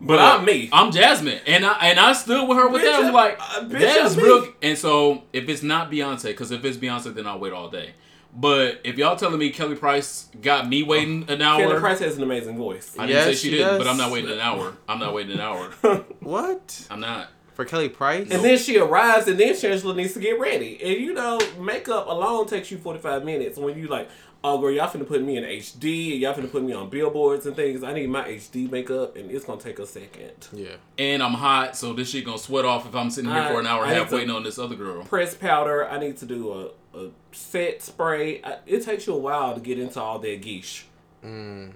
But 0.00 0.18
I'm 0.18 0.44
me. 0.44 0.68
I'm 0.72 0.90
Jasmine, 0.92 1.40
and 1.46 1.64
I 1.64 1.72
and 1.90 2.00
I 2.00 2.12
stood 2.12 2.48
with 2.48 2.56
her 2.58 2.68
with 2.68 2.82
Bitch, 2.82 2.84
that. 2.86 2.98
I'm 3.00 3.04
I'm- 3.06 3.14
like, 3.14 3.38
uh, 3.40 3.60
bitch, 3.64 3.80
that 3.80 4.00
I'm 4.00 4.06
is 4.06 4.16
me. 4.16 4.22
real. 4.22 4.48
And 4.62 4.78
so, 4.78 5.22
if 5.32 5.48
it's 5.48 5.62
not 5.62 5.90
Beyonce, 5.90 6.24
because 6.24 6.50
if 6.50 6.64
it's 6.64 6.76
Beyonce, 6.76 7.14
then 7.14 7.26
I'll 7.26 7.38
wait 7.38 7.52
all 7.52 7.68
day. 7.68 7.90
But 8.32 8.80
if 8.84 8.96
y'all 8.96 9.16
telling 9.16 9.40
me 9.40 9.50
Kelly 9.50 9.74
Price 9.74 10.28
got 10.40 10.68
me 10.68 10.84
waiting 10.84 11.24
an 11.28 11.42
hour, 11.42 11.60
Kelly 11.66 11.80
Price 11.80 11.98
has 11.98 12.16
an 12.16 12.22
amazing 12.22 12.56
voice. 12.56 12.94
I 12.98 13.06
didn't 13.06 13.24
say 13.24 13.32
she 13.34 13.38
she 13.38 13.50
didn't, 13.56 13.66
does. 13.66 13.78
but 13.78 13.86
I'm 13.88 13.96
not 13.96 14.12
waiting 14.12 14.30
an 14.30 14.38
hour. 14.38 14.72
I'm 14.88 15.00
not 15.00 15.12
waiting 15.14 15.32
an 15.34 15.40
hour. 15.40 15.70
What? 16.20 16.86
I'm 16.90 17.00
not. 17.00 17.28
For 17.54 17.64
Kelly 17.64 17.88
Price? 17.88 18.28
And 18.30 18.42
then 18.44 18.56
she 18.56 18.78
arrives, 18.78 19.26
and 19.26 19.38
then 19.38 19.52
Shangela 19.54 19.94
needs 19.96 20.14
to 20.14 20.20
get 20.20 20.38
ready. 20.38 20.80
And 20.82 21.00
you 21.00 21.12
know, 21.12 21.40
makeup 21.58 22.06
alone 22.06 22.46
takes 22.46 22.70
you 22.70 22.78
45 22.78 23.24
minutes. 23.24 23.58
When 23.58 23.76
you 23.76 23.88
like, 23.88 24.08
oh, 24.42 24.58
girl, 24.58 24.70
y'all 24.70 24.88
finna 24.88 25.06
put 25.06 25.22
me 25.22 25.36
in 25.36 25.44
HD, 25.44 26.12
and 26.12 26.20
y'all 26.20 26.34
finna 26.34 26.50
put 26.50 26.62
me 26.62 26.72
on 26.72 26.88
billboards 26.88 27.46
and 27.46 27.54
things. 27.54 27.82
I 27.82 27.92
need 27.92 28.08
my 28.08 28.26
HD 28.28 28.70
makeup, 28.70 29.16
and 29.16 29.30
it's 29.30 29.44
gonna 29.44 29.60
take 29.60 29.78
a 29.78 29.86
second. 29.86 30.48
yeah. 30.52 30.76
And 30.98 31.22
I'm 31.22 31.34
hot, 31.34 31.76
so 31.76 31.92
this 31.92 32.10
shit 32.10 32.24
gonna 32.24 32.38
sweat 32.38 32.64
off 32.64 32.86
if 32.86 32.94
I'm 32.94 33.10
sitting 33.10 33.30
here 33.30 33.48
for 33.48 33.60
an 33.60 33.66
hour 33.66 33.82
and 33.84 33.92
I 33.92 33.94
a 33.94 33.98
half 33.98 34.12
waiting 34.12 34.30
on 34.30 34.42
this 34.42 34.58
other 34.58 34.76
girl. 34.76 35.04
Press 35.04 35.34
powder. 35.34 35.88
I 35.88 35.98
need 35.98 36.16
to 36.18 36.26
do 36.26 36.72
a, 36.94 36.98
a 36.98 37.10
set 37.32 37.82
spray. 37.82 38.42
I, 38.42 38.58
it 38.66 38.82
takes 38.82 39.06
you 39.06 39.14
a 39.14 39.18
while 39.18 39.54
to 39.54 39.60
get 39.60 39.78
into 39.78 40.00
all 40.00 40.18
that 40.18 40.42
geesh 40.42 40.84
Mm. 41.24 41.72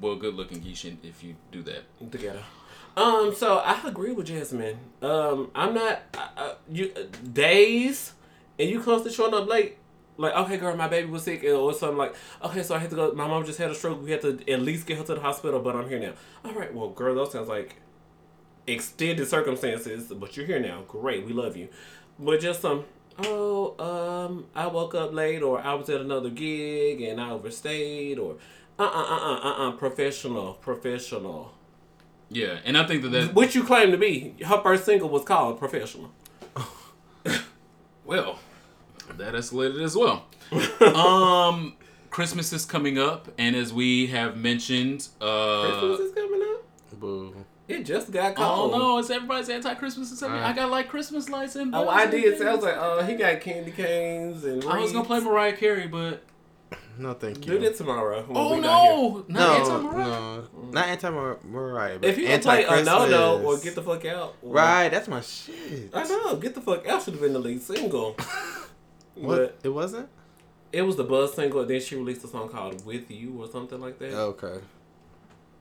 Well, 0.00 0.16
good 0.16 0.34
looking 0.34 0.60
Geisha 0.60 0.92
if 1.02 1.22
you 1.22 1.36
do 1.52 1.62
that. 1.62 1.84
together. 2.10 2.42
Um, 2.96 3.34
so 3.34 3.58
I 3.58 3.78
agree 3.86 4.12
with 4.12 4.26
Jasmine. 4.26 4.78
Um, 5.02 5.50
I'm 5.54 5.74
not 5.74 6.00
I, 6.14 6.28
I, 6.36 6.54
you 6.70 6.92
uh, 6.96 7.02
days, 7.32 8.12
and 8.58 8.68
you 8.68 8.80
constantly 8.80 9.12
showing 9.12 9.34
up 9.34 9.46
late. 9.46 9.76
Like, 10.18 10.34
okay, 10.34 10.56
girl, 10.56 10.74
my 10.76 10.88
baby 10.88 11.08
was 11.10 11.24
sick, 11.24 11.44
or 11.44 11.72
something 11.74 11.98
like, 11.98 12.14
okay, 12.42 12.62
so 12.62 12.74
I 12.74 12.78
had 12.78 12.90
to 12.90 12.96
go. 12.96 13.12
My 13.12 13.26
mom 13.26 13.44
just 13.44 13.58
had 13.58 13.70
a 13.70 13.74
stroke. 13.74 14.02
We 14.02 14.10
had 14.12 14.22
to 14.22 14.40
at 14.50 14.62
least 14.62 14.86
get 14.86 14.98
her 14.98 15.04
to 15.04 15.14
the 15.14 15.20
hospital, 15.20 15.60
but 15.60 15.76
I'm 15.76 15.88
here 15.88 15.98
now. 15.98 16.12
All 16.44 16.52
right, 16.52 16.72
well, 16.74 16.88
girl, 16.88 17.14
those 17.14 17.32
sounds 17.32 17.48
like 17.48 17.76
extended 18.66 19.26
circumstances, 19.28 20.12
but 20.12 20.36
you're 20.36 20.46
here 20.46 20.60
now. 20.60 20.82
Great, 20.88 21.26
we 21.26 21.32
love 21.32 21.56
you. 21.56 21.68
But 22.18 22.40
just 22.40 22.62
some, 22.62 22.84
oh, 23.18 23.74
um, 23.78 24.46
I 24.54 24.66
woke 24.66 24.94
up 24.94 25.12
late, 25.12 25.42
or 25.42 25.60
I 25.60 25.74
was 25.74 25.90
at 25.90 26.00
another 26.00 26.30
gig 26.30 27.02
and 27.02 27.20
I 27.20 27.30
overstayed, 27.30 28.18
or 28.18 28.36
uh, 28.78 28.82
uh, 28.82 28.86
uh, 28.86 29.16
uh, 29.16 29.36
uh, 29.36 29.68
uh, 29.68 29.72
professional, 29.72 30.54
professional. 30.54 31.52
Yeah, 32.28 32.58
and 32.64 32.76
I 32.76 32.86
think 32.86 33.02
that 33.02 33.10
that 33.10 33.34
What 33.34 33.54
you 33.54 33.62
claim 33.62 33.92
to 33.92 33.98
be? 33.98 34.34
Her 34.44 34.60
first 34.62 34.84
single 34.84 35.08
was 35.08 35.24
called 35.24 35.58
"Professional." 35.58 36.10
well, 38.04 38.40
that 39.18 39.34
escalated 39.34 39.82
as 39.82 39.96
well. 39.96 40.26
um, 40.94 41.74
Christmas 42.10 42.52
is 42.52 42.64
coming 42.64 42.98
up, 42.98 43.28
and 43.38 43.54
as 43.56 43.72
we 43.72 44.06
have 44.08 44.36
mentioned, 44.36 45.08
uh, 45.20 45.68
Christmas 45.78 46.00
is 46.00 46.14
coming 46.14 46.42
up. 46.42 46.62
Boo. 46.98 47.44
It 47.68 47.84
just 47.84 48.12
got 48.12 48.36
cold. 48.36 48.48
oh 48.48 48.70
cold. 48.70 48.72
no, 48.80 48.98
it's 48.98 49.10
everybody's 49.10 49.48
anti-Christmas 49.48 50.10
and 50.10 50.18
something. 50.18 50.38
Alright. 50.38 50.52
I 50.52 50.56
got 50.56 50.70
like 50.70 50.88
Christmas 50.88 51.28
lights 51.28 51.56
and. 51.56 51.74
Oh, 51.74 51.88
I 51.88 52.06
did. 52.06 52.38
So 52.38 52.46
I 52.46 52.54
was 52.54 52.62
like, 52.64 52.76
oh, 52.78 53.02
he 53.04 53.14
got 53.16 53.40
candy 53.40 53.72
canes 53.72 54.44
and. 54.44 54.64
I 54.64 54.78
was 54.80 54.92
gonna 54.92 55.04
play 55.04 55.18
Mariah 55.20 55.56
Carey, 55.56 55.88
but 55.88 56.22
No, 56.96 57.12
thank 57.12 57.38
you. 57.38 57.42
Do 57.44 57.52
you. 57.54 57.58
that 57.68 57.76
tomorrow. 57.76 58.22
when 58.22 58.36
oh 58.36 58.54
we 58.54 58.60
not 58.60 58.84
no, 58.84 59.24
not 59.28 59.28
No, 59.28 59.54
anti-Mariah. 59.74 60.06
no, 60.06 60.44
not 60.70 60.86
anti 60.88 61.10
Mariah. 61.10 61.98
But 61.98 62.08
If 62.08 62.18
you 62.18 62.28
gonna 62.28 62.38
play 62.38 62.64
a 62.64 62.84
no 62.84 63.08
no 63.08 63.42
or 63.44 63.58
get 63.58 63.74
the 63.74 63.82
fuck 63.82 64.04
out, 64.04 64.36
or- 64.42 64.52
right, 64.54 64.88
that's 64.88 65.08
my 65.08 65.20
shit. 65.20 65.90
I 65.92 66.04
know, 66.04 66.36
get 66.36 66.54
the 66.54 66.60
fuck 66.60 66.86
out 66.86 67.02
should 67.02 67.14
have 67.14 67.22
been 67.22 67.32
the 67.32 67.40
lead 67.40 67.60
single. 67.62 68.16
What? 69.16 69.36
But 69.36 69.58
It 69.64 69.70
wasn't. 69.70 70.08
it 70.72 70.82
was 70.82 70.96
the 70.96 71.04
buzz 71.04 71.34
single. 71.34 71.60
and 71.60 71.70
Then 71.70 71.80
she 71.80 71.96
released 71.96 72.24
a 72.24 72.28
song 72.28 72.48
called 72.48 72.84
"With 72.86 73.10
You" 73.10 73.42
or 73.42 73.48
something 73.48 73.80
like 73.80 73.98
that. 73.98 74.12
Okay. 74.14 74.58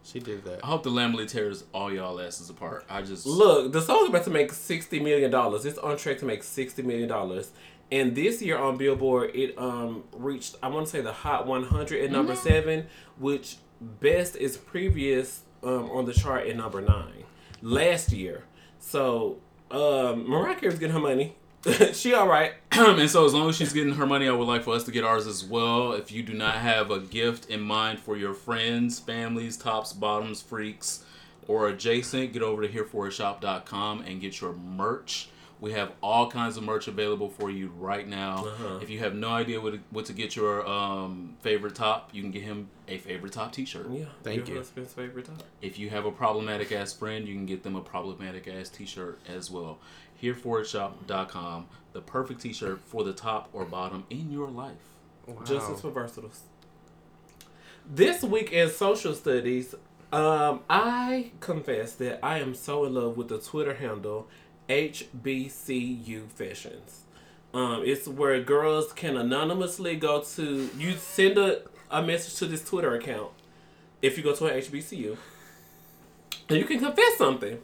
She 0.03 0.19
did 0.19 0.43
that. 0.45 0.59
I 0.63 0.67
hope 0.67 0.83
the 0.83 0.91
Lambily 0.91 1.27
tears 1.27 1.63
all 1.73 1.91
y'all 1.91 2.19
asses 2.21 2.49
apart. 2.51 2.85
I 2.87 3.01
just 3.01 3.25
Look, 3.25 3.71
the 3.73 3.81
song's 3.81 4.09
about 4.09 4.23
to 4.25 4.29
make 4.29 4.51
sixty 4.51 4.99
million 4.99 5.31
dollars. 5.31 5.65
It's 5.65 5.79
on 5.79 5.97
track 5.97 6.19
to 6.19 6.25
make 6.25 6.43
sixty 6.43 6.83
million 6.83 7.09
dollars. 7.09 7.51
And 7.91 8.15
this 8.15 8.41
year 8.41 8.57
on 8.57 8.77
Billboard, 8.77 9.31
it 9.35 9.57
um 9.57 10.03
reached 10.11 10.57
I 10.61 10.67
want 10.67 10.85
to 10.87 10.91
say 10.91 11.01
the 11.01 11.11
Hot 11.13 11.47
100 11.47 12.03
at 12.03 12.11
number 12.11 12.35
seven, 12.35 12.85
which 13.17 13.57
best 13.81 14.35
is 14.35 14.57
previous 14.57 15.41
um 15.63 15.89
on 15.89 16.05
the 16.05 16.13
chart 16.13 16.47
at 16.47 16.55
number 16.55 16.81
nine 16.81 17.23
last 17.63 18.11
year. 18.11 18.43
So 18.79 19.37
um 19.71 20.29
Mariah 20.29 20.55
Carey's 20.55 20.77
getting 20.77 20.93
her 20.93 20.99
money. 20.99 21.35
she 21.93 22.13
all 22.13 22.27
right. 22.27 22.53
and 22.71 23.09
so 23.09 23.25
as 23.25 23.33
long 23.33 23.49
as 23.49 23.55
she's 23.55 23.73
getting 23.73 23.93
her 23.93 24.05
money, 24.05 24.27
I 24.27 24.31
would 24.31 24.47
like 24.47 24.63
for 24.63 24.73
us 24.73 24.83
to 24.83 24.91
get 24.91 25.03
ours 25.03 25.27
as 25.27 25.43
well. 25.43 25.93
If 25.93 26.11
you 26.11 26.23
do 26.23 26.33
not 26.33 26.55
have 26.55 26.91
a 26.91 26.99
gift 26.99 27.49
in 27.49 27.61
mind 27.61 27.99
for 27.99 28.15
your 28.17 28.33
friends, 28.33 28.99
families, 28.99 29.57
tops, 29.57 29.93
bottoms, 29.93 30.41
freaks, 30.41 31.03
or 31.47 31.67
adjacent, 31.69 32.33
get 32.33 32.41
over 32.43 32.61
to 32.61 32.67
hereforitshop.com 32.67 34.01
and 34.01 34.21
get 34.21 34.41
your 34.41 34.53
merch. 34.53 35.29
We 35.61 35.71
have 35.71 35.93
all 36.03 36.29
kinds 36.29 36.57
of 36.57 36.63
merch 36.63 36.87
available 36.87 37.29
for 37.29 37.49
you 37.49 37.71
right 37.77 38.07
now. 38.07 38.45
Uh-huh. 38.45 38.79
If 38.81 38.89
you 38.89 38.99
have 38.99 39.15
no 39.15 39.29
idea 39.29 39.61
what 39.61 39.73
to, 39.73 39.79
what 39.89 40.05
to 40.05 40.13
get 40.13 40.35
your 40.35 40.67
um, 40.67 41.37
favorite 41.41 41.75
top, 41.75 42.09
you 42.13 42.21
can 42.21 42.31
get 42.31 42.43
him 42.43 42.67
a 42.87 42.97
favorite 42.97 43.31
top 43.31 43.53
t-shirt. 43.53 43.89
Yeah, 43.89 44.05
Thank 44.21 44.47
your 44.47 44.47
you. 44.47 44.55
husband's 44.57 44.93
favorite 44.93 45.25
time. 45.25 45.37
If 45.61 45.79
you 45.79 45.89
have 45.89 46.05
a 46.05 46.11
problematic 46.11 46.71
ass 46.73 46.93
friend, 46.93 47.25
you 47.27 47.33
can 47.33 47.45
get 47.45 47.63
them 47.63 47.75
a 47.75 47.81
problematic 47.81 48.47
ass 48.49 48.69
t-shirt 48.69 49.17
as 49.27 49.49
well. 49.49 49.79
Hereforitshop.com, 50.21 51.67
the 51.93 52.01
perfect 52.01 52.41
t-shirt 52.41 52.79
for 52.85 53.03
the 53.03 53.13
top 53.13 53.49
or 53.53 53.65
bottom 53.65 54.05
in 54.09 54.31
your 54.31 54.49
life. 54.49 54.75
Wow. 55.27 55.43
Justice 55.43 55.81
for 55.81 55.91
versatiles. 55.91 56.39
This 57.89 58.23
week 58.23 58.51
in 58.51 58.69
social 58.69 59.13
studies, 59.13 59.75
Um, 60.13 60.61
I 60.69 61.31
confess 61.41 61.93
that 61.95 62.19
I 62.23 62.39
am 62.39 62.53
so 62.53 62.85
in 62.85 62.93
love 62.93 63.17
with 63.17 63.27
the 63.27 63.39
Twitter 63.39 63.73
handle 63.73 64.27
HBCU 64.69 66.19
Confessions. 66.21 67.01
Um, 67.53 67.83
it's 67.85 68.07
where 68.07 68.39
girls 68.41 68.93
can 68.93 69.17
anonymously 69.17 69.95
go 69.95 70.21
to 70.21 70.69
you 70.77 70.93
send 70.93 71.37
a, 71.37 71.61
a 71.89 72.01
message 72.01 72.35
to 72.35 72.45
this 72.45 72.63
Twitter 72.63 72.93
account 72.95 73.31
if 74.01 74.17
you 74.17 74.23
go 74.23 74.33
to 74.35 74.45
an 74.45 74.59
HBCU. 74.61 75.17
And 76.49 76.59
you 76.59 76.65
can 76.65 76.79
confess 76.79 77.17
something. 77.17 77.59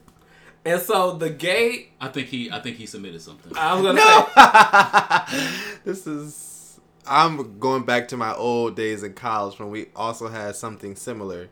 And 0.64 0.82
so 0.82 1.14
the 1.14 1.30
gate. 1.30 1.92
I 2.00 2.08
think 2.10 2.28
he 2.28 2.52
I 2.52 2.60
think 2.60 2.78
he 2.78 2.86
submitted 2.86 3.22
something. 3.22 3.56
I 3.58 3.74
was 3.74 3.84
gonna 3.84 5.28
say 5.40 5.78
this 5.86 6.08
is. 6.08 6.80
I'm 7.08 7.60
going 7.60 7.84
back 7.84 8.08
to 8.10 8.18
my 8.18 8.34
old 8.36 8.76
days 8.76 9.02
in 9.04 9.14
college 9.14 9.58
when 9.58 9.72
we 9.72 9.88
also 9.96 10.28
had 10.28 10.56
something 10.56 10.96
similar, 10.96 11.50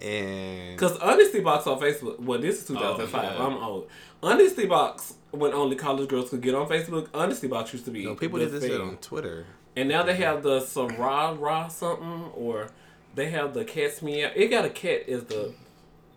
and 0.00 0.74
Because 0.76 0.96
Honesty 0.98 1.40
Box 1.40 1.66
on 1.66 1.78
Facebook, 1.78 2.18
well, 2.18 2.40
this 2.40 2.62
is 2.62 2.66
2005. 2.68 3.22
Oh, 3.22 3.26
yeah. 3.26 3.46
I'm 3.46 3.62
old. 3.62 3.88
Honesty 4.22 4.64
Box, 4.64 5.14
when 5.32 5.52
only 5.52 5.76
college 5.76 6.08
girls 6.08 6.30
could 6.30 6.40
get 6.40 6.54
on 6.54 6.66
Facebook, 6.66 7.08
Honesty 7.12 7.46
Box 7.46 7.74
used 7.74 7.84
to 7.84 7.90
be. 7.90 8.00
you 8.00 8.08
know, 8.08 8.14
people 8.14 8.38
did 8.38 8.52
this 8.52 8.64
shit 8.64 8.80
on 8.80 8.96
Twitter. 8.96 9.44
And 9.76 9.88
now 9.88 10.02
they 10.02 10.14
have 10.16 10.42
the 10.42 10.60
Sarahah 10.60 11.68
something, 11.70 12.30
or 12.34 12.70
they 13.14 13.28
have 13.30 13.52
the 13.52 13.64
Cat's 13.64 14.00
Meow. 14.00 14.30
It 14.34 14.48
got 14.48 14.64
a 14.64 14.70
cat 14.70 15.08
as 15.10 15.24
the 15.24 15.52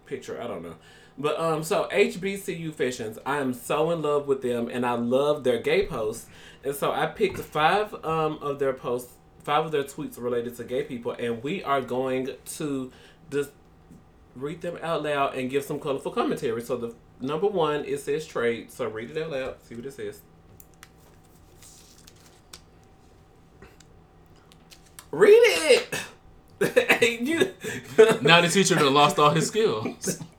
picture. 0.06 0.42
I 0.42 0.48
don't 0.48 0.64
know. 0.64 0.76
But 1.18 1.39
um, 1.39 1.64
so 1.64 1.88
HBCU 1.91 2.64
Confessions, 2.64 3.20
I 3.26 3.38
am 3.38 3.53
so 3.53 3.91
in 3.91 4.01
love 4.01 4.28
with 4.28 4.41
them, 4.41 4.68
and 4.68 4.86
I 4.86 4.93
love 4.93 5.43
their 5.43 5.59
gay 5.59 5.86
posts. 5.86 6.28
And 6.64 6.76
so 6.76 6.91
I 6.91 7.05
picked 7.07 7.39
five 7.39 7.93
um 8.03 8.39
of 8.41 8.59
their 8.59 8.74
posts, 8.74 9.14
five 9.43 9.66
of 9.66 9.72
their 9.72 9.84
tweets 9.84 10.20
related 10.20 10.55
to 10.57 10.64
gay 10.64 10.84
people, 10.84 11.11
and 11.11 11.43
we 11.43 11.64
are 11.64 11.82
going 11.82 12.30
to 12.45 12.91
just 13.30 13.51
read 14.36 14.61
them 14.61 14.80
out 14.82 15.03
loud 15.03 15.36
and 15.36 15.49
give 15.49 15.64
some 15.64 15.80
colorful 15.80 16.11
commentary. 16.11 16.61
So 16.61 16.78
the 16.78 16.95
number 17.20 17.47
one 17.47 17.86
it 17.86 17.99
says 17.99 18.26
trade. 18.26 18.72
So 18.72 18.88
read 18.88 19.11
it 19.11 19.18
out 19.22 19.32
loud. 19.32 19.55
See 19.64 19.76
what 19.76 19.86
it 19.86 19.93
says. 19.93 20.22
Read 25.11 25.30
it. 25.30 25.95
Hey, 26.59 27.20
you. 27.22 27.53
now 28.22 28.41
the 28.41 28.49
teacher 28.49 28.80
lost 28.89 29.20
all 29.20 29.30
his 29.30 29.47
skills. 29.47 30.20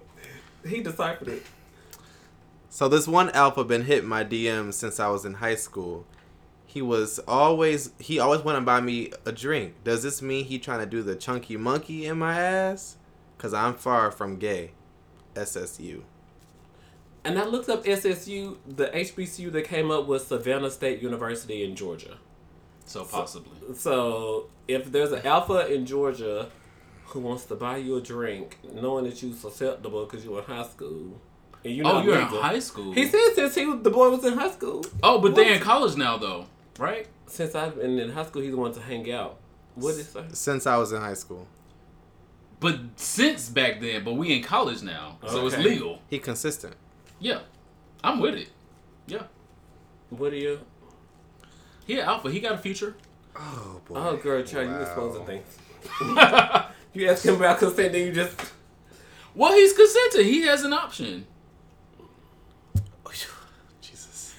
he 0.67 0.83
deciphered 0.83 1.29
it. 1.29 1.43
So 2.69 2.89
this 2.89 3.07
one 3.07 3.31
alpha 3.31 3.65
been 3.65 3.85
hitting 3.85 4.09
my 4.09 4.25
DMs 4.25 4.75
since 4.75 4.99
I 4.99 5.09
was 5.09 5.25
in 5.25 5.35
high 5.35 5.55
school. 5.55 6.07
He 6.67 6.83
was 6.83 7.21
always 7.21 7.93
he 8.01 8.19
always 8.19 8.41
want 8.41 8.59
to 8.59 8.65
buy 8.65 8.81
me 8.81 9.13
a 9.25 9.31
drink. 9.31 9.85
Does 9.85 10.03
this 10.03 10.21
mean 10.21 10.45
he 10.45 10.59
trying 10.59 10.81
to 10.81 10.87
do 10.87 11.03
the 11.03 11.15
chunky 11.15 11.57
monkey 11.57 12.07
in 12.07 12.19
my 12.19 12.39
ass? 12.41 12.97
Cause 13.39 13.55
I'm 13.55 13.75
far 13.75 14.11
from 14.11 14.39
gay. 14.39 14.73
SSU. 15.35 16.03
And 17.25 17.39
I 17.39 17.45
looked 17.45 17.69
up 17.69 17.85
SSU. 17.85 18.57
The 18.67 18.87
HBCU 18.89 19.53
that 19.53 19.65
came 19.65 19.91
up 19.91 20.07
was 20.07 20.27
Savannah 20.27 20.71
State 20.71 21.01
University 21.01 21.65
in 21.65 21.75
Georgia. 21.75 22.19
So 22.87 23.05
possibly. 23.05 23.75
So 23.75 24.49
if 24.69 24.91
there's 24.93 25.13
an 25.13 25.27
alpha 25.27 25.73
in 25.73 25.87
Georgia 25.87 26.51
who 27.15 27.21
wants 27.21 27.45
to 27.47 27.55
buy 27.55 27.77
you 27.79 27.97
a 27.97 28.01
drink, 28.03 28.59
knowing 28.75 29.05
that 29.05 29.23
you're 29.23 29.33
susceptible 29.35 30.05
because 30.05 30.23
you're 30.25 30.39
in 30.41 30.45
high 30.45 30.65
school, 30.65 31.19
and 31.65 31.73
you 31.73 31.83
Oh, 31.87 32.03
you're 32.03 32.19
in 32.19 32.27
high 32.27 32.59
school. 32.59 32.93
He 32.93 33.07
said 33.07 33.21
since 33.35 33.55
he 33.55 33.65
was, 33.65 33.83
the 33.83 33.91
boy 33.91 34.11
was 34.11 34.25
in 34.25 34.35
high 34.37 34.51
school. 34.51 34.85
oh, 35.03 35.19
but 35.21 35.31
What? 35.33 35.37
they're 35.37 35.55
in 35.55 35.61
college 35.61 35.97
now 35.97 36.19
though, 36.19 36.45
right? 36.79 37.07
Since 37.27 37.55
I've 37.55 37.77
been 37.77 37.99
in 37.99 38.11
high 38.11 38.25
school, 38.27 38.43
he's 38.43 38.51
the 38.51 38.57
one 38.59 38.75
to 38.75 38.81
hang 38.81 39.11
out. 39.13 39.39
What 39.77 39.93
did 39.93 40.01
it 40.01 40.05
say? 40.07 40.25
Since 40.33 40.67
I 40.67 40.77
was 40.77 40.93
in 40.93 41.01
high 41.01 41.15
school. 41.15 41.47
But 42.61 42.81
since 42.97 43.49
back 43.49 43.81
then, 43.81 44.05
but 44.05 44.15
we 44.15 44.33
in 44.37 44.43
college 44.43 44.83
now, 44.83 45.19
so 45.27 45.47
it's 45.47 45.57
legal. 45.57 46.01
He 46.11 46.19
consistent. 46.19 46.75
Yeah, 47.21 47.41
I'm 48.03 48.19
with 48.21 48.35
it. 48.35 48.49
Yeah, 49.07 49.23
What 50.11 50.33
are 50.33 50.37
you? 50.37 50.61
Yeah, 51.87 52.11
alpha. 52.11 52.31
He 52.31 52.41
got 52.41 52.53
a 52.55 52.59
future. 52.59 52.97
Oh 53.37 53.81
boy. 53.87 53.95
Oh, 53.97 54.17
girl, 54.17 54.43
child, 54.43 54.69
you 54.69 54.75
Wow. 54.75 54.81
exposing 54.83 55.27
things. 55.27 55.59
You 56.95 57.09
ask 57.11 57.25
him 57.25 57.35
about 57.37 57.59
consent, 57.59 57.93
then 57.93 58.07
you 58.07 58.13
just. 58.13 58.35
Well, 59.37 59.53
he's 59.53 59.73
consented. 59.73 60.27
He 60.27 60.43
has 60.43 60.63
an 60.63 60.73
option. 60.73 61.27
Jesus. 63.81 64.35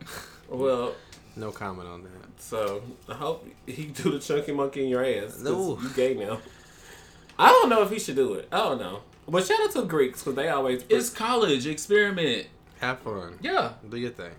Well, 0.48 0.94
No 1.34 1.50
comment 1.50 1.88
on 1.88 2.04
that. 2.04 2.40
so 2.40 2.82
I 3.08 3.14
hope 3.14 3.44
he 3.66 3.86
do 3.86 4.12
the 4.12 4.18
chunky 4.20 4.52
monkey 4.52 4.84
in 4.84 4.88
your 4.88 5.04
ass. 5.04 5.32
'cause 5.34 5.42
No. 5.42 5.78
You 5.82 5.88
gay 5.90 6.14
now. 6.14 6.38
I 7.38 7.48
don't 7.50 7.68
know 7.68 7.82
if 7.82 7.90
he 7.90 7.98
should 7.98 8.14
do 8.16 8.34
it. 8.34 8.46
I 8.52 8.58
don't 8.58 8.78
know. 8.78 9.00
But 9.28 9.44
shout 9.44 9.58
out 9.60 9.72
to 9.72 9.82
Greeks 9.82 10.20
because 10.22 10.36
they 10.36 10.48
always. 10.48 10.84
It's 10.88 11.10
college 11.10 11.66
experiment. 11.66 12.46
Have 12.80 13.00
fun. 13.00 13.38
Yeah, 13.42 13.72
Do 13.88 13.96
your 13.96 14.10
thing. 14.12 14.30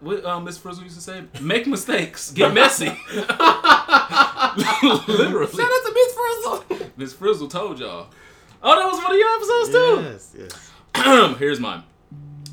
what 0.00 0.22
um, 0.26 0.44
Miss 0.44 0.58
Frizzle 0.58 0.84
used 0.84 0.96
to 0.96 1.00
say: 1.02 1.24
make 1.40 1.66
mistakes, 1.66 2.30
get 2.30 2.52
messy. 2.60 2.86
Literally, 5.08 5.46
Shout 5.56 5.70
out 5.72 5.82
to 5.86 5.92
Miss 5.94 6.12
Frizzle. 6.14 6.64
Miss 7.00 7.14
Frizzle 7.14 7.48
told 7.48 7.78
y'all. 7.80 8.08
Oh, 8.62 8.78
that 8.78 8.86
was 8.92 9.02
one 9.02 9.12
of 9.12 9.16
your 9.16 9.34
episodes 9.34 9.70
too. 9.70 10.36
Yes, 10.38 10.70
yes. 10.94 11.36
Here's 11.38 11.58
mine. 11.58 11.82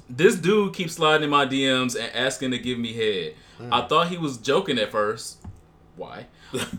This 0.09 0.35
dude 0.37 0.73
keeps 0.73 0.93
sliding 0.93 1.25
in 1.25 1.29
my 1.29 1.45
DMs 1.45 1.99
and 1.99 2.09
asking 2.15 2.51
to 2.51 2.57
give 2.57 2.79
me 2.79 2.93
head. 2.93 3.35
I 3.69 3.81
thought 3.87 4.07
he 4.07 4.17
was 4.17 4.37
joking 4.37 4.79
at 4.79 4.89
first. 4.91 5.39
Why? 5.97 6.27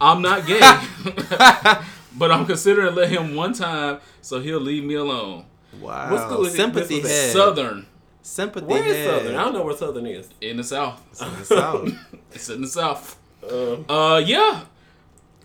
I'm 0.01 0.23
not 0.23 0.47
gay, 0.47 0.61
but 2.16 2.31
I'm 2.33 2.47
considering 2.47 2.95
let 2.95 3.11
him 3.11 3.35
one 3.35 3.53
time 3.53 4.01
so 4.23 4.41
he'll 4.41 4.61
leave 4.61 4.83
me 4.85 4.95
alone. 4.95 5.45
Wow. 5.79 6.11
What's 6.11 6.23
school 6.25 6.47
is 6.47 6.55
it? 6.55 6.57
Sympathy 6.57 6.95
This 7.01 7.03
was 7.03 7.12
head. 7.12 7.33
Southern 7.33 7.87
Sympathy 8.23 8.66
Where 8.66 8.83
is 8.85 8.97
head. 8.97 9.07
Southern? 9.21 9.37
I 9.37 9.45
don't 9.45 9.53
know 9.53 9.64
where 9.64 9.77
Southern 9.77 10.07
is. 10.07 10.31
in 10.41 10.57
the 10.57 10.64
south. 10.64 11.03
It's 11.11 11.21
in 11.21 11.39
the 11.39 11.45
South. 11.45 11.93
It's 12.33 12.49
in 12.49 12.61
the 12.62 12.66
south. 12.69 13.19
Uh, 13.43 13.77
Uh, 13.93 14.19
yeah. 14.19 14.62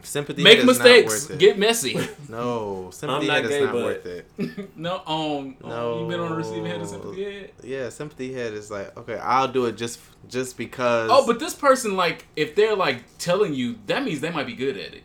Sympathy 0.03 0.43
Make 0.43 0.59
head 0.59 0.67
is 0.69 0.77
not 0.79 0.83
mistakes, 0.85 1.11
worth 1.29 1.31
it. 1.31 1.39
get 1.39 1.57
messy. 1.57 1.97
No, 2.29 2.89
sympathy 2.91 3.27
not 3.27 3.35
head 3.37 3.45
is 3.45 3.49
gay, 3.51 3.63
not 3.63 3.71
but- 3.73 3.83
worth 3.83 4.05
it. 4.05 4.77
no, 4.77 5.01
um, 5.07 5.55
No. 5.63 5.99
You've 5.99 6.09
been 6.09 6.19
on 6.19 6.29
the 6.31 6.35
receiving 6.35 6.67
end 6.67 6.81
of 6.81 6.87
sympathy 6.89 7.23
head? 7.23 7.51
Yeah, 7.63 7.89
sympathy 7.89 8.33
head 8.33 8.53
is 8.53 8.69
like, 8.69 8.95
okay, 8.97 9.15
I'll 9.17 9.47
do 9.47 9.65
it 9.65 9.77
just 9.77 9.99
just 10.27 10.57
because. 10.57 11.09
Oh, 11.11 11.25
but 11.25 11.39
this 11.39 11.53
person, 11.55 11.95
like, 11.95 12.25
if 12.35 12.53
they're 12.55 12.75
like 12.75 13.03
telling 13.17 13.53
you, 13.53 13.77
that 13.87 14.03
means 14.03 14.19
they 14.19 14.29
might 14.31 14.45
be 14.47 14.53
good 14.55 14.75
at 14.77 14.93
it. 14.93 15.03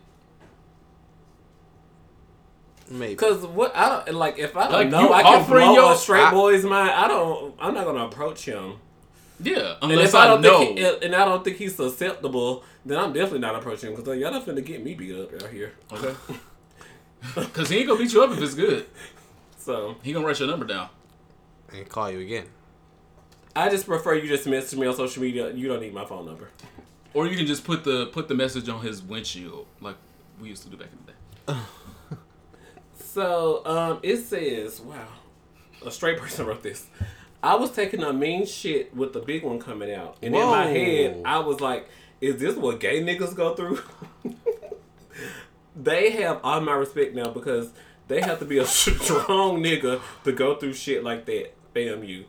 maybe. 2.89 3.15
Cause 3.15 3.45
what 3.45 3.75
I 3.75 4.03
don't 4.05 4.15
like 4.17 4.37
if 4.39 4.57
I 4.57 4.63
don't 4.63 4.71
Like, 4.73 4.89
know 4.89 5.01
you 5.01 5.13
I 5.13 5.23
can 5.23 5.41
offering 5.41 5.65
blow 5.67 5.73
your- 5.75 5.93
a 5.93 5.97
straight 5.97 6.23
I- 6.23 6.31
boy's 6.31 6.63
mind. 6.63 6.89
I 6.91 7.07
don't. 7.07 7.55
I'm 7.59 7.73
not 7.73 7.85
gonna 7.85 8.05
approach 8.05 8.45
him. 8.45 8.75
Yeah, 9.41 9.75
And 9.81 9.91
unless 9.91 10.09
if 10.09 10.15
I 10.15 10.23
I, 10.25 10.27
don't 10.27 10.41
know. 10.41 10.59
think 10.59 10.79
he, 10.79 10.85
and 11.05 11.15
I 11.15 11.23
don't 11.25 11.43
think 11.43 11.57
he's 11.57 11.75
susceptible, 11.75 12.63
then 12.85 12.97
I'm 12.99 13.13
definitely 13.13 13.39
not 13.39 13.55
approaching 13.55 13.89
him 13.91 13.95
because 13.95 14.17
y'all 14.19 14.31
not 14.31 14.45
finna 14.45 14.63
get 14.65 14.83
me 14.83 14.95
beat 14.95 15.15
up 15.15 15.33
out 15.41 15.49
here. 15.49 15.73
Okay. 15.91 16.13
Because 17.35 17.67
he 17.69 17.79
ain't 17.79 17.87
gonna 17.87 17.99
beat 17.99 18.13
you 18.13 18.23
up 18.23 18.31
if 18.31 18.41
it's 18.41 18.53
good. 18.53 18.85
so 19.57 19.95
He 20.03 20.13
gonna 20.13 20.25
write 20.25 20.39
your 20.39 20.47
number 20.47 20.65
down. 20.65 20.87
and 21.73 21.87
call 21.89 22.09
you 22.09 22.19
again. 22.21 22.45
I 23.55 23.67
just 23.69 23.85
prefer 23.85 24.15
you 24.15 24.27
just 24.27 24.47
message 24.47 24.79
me 24.79 24.87
on 24.87 24.95
social 24.95 25.21
media. 25.21 25.51
You 25.51 25.67
don't 25.67 25.81
need 25.81 25.93
my 25.93 26.05
phone 26.05 26.25
number. 26.25 26.47
Or 27.13 27.27
you 27.27 27.35
can 27.35 27.45
just 27.45 27.65
put 27.65 27.83
the 27.83 28.05
put 28.07 28.29
the 28.29 28.35
message 28.35 28.69
on 28.69 28.81
his 28.81 29.01
windshield, 29.03 29.65
like 29.81 29.97
we 30.39 30.47
used 30.47 30.63
to 30.63 30.69
do 30.69 30.77
back 30.77 30.87
in 30.93 30.97
the 31.05 31.53
day. 31.53 31.59
So 33.03 33.65
um, 33.65 33.99
it 34.03 34.17
says, 34.17 34.79
wow, 34.79 35.07
a 35.85 35.91
straight 35.91 36.19
person 36.19 36.45
wrote 36.45 36.61
this. 36.63 36.85
I 37.41 37.55
was 37.55 37.71
taking 37.71 38.03
a 38.03 38.11
mean 38.11 38.45
shit 38.45 38.95
with 38.95 39.13
the 39.13 39.19
big 39.19 39.43
one 39.43 39.59
coming 39.59 39.93
out, 39.93 40.17
and 40.21 40.35
in 40.35 40.41
my 40.41 40.65
head, 40.65 41.21
I 41.25 41.39
was 41.39 41.61
like, 41.61 41.87
"Is 42.19 42.39
this 42.39 42.55
what 42.55 42.79
gay 42.79 43.01
niggas 43.01 43.35
go 43.35 43.55
through?" 43.55 43.81
they 45.75 46.11
have 46.11 46.41
all 46.43 46.59
my 46.61 46.73
respect 46.73 47.15
now 47.15 47.29
because 47.29 47.71
they 48.07 48.21
have 48.21 48.39
to 48.39 48.45
be 48.45 48.57
a 48.57 48.65
strong 48.65 49.63
nigga 49.63 50.01
to 50.25 50.31
go 50.31 50.55
through 50.55 50.73
shit 50.73 51.03
like 51.03 51.25
that. 51.25 51.53
Bam, 51.73 52.03
you. 52.03 52.25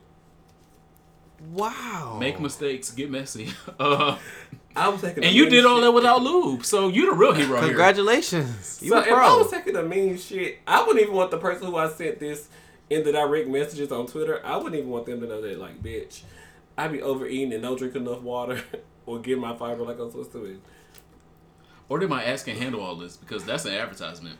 Wow. 1.52 2.18
Make 2.20 2.38
mistakes, 2.38 2.90
get 2.90 3.10
messy. 3.10 3.52
Uh, 3.80 4.18
I 4.76 4.88
was 4.88 5.00
taking, 5.00 5.24
a 5.24 5.26
and 5.26 5.34
you 5.34 5.44
mean 5.44 5.52
did 5.52 5.64
all 5.64 5.80
that 5.80 5.90
without 5.90 6.22
lube, 6.22 6.64
so 6.64 6.88
you're 6.88 7.10
the 7.10 7.16
real 7.16 7.32
hero 7.32 7.58
here. 7.58 7.66
Congratulations. 7.66 8.78
You 8.80 8.90
So 8.90 8.98
a 8.98 9.00
if 9.00 9.08
I 9.08 9.36
was 9.36 9.50
taking 9.50 9.74
a 9.74 9.82
mean 9.82 10.16
shit, 10.16 10.58
I 10.66 10.82
wouldn't 10.82 11.00
even 11.00 11.14
want 11.14 11.32
the 11.32 11.38
person 11.38 11.66
who 11.66 11.76
I 11.76 11.88
sent 11.88 12.20
this 12.20 12.48
in 12.90 13.04
the 13.04 13.12
direct 13.12 13.48
messages 13.48 13.90
on 13.92 14.06
Twitter. 14.06 14.44
I 14.44 14.56
wouldn't 14.56 14.74
even 14.74 14.90
want 14.90 15.06
them 15.06 15.20
to 15.20 15.26
know 15.26 15.40
that, 15.40 15.58
like, 15.58 15.82
bitch, 15.82 16.22
I 16.76 16.88
be 16.88 17.00
overeating 17.00 17.52
and 17.52 17.62
don't 17.62 17.78
drink 17.78 17.94
enough 17.94 18.20
water 18.20 18.62
or 19.06 19.20
get 19.20 19.38
my 19.38 19.56
fiber 19.56 19.82
like 19.84 19.98
I'm 19.98 20.10
supposed 20.10 20.32
to. 20.32 20.60
Or 21.88 21.98
they 21.98 22.06
might 22.06 22.24
ask 22.24 22.44
can 22.44 22.56
handle 22.56 22.80
all 22.82 22.96
this 22.96 23.16
because 23.16 23.44
that's 23.44 23.64
an 23.64 23.74
advertisement. 23.74 24.38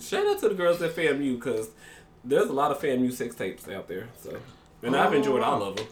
Shout 0.00 0.26
out 0.26 0.40
to 0.40 0.48
the 0.48 0.54
girls 0.54 0.80
at 0.82 0.94
FAMU 0.94 1.36
because 1.36 1.70
there's 2.24 2.48
a 2.48 2.52
lot 2.52 2.70
of 2.70 2.80
FAMU 2.80 3.12
sex 3.12 3.34
tapes 3.34 3.68
out 3.68 3.88
there. 3.88 4.08
So, 4.20 4.38
and 4.82 4.94
I've 4.96 5.12
Oh, 5.12 5.16
enjoyed 5.16 5.40
wow. 5.40 5.54
all 5.54 5.62
of 5.64 5.76
them. 5.76 5.86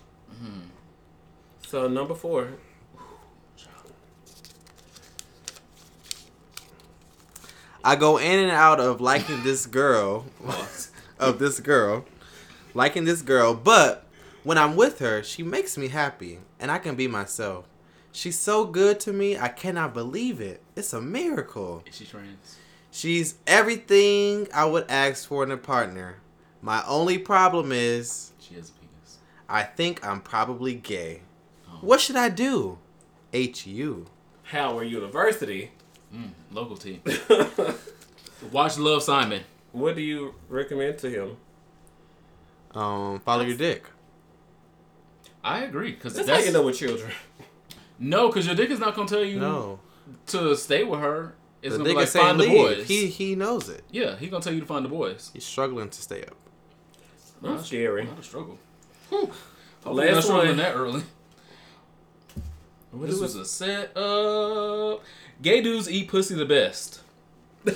So 1.67 1.87
number 1.89 2.15
four, 2.15 2.49
I 7.83 7.97
go 7.97 8.19
in 8.19 8.39
and 8.41 8.51
out 8.51 8.79
of 8.81 9.01
liking 9.01 9.43
this 9.43 9.67
girl, 9.67 10.27
of 11.21 11.39
this 11.39 11.61
girl, 11.61 12.05
liking 12.75 13.05
this 13.05 13.23
girl, 13.23 13.55
but 13.55 14.07
when 14.43 14.59
I'm 14.59 14.75
with 14.77 14.99
her, 15.01 15.23
she 15.23 15.43
makes 15.43 15.77
me 15.77 15.89
happy 15.89 16.41
and 16.59 16.71
I 16.71 16.79
can 16.79 16.97
be 16.97 17.07
myself. 17.07 17.67
She's 18.13 18.39
so 18.39 18.65
good 18.65 18.99
to 19.01 19.13
me, 19.13 19.39
I 19.39 19.49
cannot 19.49 19.95
believe 19.95 20.41
it. 20.41 20.63
It's 20.75 20.93
a 20.93 21.01
miracle. 21.01 21.85
Is 21.87 21.97
she 21.97 22.07
trans? 22.07 22.57
She's 22.91 23.37
everything 23.47 24.49
I 24.53 24.65
would 24.65 24.91
ask 24.91 25.29
for 25.29 25.45
in 25.45 25.51
a 25.53 25.57
partner. 25.57 26.17
My 26.61 26.83
only 26.89 27.19
problem 27.19 27.71
is 27.71 28.33
She 28.41 28.55
has 28.57 28.71
a 28.71 28.73
penis. 28.73 29.19
I 29.49 29.63
think 29.63 30.05
I'm 30.05 30.21
probably 30.21 30.75
gay. 30.75 31.23
Oh. 31.69 31.79
What 31.83 32.01
should 32.01 32.17
I 32.17 32.31
do? 32.31 32.79
HU. 33.33 34.07
Howard 34.45 34.89
University. 34.89 35.71
Mm, 36.13 36.31
local 36.51 36.77
team. 36.77 37.01
Watch 38.53 38.77
Love 38.79 39.03
Simon. 39.05 39.43
What 39.73 39.95
do 39.97 40.03
you 40.03 40.35
recommend 40.49 40.99
to 40.99 41.11
him? 41.11 41.37
Um, 42.73 43.21
follow 43.21 43.43
your 43.43 43.57
dick. 43.57 43.85
I 45.43 45.61
agree 45.65 45.93
because 45.93 46.15
That's, 46.15 46.27
that's, 46.27 46.41
how 46.41 46.47
you 46.47 46.53
know 46.53 46.63
with 46.63 46.79
children. 46.79 47.11
no, 47.99 48.29
because 48.29 48.47
your 48.47 48.55
dick 48.55 48.71
is 48.71 48.79
not 48.79 48.95
gonna 48.95 49.09
tell 49.09 49.25
you 49.25 49.39
No. 49.41 49.81
to 50.29 50.55
stay 50.57 50.85
with 50.85 51.01
her. 51.01 51.35
It's 51.63 51.73
the 51.75 51.79
gonna 51.79 51.91
be 51.91 51.95
like 51.97 52.05
is 52.05 52.11
saying 52.13 52.27
find 52.27 52.41
the 52.41 52.49
boys. 52.49 52.87
He 52.89 53.07
he 53.07 53.35
knows 53.35 53.69
it. 53.69 53.83
yeah, 53.91 54.17
he 54.17 54.29
gonna 54.29 54.43
tell 54.43 54.53
you 54.53 54.61
to 54.61 54.67
find 54.67 54.85
the 54.85 54.89
boys. 54.89 55.31
He's 55.33 55.45
struggling 55.45 55.89
to 55.91 56.03
stay 56.03 56.23
up. 56.23 56.35
That's 57.43 57.43
Not- 57.43 57.67
scary. 57.67 58.05
Not 58.05 58.19
a 58.19 58.23
struggle. 58.23 58.59
Hopefully 59.11 60.07
Last 60.07 60.15
not 60.15 60.25
struggling 60.25 60.49
one. 60.49 60.57
that 60.59 60.75
early. 60.75 61.03
What 62.93 63.07
this 63.07 63.17
is 63.17 63.21
was 63.23 63.35
a 63.37 63.45
set 63.45 63.97
up. 63.97 65.03
Gay 65.43 65.61
dudes 65.63 65.89
eat 65.91 66.09
pussy 66.09 66.35
the 66.35 66.45
best. 66.47 67.01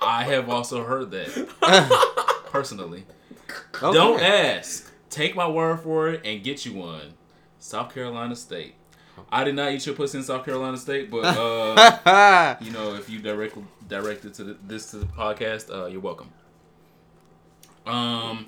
I 0.00 0.24
have 0.24 0.48
also 0.48 0.84
heard 0.84 1.10
that 1.12 2.46
personally. 2.46 3.04
Don't 3.80 4.20
ask. 4.20 4.90
Take 5.10 5.34
my 5.34 5.48
word 5.48 5.80
for 5.80 6.08
it 6.08 6.22
and 6.24 6.42
get 6.42 6.66
you 6.66 6.74
one. 6.74 7.14
South 7.58 7.92
Carolina 7.92 8.36
State. 8.36 8.74
I 9.30 9.44
did 9.44 9.54
not 9.54 9.72
eat 9.72 9.86
your 9.86 9.94
pussy 9.94 10.18
in 10.18 10.24
South 10.24 10.44
Carolina 10.44 10.76
State, 10.76 11.10
but 11.10 11.24
uh, 11.24 12.56
you 12.60 12.70
know, 12.70 12.94
if 12.94 13.08
you 13.08 13.18
direct 13.18 13.56
directed 13.88 14.34
to 14.34 14.44
the, 14.44 14.56
this 14.64 14.90
to 14.90 14.98
the 14.98 15.06
podcast, 15.06 15.70
uh, 15.74 15.86
you're 15.86 16.00
welcome. 16.00 16.30
Um, 17.86 18.46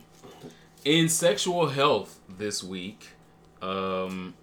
in 0.85 1.09
sexual 1.09 1.69
health 1.69 2.21
this 2.29 2.63
week, 2.63 3.09
um, 3.63 4.35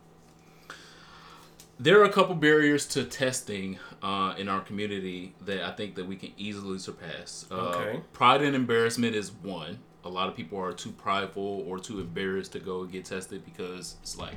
there 1.79 1.99
are 1.99 2.05
a 2.05 2.11
couple 2.11 2.35
barriers 2.35 2.85
to 2.87 3.03
testing 3.03 3.77
uh, 4.05 4.35
in 4.37 4.47
our 4.47 4.61
community 4.61 5.33
that 5.45 5.63
I 5.63 5.71
think 5.71 5.95
that 5.95 6.05
we 6.05 6.15
can 6.15 6.31
easily 6.37 6.77
surpass. 6.77 7.45
Uh, 7.49 7.55
Okay. 7.75 7.99
Pride 8.13 8.41
and 8.43 8.55
embarrassment 8.55 9.15
is 9.15 9.31
one. 9.31 9.79
A 10.03 10.09
lot 10.09 10.29
of 10.29 10.35
people 10.35 10.59
are 10.59 10.73
too 10.73 10.91
prideful 10.91 11.63
or 11.67 11.79
too 11.79 11.99
embarrassed 11.99 12.51
to 12.51 12.59
go 12.59 12.83
get 12.85 13.05
tested 13.05 13.43
because 13.43 13.95
it's 14.03 14.15
like, 14.19 14.35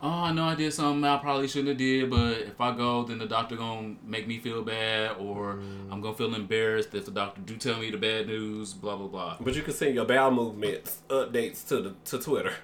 oh, 0.00 0.08
I 0.08 0.32
know 0.32 0.44
I 0.44 0.54
did 0.54 0.72
something 0.72 1.04
I 1.04 1.18
probably 1.18 1.46
shouldn't 1.48 1.68
have 1.68 1.76
did, 1.76 2.08
but 2.08 2.38
if 2.38 2.58
I 2.58 2.74
go, 2.74 3.02
then 3.04 3.18
the 3.18 3.26
doctor 3.26 3.56
gonna 3.56 3.96
make 4.06 4.26
me 4.26 4.38
feel 4.38 4.62
bad, 4.62 5.16
or 5.18 5.58
I'm 5.90 6.00
gonna 6.00 6.14
feel 6.16 6.34
embarrassed 6.34 6.94
if 6.94 7.04
the 7.04 7.10
doctor 7.10 7.42
do 7.42 7.56
tell 7.58 7.78
me 7.78 7.90
the 7.90 7.98
bad 7.98 8.26
news. 8.28 8.72
Blah 8.72 8.96
blah 8.96 9.08
blah. 9.08 9.36
But 9.40 9.54
you 9.54 9.60
can 9.62 9.74
send 9.74 9.94
your 9.94 10.06
bowel 10.06 10.30
movements 10.30 11.02
updates 11.10 11.68
to 11.68 11.82
the 11.82 11.94
to 12.06 12.18
Twitter. 12.18 12.54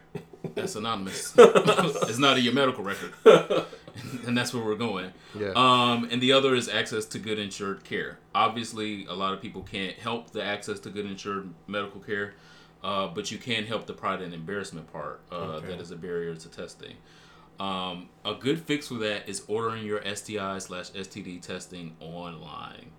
That's 0.54 0.76
anonymous. 0.76 1.34
it's 1.38 2.18
not 2.18 2.38
in 2.38 2.44
your 2.44 2.54
medical 2.54 2.84
record, 2.84 3.12
and 4.26 4.36
that's 4.36 4.52
where 4.54 4.64
we're 4.64 4.74
going. 4.74 5.12
Yeah. 5.38 5.52
Um, 5.54 6.08
and 6.10 6.20
the 6.22 6.32
other 6.32 6.54
is 6.54 6.68
access 6.68 7.04
to 7.06 7.18
good 7.18 7.38
insured 7.38 7.84
care. 7.84 8.18
Obviously, 8.34 9.06
a 9.06 9.14
lot 9.14 9.32
of 9.34 9.40
people 9.40 9.62
can't 9.62 9.96
help 9.98 10.30
the 10.30 10.42
access 10.42 10.80
to 10.80 10.90
good 10.90 11.06
insured 11.06 11.50
medical 11.66 12.00
care, 12.00 12.34
uh, 12.82 13.08
but 13.08 13.30
you 13.30 13.38
can 13.38 13.64
help 13.64 13.86
the 13.86 13.92
pride 13.92 14.20
and 14.22 14.34
embarrassment 14.34 14.92
part. 14.92 15.20
Uh, 15.30 15.34
Okay. 15.56 15.68
That 15.68 15.80
is 15.80 15.90
a 15.90 15.96
barrier 15.96 16.34
to 16.34 16.48
testing. 16.48 16.96
Um, 17.60 18.08
a 18.24 18.34
good 18.34 18.60
fix 18.60 18.88
for 18.88 18.94
that 18.94 19.28
is 19.28 19.44
ordering 19.46 19.84
your 19.86 20.00
STI 20.02 20.58
slash 20.58 20.90
STD 20.90 21.40
testing 21.40 21.94
online. 22.00 22.90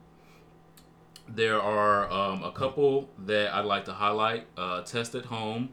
There 1.27 1.59
are 1.61 2.09
um, 2.11 2.43
a 2.43 2.51
couple 2.51 3.09
that 3.25 3.53
I'd 3.53 3.65
like 3.65 3.85
to 3.85 3.93
highlight. 3.93 4.45
Uh, 4.55 4.81
Test 4.83 5.15
at 5.15 5.25
Home, 5.25 5.69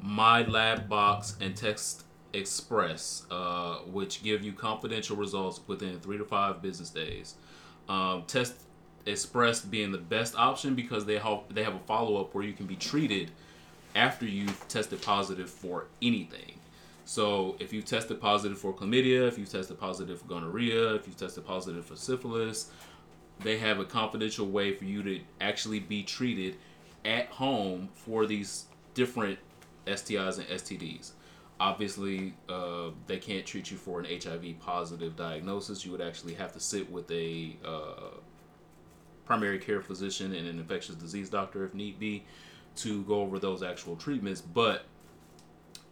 My 0.00 0.42
Lab 0.42 0.88
Box, 0.88 1.36
and 1.40 1.56
Test 1.56 2.04
Express, 2.36 3.24
uh, 3.30 3.76
which 3.86 4.22
give 4.22 4.42
you 4.42 4.52
confidential 4.52 5.16
results 5.16 5.60
within 5.66 5.98
three 6.00 6.18
to 6.18 6.24
five 6.24 6.60
business 6.60 6.90
days. 6.90 7.34
Um, 7.88 8.24
Test 8.26 8.54
Express 9.06 9.60
being 9.60 9.92
the 9.92 9.98
best 9.98 10.36
option 10.36 10.74
because 10.74 11.06
they 11.06 11.18
have 11.18 11.44
they 11.48 11.62
have 11.62 11.74
a 11.74 11.78
follow 11.80 12.20
up 12.20 12.34
where 12.34 12.44
you 12.44 12.52
can 12.52 12.66
be 12.66 12.76
treated 12.76 13.30
after 13.94 14.26
you've 14.26 14.68
tested 14.68 15.00
positive 15.00 15.48
for 15.48 15.86
anything. 16.02 16.58
So 17.06 17.56
if 17.60 17.72
you've 17.72 17.84
tested 17.84 18.20
positive 18.20 18.58
for 18.58 18.74
chlamydia, 18.74 19.28
if 19.28 19.38
you've 19.38 19.48
tested 19.48 19.78
positive 19.78 20.20
for 20.20 20.26
gonorrhea, 20.26 20.94
if 20.94 21.06
you've 21.06 21.16
tested 21.16 21.46
positive 21.46 21.86
for 21.86 21.94
syphilis, 21.94 22.70
they 23.40 23.58
have 23.58 23.78
a 23.78 23.84
confidential 23.84 24.46
way 24.46 24.74
for 24.74 24.84
you 24.84 25.02
to 25.04 25.20
actually 25.40 25.78
be 25.78 26.02
treated 26.02 26.56
at 27.04 27.28
home 27.28 27.88
for 27.94 28.26
these 28.26 28.64
different 28.94 29.38
STIs 29.86 30.38
and 30.38 30.48
STDs. 30.48 31.12
Obviously, 31.58 32.34
uh, 32.48 32.90
they 33.06 33.18
can't 33.18 33.46
treat 33.46 33.70
you 33.70 33.76
for 33.76 33.98
an 33.98 34.06
HIV 34.06 34.60
positive 34.60 35.16
diagnosis. 35.16 35.84
You 35.84 35.92
would 35.92 36.02
actually 36.02 36.34
have 36.34 36.52
to 36.52 36.60
sit 36.60 36.90
with 36.90 37.10
a 37.10 37.56
uh, 37.64 38.18
primary 39.24 39.58
care 39.58 39.80
physician 39.80 40.34
and 40.34 40.46
an 40.46 40.58
infectious 40.58 40.96
disease 40.96 41.30
doctor 41.30 41.64
if 41.64 41.74
need 41.74 41.98
be 41.98 42.24
to 42.76 43.02
go 43.04 43.22
over 43.22 43.38
those 43.38 43.62
actual 43.62 43.96
treatments. 43.96 44.40
But 44.40 44.84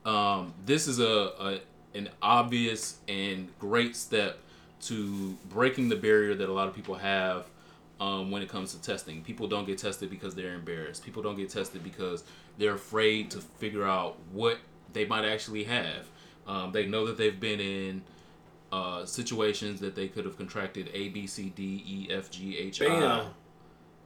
um, 0.05 0.53
this 0.67 0.87
is 0.87 1.01
a, 1.01 1.33
a 1.41 1.61
an 1.95 2.09
obvious 2.21 2.99
and 3.09 3.49
great 3.59 3.97
step 3.97 4.39
to 4.83 5.37
breaking 5.49 5.89
the 5.89 5.97
barrier 5.97 6.35
that 6.35 6.49
a 6.49 6.53
lot 6.53 6.69
of 6.69 6.75
people 6.75 6.97
have 6.97 7.47
um, 8.01 8.31
when 8.31 8.43
it 8.43 8.49
comes 8.49 8.75
to 8.75 8.83
testing. 8.83 9.23
People 9.23 9.47
don't 9.47 9.65
get 9.65 9.79
tested 9.79 10.11
because 10.11 10.35
they're 10.35 10.55
embarrassed. 10.55 11.05
People 11.05 11.23
don't 11.23 11.37
get 11.37 11.49
tested 11.49 11.83
because 11.83 12.25
they're 12.59 12.75
afraid 12.75 13.31
to 13.31 13.39
figure 13.39 13.85
out 13.85 14.19
what 14.33 14.59
they 14.93 15.05
might 15.05 15.25
actually 15.25 15.65
have. 15.65 16.09
Um, 16.47 16.73
they 16.73 16.87
know 16.87 17.07
that 17.07 17.17
they've 17.17 17.39
been 17.39 17.61
in 17.61 18.03
uh, 18.73 19.07
situations 19.07 19.81
that 19.81 19.95
they 19.95 20.09
could 20.09 20.25
have 20.25 20.37
contracted 20.37 20.91
A, 20.93 21.09
B, 21.09 21.27
C, 21.27 21.53
D, 21.55 21.83
E, 21.87 22.09
F, 22.13 22.31
G, 22.31 22.59
H, 22.59 22.83
I, 22.83 22.87
Bam. 22.87 23.27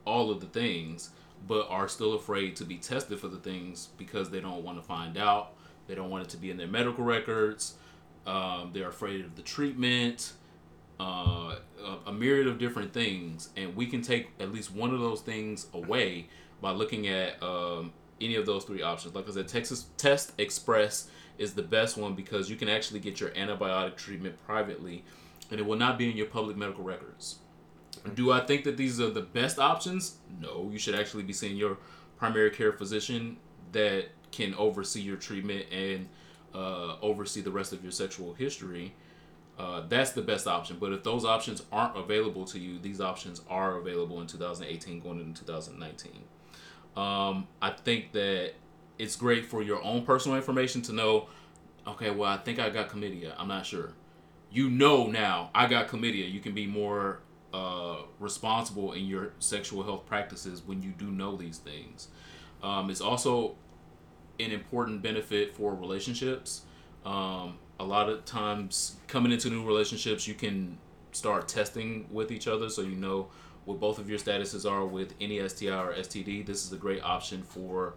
all 0.04 0.30
of 0.30 0.40
the 0.40 0.46
things, 0.46 1.10
but 1.46 1.66
are 1.70 1.88
still 1.88 2.14
afraid 2.14 2.56
to 2.56 2.64
be 2.64 2.76
tested 2.76 3.18
for 3.18 3.28
the 3.28 3.38
things 3.38 3.88
because 3.96 4.30
they 4.30 4.40
don't 4.40 4.62
want 4.62 4.78
to 4.78 4.82
find 4.82 5.16
out. 5.16 5.52
They 5.86 5.94
don't 5.94 6.10
want 6.10 6.24
it 6.24 6.30
to 6.30 6.36
be 6.36 6.50
in 6.50 6.56
their 6.58 6.66
medical 6.66 7.02
records. 7.04 7.74
Um, 8.26 8.70
they're 8.74 8.88
afraid 8.88 9.24
of 9.24 9.36
the 9.36 9.42
treatment. 9.42 10.34
Uh, 11.00 11.54
a, 11.82 12.08
a 12.08 12.12
myriad 12.12 12.48
of 12.48 12.58
different 12.58 12.92
things, 12.92 13.50
and 13.56 13.76
we 13.76 13.86
can 13.86 14.02
take 14.02 14.30
at 14.40 14.52
least 14.52 14.72
one 14.72 14.92
of 14.92 14.98
those 15.00 15.20
things 15.20 15.68
away 15.72 16.26
by 16.60 16.72
looking 16.72 17.06
at 17.06 17.40
um, 17.40 17.92
any 18.20 18.34
of 18.34 18.46
those 18.46 18.64
three 18.64 18.82
options. 18.82 19.14
Like 19.14 19.28
I 19.28 19.32
said, 19.32 19.48
Texas 19.48 19.86
Test 19.96 20.32
Express 20.38 21.08
is 21.38 21.54
the 21.54 21.62
best 21.62 21.96
one 21.96 22.14
because 22.14 22.50
you 22.50 22.56
can 22.56 22.68
actually 22.68 23.00
get 23.00 23.20
your 23.20 23.30
antibiotic 23.30 23.96
treatment 23.96 24.36
privately, 24.44 25.04
and 25.50 25.60
it 25.60 25.66
will 25.66 25.76
not 25.76 25.98
be 25.98 26.10
in 26.10 26.16
your 26.16 26.26
public 26.26 26.56
medical 26.56 26.84
records. 26.84 27.36
Do 28.14 28.32
I 28.32 28.40
think 28.40 28.64
that 28.64 28.76
these 28.76 29.00
are 29.00 29.10
the 29.10 29.22
best 29.22 29.58
options? 29.58 30.16
No, 30.40 30.68
you 30.70 30.78
should 30.78 30.94
actually 30.94 31.22
be 31.22 31.32
seeing 31.32 31.56
your 31.56 31.78
primary 32.16 32.50
care 32.50 32.72
physician 32.72 33.36
that 33.72 34.06
can 34.30 34.54
oversee 34.54 35.00
your 35.00 35.16
treatment 35.16 35.66
and 35.72 36.08
uh, 36.54 36.96
oversee 37.00 37.40
the 37.40 37.50
rest 37.50 37.72
of 37.72 37.82
your 37.82 37.92
sexual 37.92 38.34
history. 38.34 38.94
Uh, 39.58 39.82
that's 39.88 40.12
the 40.12 40.22
best 40.22 40.46
option. 40.46 40.76
But 40.78 40.92
if 40.92 41.02
those 41.02 41.24
options 41.24 41.62
aren't 41.72 41.96
available 41.96 42.44
to 42.46 42.58
you, 42.58 42.78
these 42.78 43.00
options 43.00 43.42
are 43.48 43.78
available 43.78 44.20
in 44.20 44.26
2018 44.26 45.00
going 45.00 45.20
into 45.20 45.44
2019. 45.44 46.12
Um, 46.98 47.46
I 47.62 47.70
think 47.70 48.10
that 48.12 48.54
it's 48.98 49.14
great 49.14 49.46
for 49.46 49.62
your 49.62 49.80
own 49.84 50.04
personal 50.04 50.36
information 50.36 50.82
to 50.82 50.92
know, 50.92 51.28
okay, 51.86 52.10
well, 52.10 52.28
I 52.28 52.38
think 52.38 52.58
I 52.58 52.70
got 52.70 52.88
chlamydia. 52.88 53.34
I'm 53.38 53.46
not 53.46 53.64
sure. 53.64 53.92
You 54.50 54.68
know 54.68 55.06
now, 55.06 55.50
I 55.54 55.68
got 55.68 55.86
chlamydia. 55.86 56.30
You 56.30 56.40
can 56.40 56.54
be 56.54 56.66
more 56.66 57.20
uh, 57.54 57.98
responsible 58.18 58.94
in 58.94 59.06
your 59.06 59.32
sexual 59.38 59.84
health 59.84 60.06
practices 60.06 60.60
when 60.66 60.82
you 60.82 60.90
do 60.90 61.06
know 61.06 61.36
these 61.36 61.58
things. 61.58 62.08
Um, 62.64 62.90
it's 62.90 63.00
also 63.00 63.54
an 64.40 64.50
important 64.50 65.00
benefit 65.00 65.54
for 65.54 65.76
relationships. 65.76 66.62
Um, 67.06 67.58
a 67.78 67.84
lot 67.84 68.08
of 68.08 68.24
times, 68.24 68.96
coming 69.06 69.30
into 69.30 69.50
new 69.50 69.64
relationships, 69.64 70.26
you 70.26 70.34
can 70.34 70.78
start 71.12 71.46
testing 71.46 72.08
with 72.10 72.32
each 72.32 72.48
other 72.48 72.68
so 72.68 72.82
you 72.82 72.96
know 72.96 73.28
what 73.68 73.78
both 73.78 73.98
of 73.98 74.08
your 74.08 74.18
statuses 74.18 74.68
are 74.68 74.86
with 74.86 75.12
any 75.20 75.46
STI 75.46 75.68
or 75.68 75.92
STD. 75.92 76.46
This 76.46 76.64
is 76.64 76.72
a 76.72 76.76
great 76.76 77.02
option 77.02 77.42
for 77.42 77.92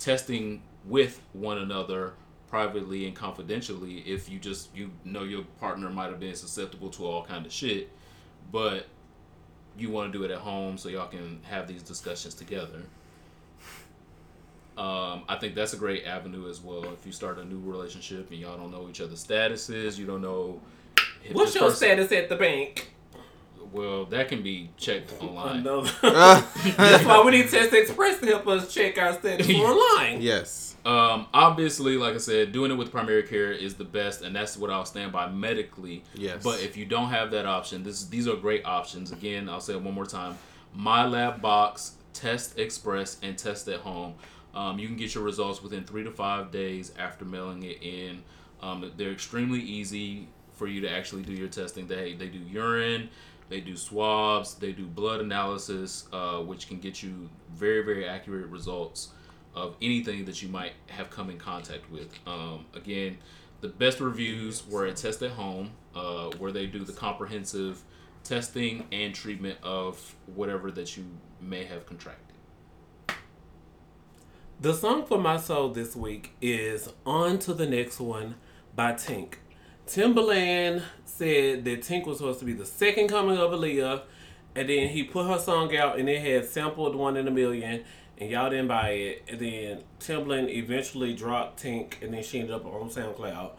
testing 0.00 0.60
with 0.84 1.22
one 1.32 1.58
another 1.58 2.14
privately 2.48 3.06
and 3.06 3.14
confidentially 3.14 3.98
if 4.00 4.28
you 4.28 4.38
just 4.38 4.74
you 4.74 4.90
know 5.04 5.22
your 5.22 5.42
partner 5.60 5.90
might 5.90 6.10
have 6.10 6.20
been 6.20 6.34
susceptible 6.34 6.88
to 6.88 7.04
all 7.04 7.24
kind 7.24 7.44
of 7.44 7.52
shit 7.52 7.90
but 8.52 8.86
you 9.76 9.90
want 9.90 10.12
to 10.12 10.18
do 10.18 10.24
it 10.24 10.30
at 10.30 10.38
home 10.38 10.76
so 10.76 10.88
y'all 10.88 11.08
can 11.08 11.40
have 11.44 11.68
these 11.68 11.82
discussions 11.82 12.34
together. 12.34 12.82
Um, 14.76 15.22
I 15.28 15.36
think 15.40 15.54
that's 15.54 15.72
a 15.72 15.76
great 15.76 16.04
avenue 16.04 16.48
as 16.48 16.60
well. 16.60 16.84
If 16.84 17.04
you 17.04 17.12
start 17.12 17.38
a 17.38 17.44
new 17.44 17.60
relationship 17.60 18.30
and 18.30 18.40
y'all 18.40 18.56
don't 18.56 18.70
know 18.70 18.88
each 18.88 19.00
other's 19.00 19.24
statuses, 19.24 19.98
you 19.98 20.06
don't 20.06 20.22
know. 20.22 20.60
What's 21.32 21.54
your 21.54 21.64
person- 21.64 21.76
status 21.76 22.12
at 22.12 22.28
the 22.28 22.36
bank? 22.36 22.92
Well, 23.72 24.04
that 24.06 24.28
can 24.28 24.42
be 24.42 24.70
checked 24.76 25.12
online. 25.20 25.62
That's 26.02 27.04
why 27.04 27.22
we 27.24 27.32
need 27.32 27.48
Test 27.48 27.72
Express 27.72 28.20
to 28.20 28.26
help 28.26 28.46
us 28.46 28.72
check 28.72 28.98
our 28.98 29.12
status 29.12 29.48
online. 29.54 30.20
yes. 30.20 30.76
Um, 30.84 31.26
obviously, 31.34 31.96
like 31.96 32.14
I 32.14 32.18
said, 32.18 32.52
doing 32.52 32.70
it 32.70 32.74
with 32.76 32.92
primary 32.92 33.24
care 33.24 33.50
is 33.50 33.74
the 33.74 33.84
best, 33.84 34.22
and 34.22 34.36
that's 34.36 34.56
what 34.56 34.70
I'll 34.70 34.84
stand 34.84 35.10
by 35.10 35.28
medically. 35.28 36.04
Yes. 36.14 36.44
But 36.44 36.60
if 36.62 36.76
you 36.76 36.84
don't 36.84 37.08
have 37.08 37.32
that 37.32 37.44
option, 37.44 37.82
this 37.82 38.04
these 38.04 38.28
are 38.28 38.36
great 38.36 38.64
options. 38.64 39.10
Again, 39.10 39.48
I'll 39.48 39.60
say 39.60 39.72
it 39.72 39.82
one 39.82 39.94
more 39.94 40.06
time: 40.06 40.38
My 40.72 41.04
Lab 41.04 41.42
Box, 41.42 41.94
Test 42.12 42.56
Express, 42.58 43.18
and 43.20 43.36
Test 43.36 43.66
at 43.66 43.80
Home. 43.80 44.14
Um, 44.54 44.78
you 44.78 44.86
can 44.86 44.96
get 44.96 45.12
your 45.14 45.24
results 45.24 45.60
within 45.60 45.82
three 45.84 46.04
to 46.04 46.10
five 46.12 46.52
days 46.52 46.92
after 46.98 47.24
mailing 47.24 47.64
it 47.64 47.82
in. 47.82 48.22
Um, 48.62 48.90
they're 48.96 49.10
extremely 49.10 49.60
easy 49.60 50.28
for 50.52 50.66
you 50.66 50.80
to 50.82 50.90
actually 50.90 51.22
do 51.22 51.32
your 51.32 51.48
testing. 51.48 51.88
They 51.88 52.14
they 52.14 52.28
do 52.28 52.38
urine, 52.38 53.10
they 53.48 53.60
do 53.60 53.76
swabs, 53.76 54.54
they 54.54 54.72
do 54.72 54.86
blood 54.86 55.20
analysis, 55.20 56.08
uh, 56.12 56.38
which 56.38 56.68
can 56.68 56.78
get 56.78 57.02
you 57.02 57.28
very 57.54 57.82
very 57.82 58.06
accurate 58.06 58.46
results 58.48 59.10
of 59.54 59.74
anything 59.80 60.26
that 60.26 60.42
you 60.42 60.48
might 60.48 60.72
have 60.88 61.10
come 61.10 61.30
in 61.30 61.38
contact 61.38 61.90
with. 61.90 62.12
Um, 62.26 62.66
again, 62.74 63.18
the 63.62 63.68
best 63.68 64.00
reviews 64.00 64.66
were 64.66 64.86
at 64.86 64.96
Test 64.96 65.22
at 65.22 65.30
Home, 65.30 65.70
uh, 65.94 66.30
where 66.38 66.52
they 66.52 66.66
do 66.66 66.84
the 66.84 66.92
comprehensive 66.92 67.82
testing 68.22 68.86
and 68.92 69.14
treatment 69.14 69.58
of 69.62 70.14
whatever 70.26 70.70
that 70.72 70.96
you 70.96 71.06
may 71.40 71.64
have 71.64 71.86
contracted. 71.86 72.36
The 74.60 74.74
song 74.74 75.06
for 75.06 75.18
my 75.18 75.36
soul 75.36 75.70
this 75.70 75.94
week 75.94 76.34
is 76.40 76.88
On 77.04 77.38
to 77.40 77.54
the 77.54 77.66
Next 77.66 78.00
One 78.00 78.36
by 78.74 78.92
Tink. 78.92 79.34
Timbaland 79.86 80.82
said 81.04 81.64
that 81.64 81.80
Tink 81.82 82.06
was 82.06 82.18
supposed 82.18 82.40
to 82.40 82.44
be 82.44 82.52
the 82.52 82.66
second 82.66 83.08
coming 83.08 83.38
of 83.38 83.52
Aaliyah, 83.52 84.02
and 84.56 84.68
then 84.68 84.88
he 84.88 85.04
put 85.04 85.26
her 85.26 85.38
song 85.38 85.74
out 85.76 85.98
and 85.98 86.08
it 86.08 86.20
had 86.20 86.44
sampled 86.46 86.96
One 86.96 87.16
in 87.16 87.28
a 87.28 87.30
Million, 87.30 87.84
and 88.18 88.30
y'all 88.30 88.50
didn't 88.50 88.68
buy 88.68 88.90
it. 88.90 89.24
And 89.28 89.38
then 89.38 89.84
Timbaland 90.00 90.48
eventually 90.48 91.14
dropped 91.14 91.62
Tink, 91.62 92.02
and 92.02 92.12
then 92.12 92.22
she 92.22 92.40
ended 92.40 92.54
up 92.54 92.66
on 92.66 92.90
SoundCloud. 92.90 93.52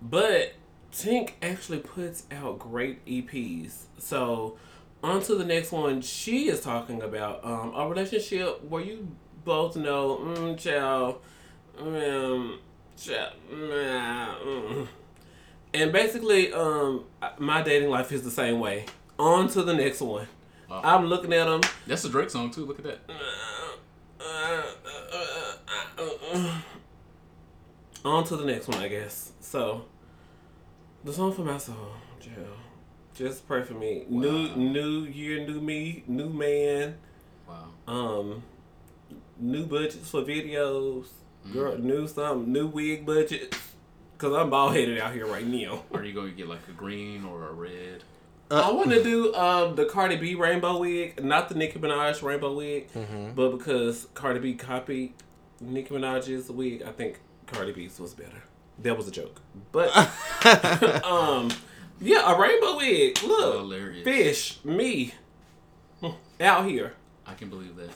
But 0.00 0.54
Tink 0.92 1.32
actually 1.42 1.80
puts 1.80 2.24
out 2.32 2.58
great 2.58 3.04
EPs. 3.04 3.84
So, 3.98 4.56
on 5.02 5.22
to 5.22 5.34
the 5.34 5.44
next 5.44 5.72
one. 5.72 6.00
She 6.00 6.48
is 6.48 6.62
talking 6.62 7.02
about 7.02 7.44
um, 7.44 7.74
a 7.74 7.86
relationship 7.86 8.64
where 8.64 8.82
you 8.82 9.14
both 9.44 9.76
know, 9.76 10.16
mm, 10.18 10.58
child, 10.58 11.20
um, 11.78 12.60
child, 12.96 13.32
nah, 13.50 14.36
mm. 14.36 14.88
And 15.74 15.92
basically, 15.92 16.52
um, 16.52 17.04
my 17.38 17.62
dating 17.62 17.90
life 17.90 18.12
is 18.12 18.22
the 18.22 18.30
same 18.30 18.60
way. 18.60 18.86
On 19.18 19.48
to 19.48 19.62
the 19.62 19.74
next 19.74 20.00
one. 20.00 20.26
Wow. 20.68 20.80
I'm 20.84 21.06
looking 21.06 21.32
at 21.32 21.44
them. 21.46 21.60
That's 21.86 22.04
a 22.04 22.08
Drake 22.08 22.30
song 22.30 22.50
too. 22.50 22.64
Look 22.64 22.78
at 22.78 22.84
that. 22.84 23.00
On 28.04 28.24
to 28.24 28.36
the 28.36 28.44
next 28.46 28.68
one, 28.68 28.78
I 28.78 28.88
guess. 28.88 29.32
So, 29.40 29.84
the 31.04 31.12
song 31.12 31.32
for 31.34 31.42
my 31.42 31.58
soul, 31.58 31.76
Jill. 32.18 32.32
Just 33.14 33.46
pray 33.46 33.62
for 33.62 33.74
me. 33.74 34.06
New 34.08 34.48
Wow. 34.48 34.54
new 34.56 35.00
year, 35.04 35.46
new 35.46 35.60
me, 35.60 36.04
new 36.06 36.30
man. 36.30 36.96
Wow. 37.46 37.66
Um, 37.86 38.42
new 39.38 39.66
budgets 39.66 40.08
for 40.08 40.22
videos. 40.22 41.08
Girl, 41.52 41.76
new 41.76 42.06
something, 42.06 42.50
new 42.52 42.66
wig 42.66 43.04
budgets. 43.04 43.58
Cause 44.20 44.34
I'm 44.34 44.50
bald 44.50 44.76
headed 44.76 44.98
out 45.00 45.14
here 45.14 45.26
right 45.26 45.46
now. 45.46 45.82
Are 45.94 46.04
you 46.04 46.12
going 46.12 46.28
to 46.28 46.36
get 46.36 46.46
like 46.46 46.68
a 46.68 46.72
green 46.72 47.24
or 47.24 47.48
a 47.48 47.52
red? 47.54 48.04
I 48.50 48.70
want 48.70 48.90
to 48.90 49.02
do 49.02 49.34
um 49.34 49.76
the 49.76 49.86
Cardi 49.86 50.16
B 50.16 50.34
rainbow 50.34 50.76
wig, 50.76 51.24
not 51.24 51.48
the 51.48 51.54
Nicki 51.54 51.78
Minaj 51.78 52.22
rainbow 52.22 52.52
wig, 52.52 52.88
but 53.34 53.56
because 53.56 54.08
Cardi 54.12 54.40
B 54.40 54.52
copied 54.54 55.14
Nicki 55.58 55.94
Minaj's 55.94 56.50
wig, 56.50 56.82
I 56.82 56.92
think 56.92 57.20
Cardi 57.46 57.72
B's 57.72 57.98
was 57.98 58.12
better. 58.12 58.42
That 58.80 58.94
was 58.94 59.08
a 59.08 59.10
joke, 59.10 59.40
but 59.72 59.88
um, 61.04 61.50
yeah, 61.98 62.30
a 62.30 62.38
rainbow 62.38 62.76
wig. 62.76 63.22
Look, 63.22 63.60
Hilarious. 63.60 64.04
fish, 64.04 64.62
me, 64.64 65.14
out 66.40 66.66
here. 66.66 66.92
I 67.26 67.32
can 67.32 67.48
believe 67.48 67.74
that. 67.76 67.90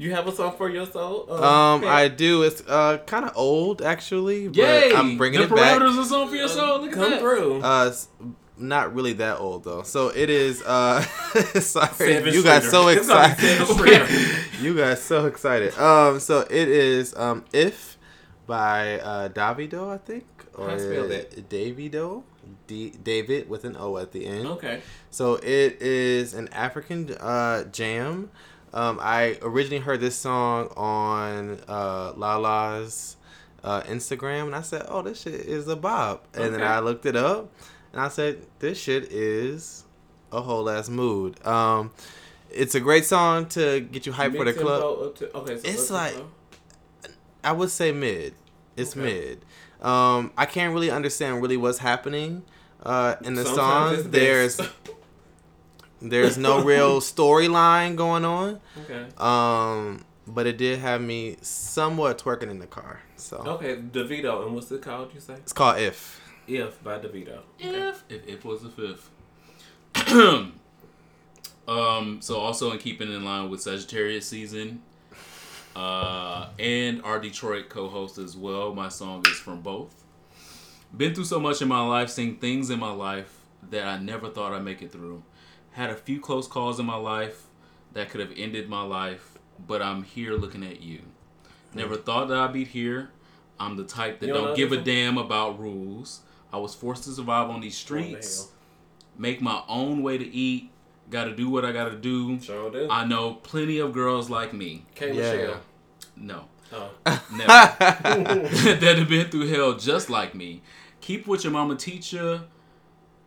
You 0.00 0.12
have 0.14 0.26
a 0.26 0.32
song 0.32 0.54
for 0.56 0.70
your 0.70 0.86
soul? 0.86 1.26
Uh, 1.28 1.34
Um, 1.74 1.80
Pat? 1.82 1.90
I 1.90 2.08
do. 2.08 2.42
It's 2.42 2.62
uh 2.66 2.98
kind 3.06 3.24
of 3.26 3.32
old 3.36 3.82
actually, 3.82 4.48
but 4.48 4.56
Yay! 4.56 4.94
I'm 4.94 5.18
bringing 5.18 5.40
the 5.40 5.46
it 5.46 5.54
back. 5.54 5.78
parameters 5.78 5.98
of 6.00 6.06
song 6.06 6.28
for 6.28 6.36
your 6.36 6.48
soul. 6.48 6.80
Look 6.80 6.92
at 6.92 6.94
come 6.94 7.10
that. 7.10 7.20
through. 7.20 7.60
Uh, 7.62 7.88
s- 7.88 8.08
not 8.56 8.94
really 8.94 9.12
that 9.14 9.38
old 9.38 9.64
though. 9.64 9.82
So 9.82 10.08
it 10.08 10.30
is. 10.30 10.62
Uh, 10.62 11.02
sorry, 11.60 11.88
Seven 11.94 12.32
you 12.32 12.42
got 12.42 12.62
so 12.62 12.88
It's 12.94 13.06
gonna 13.08 13.36
be 13.36 13.92
excited. 13.92 14.46
You 14.62 14.74
got 14.74 14.98
so 14.98 15.26
excited. 15.26 15.76
Um, 15.78 16.18
so 16.20 16.40
it 16.40 16.68
is 16.68 17.14
um 17.16 17.44
if 17.52 17.98
by 18.46 19.00
uh 19.00 19.28
Davido, 19.28 19.92
I 19.92 19.98
think, 19.98 20.24
or 20.54 20.66
How 20.68 20.74
you 20.74 20.78
spell 20.80 21.08
that? 21.08 21.48
Davido, 21.50 22.22
D 22.66 22.90
David 23.02 23.48
with 23.50 23.64
an 23.64 23.76
O 23.78 23.96
at 23.98 24.12
the 24.12 24.24
end. 24.26 24.46
okay. 24.56 24.80
So 25.10 25.34
it 25.34 25.80
is 25.82 26.32
an 26.34 26.48
African 26.52 27.12
uh, 27.20 27.64
jam. 27.64 28.30
Um, 28.72 28.98
I 29.02 29.38
originally 29.42 29.82
heard 29.82 30.00
this 30.00 30.16
song 30.16 30.68
on 30.76 31.58
uh, 31.68 32.12
Lala's 32.16 33.16
uh, 33.64 33.82
Instagram, 33.82 34.44
and 34.46 34.54
I 34.54 34.62
said, 34.62 34.86
"Oh, 34.88 35.02
this 35.02 35.22
shit 35.22 35.34
is 35.34 35.66
a 35.68 35.76
bop." 35.76 36.26
And 36.34 36.54
then 36.54 36.62
I 36.62 36.78
looked 36.80 37.04
it 37.06 37.16
up, 37.16 37.50
and 37.92 38.00
I 38.00 38.08
said, 38.08 38.46
"This 38.60 38.78
shit 38.78 39.10
is 39.12 39.84
a 40.32 40.40
whole 40.40 40.70
ass 40.70 40.88
mood." 40.88 41.44
Um, 41.46 41.90
it's 42.50 42.74
a 42.74 42.80
great 42.80 43.04
song 43.04 43.46
to 43.50 43.80
get 43.80 44.06
you 44.06 44.12
hyped 44.12 44.36
for 44.36 44.44
the 44.44 44.52
club. 44.52 45.14
to- 45.16 45.36
okay, 45.38 45.56
so 45.58 45.68
It's 45.68 45.90
like- 45.90 46.16
I 47.42 47.52
would 47.52 47.70
say 47.70 47.90
mid. 47.92 48.34
It's 48.76 48.92
Okay. 48.96 49.00
mid. 49.00 49.44
Um, 49.86 50.30
I 50.36 50.46
can't 50.46 50.74
really 50.74 50.90
understand 50.90 51.40
really 51.42 51.56
what's 51.56 51.78
happening 51.78 52.42
uh, 52.84 53.16
in 53.24 53.34
the 53.34 53.44
Sometimes 53.44 54.02
song. 54.02 54.10
There's 54.10 54.60
there's 56.02 56.38
no 56.38 56.62
real 56.62 57.00
storyline 57.00 57.96
going 57.96 58.24
on. 58.24 58.60
okay. 58.84 59.06
Um, 59.18 60.04
but 60.26 60.46
it 60.46 60.56
did 60.58 60.78
have 60.78 61.00
me 61.00 61.36
somewhat 61.42 62.18
twerking 62.18 62.50
in 62.50 62.58
the 62.58 62.66
car. 62.66 63.00
So 63.16 63.38
Okay, 63.38 63.76
DeVito, 63.76 64.44
and 64.46 64.54
what's 64.54 64.70
it 64.70 64.82
called? 64.82 65.12
You 65.14 65.20
say 65.20 65.34
it's 65.34 65.52
called 65.52 65.78
If. 65.78 66.20
If 66.46 66.82
by 66.82 66.98
DeVito. 66.98 67.40
If 67.58 68.04
if 68.08 68.26
it 68.28 68.44
was 68.44 68.62
the 68.62 68.70
fifth. 68.70 69.10
um. 71.68 72.18
So 72.20 72.38
also 72.38 72.70
in 72.72 72.78
keeping 72.78 73.12
in 73.12 73.24
line 73.24 73.50
with 73.50 73.60
Sagittarius 73.60 74.26
season, 74.26 74.82
uh, 75.76 76.48
and 76.58 77.02
our 77.02 77.18
Detroit 77.20 77.68
co-host 77.68 78.18
as 78.18 78.36
well. 78.36 78.74
My 78.74 78.88
song 78.88 79.24
is 79.26 79.38
from 79.38 79.60
both. 79.60 79.94
Been 80.96 81.14
through 81.14 81.24
so 81.24 81.38
much 81.38 81.62
in 81.62 81.68
my 81.68 81.86
life, 81.86 82.10
seen 82.10 82.36
things 82.38 82.70
in 82.70 82.80
my 82.80 82.90
life 82.90 83.36
that 83.70 83.86
I 83.86 83.98
never 83.98 84.28
thought 84.28 84.52
I'd 84.52 84.64
make 84.64 84.82
it 84.82 84.90
through. 84.90 85.22
Had 85.72 85.90
a 85.90 85.94
few 85.96 86.20
close 86.20 86.46
calls 86.48 86.80
in 86.80 86.86
my 86.86 86.96
life 86.96 87.44
that 87.92 88.10
could 88.10 88.20
have 88.20 88.32
ended 88.36 88.68
my 88.68 88.82
life, 88.82 89.38
but 89.66 89.80
I'm 89.82 90.02
here 90.02 90.34
looking 90.34 90.64
at 90.64 90.80
you. 90.82 91.00
Never 91.74 91.96
thought 91.96 92.28
that 92.28 92.36
I'd 92.38 92.52
be 92.52 92.64
here. 92.64 93.10
I'm 93.58 93.76
the 93.76 93.84
type 93.84 94.20
that 94.20 94.26
You 94.26 94.32
don't 94.32 94.44
don't 94.48 94.56
give 94.56 94.72
a 94.72 94.76
one? 94.76 94.84
damn 94.84 95.18
about 95.18 95.60
rules. 95.60 96.20
I 96.52 96.56
was 96.58 96.74
forced 96.74 97.04
to 97.04 97.10
survive 97.10 97.48
on 97.50 97.60
these 97.60 97.76
streets, 97.76 98.48
make 99.16 99.40
my 99.40 99.62
own 99.68 100.02
way 100.02 100.18
to 100.18 100.24
eat, 100.24 100.70
gotta 101.10 101.34
do 101.36 101.48
what 101.48 101.64
I 101.64 101.70
gotta 101.72 101.94
do. 101.94 102.40
Sure 102.40 102.70
do. 102.70 102.88
I 102.90 103.04
know 103.04 103.34
plenty 103.34 103.78
of 103.78 103.92
girls 103.92 104.28
like 104.30 104.52
me. 104.52 104.84
K. 104.96 105.08
Yeah. 105.14 105.32
Michelle. 105.32 105.60
No, 106.16 106.44
Oh. 106.72 106.90
never. 107.32 107.46
that 108.80 108.94
have 108.98 109.08
been 109.08 109.28
through 109.30 109.48
hell 109.48 109.74
just 109.74 110.10
like 110.10 110.34
me. 110.34 110.62
Keep 111.00 111.26
what 111.28 111.44
your 111.44 111.52
mama 111.52 111.76
teach 111.76 112.12
you. 112.12 112.40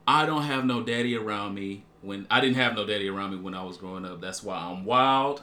I 0.06 0.26
don't 0.26 0.44
have 0.44 0.66
no 0.66 0.82
daddy 0.84 1.16
around 1.16 1.54
me 1.56 1.84
when 2.04 2.28
I 2.30 2.40
didn't 2.42 2.58
have 2.58 2.76
no 2.76 2.86
daddy 2.86 3.10
around 3.10 3.32
me 3.32 3.38
when 3.38 3.54
I 3.56 3.64
was 3.64 3.78
growing 3.78 4.06
up. 4.06 4.22
That's 4.22 4.44
why 4.44 4.58
I'm 4.58 4.86
wild 4.86 5.42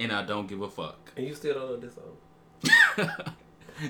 and 0.00 0.10
I 0.12 0.22
don't 0.24 0.46
give 0.46 0.62
a 0.62 0.70
fuck. 0.70 1.12
And 1.16 1.26
you 1.26 1.34
still 1.34 1.54
don't 1.54 1.68
know 1.70 1.76
this 1.76 1.94
song? 1.94 3.10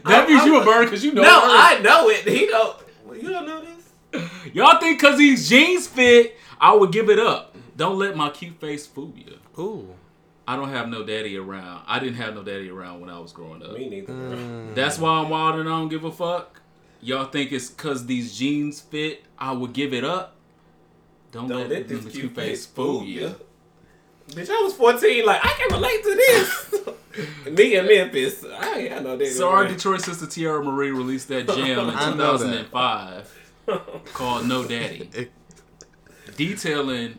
That 0.05 0.29
means 0.29 0.43
I- 0.43 0.47
you 0.47 0.61
a 0.61 0.65
bird 0.65 0.85
because 0.87 1.05
you 1.05 1.13
know. 1.13 1.23
No, 1.23 1.41
birds. 1.41 1.53
I 1.55 1.79
know 1.83 2.09
it. 2.09 2.27
He 2.27 2.47
don't. 2.47 2.77
You 3.15 3.29
don't 3.31 3.47
know 3.47 3.61
this? 3.61 4.31
Y'all 4.55 4.79
think 4.81 4.99
because 5.01 5.19
these 5.19 5.49
jeans 5.49 5.87
fit, 5.87 6.37
I 6.61 6.73
would 6.75 6.93
give 6.93 7.11
it 7.11 7.19
up. 7.19 7.55
Don't 7.77 7.99
let 7.99 8.17
my 8.17 8.31
cute 8.31 8.59
face 8.61 8.87
fool 8.87 9.13
you. 9.17 9.39
Ooh. 9.61 9.89
I 10.47 10.57
don't 10.57 10.71
have 10.71 10.89
no 10.89 11.05
daddy 11.05 11.37
around. 11.37 11.83
I 11.87 11.99
didn't 11.99 12.15
have 12.17 12.35
no 12.35 12.43
daddy 12.43 12.71
around 12.71 13.01
when 13.01 13.11
I 13.11 13.19
was 13.19 13.33
growing 13.33 13.63
up. 13.63 13.73
Me 13.73 13.89
neither. 13.89 14.13
Mm. 14.13 14.75
That's 14.75 14.99
why 14.99 15.11
I'm 15.11 15.29
wild 15.29 15.59
and 15.61 15.69
I 15.69 15.73
don't 15.73 15.89
give 15.89 16.05
a 16.05 16.13
fuck. 16.13 16.61
Y'all 17.01 17.27
think 17.27 17.53
it's 17.53 17.69
because 17.69 18.07
these 18.07 18.37
jeans 18.37 18.81
fit, 18.81 19.25
I 19.39 19.53
would 19.53 19.73
give 19.73 19.93
it 19.93 20.05
up? 20.05 20.32
Don't, 21.33 21.49
Don't 21.49 21.59
let, 21.61 21.71
let 21.71 21.89
them 21.89 22.03
this 22.05 22.13
cute 22.13 22.23
cute 22.25 22.35
face 22.35 22.49
face 22.65 22.67
fool 22.67 23.01
fool 23.01 23.05
you. 23.09 23.21
you. 23.23 23.37
Bitch, 24.31 24.49
I 24.51 24.63
was 24.63 24.75
14. 24.75 25.27
Like, 25.27 25.41
I 25.43 25.49
can 25.49 25.73
relate 25.75 26.03
to 26.05 26.15
this. 26.15 27.51
Me 27.51 27.75
in 27.77 27.87
Memphis. 27.87 28.45
I 28.45 28.79
ain't 28.79 28.91
got 28.91 29.03
no 29.03 29.17
damn. 29.19 29.33
So 29.33 29.51
our 29.51 29.67
Detroit 29.67 30.01
sister 30.03 30.27
Tierra 30.27 30.63
Marie 30.65 30.91
released 30.91 31.29
that 31.29 31.47
jam 31.49 31.89
in 31.89 31.95
I 31.97 32.15
know 32.15 32.37
that. 32.39 32.71
2005 32.71 33.39
called 34.15 34.47
No 34.47 34.65
Daddy, 34.65 35.11
detailing 36.37 37.19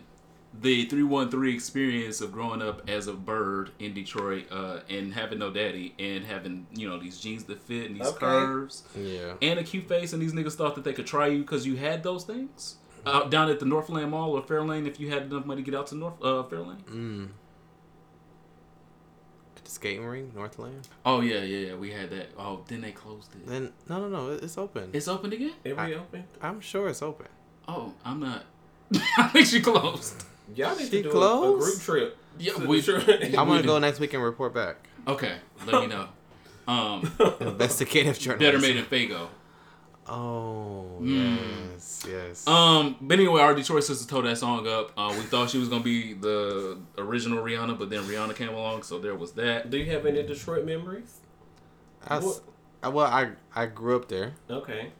the 0.60 0.84
313 0.86 1.52
experience 1.54 2.20
of 2.20 2.30
growing 2.32 2.62
up 2.62 2.88
as 2.88 3.08
a 3.08 3.12
bird 3.12 3.70
in 3.80 3.92
Detroit 3.92 4.46
uh, 4.52 4.80
and 4.88 5.12
having 5.12 5.38
no 5.40 5.50
daddy 5.50 5.94
and 5.98 6.24
having, 6.24 6.66
you 6.72 6.88
know, 6.88 6.98
these 6.98 7.18
jeans 7.18 7.44
that 7.44 7.60
fit 7.60 7.86
and 7.90 7.96
these 8.00 8.06
Okay. 8.06 8.18
curves 8.20 8.84
yeah. 8.96 9.32
and 9.42 9.58
a 9.58 9.64
cute 9.64 9.88
face 9.88 10.12
and 10.12 10.22
these 10.22 10.32
niggas 10.32 10.54
thought 10.54 10.76
that 10.76 10.84
they 10.84 10.92
could 10.92 11.06
try 11.06 11.26
you 11.26 11.40
because 11.40 11.66
you 11.66 11.76
had 11.76 12.02
those 12.04 12.24
things. 12.24 12.76
Out 13.06 13.30
down 13.30 13.50
at 13.50 13.60
the 13.60 13.66
Northland 13.66 14.10
Mall 14.10 14.32
or 14.32 14.42
Fairlane 14.42 14.86
if 14.86 14.98
you 14.98 15.10
had 15.10 15.22
enough 15.24 15.44
money 15.44 15.62
to 15.62 15.70
get 15.70 15.78
out 15.78 15.86
to 15.88 15.94
North 15.94 16.14
uh, 16.22 16.42
Fairlane. 16.44 16.82
Mm. 16.84 17.28
The 19.62 19.70
skating 19.70 20.04
rink, 20.04 20.34
Northland. 20.34 20.88
Oh 21.06 21.20
yeah, 21.20 21.40
yeah, 21.40 21.68
yeah. 21.68 21.74
We 21.74 21.90
had 21.90 22.10
that. 22.10 22.28
Oh, 22.38 22.64
then 22.68 22.80
they 22.82 22.92
closed 22.92 23.34
it. 23.34 23.46
Then 23.46 23.72
no, 23.88 24.00
no, 24.00 24.08
no. 24.08 24.30
It's 24.32 24.58
open. 24.58 24.90
It's 24.92 25.08
open 25.08 25.32
again? 25.32 25.52
It 25.64 25.78
I- 25.78 25.88
reopened? 25.88 26.24
I'm 26.42 26.60
sure 26.60 26.88
it's 26.88 27.02
open. 27.02 27.26
Oh, 27.66 27.92
I'm 28.04 28.20
not. 28.20 28.44
I 29.18 29.28
think 29.28 29.46
she 29.46 29.60
closed. 29.60 30.24
Y'all 30.54 30.76
need 30.76 30.90
She 30.90 31.02
to 31.02 31.02
do 31.04 31.08
a, 31.08 31.10
a 31.10 31.14
closed? 31.14 31.62
group 31.64 31.80
trip. 31.82 32.18
Yeah, 32.38 32.58
we- 32.58 32.80
Detroit. 32.80 33.08
I'm 33.38 33.48
gonna 33.48 33.62
go 33.62 33.78
next 33.78 34.00
week 34.00 34.12
and 34.14 34.22
report 34.22 34.52
back. 34.54 34.76
Okay, 35.06 35.36
let 35.66 35.80
me 35.82 35.86
know. 35.86 36.08
Um, 36.66 37.02
Investigative 37.42 38.18
journalism. 38.18 38.38
better 38.38 38.58
made 38.58 38.76
in 38.78 38.86
Faygo. 38.86 39.28
Oh 40.06 40.98
Mm. 41.00 41.70
yes, 41.72 42.06
yes. 42.08 42.46
Um, 42.46 42.96
but 43.00 43.18
anyway, 43.18 43.40
our 43.40 43.54
Detroit 43.54 43.84
sister 43.84 44.06
tore 44.08 44.22
that 44.22 44.36
song 44.38 44.66
up. 44.68 44.92
Uh, 44.96 45.14
we 45.16 45.22
thought 45.24 45.50
she 45.50 45.58
was 45.58 45.68
gonna 45.68 45.82
be 45.82 46.12
the 46.12 46.78
original 46.98 47.42
Rihanna, 47.42 47.78
but 47.78 47.88
then 47.90 48.02
Rihanna 48.04 48.36
came 48.36 48.50
along, 48.50 48.82
so 48.82 48.98
there 48.98 49.14
was 49.14 49.32
that. 49.32 49.70
Do 49.70 49.78
you 49.78 49.90
have 49.92 50.04
any 50.06 50.22
Detroit 50.22 50.64
memories? 50.66 51.20
I 52.06 52.18
s- 52.18 52.24
what- 52.24 52.40
I- 52.82 52.88
well, 52.88 53.06
I 53.06 53.30
I 53.56 53.66
grew 53.66 53.96
up 53.96 54.08
there. 54.08 54.34
Okay. 54.50 54.92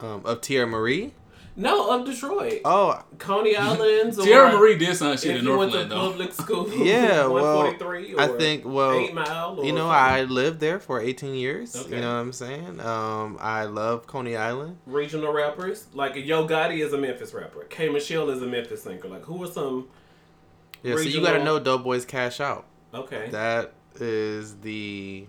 Um, 0.00 0.22
of 0.24 0.40
Tierra 0.40 0.66
Marie. 0.66 1.12
No, 1.60 1.90
of 1.90 2.06
Detroit. 2.06 2.60
Oh 2.64 3.02
Coney 3.18 3.56
Islands. 3.56 4.16
or 4.18 4.52
Marie 4.52 4.78
did 4.78 4.96
some 4.96 5.16
shit 5.16 5.32
If 5.34 5.38
in 5.40 5.44
you 5.46 5.58
went 5.58 5.72
to 5.72 5.86
Northland 5.86 5.90
though. 5.90 6.10
public 6.10 6.32
school. 6.32 6.70
Yeah, 6.86 7.26
well, 7.36 7.74
or 7.80 7.96
I 8.20 8.28
think 8.38 8.64
well, 8.64 8.92
Eight 8.92 9.12
Mile. 9.12 9.56
Or 9.58 9.64
you 9.64 9.72
know, 9.72 9.88
something. 9.88 9.90
I 9.90 10.22
lived 10.22 10.60
there 10.60 10.78
for 10.78 11.00
18 11.00 11.34
years. 11.34 11.74
Okay. 11.74 11.96
You 11.96 12.00
know 12.00 12.14
what 12.14 12.20
I'm 12.20 12.32
saying? 12.32 12.78
Um, 12.80 13.36
I 13.40 13.64
love 13.64 14.06
Coney 14.06 14.36
Island. 14.36 14.78
regional 14.86 15.32
rappers 15.32 15.86
like 15.94 16.14
Yo 16.14 16.46
Gotti 16.46 16.78
is 16.84 16.92
a 16.92 16.98
Memphis 16.98 17.34
rapper. 17.34 17.64
K 17.64 17.88
Michelle 17.88 18.30
is 18.30 18.40
a 18.40 18.46
Memphis 18.46 18.84
singer. 18.84 19.08
Like 19.08 19.24
who 19.24 19.42
are 19.42 19.48
some? 19.48 19.88
Yeah, 20.84 20.94
so 20.94 21.00
you 21.02 21.20
gotta 21.20 21.38
Regional- 21.38 21.58
know 21.58 21.60
Doughboyz 21.64 22.06
Cashout. 22.06 22.62
Okay. 22.94 23.30
That 23.30 23.72
is 23.98 24.58
the 24.60 25.26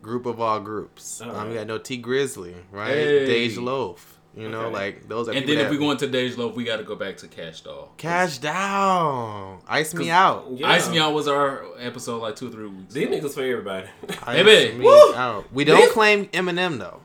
group 0.00 0.26
of 0.26 0.40
all 0.40 0.60
groups. 0.60 1.20
All 1.20 1.30
Um, 1.30 1.36
right. 1.36 1.46
you 1.48 1.54
gotta 1.54 1.66
know 1.66 1.78
Tee 1.78 2.00
Grizzley, 2.00 2.54
right? 2.70 2.94
Hey. 2.94 3.48
Dej 3.48 3.60
Loaf. 3.60 4.15
You 4.36 4.50
know, 4.50 4.66
Okay. 4.66 4.74
like 4.74 5.08
those 5.08 5.28
are. 5.28 5.32
And 5.32 5.40
people 5.46 5.54
then 5.56 5.64
if 5.64 5.70
we 5.70 5.78
go 5.78 5.90
into 5.90 6.06
Dej 6.06 6.36
Loaf, 6.36 6.54
we 6.54 6.64
got 6.64 6.76
to 6.76 6.82
go 6.82 6.94
back 6.94 7.16
to 7.18 7.26
Kash 7.26 7.62
Doll. 7.62 7.92
Cash 7.96 8.36
down, 8.38 9.60
ice 9.66 9.94
Me 9.94 10.10
out, 10.10 10.46
Yeah. 10.52 10.68
Ice 10.70 10.90
Me 10.90 10.98
Out 10.98 11.14
was 11.14 11.26
our 11.26 11.64
episode 11.78 12.20
like 12.20 12.36
two 12.36 12.48
or 12.48 12.50
three 12.50 12.66
weeks. 12.66 12.92
These 12.92 13.08
ago. 13.08 13.16
niggas 13.28 13.32
for 13.34 13.40
everybody. 13.42 13.86
ice 14.26 14.44
Baby. 14.44 14.78
me 14.78 14.86
out. 15.16 15.44
We 15.52 15.64
don't 15.64 15.80
This- 15.80 15.92
claim 15.92 16.26
Eminem 16.26 16.78
though. 16.78 17.00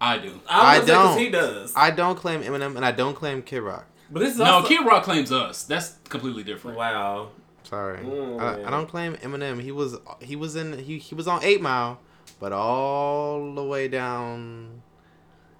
I 0.00 0.18
do. 0.18 0.38
I, 0.48 0.76
I 0.76 0.78
don't. 0.78 0.86
don't. 0.86 1.18
He 1.18 1.30
does. 1.30 1.72
I 1.74 1.90
don't 1.90 2.16
claim 2.16 2.42
Eminem, 2.42 2.76
and 2.76 2.84
I 2.84 2.92
don't 2.92 3.14
claim 3.14 3.42
Kid 3.42 3.60
Rock. 3.62 3.86
but 4.10 4.20
this 4.20 4.34
is 4.34 4.38
No, 4.38 4.44
also, 4.44 4.68
Kid 4.68 4.84
Rock 4.86 5.02
claims 5.04 5.32
us. 5.32 5.64
That's 5.64 5.96
completely 6.08 6.44
different. 6.44 6.76
Wow. 6.76 7.30
Sorry, 7.64 7.98
Mm, 7.98 8.40
I, 8.40 8.66
I 8.66 8.70
don't 8.70 8.86
claim 8.88 9.14
Eminem. 9.16 9.60
He 9.60 9.72
was 9.72 9.96
he 10.20 10.36
was 10.36 10.56
in 10.56 10.78
he, 10.78 10.98
he 10.98 11.14
was 11.14 11.26
on 11.26 11.42
Eight 11.42 11.60
Mile, 11.60 11.98
but 12.38 12.52
all 12.52 13.54
the 13.54 13.64
way 13.64 13.88
down. 13.88 14.82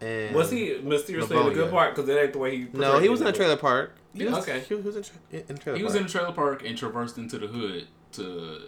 And 0.01 0.35
Was 0.35 0.51
he 0.51 0.79
mysteriously 0.83 1.37
in 1.37 1.43
the 1.45 1.49
good 1.51 1.57
Livonia. 1.57 1.71
part? 1.73 1.95
Because 1.95 2.07
that 2.07 2.23
ain't 2.23 2.33
the 2.33 2.39
way 2.39 2.57
he. 2.57 2.69
No, 2.73 2.99
he 3.01 3.09
was 3.09 3.21
in 3.21 3.27
a 3.27 3.33
trailer 3.33 3.57
park. 3.57 3.95
He 4.15 4.25
Yes. 4.25 4.35
was, 4.35 4.49
Okay. 4.49 4.61
He, 4.61 4.75
was 4.75 4.97
in, 4.97 5.03
tra- 5.03 5.15
in 5.33 5.57
a 5.57 5.59
trailer 5.59 5.79
He 5.79 5.85
was 5.85 5.93
park. 5.93 6.01
in 6.01 6.07
a 6.07 6.09
trailer 6.09 6.33
park 6.33 6.63
and 6.65 6.79
traversed 6.79 7.19
into 7.19 7.39
the 7.39 7.47
hood 7.49 7.87
to 8.13 8.61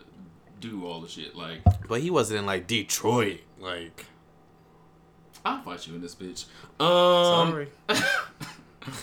do 0.61 0.87
all 0.87 1.01
the 1.01 1.09
shit. 1.09 1.35
Like, 1.37 1.61
but 1.89 2.01
he 2.01 2.11
wasn't 2.11 2.41
in 2.41 2.47
like 2.47 2.67
Detroit. 2.67 3.41
Like, 3.61 4.07
I'll 5.45 5.63
fight 5.63 5.87
you 5.87 5.95
in 5.95 6.03
this 6.03 6.15
bitch. 6.15 6.47
Um, 6.81 7.51
sorry. 7.51 7.69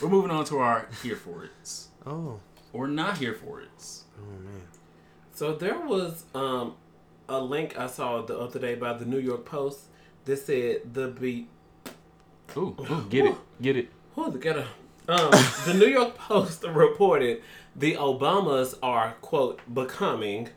we're 0.01 0.09
moving 0.09 0.31
on 0.31 0.43
to 0.45 0.57
our 0.59 0.87
here 1.03 1.15
for 1.15 1.45
it's 1.61 1.87
Oh, 2.05 2.39
or 2.73 2.87
not 2.87 3.17
here 3.17 3.33
for 3.33 3.61
it. 3.61 3.69
oh 4.19 4.39
man. 4.43 4.61
So 5.33 5.53
there 5.55 5.79
was 5.79 6.25
um 6.35 6.75
a 7.29 7.39
link 7.39 7.77
I 7.77 7.87
saw 7.87 8.21
the 8.21 8.37
other 8.37 8.59
day 8.59 8.75
by 8.75 8.93
the 8.93 9.05
New 9.05 9.19
York 9.19 9.45
Post 9.45 9.85
that 10.25 10.37
said 10.37 10.93
the 10.93 11.07
beat. 11.07 11.49
Ooh, 12.55 12.75
ooh, 12.79 13.05
get 13.09 13.25
it, 13.25 13.35
get 13.61 13.75
it. 13.75 13.89
Who 14.15 14.31
the 14.31 14.39
get 14.39 14.57
Um, 14.57 15.31
the 15.65 15.73
New 15.73 15.87
York 15.87 16.17
Post 16.17 16.63
reported 16.63 17.41
the 17.75 17.95
Obamas 17.95 18.75
are 18.81 19.15
quote 19.21 19.61
becoming 19.71 20.49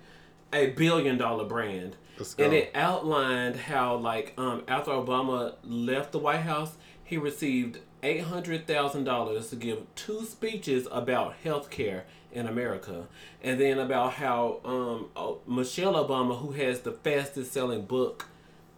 a 0.53 0.69
billion 0.71 1.19
dollar 1.19 1.45
brand. 1.45 1.97
Let's 2.19 2.35
go. 2.35 2.45
And 2.45 2.53
it 2.53 2.71
outlined 2.75 3.57
how, 3.57 3.97
like, 3.97 4.35
um, 4.37 4.63
after 4.69 4.91
Obama 4.91 5.55
left 5.65 6.13
the 6.13 6.19
White 6.19 6.41
House, 6.41 6.77
he 7.03 7.17
received 7.17 7.79
eight 8.03 8.23
hundred 8.23 8.67
thousand 8.67 9.05
dollars 9.05 9.51
to 9.51 9.57
give 9.57 9.83
two 9.95 10.25
speeches 10.25 10.87
about 10.91 11.35
health 11.45 11.71
care 11.71 12.05
in 12.33 12.47
America, 12.47 13.09
and 13.43 13.61
then 13.61 13.79
about 13.79 14.15
how 14.15 14.61
um, 14.65 15.09
oh, 15.17 15.41
Michelle 15.47 15.95
Obama, 15.95 16.39
who 16.39 16.53
has 16.53 16.81
the 16.81 16.93
fastest 16.93 17.53
selling 17.53 17.83
book 17.83 18.29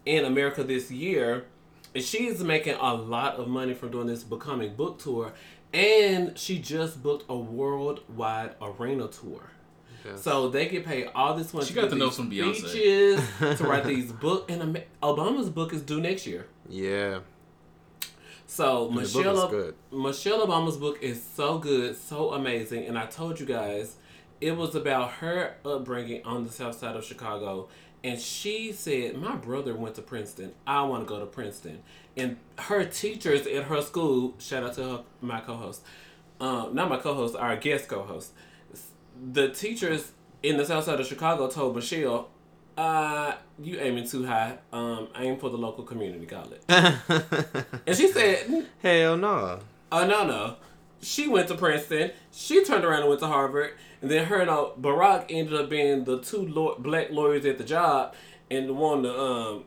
in 0.05 0.25
America 0.25 0.63
this 0.63 0.89
year, 0.91 1.35
and 1.35 1.43
she's 1.95 2.43
making 2.43 2.75
a 2.75 2.93
lot 2.93 3.35
of 3.35 3.47
money 3.47 3.73
from 3.73 3.91
doing 3.91 4.07
this 4.07 4.23
becoming 4.23 4.75
book 4.75 4.99
tour, 4.99 5.33
and 5.73 6.37
she 6.37 6.59
just 6.59 7.01
booked 7.03 7.25
a 7.29 7.35
worldwide 7.37 8.55
arena 8.61 9.07
tour. 9.07 9.41
Yes. 10.05 10.21
So 10.21 10.49
they 10.49 10.67
get 10.67 10.85
paid 10.85 11.07
all 11.15 11.35
this 11.35 11.53
money. 11.53 11.65
She 11.65 11.73
got 11.73 11.89
the 11.89 11.95
notes 11.95 12.17
these 12.17 12.29
Beyonce. 12.29 13.57
To 13.57 13.63
write 13.63 13.85
these 13.85 14.11
book, 14.11 14.51
and 14.51 14.83
Obama's 15.01 15.49
book 15.49 15.73
is 15.73 15.81
due 15.81 16.01
next 16.01 16.27
year. 16.27 16.45
yeah, 16.69 17.19
So 18.45 18.87
And 18.87 18.95
Michelle, 18.97 19.33
is 19.37 19.39
Ob- 19.43 19.49
good. 19.51 19.75
Michelle 19.91 20.45
Obama's 20.45 20.77
book 20.77 20.97
is 21.01 21.23
so 21.23 21.57
good, 21.57 21.95
so 21.95 22.33
amazing, 22.33 22.85
and 22.85 22.97
I 22.97 23.05
told 23.05 23.39
you 23.39 23.45
guys 23.45 23.95
it 24.41 24.57
was 24.57 24.75
about 24.75 25.09
her 25.13 25.55
upbringing 25.63 26.21
on 26.25 26.43
the 26.45 26.51
south 26.51 26.77
side 26.77 26.95
of 26.97 27.05
Chicago. 27.05 27.69
And 28.03 28.19
she 28.19 28.73
said, 28.73 29.15
My 29.15 29.35
brother 29.35 29.75
went 29.75 29.95
to 29.95 30.01
Princeton. 30.01 30.53
I 30.67 30.81
want 30.83 31.03
to 31.03 31.07
go 31.07 31.19
to 31.19 31.25
Princeton. 31.25 31.83
And 32.17 32.37
her 32.59 32.83
teachers 32.85 33.47
at 33.47 33.63
her 33.63 33.81
school, 33.81 34.35
shout 34.39 34.63
out 34.63 34.73
to 34.75 34.83
her, 34.83 35.03
my 35.21 35.39
co 35.39 35.55
host, 35.55 35.81
um, 36.39 36.75
not 36.75 36.89
my 36.89 36.97
co 36.97 37.13
host, 37.13 37.35
our 37.35 37.55
guest 37.55 37.87
co 37.87 38.03
host, 38.03 38.33
the 39.31 39.49
teachers 39.49 40.11
in 40.41 40.57
the 40.57 40.65
south 40.65 40.83
side 40.83 40.99
of 40.99 41.07
Chicago 41.07 41.47
told 41.47 41.75
Michelle, 41.75 42.29
uh, 42.77 43.33
you 43.59 43.79
aiming 43.79 44.07
too 44.07 44.25
high. 44.25 44.57
Um, 44.71 45.07
aim 45.15 45.37
for 45.37 45.49
the 45.49 45.57
local 45.57 45.83
community 45.83 46.25
college. 46.25 46.61
And 47.85 47.95
she 47.95 48.07
said, 48.11 48.67
Hell 48.81 49.17
no. 49.17 49.59
Oh 49.91 50.07
no 50.07 50.25
no. 50.25 50.55
She 51.03 51.27
went 51.27 51.47
to 51.49 51.55
Princeton. 51.55 52.11
She 52.31 52.63
turned 52.63 52.83
around 52.85 53.01
and 53.01 53.09
went 53.09 53.19
to 53.21 53.27
Harvard. 53.27 53.71
And 54.01 54.09
then 54.09 54.25
her 54.25 54.39
and 54.41 54.49
uh, 54.49 54.69
Barack 54.79 55.25
ended 55.29 55.53
up 55.53 55.69
being 55.69 56.03
the 56.05 56.19
two 56.21 56.45
law- 56.47 56.77
black 56.77 57.11
lawyers 57.11 57.45
at 57.45 57.57
the 57.57 57.63
job 57.63 58.13
and 58.49 58.69
the 58.69 58.73
one 58.73 59.03
to 59.03 59.17
um, 59.19 59.63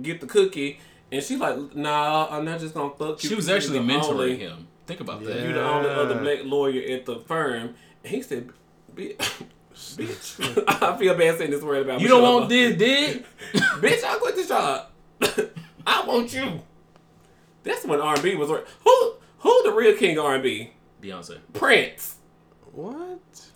get 0.00 0.20
the 0.20 0.26
cookie. 0.26 0.80
And 1.12 1.22
she's 1.22 1.38
like, 1.38 1.74
Nah, 1.76 2.28
I'm 2.30 2.44
not 2.44 2.58
just 2.60 2.74
gonna 2.74 2.90
fuck 2.94 3.22
you. 3.22 3.28
She 3.28 3.34
was 3.34 3.48
actually 3.48 3.78
mentoring 3.80 4.10
only- 4.10 4.36
him. 4.38 4.68
Think 4.86 5.00
about 5.00 5.20
Yeah. 5.22 5.28
that. 5.34 5.42
You're 5.42 5.52
the 5.54 5.64
only 5.68 5.88
other 5.90 6.14
black 6.20 6.38
lawyer 6.44 6.82
at 6.94 7.06
the 7.06 7.16
firm. 7.20 7.74
And 8.04 8.14
he 8.14 8.22
said, 8.22 8.50
"Bitch, 8.94 9.16
bitch, 9.74 10.64
I 10.82 10.96
feel 10.96 11.14
bad 11.16 11.38
saying 11.38 11.50
this 11.50 11.62
word 11.62 11.82
about 11.86 12.00
You 12.00 12.04
You 12.06 12.08
don't 12.08 12.22
want 12.22 12.44
Obama. 12.46 12.48
this, 12.48 12.76
dick? 12.78 13.26
bitch, 13.80 14.04
I 14.04 14.16
quit 14.18 14.36
this 14.36 14.48
job. 14.48 14.86
I 15.86 16.04
want 16.06 16.32
you. 16.32 16.60
That's 17.64 17.84
when 17.84 18.00
R 18.00 18.14
and 18.14 18.22
B 18.22 18.34
was. 18.36 18.48
Who 18.48 19.14
who 19.38 19.62
the 19.64 19.72
real 19.72 19.96
king 19.96 20.18
of 20.18 20.24
R 20.24 20.34
and 20.34 20.42
B? 20.42 20.70
Beyonce. 21.06 21.38
Prince. 21.52 22.16
What? 22.72 23.46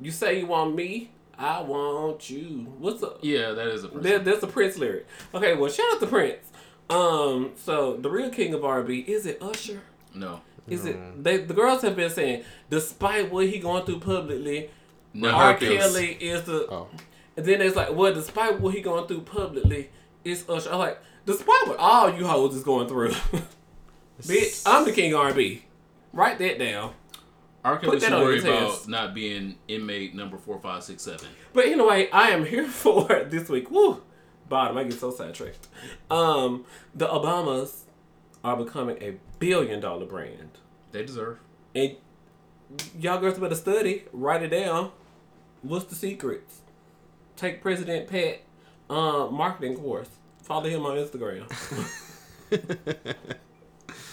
You 0.00 0.10
say 0.10 0.40
you 0.40 0.46
want 0.46 0.74
me, 0.74 1.10
I 1.38 1.60
want 1.60 2.30
you. 2.30 2.72
What's 2.78 3.02
up? 3.02 3.18
Yeah, 3.22 3.52
that 3.52 3.68
is 3.68 3.84
a 3.84 3.88
person. 3.88 4.02
That, 4.02 4.24
that's 4.24 4.42
a 4.42 4.46
Prince 4.46 4.78
lyric. 4.78 5.06
Okay, 5.34 5.54
well, 5.54 5.70
shout 5.70 5.94
out 5.94 6.00
to 6.00 6.06
Prince. 6.06 6.50
Um, 6.88 7.52
so 7.56 7.96
the 7.96 8.10
real 8.10 8.30
king 8.30 8.54
of 8.54 8.64
R 8.64 8.78
and 8.78 8.88
B 8.88 9.00
is 9.00 9.26
it 9.26 9.42
Usher? 9.42 9.82
No. 10.14 10.40
Is 10.68 10.84
it 10.84 11.22
they? 11.22 11.38
The 11.38 11.54
girls 11.54 11.82
have 11.82 11.96
been 11.96 12.10
saying, 12.10 12.44
despite 12.68 13.30
what 13.30 13.46
he 13.46 13.58
going 13.58 13.84
through 13.84 14.00
publicly, 14.00 14.70
No. 15.12 15.30
R. 15.30 15.54
Kelly 15.56 16.12
is 16.12 16.42
the. 16.44 16.66
Oh. 16.70 16.88
And 17.36 17.46
then 17.46 17.60
it's 17.60 17.76
like, 17.76 17.94
well, 17.94 18.12
despite 18.12 18.60
what 18.60 18.74
he 18.74 18.80
going 18.80 19.06
through 19.06 19.22
publicly, 19.22 19.90
it's 20.24 20.48
Usher. 20.48 20.70
I'm 20.72 20.78
like, 20.78 21.00
despite 21.26 21.66
what 21.66 21.78
all 21.78 22.12
you 22.14 22.26
hoes 22.26 22.54
is 22.54 22.62
going 22.62 22.88
through, 22.88 23.10
bitch, 24.22 24.62
I'm 24.66 24.84
the 24.84 24.92
king 24.92 25.12
of 25.14 25.20
R&B. 25.20 25.62
Write 26.12 26.38
that 26.38 26.58
down. 26.58 26.92
Put 27.62 28.00
that 28.00 28.12
on 28.12 28.32
his 28.32 28.44
about 28.44 28.70
ass. 28.70 28.88
not 28.88 29.14
being 29.14 29.56
inmate 29.68 30.14
number 30.14 30.38
four, 30.38 30.58
five, 30.60 30.82
six, 30.82 31.02
seven. 31.02 31.28
But 31.52 31.66
anyway, 31.66 32.08
I 32.10 32.30
am 32.30 32.46
here 32.46 32.66
for 32.68 33.06
this 33.24 33.48
week. 33.48 33.70
Woo! 33.70 34.02
Bottom, 34.48 34.78
I 34.78 34.84
get 34.84 34.94
so 34.94 35.10
sidetracked. 35.10 35.68
Um, 36.10 36.64
the 36.94 37.06
Obamas 37.06 37.82
are 38.42 38.56
becoming 38.56 38.96
a 39.02 39.16
billion 39.38 39.80
dollar 39.80 40.06
brand. 40.06 40.58
They 40.90 41.04
deserve. 41.04 41.38
And 41.74 41.96
y'all 42.98 43.20
girls 43.20 43.38
better 43.38 43.54
study, 43.54 44.04
write 44.12 44.42
it 44.42 44.48
down. 44.48 44.90
What's 45.62 45.84
the 45.84 45.94
secrets? 45.94 46.62
Take 47.36 47.62
President 47.62 48.08
Pat 48.08 48.40
um, 48.88 49.34
marketing 49.34 49.76
course. 49.76 50.08
Follow 50.42 50.68
him 50.68 50.84
on 50.84 50.96
Instagram. 50.96 51.46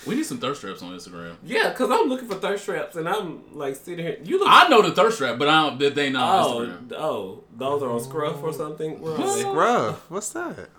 We 0.08 0.16
need 0.16 0.26
some 0.26 0.40
thirst 0.40 0.62
traps 0.62 0.82
on 0.82 0.94
Instagram. 0.94 1.36
yeah, 1.44 1.74
cause 1.74 1.90
I'm 1.92 2.08
looking 2.08 2.28
for 2.28 2.36
thirst 2.36 2.66
traps, 2.66 2.96
and 2.96 3.08
I'm 3.08 3.56
like 3.56 3.76
sitting 3.76 4.06
here. 4.06 4.18
You 4.24 4.40
look. 4.40 4.48
I 4.50 4.68
know 4.70 4.82
the 4.82 4.92
thirst 4.92 5.18
trap, 5.18 5.38
but 5.38 5.48
I 5.48 5.64
don't. 5.64 5.80
That 5.80 5.96
they 5.96 6.10
not 6.10 6.46
oh, 6.46 6.60
Instagram. 6.60 6.94
oh, 6.94 7.44
those 7.56 7.84
are 7.84 7.92
on 7.92 8.00
Scruff 8.00 8.42
or 8.42 8.54
something. 8.54 9.02
Where 9.02 9.14
are 9.14 9.18
they? 9.18 9.42
Scruff. 9.42 10.10
What's 10.10 10.30
that? 10.30 10.70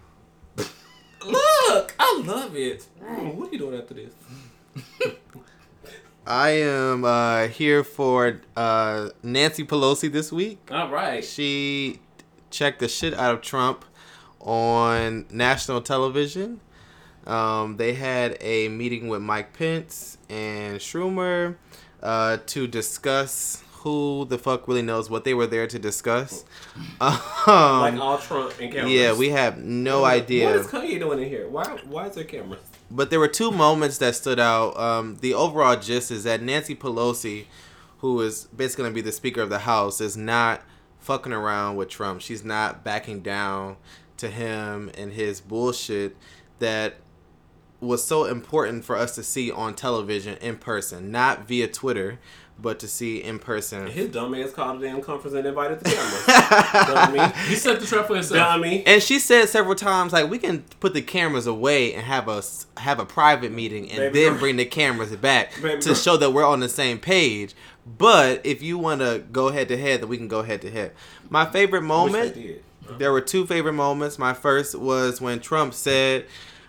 Look, 1.26 1.94
I 1.98 2.22
love 2.24 2.56
it. 2.56 2.86
Mm, 3.02 3.34
what 3.34 3.48
are 3.48 3.52
you 3.52 3.58
doing 3.58 3.78
after 3.78 3.94
this? 3.94 4.14
I 6.26 6.50
am 6.50 7.04
uh, 7.04 7.48
here 7.48 7.82
for 7.82 8.40
uh, 8.56 9.08
Nancy 9.22 9.64
Pelosi 9.64 10.12
this 10.12 10.30
week. 10.30 10.58
All 10.70 10.90
right. 10.90 11.24
She 11.24 12.00
checked 12.50 12.80
the 12.80 12.88
shit 12.88 13.14
out 13.14 13.34
of 13.34 13.40
Trump 13.40 13.84
on 14.40 15.26
national 15.30 15.80
television. 15.80 16.60
Um, 17.28 17.76
they 17.76 17.92
had 17.94 18.36
a 18.40 18.68
meeting 18.68 19.08
with 19.08 19.20
Mike 19.22 19.52
Pence 19.52 20.18
and 20.30 20.78
Schumer 20.78 21.56
uh, 22.02 22.38
to 22.46 22.66
discuss 22.66 23.62
who 23.82 24.26
the 24.28 24.38
fuck 24.38 24.66
really 24.66 24.82
knows 24.82 25.08
what 25.08 25.24
they 25.24 25.34
were 25.34 25.46
there 25.46 25.66
to 25.66 25.78
discuss. 25.78 26.44
Um, 27.00 27.80
like 27.80 27.94
all 27.94 28.18
Trump 28.18 28.52
and 28.60 28.70
cameras. 28.72 28.92
yeah, 28.92 29.12
we 29.14 29.30
have 29.30 29.56
no 29.58 30.02
What 30.02 30.12
idea. 30.12 30.46
What 30.48 30.56
is 30.56 30.66
Kanye 30.66 30.98
doing 30.98 31.22
in 31.22 31.28
here? 31.28 31.48
Why? 31.48 31.64
Why 31.86 32.06
is 32.08 32.14
there 32.16 32.24
cameras? 32.24 32.60
But 32.90 33.08
there 33.10 33.18
were 33.20 33.28
two 33.28 33.50
moments 33.50 33.98
that 33.98 34.14
stood 34.16 34.38
out. 34.40 34.78
Um, 34.78 35.16
the 35.20 35.32
overall 35.34 35.76
gist 35.76 36.10
is 36.10 36.24
that 36.24 36.42
Nancy 36.42 36.74
Pelosi, 36.74 37.44
who 37.98 38.20
is 38.20 38.44
basically 38.54 38.82
going 38.82 38.92
to 38.92 38.94
be 38.96 39.00
the 39.00 39.12
Speaker 39.12 39.40
of 39.40 39.48
the 39.50 39.60
House, 39.60 40.00
is 40.00 40.16
not 40.16 40.62
fucking 40.98 41.32
around 41.32 41.76
with 41.76 41.88
Trump. 41.88 42.20
She's 42.20 42.44
not 42.44 42.84
backing 42.84 43.20
down 43.20 43.76
to 44.18 44.28
him 44.28 44.90
and 44.98 45.12
his 45.12 45.40
bullshit 45.40 46.16
that 46.58 46.96
was 47.80 48.02
so 48.04 48.24
important 48.24 48.84
for 48.84 48.96
us 48.96 49.14
to 49.14 49.22
see 49.22 49.50
on 49.50 49.74
television 49.74 50.36
in 50.38 50.56
person, 50.56 51.10
not 51.12 51.46
via 51.46 51.68
Twitter, 51.68 52.18
but 52.60 52.80
to 52.80 52.88
see 52.88 53.22
in 53.22 53.38
person. 53.38 53.86
His 53.86 54.08
dumb 54.08 54.34
ass 54.34 54.50
called 54.52 54.82
a 54.82 54.86
damn 54.86 55.00
conference 55.00 55.36
and 55.36 55.46
invited 55.46 55.78
the 55.78 55.90
cameras. 55.90 56.86
dummy. 57.22 57.32
He 57.48 57.54
set 57.54 57.78
the 57.78 57.86
trap 57.86 58.08
for 58.08 58.14
himself. 58.16 58.36
Dummy. 58.54 58.84
And 58.84 59.00
she 59.00 59.20
said 59.20 59.48
several 59.48 59.76
times, 59.76 60.12
like 60.12 60.28
we 60.28 60.38
can 60.38 60.64
put 60.80 60.92
the 60.92 61.02
cameras 61.02 61.46
away 61.46 61.94
and 61.94 62.02
have 62.04 62.26
a 62.28 62.38
s- 62.38 62.66
have 62.78 62.98
a 62.98 63.04
private 63.06 63.52
meeting, 63.52 63.88
and 63.90 63.98
Baby 63.98 64.20
then 64.24 64.32
girl. 64.32 64.40
bring 64.40 64.56
the 64.56 64.64
cameras 64.64 65.14
back 65.14 65.54
Baby 65.62 65.80
to 65.82 65.86
girl. 65.90 65.94
show 65.94 66.16
that 66.16 66.30
we're 66.32 66.44
on 66.46 66.58
the 66.58 66.68
same 66.68 66.98
page. 66.98 67.54
But 67.86 68.40
if 68.44 68.60
you 68.60 68.76
want 68.76 69.00
to 69.02 69.22
go 69.30 69.50
head 69.50 69.68
to 69.68 69.76
head, 69.78 70.02
then 70.02 70.08
we 70.08 70.16
can 70.18 70.26
go 70.28 70.42
head 70.42 70.60
to 70.62 70.70
head. 70.70 70.92
My 71.30 71.46
favorite 71.46 71.82
Wish 71.82 71.88
moment, 71.88 72.34
did. 72.34 72.64
there 72.98 73.12
were 73.12 73.20
two 73.20 73.46
favorite 73.46 73.74
moments. 73.74 74.18
My 74.18 74.34
first 74.34 74.74
was 74.74 75.20
when 75.20 75.38
Trump 75.38 75.72
said 75.74 76.26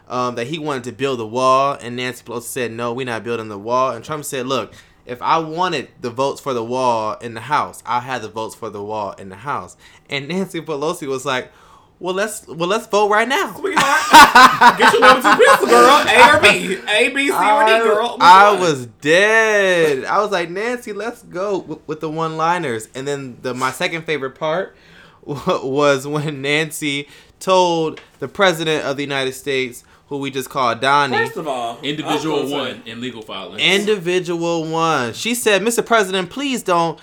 um, 0.10 0.36
that 0.36 0.48
he 0.48 0.60
wanted 0.60 0.84
to 0.86 0.92
build 0.92 1.20
a 1.20 1.26
wall, 1.26 1.78
and 1.80 1.96
Nancy 1.96 2.24
Pelosi 2.24 2.44
said, 2.44 2.72
"No, 2.72 2.94
we're 2.94 3.06
not 3.06 3.24
building 3.24 3.48
the 3.48 3.60
wall." 3.60 3.92
And 3.92 4.04
Trump 4.04 4.26
said, 4.26 4.48
"Look." 4.48 4.74
If 5.06 5.24
I 5.24 5.40
wanted 5.40 5.90
the 6.00 6.12
votes 6.12 6.40
for 6.40 6.54
the 6.54 6.64
wall 6.64 7.16
in 7.16 7.34
the 7.34 7.42
House, 7.42 7.82
I 7.84 8.00
had 8.02 8.22
the 8.22 8.28
votes 8.28 8.54
for 8.54 8.70
the 8.70 8.84
wall 8.84 9.14
in 9.14 9.30
the 9.30 9.38
House. 9.38 9.76
And 10.08 10.28
Nancy 10.28 10.62
Pelosi 10.62 11.08
was 11.08 11.26
like, 11.26 11.52
"Well, 12.00 12.14
let's 12.14 12.46
well 12.46 12.70
let's 12.70 12.86
vote 12.86 13.10
right 13.10 13.28
now." 13.28 13.56
Sweetheart, 13.58 14.02
get 14.78 14.94
your 14.94 15.02
number 15.02 15.32
two 15.32 15.44
pistol, 15.44 15.68
girl. 15.68 16.06
A 16.08 16.38
or 16.38 16.42
B. 16.42 16.78
A, 16.88 17.10
B, 17.10 17.28
C, 17.28 17.34
or 17.34 17.66
D, 17.66 17.72
girl. 17.80 18.18
I 18.22 18.56
was 18.60 18.86
dead. 18.86 20.06
I 20.06 20.20
was 20.22 20.30
like, 20.30 20.52
Nancy, 20.52 20.94
let's 20.94 21.24
go 21.24 21.58
with, 21.58 21.80
with 21.88 22.00
the 22.02 22.10
one-liners. 22.12 22.88
And 22.94 23.08
then 23.08 23.40
the 23.42 23.56
my 23.56 23.72
second 23.72 24.04
favorite 24.04 24.36
part 24.36 24.76
was 25.24 26.06
when 26.06 26.44
Nancy 26.44 27.08
told 27.40 28.00
the 28.20 28.28
president 28.28 28.86
of 28.86 28.98
the 28.98 29.04
United 29.04 29.34
States, 29.34 29.84
who 30.10 30.18
we 30.18 30.30
just 30.32 30.50
called 30.50 30.82
Donnie, 30.82 31.16
First 31.18 31.38
of 31.38 31.48
all, 31.48 31.80
Individual 31.82 32.50
one 32.50 32.82
in 32.86 33.00
legal 33.00 33.22
filings. 33.22 33.62
individual 33.62 34.66
one. 34.66 35.14
She 35.14 35.34
said, 35.36 35.62
Mr. 35.62 35.86
President, 35.86 36.30
please 36.30 36.64
don't 36.64 37.00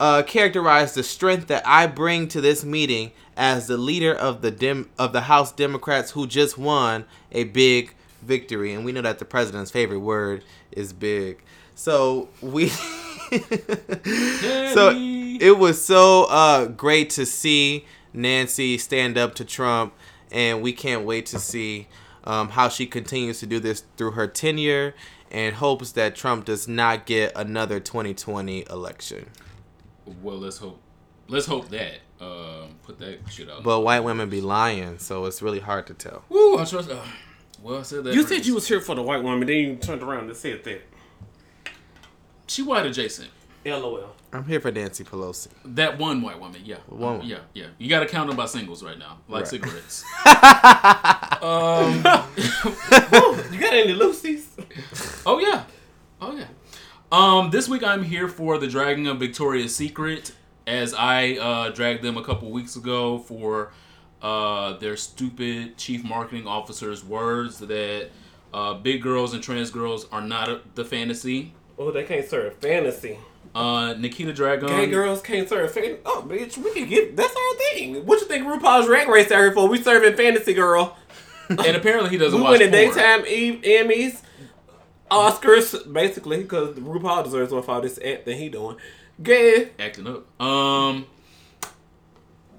uh, 0.00 0.22
characterize 0.24 0.94
the 0.94 1.02
strength 1.02 1.46
that 1.48 1.62
I 1.66 1.86
bring 1.86 2.28
to 2.28 2.40
this 2.40 2.64
meeting 2.64 3.12
as 3.36 3.66
the 3.68 3.76
leader 3.76 4.12
of 4.14 4.42
the 4.42 4.50
Dem- 4.50 4.90
of 4.98 5.12
the 5.12 5.22
House 5.22 5.52
Democrats 5.52 6.10
who 6.12 6.26
just 6.26 6.58
won 6.58 7.04
a 7.32 7.44
big 7.44 7.94
victory. 8.22 8.72
And 8.74 8.84
we 8.84 8.92
know 8.92 9.02
that 9.02 9.18
the 9.20 9.24
president's 9.24 9.70
favorite 9.70 10.00
word 10.00 10.44
is 10.72 10.92
big. 10.92 11.42
So 11.74 12.28
we 12.40 12.68
So 13.30 14.92
it 14.94 15.58
was 15.58 15.84
so 15.84 16.24
uh, 16.24 16.66
great 16.66 17.10
to 17.10 17.26
see 17.26 17.84
Nancy 18.12 18.78
stand 18.78 19.16
up 19.18 19.34
to 19.36 19.44
Trump 19.44 19.94
and 20.32 20.62
we 20.62 20.72
can't 20.72 21.04
wait 21.04 21.26
to 21.26 21.38
see 21.38 21.88
um, 22.28 22.50
how 22.50 22.68
she 22.68 22.86
continues 22.86 23.40
to 23.40 23.46
do 23.46 23.58
this 23.58 23.82
through 23.96 24.12
her 24.12 24.28
tenure 24.28 24.94
and 25.30 25.56
hopes 25.56 25.92
that 25.92 26.14
Trump 26.14 26.44
does 26.44 26.68
not 26.68 27.06
get 27.06 27.32
another 27.34 27.80
2020 27.80 28.66
election. 28.70 29.30
well, 30.22 30.36
let's 30.36 30.58
hope. 30.58 30.78
Let's 31.26 31.46
hope 31.46 31.68
that. 31.70 31.98
Um, 32.20 32.76
put 32.82 32.98
that 33.00 33.18
shit 33.30 33.50
out. 33.50 33.62
But 33.62 33.80
white 33.80 34.00
women 34.00 34.28
be 34.30 34.40
lying, 34.40 34.98
so 34.98 35.26
it's 35.26 35.42
really 35.42 35.60
hard 35.60 35.86
to 35.88 35.94
tell. 35.94 36.24
Woo, 36.28 36.58
I 36.58 36.64
trust. 36.64 36.90
Uh, 36.90 37.02
well, 37.62 37.78
I 37.78 37.82
said 37.82 38.04
that. 38.04 38.14
You 38.14 38.22
first. 38.22 38.34
said 38.34 38.46
you 38.46 38.54
was 38.54 38.66
here 38.66 38.80
for 38.80 38.94
the 38.94 39.02
white 39.02 39.22
woman, 39.22 39.46
then 39.46 39.56
you 39.56 39.76
turned 39.76 40.02
around 40.02 40.28
and 40.28 40.36
said 40.36 40.64
that. 40.64 40.82
she 42.46 42.62
white 42.62 42.86
adjacent. 42.86 43.30
LOL. 43.64 44.14
I'm 44.32 44.44
here 44.44 44.60
for 44.60 44.70
Nancy 44.70 45.04
Pelosi. 45.04 45.48
That 45.64 45.98
one 45.98 46.20
white 46.22 46.38
woman, 46.38 46.60
yeah, 46.64 46.76
One. 46.86 47.22
yeah, 47.22 47.38
yeah. 47.54 47.66
You 47.78 47.88
got 47.88 48.00
to 48.00 48.06
count 48.06 48.28
them 48.28 48.36
by 48.36 48.46
singles 48.46 48.82
right 48.82 48.98
now, 48.98 49.18
like 49.28 49.40
Right. 49.44 49.48
cigarettes. 49.48 50.04
um, 51.42 52.02
You 53.52 53.60
got 53.60 53.72
any 53.74 53.94
Lucy's? 53.94 54.48
oh 55.26 55.38
yeah, 55.38 55.64
oh 56.20 56.36
yeah. 56.36 56.46
Um, 57.10 57.50
this 57.50 57.68
week 57.68 57.82
I'm 57.82 58.02
here 58.02 58.28
for 58.28 58.58
the 58.58 58.66
dragging 58.66 59.06
of 59.06 59.18
Victoria's 59.18 59.74
Secret, 59.74 60.32
as 60.66 60.92
I 60.94 61.32
uh, 61.36 61.70
dragged 61.70 62.02
them 62.02 62.16
a 62.18 62.22
couple 62.24 62.50
weeks 62.50 62.76
ago 62.76 63.18
for 63.18 63.72
uh, 64.20 64.76
their 64.78 64.96
stupid 64.96 65.76
chief 65.78 66.04
marketing 66.04 66.46
officer's 66.46 67.02
words 67.04 67.58
that 67.60 68.10
uh, 68.52 68.74
big 68.74 69.02
girls 69.02 69.32
and 69.32 69.42
trans 69.42 69.70
girls 69.70 70.06
are 70.12 70.20
not 70.22 70.48
a, 70.48 70.60
the 70.74 70.84
fantasy. 70.84 71.54
Oh, 71.78 71.90
they 71.92 72.04
can't 72.04 72.28
serve 72.28 72.54
fantasy. 72.56 73.18
Uh, 73.54 73.94
Nikita 73.94 74.32
Dragun. 74.32 74.68
Gay 74.68 74.86
girls 74.86 75.20
can't 75.22 75.48
serve 75.48 75.72
fantasy. 75.72 75.98
Oh, 76.06 76.24
bitch, 76.28 76.56
we 76.58 76.72
can 76.72 76.88
get 76.88 77.16
that's 77.16 77.34
our 77.34 77.54
thing. 77.72 78.06
What 78.06 78.20
you 78.20 78.26
think 78.26 78.46
RuPaul's 78.46 78.86
Drag 78.86 79.08
Race 79.08 79.30
out 79.32 79.54
for? 79.54 79.68
We 79.68 79.82
serving 79.82 80.16
fantasy, 80.16 80.54
girl. 80.54 80.96
and 81.48 81.60
apparently 81.76 82.10
he 82.10 82.18
doesn't 82.18 82.38
We 82.38 82.44
watch 82.44 82.58
winning 82.60 82.70
porn. 82.70 82.94
daytime 82.94 83.26
e- 83.26 83.60
Emmys, 83.62 84.20
Oscars, 85.10 85.90
basically, 85.92 86.42
because 86.42 86.76
RuPaul 86.76 87.24
deserves 87.24 87.52
one 87.52 87.62
for 87.62 87.70
all 87.72 87.80
this 87.80 87.98
act 88.04 88.26
that 88.26 88.36
he 88.36 88.48
doing. 88.48 88.76
Gay. 89.22 89.70
acting 89.78 90.06
up. 90.06 90.40
Um, 90.40 91.06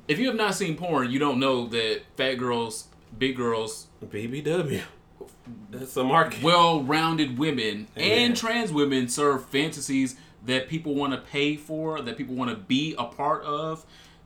if 0.07 0.17
you 0.19 0.27
have 0.27 0.35
not 0.35 0.55
seen 0.55 0.75
porn, 0.75 1.11
you 1.11 1.19
don't 1.19 1.39
know 1.39 1.67
that 1.67 2.01
fat 2.17 2.33
girls, 2.35 2.87
big 3.17 3.35
girls, 3.37 3.87
BBW. 4.03 4.81
That's 5.71 5.95
a 5.97 6.03
market. 6.03 6.43
well-rounded 6.43 7.37
women 7.37 7.87
and 7.95 8.35
trans 8.35 8.71
women 8.71 9.07
serve 9.07 9.45
fantasies 9.45 10.15
that 10.45 10.67
people 10.69 10.95
want 10.95 11.13
to 11.13 11.19
pay 11.19 11.55
for, 11.55 12.01
that 12.01 12.17
people 12.17 12.35
want 12.35 12.49
to 12.49 12.55
be 12.57 12.95
a 12.97 13.05
part 13.05 13.43
of. 13.43 13.85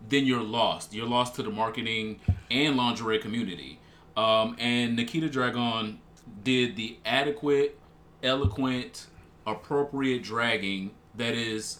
Then 0.09 0.25
you're 0.25 0.43
lost. 0.43 0.93
You're 0.93 1.07
lost 1.07 1.35
to 1.35 1.43
the 1.43 1.49
marketing 1.49 2.19
and 2.51 2.75
lingerie 2.75 3.19
community. 3.19 3.79
Um, 4.17 4.55
and 4.59 4.95
Nikita 4.95 5.29
Dragun 5.29 5.97
did 6.43 6.75
the 6.75 6.97
adequate, 7.05 7.79
eloquent, 8.21 9.07
appropriate 9.47 10.23
dragging 10.23 10.91
that 11.15 11.33
is 11.35 11.79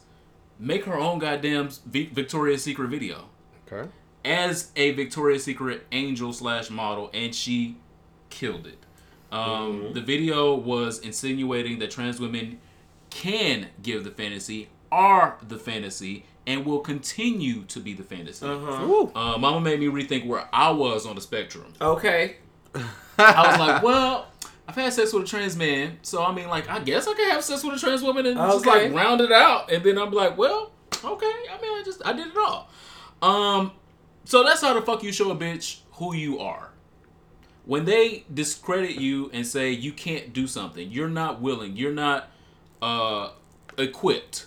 make 0.59 0.85
her 0.85 0.95
own 0.97 1.19
goddamn 1.19 1.69
Victoria's 1.85 2.63
Secret 2.63 2.89
video 2.89 3.25
Okay. 3.71 3.89
as 4.23 4.71
a 4.75 4.91
Victoria's 4.91 5.43
Secret 5.43 5.85
angel 5.91 6.31
slash 6.33 6.69
model, 6.69 7.09
and 7.13 7.33
she 7.35 7.77
killed 8.29 8.67
it. 8.67 8.77
Um, 9.31 9.93
The 9.93 10.01
video 10.01 10.53
was 10.55 10.99
insinuating 10.99 11.79
that 11.79 11.91
trans 11.91 12.19
women 12.19 12.59
can 13.13 13.67
give 13.81 14.03
the 14.03 14.11
fantasy, 14.11 14.69
are 14.91 15.37
the 15.47 15.57
fantasy, 15.57 16.25
and 16.47 16.65
will 16.65 16.79
continue 16.79 17.63
to 17.65 17.79
be 17.79 17.93
the 17.93 18.03
fantasy. 18.03 18.45
Uh-huh. 18.45 19.07
Uh, 19.15 19.37
Mama 19.37 19.61
made 19.61 19.79
me 19.79 19.85
rethink 19.85 20.25
where 20.25 20.47
I 20.51 20.71
was 20.71 21.05
on 21.05 21.15
the 21.15 21.21
spectrum. 21.21 21.73
Okay. 21.79 22.37
I 23.17 23.47
was 23.47 23.59
like, 23.59 23.83
well, 23.83 24.27
I've 24.67 24.75
had 24.75 24.91
sex 24.93 25.13
with 25.13 25.23
a 25.23 25.27
trans 25.27 25.55
man, 25.55 25.99
so 26.01 26.23
I 26.23 26.33
mean, 26.33 26.47
like, 26.49 26.69
I 26.69 26.79
guess 26.79 27.07
I 27.07 27.13
can 27.13 27.29
have 27.29 27.43
sex 27.43 27.63
with 27.63 27.75
a 27.75 27.79
trans 27.79 28.01
woman 28.01 28.25
and 28.25 28.35
just 28.37 28.65
like 28.65 28.83
Okay. 28.83 28.91
round 28.91 29.21
it 29.21 29.31
out, 29.31 29.71
and 29.71 29.83
then 29.83 29.97
I'm 29.97 30.11
like, 30.11 30.37
well, 30.37 30.71
okay. 31.03 31.25
I 31.51 31.61
mean, 31.61 31.79
I 31.79 31.83
just 31.85 32.01
I 32.05 32.13
did 32.13 32.27
it 32.27 32.37
all. 32.37 32.69
Um, 33.21 33.71
so 34.25 34.43
that's 34.43 34.61
how 34.61 34.73
the 34.73 34.81
fuck 34.81 35.03
you 35.03 35.11
show 35.11 35.29
a 35.31 35.35
bitch 35.35 35.79
who 35.93 36.15
you 36.15 36.39
are. 36.39 36.71
When 37.65 37.85
they 37.85 38.25
discredit 38.33 38.95
you 38.95 39.29
and 39.31 39.45
say 39.47 39.71
you 39.71 39.93
can't 39.93 40.33
do 40.33 40.47
something, 40.47 40.91
you're 40.91 41.07
not 41.09 41.39
willing, 41.39 41.77
you're 41.77 41.93
not 41.93 42.29
uh 42.83 43.31
equipped. 43.77 44.45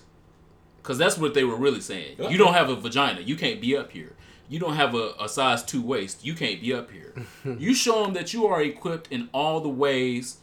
Cause 0.83 0.99
that's 0.99 1.19
what 1.19 1.35
they 1.35 1.43
were 1.43 1.57
really 1.57 1.81
saying. 1.81 2.17
You 2.31 2.39
don't 2.39 2.55
have 2.55 2.69
a 2.71 2.77
vagina, 2.77 3.21
you 3.21 3.35
can't 3.37 3.61
be 3.61 3.77
up 3.77 3.91
here. 3.91 4.13
You 4.49 4.61
don't 4.61 4.77
have 4.77 4.95
a, 4.95 5.15
a 5.21 5.29
size 5.29 5.65
two 5.65 5.83
waist, 5.83 6.25
you 6.25 6.35
can't 6.35 6.61
be 6.61 6.73
up 6.73 6.93
here. 6.93 7.13
you 7.59 7.75
show 7.75 8.05
them 8.05 8.13
that 8.15 8.33
you 8.33 8.47
are 8.47 8.63
equipped 8.63 9.11
in 9.11 9.29
all 9.33 9.61
the 9.61 9.69
ways 9.69 10.37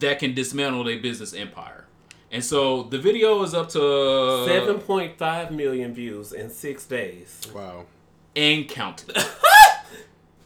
that 0.00 0.18
can 0.18 0.34
dismantle 0.34 0.82
their 0.82 0.98
business 0.98 1.32
empire. 1.32 1.84
And 2.32 2.44
so 2.44 2.82
the 2.82 2.98
video 2.98 3.40
is 3.44 3.54
up 3.54 3.68
to 3.70 4.44
Seven 4.46 4.80
point 4.80 5.16
five 5.16 5.52
million 5.52 5.94
views 5.94 6.32
in 6.32 6.50
six 6.50 6.84
days. 6.84 7.46
Wow. 7.54 7.86
and 8.34 8.68
counting. 8.68 9.14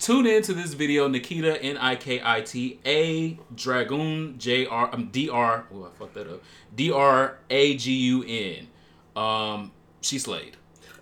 Tune 0.02 0.26
in 0.26 0.42
to 0.42 0.52
this 0.52 0.74
video, 0.74 1.06
Nikita 1.06 1.62
N 1.62 1.76
I 1.76 1.94
K 1.94 2.20
I 2.24 2.40
T 2.40 2.80
A 2.84 3.38
Dragun 3.54 4.36
J 4.36 4.66
R 4.66 4.90
um, 4.92 5.10
D 5.12 5.28
R. 5.28 5.64
Oh, 5.72 5.84
I 5.84 5.96
fucked 5.96 6.14
that 6.14 6.26
up. 6.26 6.42
D 6.74 6.90
R 6.90 7.38
A 7.48 7.76
G 7.76 7.92
U 7.92 8.24
N. 8.24 8.66
Um, 9.14 9.70
she 10.00 10.18
slayed. 10.18 10.56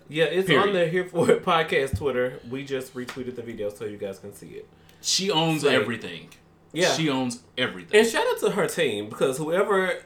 Yeah, 0.07 0.25
it's 0.25 0.45
Period. 0.45 0.67
on 0.67 0.73
the 0.75 0.85
Here 0.87 1.05
For 1.05 1.31
It 1.31 1.43
podcast 1.45 1.97
Twitter. 1.97 2.39
We 2.47 2.63
just 2.63 2.93
retweeted 2.93 3.35
the 3.35 3.41
video 3.41 3.73
so 3.73 3.85
you 3.85 3.97
guys 3.97 4.19
can 4.19 4.35
see 4.35 4.49
it. 4.49 4.67
She 5.01 5.31
owns 5.31 5.61
Slay. 5.61 5.73
everything. 5.73 6.29
Yeah. 6.71 6.93
she 6.93 7.09
owns 7.09 7.41
everything. 7.57 7.99
And 7.99 8.07
shout 8.07 8.27
out 8.27 8.39
to 8.41 8.51
her 8.51 8.67
team 8.67 9.09
because 9.09 9.39
whoever 9.39 10.03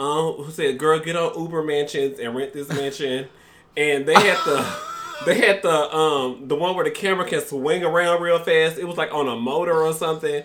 um 0.00 0.32
who 0.32 0.50
said, 0.50 0.78
"Girl, 0.78 0.98
get 0.98 1.14
on 1.14 1.40
Uber 1.40 1.62
mansions 1.62 2.18
and 2.18 2.34
rent 2.34 2.54
this 2.54 2.68
mansion," 2.70 3.28
and 3.76 4.04
they 4.04 4.14
had 4.14 4.38
the 4.44 4.62
they 5.24 5.34
had 5.36 5.62
the 5.62 5.94
um 5.94 6.48
the 6.48 6.54
one 6.56 6.74
where 6.74 6.84
the 6.84 6.90
camera 6.90 7.26
can 7.26 7.40
swing 7.40 7.84
around 7.84 8.22
real 8.22 8.38
fast. 8.38 8.78
It 8.78 8.84
was 8.84 8.96
like 8.96 9.12
on 9.12 9.28
a 9.28 9.36
motor 9.36 9.82
or 9.82 9.92
something, 9.92 10.44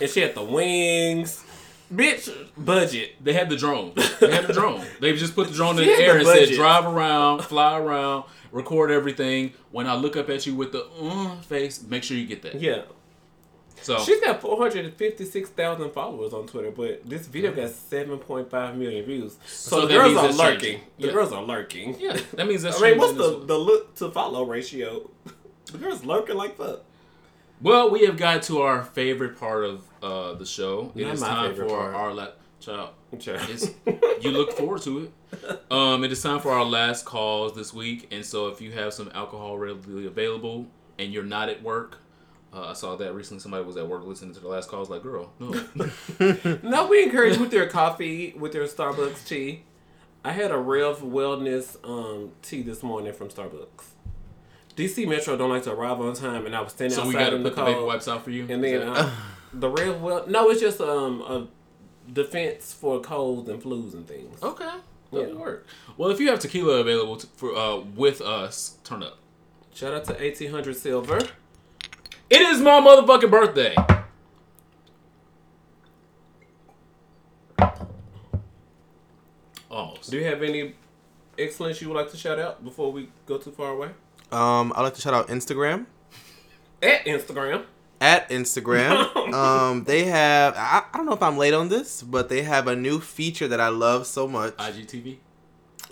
and 0.00 0.10
she 0.10 0.20
had 0.20 0.34
the 0.34 0.44
wings. 0.44 1.44
Bitch, 1.92 2.34
budget. 2.56 3.22
They 3.22 3.34
had 3.34 3.50
the 3.50 3.56
drone. 3.56 3.92
They 4.18 4.32
had 4.32 4.46
the 4.46 4.54
drone. 4.54 4.82
They 5.00 5.14
just 5.14 5.34
put 5.34 5.48
the 5.48 5.54
drone 5.54 5.78
in 5.78 5.84
the 5.84 5.92
air 5.92 6.14
the 6.14 6.20
and 6.20 6.48
said, 6.48 6.54
drive 6.54 6.86
around, 6.86 7.42
fly 7.42 7.78
around, 7.78 8.24
record 8.50 8.90
everything. 8.90 9.52
When 9.72 9.86
I 9.86 9.94
look 9.94 10.16
up 10.16 10.30
at 10.30 10.46
you 10.46 10.54
with 10.54 10.72
the 10.72 10.86
uh, 10.86 11.36
face, 11.42 11.82
make 11.82 12.02
sure 12.02 12.16
you 12.16 12.26
get 12.26 12.40
that. 12.42 12.58
Yeah, 12.58 12.82
So 13.82 13.98
she's 13.98 14.20
got 14.20 14.40
four 14.40 14.56
hundred 14.58 14.84
and 14.84 14.94
fifty 14.94 15.24
six 15.24 15.50
thousand 15.50 15.90
followers 15.92 16.32
on 16.32 16.46
Twitter, 16.46 16.70
but 16.70 17.04
this 17.08 17.26
video 17.26 17.52
got 17.52 17.70
seven 17.70 18.18
point 18.18 18.50
five 18.50 18.76
million 18.76 19.04
views. 19.04 19.36
So, 19.46 19.80
So 19.80 19.86
the 19.86 19.94
girls 19.94 20.16
are 20.16 20.32
lurking. 20.32 20.80
The 20.98 21.06
Yeah. 21.08 21.12
girls 21.12 21.32
are 21.32 21.42
lurking. 21.42 21.98
yeah, 22.00 22.16
that 22.34 22.46
means 22.46 22.62
that's. 22.62 22.80
I 22.80 22.90
mean, 22.90 22.98
what's 22.98 23.14
the 23.14 23.40
the 23.44 23.58
look 23.58 23.94
to 23.96 24.10
follow 24.10 24.44
ratio? 24.44 25.10
The 25.72 25.78
girls 25.78 26.04
lurking 26.04 26.36
like 26.36 26.56
fuck. 26.56 26.80
Well, 27.60 27.90
we 27.90 28.06
have 28.06 28.16
got 28.16 28.42
to 28.44 28.62
our 28.62 28.82
favorite 28.84 29.38
part 29.38 29.64
of 29.64 29.82
uh, 30.02 30.34
the 30.34 30.44
show. 30.46 30.90
It 30.96 31.04
Not 31.04 31.14
is 31.14 31.20
my 31.20 31.28
time 31.28 31.54
for 31.54 31.66
part. 31.66 31.94
our 31.94 32.12
la- 32.12 32.28
child. 32.60 32.90
It's, 33.12 33.70
you 34.20 34.30
look 34.32 34.52
forward 34.58 34.82
to 34.82 35.04
it. 35.04 35.62
Um, 35.70 36.02
it 36.04 36.10
is 36.12 36.22
time 36.22 36.40
for 36.40 36.50
our 36.50 36.64
last 36.64 37.04
calls 37.04 37.54
this 37.54 37.72
week, 37.72 38.08
and 38.10 38.24
so 38.26 38.48
if 38.48 38.60
you 38.60 38.72
have 38.72 38.92
some 38.92 39.10
alcohol 39.14 39.58
readily 39.58 40.06
available 40.06 40.66
and 40.98 41.12
you're 41.12 41.22
not 41.24 41.48
at 41.48 41.62
work, 41.62 41.98
uh, 42.54 42.66
I 42.68 42.72
saw 42.74 42.96
that 42.96 43.14
recently. 43.14 43.40
Somebody 43.40 43.64
was 43.64 43.76
at 43.76 43.86
work 43.88 44.04
listening 44.04 44.34
to 44.34 44.40
the 44.40 44.48
last 44.48 44.68
call. 44.68 44.78
I 44.78 44.80
was 44.80 44.90
like, 44.90 45.02
"Girl, 45.02 45.32
no." 45.38 45.52
No, 46.62 46.86
we 46.88 47.02
encourage 47.02 47.38
with 47.38 47.52
your 47.52 47.66
coffee, 47.66 48.34
with 48.38 48.54
your 48.54 48.66
Starbucks 48.66 49.26
tea. 49.26 49.64
I 50.24 50.32
had 50.32 50.50
a 50.52 50.58
Rev 50.58 50.98
Wellness 51.00 51.76
um, 51.84 52.32
tea 52.42 52.62
this 52.62 52.82
morning 52.82 53.12
from 53.12 53.28
Starbucks. 53.28 53.84
DC 54.76 55.06
Metro 55.08 55.36
don't 55.36 55.50
like 55.50 55.64
to 55.64 55.72
arrive 55.72 56.00
on 56.00 56.14
time, 56.14 56.46
and 56.46 56.54
I 56.56 56.60
was 56.60 56.72
standing 56.72 56.96
so 56.96 57.02
we 57.02 57.08
outside 57.16 57.24
got 57.24 57.30
to 57.30 57.36
in 57.36 57.42
the 57.42 57.50
put 57.50 57.56
the 57.56 57.64
baby 57.64 57.80
wipes 57.84 58.08
out 58.08 58.22
for 58.24 58.30
you. 58.30 58.46
and 58.48 58.62
then 58.62 58.80
that- 58.80 58.88
uh, 58.88 59.10
the 59.54 59.68
Rev 59.68 60.00
Well, 60.00 60.24
no, 60.28 60.48
it's 60.50 60.60
just 60.60 60.80
um 60.80 61.20
a 61.22 61.46
defense 62.12 62.72
for 62.72 63.00
colds 63.00 63.48
and 63.48 63.62
flus 63.62 63.92
and 63.94 64.06
things. 64.06 64.42
okay, 64.42 64.64
that 65.12 65.28
Yeah. 65.28 65.34
work. 65.34 65.66
Well, 65.96 66.10
if 66.10 66.20
you 66.20 66.28
have 66.30 66.38
tequila 66.40 66.80
available 66.80 67.16
to, 67.16 67.26
for 67.36 67.54
uh, 67.56 67.78
with 67.78 68.20
us, 68.22 68.78
turn 68.84 69.02
up. 69.02 69.18
Shout 69.74 69.92
out 69.94 70.04
to 70.04 70.22
eighteen 70.22 70.50
hundred 70.50 70.76
Silver. 70.76 71.20
It 72.32 72.40
is 72.40 72.62
my 72.62 72.80
motherfucking 72.80 73.30
birthday. 73.30 73.76
Almost. 79.70 80.10
Do 80.10 80.16
you 80.16 80.24
have 80.24 80.42
any 80.42 80.74
excellence 81.38 81.82
you 81.82 81.88
would 81.88 81.96
like 81.98 82.10
to 82.10 82.16
shout 82.16 82.38
out 82.38 82.64
before 82.64 82.90
we 82.90 83.10
go 83.26 83.36
too 83.36 83.50
far 83.50 83.72
away? 83.72 83.88
Um, 84.30 84.72
I'd 84.74 84.80
like 84.80 84.94
to 84.94 85.02
shout 85.02 85.12
out 85.12 85.28
Instagram. 85.28 85.84
At 86.82 87.04
Instagram. 87.04 87.66
At 88.00 88.30
Instagram, 88.30 89.14
um, 89.34 89.84
they 89.84 90.04
have. 90.04 90.54
I, 90.56 90.84
I 90.90 90.96
don't 90.96 91.04
know 91.04 91.12
if 91.12 91.22
I'm 91.22 91.36
late 91.36 91.52
on 91.52 91.68
this, 91.68 92.02
but 92.02 92.30
they 92.30 92.44
have 92.44 92.66
a 92.66 92.74
new 92.74 92.98
feature 92.98 93.46
that 93.46 93.60
I 93.60 93.68
love 93.68 94.06
so 94.06 94.26
much. 94.26 94.56
IGTV. 94.56 95.18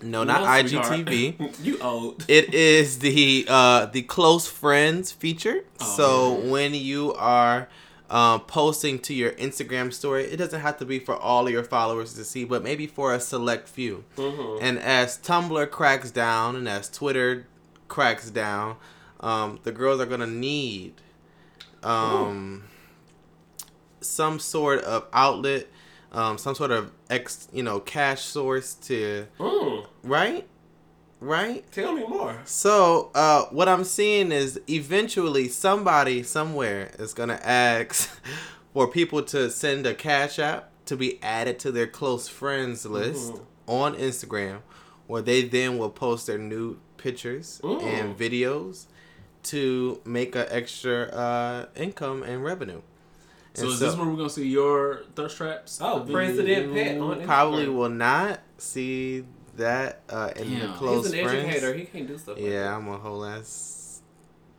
No, 0.02 0.24
not 0.24 0.42
IGTV. 0.42 1.56
you 1.64 1.78
old. 1.80 2.24
It 2.28 2.54
is 2.54 3.00
the 3.00 3.46
uh, 3.48 3.86
the 3.86 4.02
close 4.02 4.46
friends 4.46 5.12
feature. 5.12 5.64
Oh, 5.80 5.96
so 5.96 6.50
when 6.50 6.74
you 6.74 7.14
are 7.14 7.68
um, 8.10 8.40
posting 8.40 8.98
to 9.00 9.14
your 9.14 9.32
Instagram 9.32 9.92
story, 9.92 10.24
it 10.24 10.36
doesn't 10.36 10.60
have 10.60 10.78
to 10.78 10.84
be 10.84 10.98
for 10.98 11.16
all 11.16 11.46
of 11.46 11.52
your 11.52 11.64
followers 11.64 12.14
to 12.14 12.24
see, 12.24 12.44
but 12.44 12.62
maybe 12.62 12.86
for 12.86 13.14
a 13.14 13.20
select 13.20 13.68
few. 13.68 14.04
Mm-hmm. 14.16 14.64
And 14.64 14.78
as 14.78 15.18
Tumblr 15.18 15.70
cracks 15.70 16.10
down 16.10 16.56
and 16.56 16.68
as 16.68 16.88
Twitter 16.88 17.46
cracks 17.88 18.30
down, 18.30 18.76
um, 19.20 19.60
the 19.62 19.72
girls 19.72 20.00
are 20.00 20.06
gonna 20.06 20.26
need 20.26 20.94
um, 21.82 22.64
some 24.00 24.38
sort 24.38 24.82
of 24.82 25.06
outlet, 25.12 25.68
um, 26.12 26.38
some 26.38 26.54
sort 26.54 26.70
of 26.70 26.90
ex, 27.08 27.48
you 27.52 27.62
know, 27.62 27.80
cash 27.80 28.22
source 28.22 28.74
to 28.74 29.26
Mm, 29.38 29.86
right, 30.02 30.46
right. 31.20 31.64
tell 31.72 31.92
me 31.92 32.06
more. 32.06 32.36
So, 32.44 33.10
uh, 33.14 33.44
what 33.46 33.68
I'm 33.68 33.84
seeing 33.84 34.32
is 34.32 34.60
eventually 34.68 35.48
somebody 35.48 36.22
somewhere 36.22 36.90
is 36.98 37.14
gonna 37.14 37.40
ask 37.42 38.10
for 38.72 38.88
people 38.88 39.22
to 39.24 39.50
send 39.50 39.86
a 39.86 39.94
cash 39.94 40.38
app 40.38 40.70
to 40.86 40.96
be 40.96 41.22
added 41.22 41.58
to 41.60 41.70
their 41.70 41.86
close 41.86 42.26
friends 42.28 42.84
list 42.86 43.32
Mhm. 43.34 43.40
on 43.68 43.94
Instagram, 43.96 44.58
where 45.06 45.22
they 45.22 45.42
then 45.42 45.78
will 45.78 45.90
post 45.90 46.26
their 46.26 46.38
new 46.38 46.78
pictures 46.96 47.60
Mm. 47.62 47.82
and 47.82 48.18
videos 48.18 48.86
to 49.44 50.00
make 50.04 50.34
an 50.36 50.46
extra 50.50 51.04
uh, 51.04 51.66
income 51.76 52.22
and 52.22 52.44
revenue. 52.44 52.82
So 53.54 53.64
And 53.64 53.72
is 53.72 53.80
this 53.80 53.96
where 53.96 54.06
we're 54.06 54.16
gonna 54.16 54.30
see 54.30 54.48
your 54.48 55.02
thirst 55.16 55.36
traps? 55.36 55.80
Oh, 55.82 56.06
President 56.10 56.72
Pat 56.72 56.98
on 56.98 57.18
Instagram. 57.20 57.24
probably 57.26 57.68
will 57.68 57.88
not 57.88 58.40
see 58.58 59.24
that 59.56 60.02
uh, 60.08 60.30
in 60.36 60.54
the 60.54 60.66
Damn. 60.66 60.74
close 60.76 61.06
He's 61.06 61.14
an 61.14 61.24
friends. 61.24 61.44
educator. 61.48 61.74
He 61.74 61.84
can't 61.84 62.06
do 62.06 62.16
stuff. 62.16 62.36
like 62.36 62.44
Yeah, 62.44 62.62
that. 62.62 62.74
I'm 62.74 62.88
a 62.88 62.96
whole 62.98 63.24
ass 63.24 64.02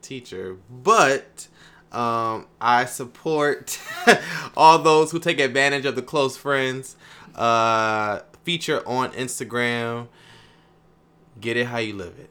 teacher, 0.02 0.58
but 0.70 1.48
um, 1.94 2.48
I 2.60 2.86
support 2.86 3.80
all 4.58 4.80
those 4.80 5.12
who 5.12 5.20
take 5.20 5.40
advantage 5.40 5.86
of 5.86 5.96
the 5.96 6.02
close 6.02 6.36
friends 6.38 6.96
uh, 7.36 8.20
feature 8.44 8.86
on 8.88 9.12
Instagram. 9.14 10.08
Get 11.40 11.56
it 11.58 11.68
how 11.68 11.78
you 11.78 11.94
live 11.96 12.20
it. 12.20 12.30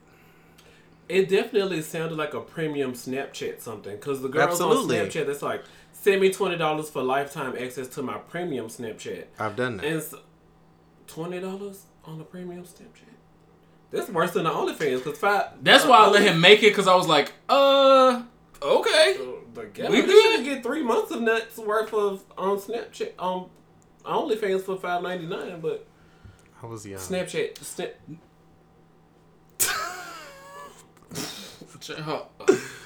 It 1.08 1.28
definitely 1.28 1.82
sounded 1.82 2.16
like 2.16 2.34
a 2.34 2.40
premium 2.40 2.92
Snapchat 2.92 3.60
something 3.60 3.96
because 3.96 4.22
the 4.22 4.28
girls 4.28 4.50
Absolutely. 4.60 5.00
on 5.00 5.06
Snapchat, 5.06 5.28
it's 5.28 5.42
like 5.42 5.64
send 6.00 6.20
me 6.20 6.32
twenty 6.32 6.56
dollars 6.56 6.88
for 6.90 7.02
lifetime 7.02 7.54
access 7.58 7.88
to 7.88 8.02
my 8.02 8.18
premium 8.18 8.66
Snapchat, 8.68 9.24
I've 9.38 9.56
done 9.56 9.76
that. 9.78 9.86
and 9.86 9.96
it's 9.96 10.14
twenty 11.06 11.40
dollars 11.40 11.84
on 12.04 12.18
the 12.18 12.24
premium 12.24 12.64
Snapchat. 12.64 13.04
That's 13.90 14.08
worse 14.08 14.32
than 14.32 14.44
the 14.44 14.50
OnlyFans 14.50 14.98
because 15.04 15.18
five. 15.18 15.46
That's 15.62 15.84
why 15.84 15.98
I 15.98 16.08
let 16.08 16.22
uh, 16.22 16.32
him 16.32 16.40
make 16.40 16.62
it 16.62 16.70
because 16.70 16.86
I 16.86 16.94
was 16.94 17.08
like, 17.08 17.32
uh, 17.48 18.22
okay. 18.62 19.16
The 19.52 19.70
We 19.90 20.00
we 20.00 20.06
good? 20.06 20.36
should 20.36 20.44
get 20.44 20.62
three 20.62 20.82
months 20.82 21.10
of 21.10 21.20
nuts 21.22 21.58
worth 21.58 21.92
of 21.92 22.22
on 22.38 22.58
Snapchat 22.58 23.12
on 23.18 23.50
OnlyFans 24.04 24.62
for 24.62 24.76
five 24.76 25.02
ninety 25.02 25.26
nine, 25.26 25.60
but 25.60 25.86
I 26.62 26.66
was 26.66 26.86
young. 26.86 27.00
Snapchat 27.00 27.58
snap. 27.64 27.94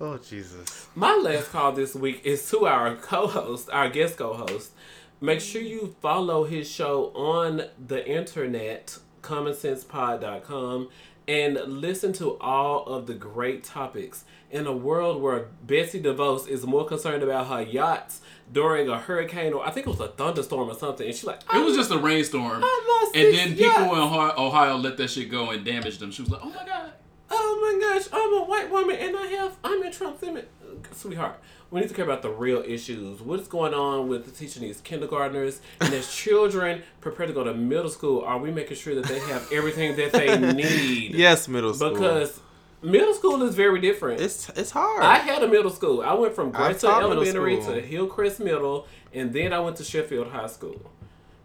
Oh 0.00 0.18
Jesus. 0.18 0.88
My 0.94 1.14
last 1.14 1.50
call 1.50 1.72
this 1.72 1.94
week 1.94 2.22
is 2.24 2.48
to 2.50 2.66
our 2.66 2.96
co-host, 2.96 3.70
our 3.70 3.88
guest 3.88 4.16
co-host. 4.18 4.72
Make 5.20 5.40
sure 5.40 5.62
you 5.62 5.94
follow 6.02 6.44
his 6.44 6.68
show 6.70 7.06
on 7.14 7.62
the 7.86 8.06
internet, 8.06 8.98
commonsensepod.com, 9.22 10.88
and 11.26 11.54
listen 11.66 12.12
to 12.14 12.36
all 12.38 12.84
of 12.86 13.06
the 13.06 13.14
great 13.14 13.64
topics 13.64 14.24
in 14.50 14.66
a 14.66 14.72
world 14.72 15.22
where 15.22 15.48
Betsy 15.64 16.02
DeVos 16.02 16.46
is 16.48 16.66
more 16.66 16.84
concerned 16.84 17.22
about 17.22 17.46
her 17.46 17.62
yachts 17.62 18.20
during 18.52 18.88
a 18.88 18.98
hurricane 18.98 19.52
or 19.54 19.66
I 19.66 19.70
think 19.70 19.86
it 19.86 19.90
was 19.90 20.00
a 20.00 20.08
thunderstorm 20.08 20.68
or 20.68 20.74
something, 20.74 21.06
and 21.06 21.14
she's 21.14 21.24
like, 21.24 21.40
It 21.54 21.64
was 21.64 21.76
just 21.76 21.90
a 21.90 21.98
rainstorm. 21.98 22.62
I 22.62 23.00
lost 23.02 23.16
And 23.16 23.34
then 23.34 23.48
people 23.50 23.66
yachts. 23.66 23.92
in 23.92 23.98
Ohio, 23.98 24.34
Ohio 24.36 24.76
let 24.76 24.96
that 24.98 25.08
shit 25.08 25.30
go 25.30 25.50
and 25.50 25.64
damaged 25.64 26.00
them. 26.00 26.10
She 26.10 26.22
was 26.22 26.30
like, 26.30 26.40
oh 26.44 26.50
my 26.50 26.66
God. 26.66 26.92
Oh 27.30 27.58
my 27.80 27.80
gosh, 27.80 28.08
I'm 28.12 28.34
a 28.34 28.44
white 28.44 28.70
woman 28.70 28.96
and 28.96 29.16
I 29.16 29.26
have 29.28 29.56
I'm 29.64 29.82
in 29.82 29.92
Trump's 29.92 30.22
image. 30.22 30.46
Sweetheart, 30.92 31.40
we 31.70 31.80
need 31.80 31.88
to 31.88 31.94
care 31.94 32.04
about 32.04 32.22
the 32.22 32.30
real 32.30 32.62
issues. 32.66 33.20
What 33.20 33.40
is 33.40 33.48
going 33.48 33.74
on 33.74 34.08
with 34.08 34.24
the 34.26 34.30
teaching 34.30 34.62
these 34.62 34.80
kindergartners 34.80 35.60
and 35.80 35.92
as 35.94 36.12
children 36.22 36.82
prepare 37.00 37.26
to 37.26 37.32
go 37.32 37.44
to 37.44 37.54
middle 37.54 37.88
school? 37.90 38.22
Are 38.22 38.38
we 38.38 38.50
making 38.50 38.76
sure 38.76 38.94
that 38.94 39.06
they 39.06 39.18
have 39.20 39.50
everything 39.52 39.96
that 39.96 40.12
they 40.12 40.38
need? 40.52 41.14
Yes, 41.14 41.48
middle 41.48 41.72
school. 41.74 41.90
Because 41.90 42.40
middle 42.82 43.14
school 43.14 43.42
is 43.42 43.54
very 43.54 43.80
different. 43.80 44.20
it's 44.20 44.48
it's 44.50 44.70
hard. 44.70 45.02
I 45.02 45.18
had 45.18 45.42
a 45.42 45.48
middle 45.48 45.70
school. 45.70 46.02
I 46.02 46.14
went 46.14 46.34
from 46.34 46.50
Grayson 46.50 46.90
Elementary 46.90 47.56
to 47.62 47.80
Hillcrest 47.80 48.40
Middle, 48.40 48.86
and 49.12 49.32
then 49.32 49.52
I 49.52 49.60
went 49.60 49.76
to 49.76 49.84
Sheffield 49.84 50.28
High 50.28 50.48
School. 50.48 50.80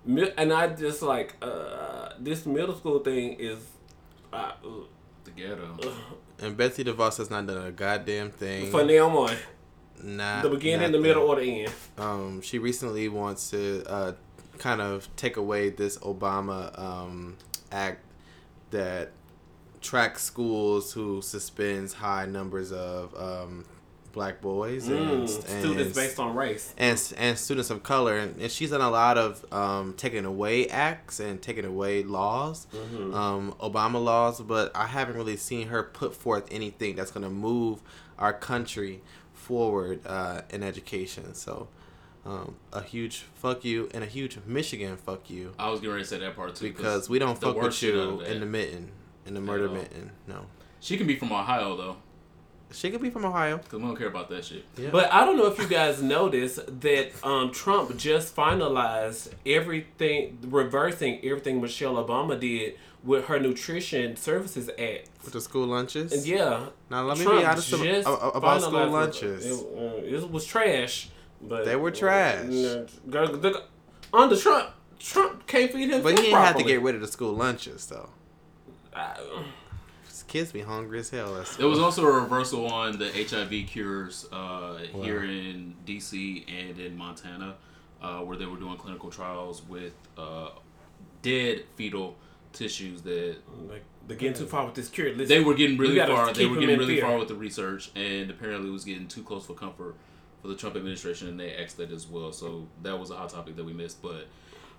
And 0.05 0.51
I 0.51 0.67
just 0.67 1.01
like 1.01 1.35
uh, 1.41 2.09
this 2.19 2.45
middle 2.45 2.75
school 2.75 2.99
thing 2.99 3.33
is. 3.39 3.59
Uh, 4.33 4.51
The 5.35 5.41
ghetto. 5.41 5.77
and 6.39 6.57
Betsy 6.57 6.83
DeVos 6.83 7.17
has 7.17 7.29
not 7.29 7.47
done 7.47 7.65
a 7.65 7.71
goddamn 7.71 8.31
thing. 8.31 8.71
for 8.71 8.83
now 8.83 9.09
on, 9.09 9.35
Not 10.01 10.43
the 10.43 10.49
beginning, 10.49 10.91
the 10.91 10.97
nothing. 10.97 11.01
middle, 11.01 11.23
or 11.23 11.35
the 11.39 11.63
end. 11.65 11.73
Um, 11.97 12.41
she 12.41 12.57
recently 12.59 13.07
wants 13.09 13.49
to 13.51 13.83
uh, 13.87 14.11
kind 14.57 14.81
of 14.81 15.07
take 15.15 15.37
away 15.37 15.69
this 15.69 15.97
Obama 15.99 16.77
um, 16.79 17.37
act 17.71 18.03
that 18.71 19.11
tracks 19.81 20.21
schools 20.23 20.93
who 20.93 21.21
suspends 21.21 21.93
high 21.93 22.25
numbers 22.25 22.71
of 22.71 23.15
um, 23.15 23.65
black 24.11 24.41
boys 24.41 24.87
and, 24.87 24.97
Mm, 24.97 25.21
and 25.21 25.29
students 25.29 25.95
based 25.95 26.19
on 26.19 26.35
race. 26.35 26.73
and 26.77 27.13
and 27.17 27.37
students 27.37 27.69
of 27.69 27.83
color, 27.83 28.17
and, 28.17 28.39
and 28.41 28.51
she's 28.51 28.71
done 28.71 28.81
a 28.81 28.89
lot 28.89 29.17
of 29.17 29.45
um, 29.53 29.93
taking 29.97 30.25
away 30.25 30.67
acts 30.67 31.19
and 31.19 31.41
taking 31.41 31.65
away 31.65 32.03
laws, 32.03 32.67
Mm-hmm. 32.73 33.13
um, 33.13 33.53
Obama 33.59 34.03
laws. 34.03 34.41
But 34.41 34.71
I 34.75 34.87
haven't 34.87 35.15
really 35.15 35.37
seen 35.37 35.67
her 35.69 35.83
put 35.83 36.15
forth 36.15 36.47
anything 36.51 36.95
that's 36.95 37.11
going 37.11 37.23
to 37.23 37.29
move 37.29 37.81
our 38.17 38.33
country 38.33 39.01
forward 39.33 40.01
uh, 40.05 40.41
in 40.49 40.63
education. 40.63 41.33
So. 41.33 41.67
Um, 42.25 42.57
a 42.73 42.81
huge 42.83 43.23
fuck 43.35 43.63
you 43.63 43.89
and 43.93 44.03
a 44.03 44.05
huge 44.07 44.37
Michigan 44.45 44.97
fuck 44.97 45.29
you 45.29 45.53
I 45.57 45.69
was 45.69 45.79
getting 45.79 45.93
ready 45.93 46.03
to 46.03 46.09
say 46.09 46.19
that 46.19 46.35
part 46.35 46.53
too. 46.53 46.65
because 46.67 47.09
we 47.09 47.17
don't 47.17 47.39
fuck 47.39 47.55
with 47.55 47.63
worst 47.63 47.79
shit 47.79 47.95
out 47.95 48.19
you 48.19 48.19
in 48.21 48.41
the 48.41 48.45
mitten 48.45 48.91
in 49.25 49.33
the 49.33 49.39
murder 49.39 49.69
mitten. 49.69 50.11
No, 50.27 50.45
She 50.81 50.97
can 50.97 51.07
be 51.07 51.15
from 51.15 51.31
Ohio 51.31 51.77
though, 51.77 51.95
she 52.71 52.91
could 52.91 53.01
be 53.01 53.09
from 53.09 53.25
Ohio. 53.25 53.57
because 53.57 53.79
we 53.79 53.85
don't 53.85 53.95
care 53.95 54.07
about 54.07 54.29
that 54.29 54.45
shit. 54.45 54.63
Yeah. 54.77 54.89
But 54.91 55.11
I 55.11 55.25
don't 55.25 55.37
know 55.37 55.47
if 55.47 55.57
you 55.57 55.67
guys 55.67 56.01
noticed 56.03 56.59
that 56.81 57.11
um, 57.25 57.51
Trump 57.51 57.97
just 57.97 58.35
finalized 58.35 59.29
everything, 59.45 60.37
reversing 60.43 61.19
everything 61.23 61.61
Michelle 61.61 61.95
Obama 61.95 62.39
did 62.39 62.75
with 63.03 63.25
her 63.25 63.39
Nutrition 63.39 64.15
Services 64.17 64.69
Act. 64.69 65.09
with 65.23 65.33
the 65.33 65.41
school 65.41 65.65
lunches. 65.67 66.11
And 66.11 66.25
yeah, 66.25 66.65
Now 66.89 67.03
let 67.03 67.17
me 67.17 67.23
Trump 67.23 67.39
be 67.39 67.45
honest 67.45 67.73
ab- 67.73 67.79
just 67.81 68.07
ab- 68.07 68.35
about 68.35 68.61
school 68.61 68.73
finalized 68.73 68.87
it. 68.87 68.91
lunches. 68.91 69.45
It, 69.45 69.65
uh, 69.77 70.17
it 70.25 70.31
was 70.31 70.45
trash, 70.45 71.09
but 71.41 71.63
They 71.65 71.75
were 71.77 71.91
trash. 71.91 72.45
Uh, 72.53 72.85
go- 73.09 73.61
under 74.13 74.35
Trump, 74.35 74.69
Trump 74.99 75.47
can't 75.47 75.71
feed 75.71 75.89
him. 75.89 76.01
But 76.03 76.09
he 76.17 76.23
didn't 76.23 76.39
have 76.41 76.57
to 76.57 76.63
get 76.63 76.81
rid 76.81 76.93
of 76.95 77.01
the 77.01 77.07
school 77.07 77.31
lunches 77.33 77.85
though. 77.87 78.09
His 78.93 79.68
kids 80.29 80.51
be 80.51 80.61
hungry 80.61 80.99
as 80.99 81.09
hell. 81.09 81.33
That's 81.33 81.57
There 81.57 81.67
was 81.67 81.79
also 81.79 82.05
a 82.05 82.11
reversal 82.11 82.67
on 82.67 82.97
the 82.97 83.09
HIV 83.11 83.67
cures 83.67 84.27
uh, 84.31 84.77
here 85.01 85.23
in 85.23 85.75
DC 85.85 86.45
and 86.47 86.79
in 86.79 86.95
Montana, 86.95 87.55
uh, 88.01 88.19
where 88.19 88.37
they 88.37 88.45
were 88.45 88.57
doing 88.57 88.77
clinical 88.77 89.09
trials 89.09 89.61
with 89.67 89.93
uh, 90.17 90.49
dead 91.21 91.63
fetal 91.75 92.15
tissues 92.53 93.01
that 93.01 93.35
like 93.69 93.83
they're 94.07 94.17
getting 94.17 94.35
too 94.35 94.45
far 94.45 94.65
with 94.65 94.75
this 94.75 94.87
cure. 94.89 95.09
Listen, 95.09 95.27
they 95.27 95.43
were 95.43 95.53
getting 95.53 95.77
really 95.77 95.99
far. 95.99 96.31
They 96.31 96.45
were 96.45 96.59
getting 96.59 96.79
really 96.79 96.95
fear. 96.95 97.05
far 97.05 97.17
with 97.17 97.27
the 97.27 97.35
research, 97.35 97.91
and 97.95 98.29
apparently 98.29 98.69
it 98.69 98.71
was 98.71 98.85
getting 98.85 99.07
too 99.07 99.23
close 99.23 99.45
for 99.45 99.53
comfort 99.53 99.95
for 100.41 100.47
the 100.47 100.55
Trump 100.55 100.75
administration, 100.75 101.27
and 101.27 101.39
they 101.39 101.55
asked 101.55 101.77
that 101.77 101.91
as 101.91 102.07
well. 102.07 102.31
So 102.31 102.67
that 102.83 102.97
was 102.97 103.11
a 103.11 103.15
hot 103.15 103.29
topic 103.29 103.55
that 103.57 103.65
we 103.65 103.73
missed. 103.73 104.01
But 104.01 104.27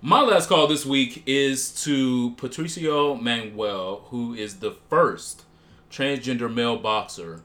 my 0.03 0.23
last 0.23 0.49
call 0.49 0.67
this 0.67 0.87
week 0.87 1.23
is 1.27 1.71
to 1.85 2.31
Patricio 2.33 3.15
Manuel, 3.15 4.07
who 4.07 4.33
is 4.33 4.61
the 4.61 4.71
first 4.89 5.45
transgender 5.91 6.53
male 6.53 6.79
boxer 6.79 7.43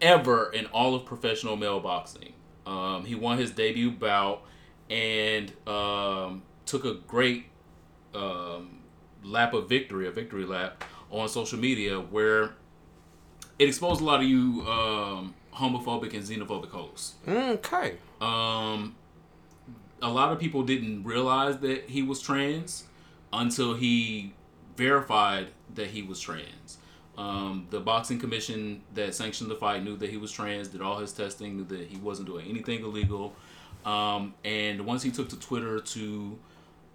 ever 0.00 0.52
in 0.52 0.66
all 0.66 0.94
of 0.94 1.04
professional 1.04 1.56
male 1.56 1.80
boxing. 1.80 2.32
Um, 2.66 3.04
he 3.04 3.14
won 3.14 3.38
his 3.38 3.50
debut 3.50 3.90
bout 3.90 4.42
and 4.88 5.52
um, 5.66 6.42
took 6.64 6.84
a 6.84 6.94
great 6.94 7.46
um, 8.14 8.78
lap 9.24 9.52
of 9.52 9.68
victory, 9.68 10.06
a 10.06 10.12
victory 10.12 10.44
lap 10.44 10.84
on 11.10 11.28
social 11.28 11.58
media 11.58 11.98
where 11.98 12.54
it 13.58 13.68
exposed 13.68 14.00
a 14.00 14.04
lot 14.04 14.20
of 14.20 14.26
you 14.26 14.64
um, 14.68 15.34
homophobic 15.52 16.14
and 16.14 16.22
xenophobic 16.22 16.70
hosts. 16.70 17.14
okay. 17.26 17.96
Um, 18.20 18.94
a 20.04 20.10
lot 20.10 20.30
of 20.30 20.38
people 20.38 20.62
didn't 20.62 21.02
realize 21.02 21.58
that 21.58 21.88
he 21.88 22.02
was 22.02 22.20
trans 22.20 22.84
until 23.32 23.74
he 23.74 24.34
verified 24.76 25.48
that 25.74 25.88
he 25.88 26.02
was 26.02 26.20
trans. 26.20 26.78
Um, 27.16 27.66
the 27.70 27.80
boxing 27.80 28.18
commission 28.18 28.82
that 28.94 29.14
sanctioned 29.14 29.50
the 29.50 29.54
fight 29.54 29.82
knew 29.82 29.96
that 29.96 30.10
he 30.10 30.18
was 30.18 30.30
trans, 30.30 30.68
did 30.68 30.82
all 30.82 30.98
his 30.98 31.12
testing, 31.12 31.56
knew 31.56 31.64
that 31.64 31.86
he 31.86 31.96
wasn't 31.96 32.28
doing 32.28 32.48
anything 32.48 32.84
illegal. 32.84 33.34
Um, 33.86 34.34
and 34.44 34.84
once 34.84 35.02
he 35.02 35.10
took 35.10 35.30
to 35.30 35.38
Twitter 35.38 35.80
to 35.80 36.38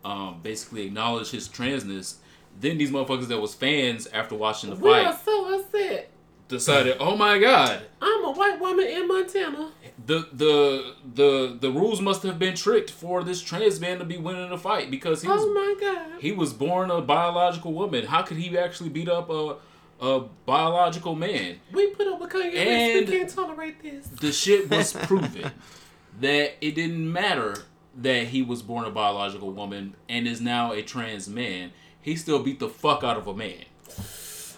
um, 0.05 0.39
basically 0.43 0.85
acknowledge 0.85 1.31
his 1.31 1.49
transness, 1.49 2.15
then 2.59 2.77
these 2.77 2.91
motherfuckers 2.91 3.27
that 3.29 3.39
was 3.39 3.55
fans 3.55 4.05
after 4.07 4.35
watching 4.35 4.69
the 4.69 4.75
we 4.75 4.91
are 4.91 5.13
fight 5.13 5.25
so 5.25 5.59
upset. 5.59 6.11
Decided, 6.49 6.97
oh 6.99 7.15
my 7.15 7.39
god, 7.39 7.83
I'm 8.01 8.25
a 8.25 8.31
white 8.33 8.59
woman 8.59 8.85
in 8.85 9.07
Montana. 9.07 9.71
the 10.05 10.27
the 10.33 10.95
the 11.15 11.57
the 11.61 11.71
rules 11.71 12.01
must 12.01 12.23
have 12.23 12.37
been 12.37 12.55
tricked 12.55 12.91
for 12.91 13.23
this 13.23 13.41
trans 13.41 13.79
man 13.79 13.99
to 13.99 14.05
be 14.05 14.17
winning 14.17 14.49
the 14.49 14.57
fight 14.57 14.91
because 14.91 15.21
he 15.21 15.27
was 15.29 15.41
Oh 15.41 15.53
my 15.53 15.75
god. 15.79 16.19
he 16.21 16.31
was 16.33 16.51
born 16.53 16.91
a 16.91 16.99
biological 17.01 17.71
woman. 17.73 18.05
How 18.05 18.21
could 18.23 18.37
he 18.37 18.57
actually 18.57 18.89
beat 18.89 19.07
up 19.07 19.29
a 19.29 19.55
a 20.01 20.21
biological 20.45 21.13
man? 21.15 21.59
We 21.73 21.87
put 21.87 22.07
up 22.07 22.19
with 22.21 22.29
Kanye 22.31 22.53
West. 22.53 22.57
And- 22.57 23.09
We 23.09 23.17
can't 23.17 23.29
tolerate 23.29 23.81
this. 23.83 24.07
The 24.07 24.31
shit 24.31 24.69
was 24.69 24.93
proven 25.07 25.51
that 26.21 26.53
it 26.61 26.75
didn't 26.75 27.11
matter 27.11 27.63
that 27.97 28.27
he 28.27 28.41
was 28.41 28.61
born 28.61 28.85
a 28.85 28.89
biological 28.91 29.51
woman 29.51 29.95
and 30.07 30.25
is 30.27 30.39
now 30.41 30.71
a 30.71 30.81
trans 30.81 31.27
man. 31.27 31.71
He 32.01 32.15
still 32.15 32.41
beat 32.41 32.59
the 32.59 32.69
fuck 32.69 33.03
out 33.03 33.17
of 33.17 33.27
a 33.27 33.33
man 33.35 33.65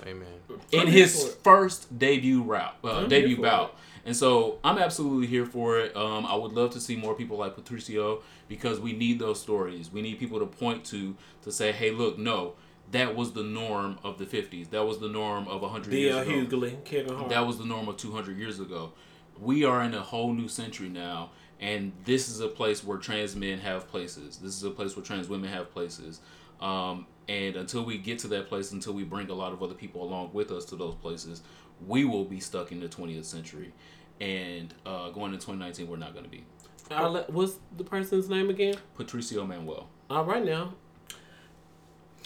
Amen. 0.05 0.27
in 0.71 0.87
his 0.87 1.15
here 1.15 1.25
for 1.25 1.31
it. 1.31 1.43
first 1.43 1.99
debut 1.99 2.41
route, 2.41 2.75
uh, 2.83 3.05
debut 3.05 3.27
here 3.27 3.35
for 3.37 3.41
bout. 3.41 3.75
And 4.05 4.15
so 4.15 4.57
I'm 4.63 4.77
absolutely 4.79 5.27
here 5.27 5.45
for 5.45 5.79
it. 5.79 5.95
Um, 5.95 6.25
I 6.25 6.35
would 6.35 6.53
love 6.53 6.71
to 6.71 6.79
see 6.79 6.95
more 6.95 7.13
people 7.13 7.37
like 7.37 7.55
Patricio 7.55 8.21
because 8.47 8.79
we 8.79 8.93
need 8.93 9.19
those 9.19 9.39
stories. 9.39 9.91
We 9.91 10.01
need 10.01 10.17
people 10.19 10.39
to 10.39 10.45
point 10.45 10.83
to 10.85 11.15
to 11.43 11.51
say, 11.51 11.71
"Hey, 11.71 11.91
look, 11.91 12.17
no, 12.17 12.53
that 12.91 13.15
was 13.15 13.33
the 13.33 13.43
norm 13.43 13.99
of 14.03 14.17
the 14.17 14.25
'50s. 14.25 14.69
That 14.71 14.85
was 14.85 14.99
the 14.99 15.07
norm 15.09 15.47
of 15.47 15.61
100 15.61 15.93
years 15.93 16.13
D.L. 16.13 16.21
ago. 16.21 16.57
Hughley, 16.57 16.83
Kevin 16.83 17.15
Hart. 17.15 17.29
That 17.29 17.45
was 17.45 17.57
the 17.57 17.65
norm 17.65 17.87
of 17.87 17.97
200 17.97 18.37
years 18.37 18.59
ago. 18.59 18.93
We 19.39 19.63
are 19.63 19.81
in 19.83 19.93
a 19.93 20.01
whole 20.01 20.33
new 20.33 20.47
century 20.47 20.89
now, 20.89 21.29
and 21.59 21.91
this 22.05 22.27
is 22.27 22.39
a 22.39 22.47
place 22.47 22.83
where 22.83 22.97
trans 22.97 23.35
men 23.35 23.59
have 23.59 23.87
places. 23.87 24.37
This 24.37 24.55
is 24.55 24.63
a 24.63 24.71
place 24.71 24.95
where 24.95 25.05
trans 25.05 25.29
women 25.29 25.49
have 25.51 25.71
places. 25.71 26.21
Um, 26.59 27.07
and 27.27 27.55
until 27.55 27.83
we 27.83 27.97
get 27.97 28.19
to 28.19 28.27
that 28.29 28.47
place, 28.49 28.71
until 28.71 28.93
we 28.93 29.03
bring 29.03 29.29
a 29.29 29.33
lot 29.33 29.53
of 29.53 29.61
other 29.63 29.73
people 29.75 30.03
along 30.03 30.31
with 30.33 30.51
us 30.51 30.65
to 30.65 30.75
those 30.75 30.95
places, 30.95 31.41
we 31.87 32.05
will 32.05 32.25
be 32.25 32.39
stuck 32.39 32.71
in 32.71 32.79
the 32.79 32.87
20th 32.87 33.25
century. 33.25 33.73
And 34.19 34.73
uh, 34.85 35.09
going 35.09 35.33
into 35.33 35.45
2019, 35.45 35.87
we're 35.87 35.97
not 35.97 36.13
going 36.13 36.25
to 36.25 36.29
be. 36.31 36.43
I'll 36.91 37.09
let- 37.11 37.29
what's 37.31 37.53
the 37.77 37.83
person's 37.83 38.29
name 38.29 38.49
again? 38.49 38.75
Patricio 38.95 39.45
Manuel. 39.45 39.87
All 40.09 40.25
right 40.25 40.43
now. 40.45 40.73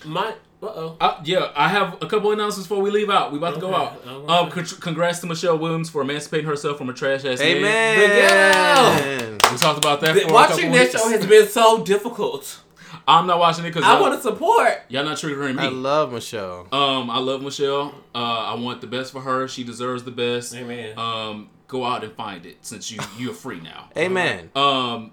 My 0.04 0.34
uh 0.62 0.66
oh. 0.68 0.98
Uh, 1.00 1.22
yeah, 1.24 1.52
I 1.56 1.70
have 1.70 2.02
a 2.02 2.08
couple 2.08 2.32
announcements 2.32 2.68
before 2.68 2.84
we 2.84 2.90
leave 2.92 3.10
out. 3.10 3.32
We 3.32 3.38
about 3.38 3.54
to 3.56 3.60
go 3.62 3.74
out. 3.74 4.02
all 4.08 4.30
Um, 4.30 4.46
right. 4.46 4.52
con- 4.52 4.66
congrats 4.82 5.20
to 5.20 5.28
Michelle 5.28 5.58
Williams 5.58 5.90
for 5.90 6.02
emancipating 6.02 6.46
herself 6.48 6.78
from 6.78 6.90
a 6.90 6.94
trash 6.94 7.24
ass 7.24 7.40
man. 7.40 7.58
Amen. 7.58 9.38
We 9.52 9.58
talked 9.58 9.78
about 9.78 10.02
that. 10.02 10.16
For 10.18 10.28
a 10.30 10.34
Watching 10.34 10.56
couple 10.66 10.72
that 10.74 10.82
weeks. 10.90 10.92
show 11.02 11.10
has 11.10 11.26
been 11.26 11.48
so 11.48 11.84
difficult. 11.84 12.60
I'm 13.08 13.28
not 13.28 13.40
watching 13.40 13.66
it 13.66 13.70
because 13.70 13.84
I 13.84 14.00
want 14.02 14.16
to 14.16 14.22
support. 14.22 14.82
y'all 14.90 15.04
not 15.06 15.18
triggering 15.18 15.56
me. 15.56 15.64
I 15.64 15.68
love 15.70 16.12
Michelle. 16.12 16.68
um, 16.72 17.10
I 17.10 17.20
love 17.20 17.42
Michelle. 17.42 17.94
Uh, 18.14 18.18
I 18.18 18.56
want 18.56 18.82
the 18.82 18.88
best 18.88 19.12
for 19.12 19.22
her. 19.22 19.48
She 19.48 19.64
deserves 19.64 20.04
the 20.04 20.12
best. 20.12 20.56
Amen. 20.56 20.98
Um, 20.98 21.50
go 21.68 21.84
out 21.86 22.04
and 22.04 22.14
find 22.14 22.46
it 22.46 22.58
since 22.66 22.92
you 22.92 23.00
you're 23.18 23.34
free 23.34 23.60
now. 23.60 23.90
Amen. 23.98 24.50
Um, 24.56 25.12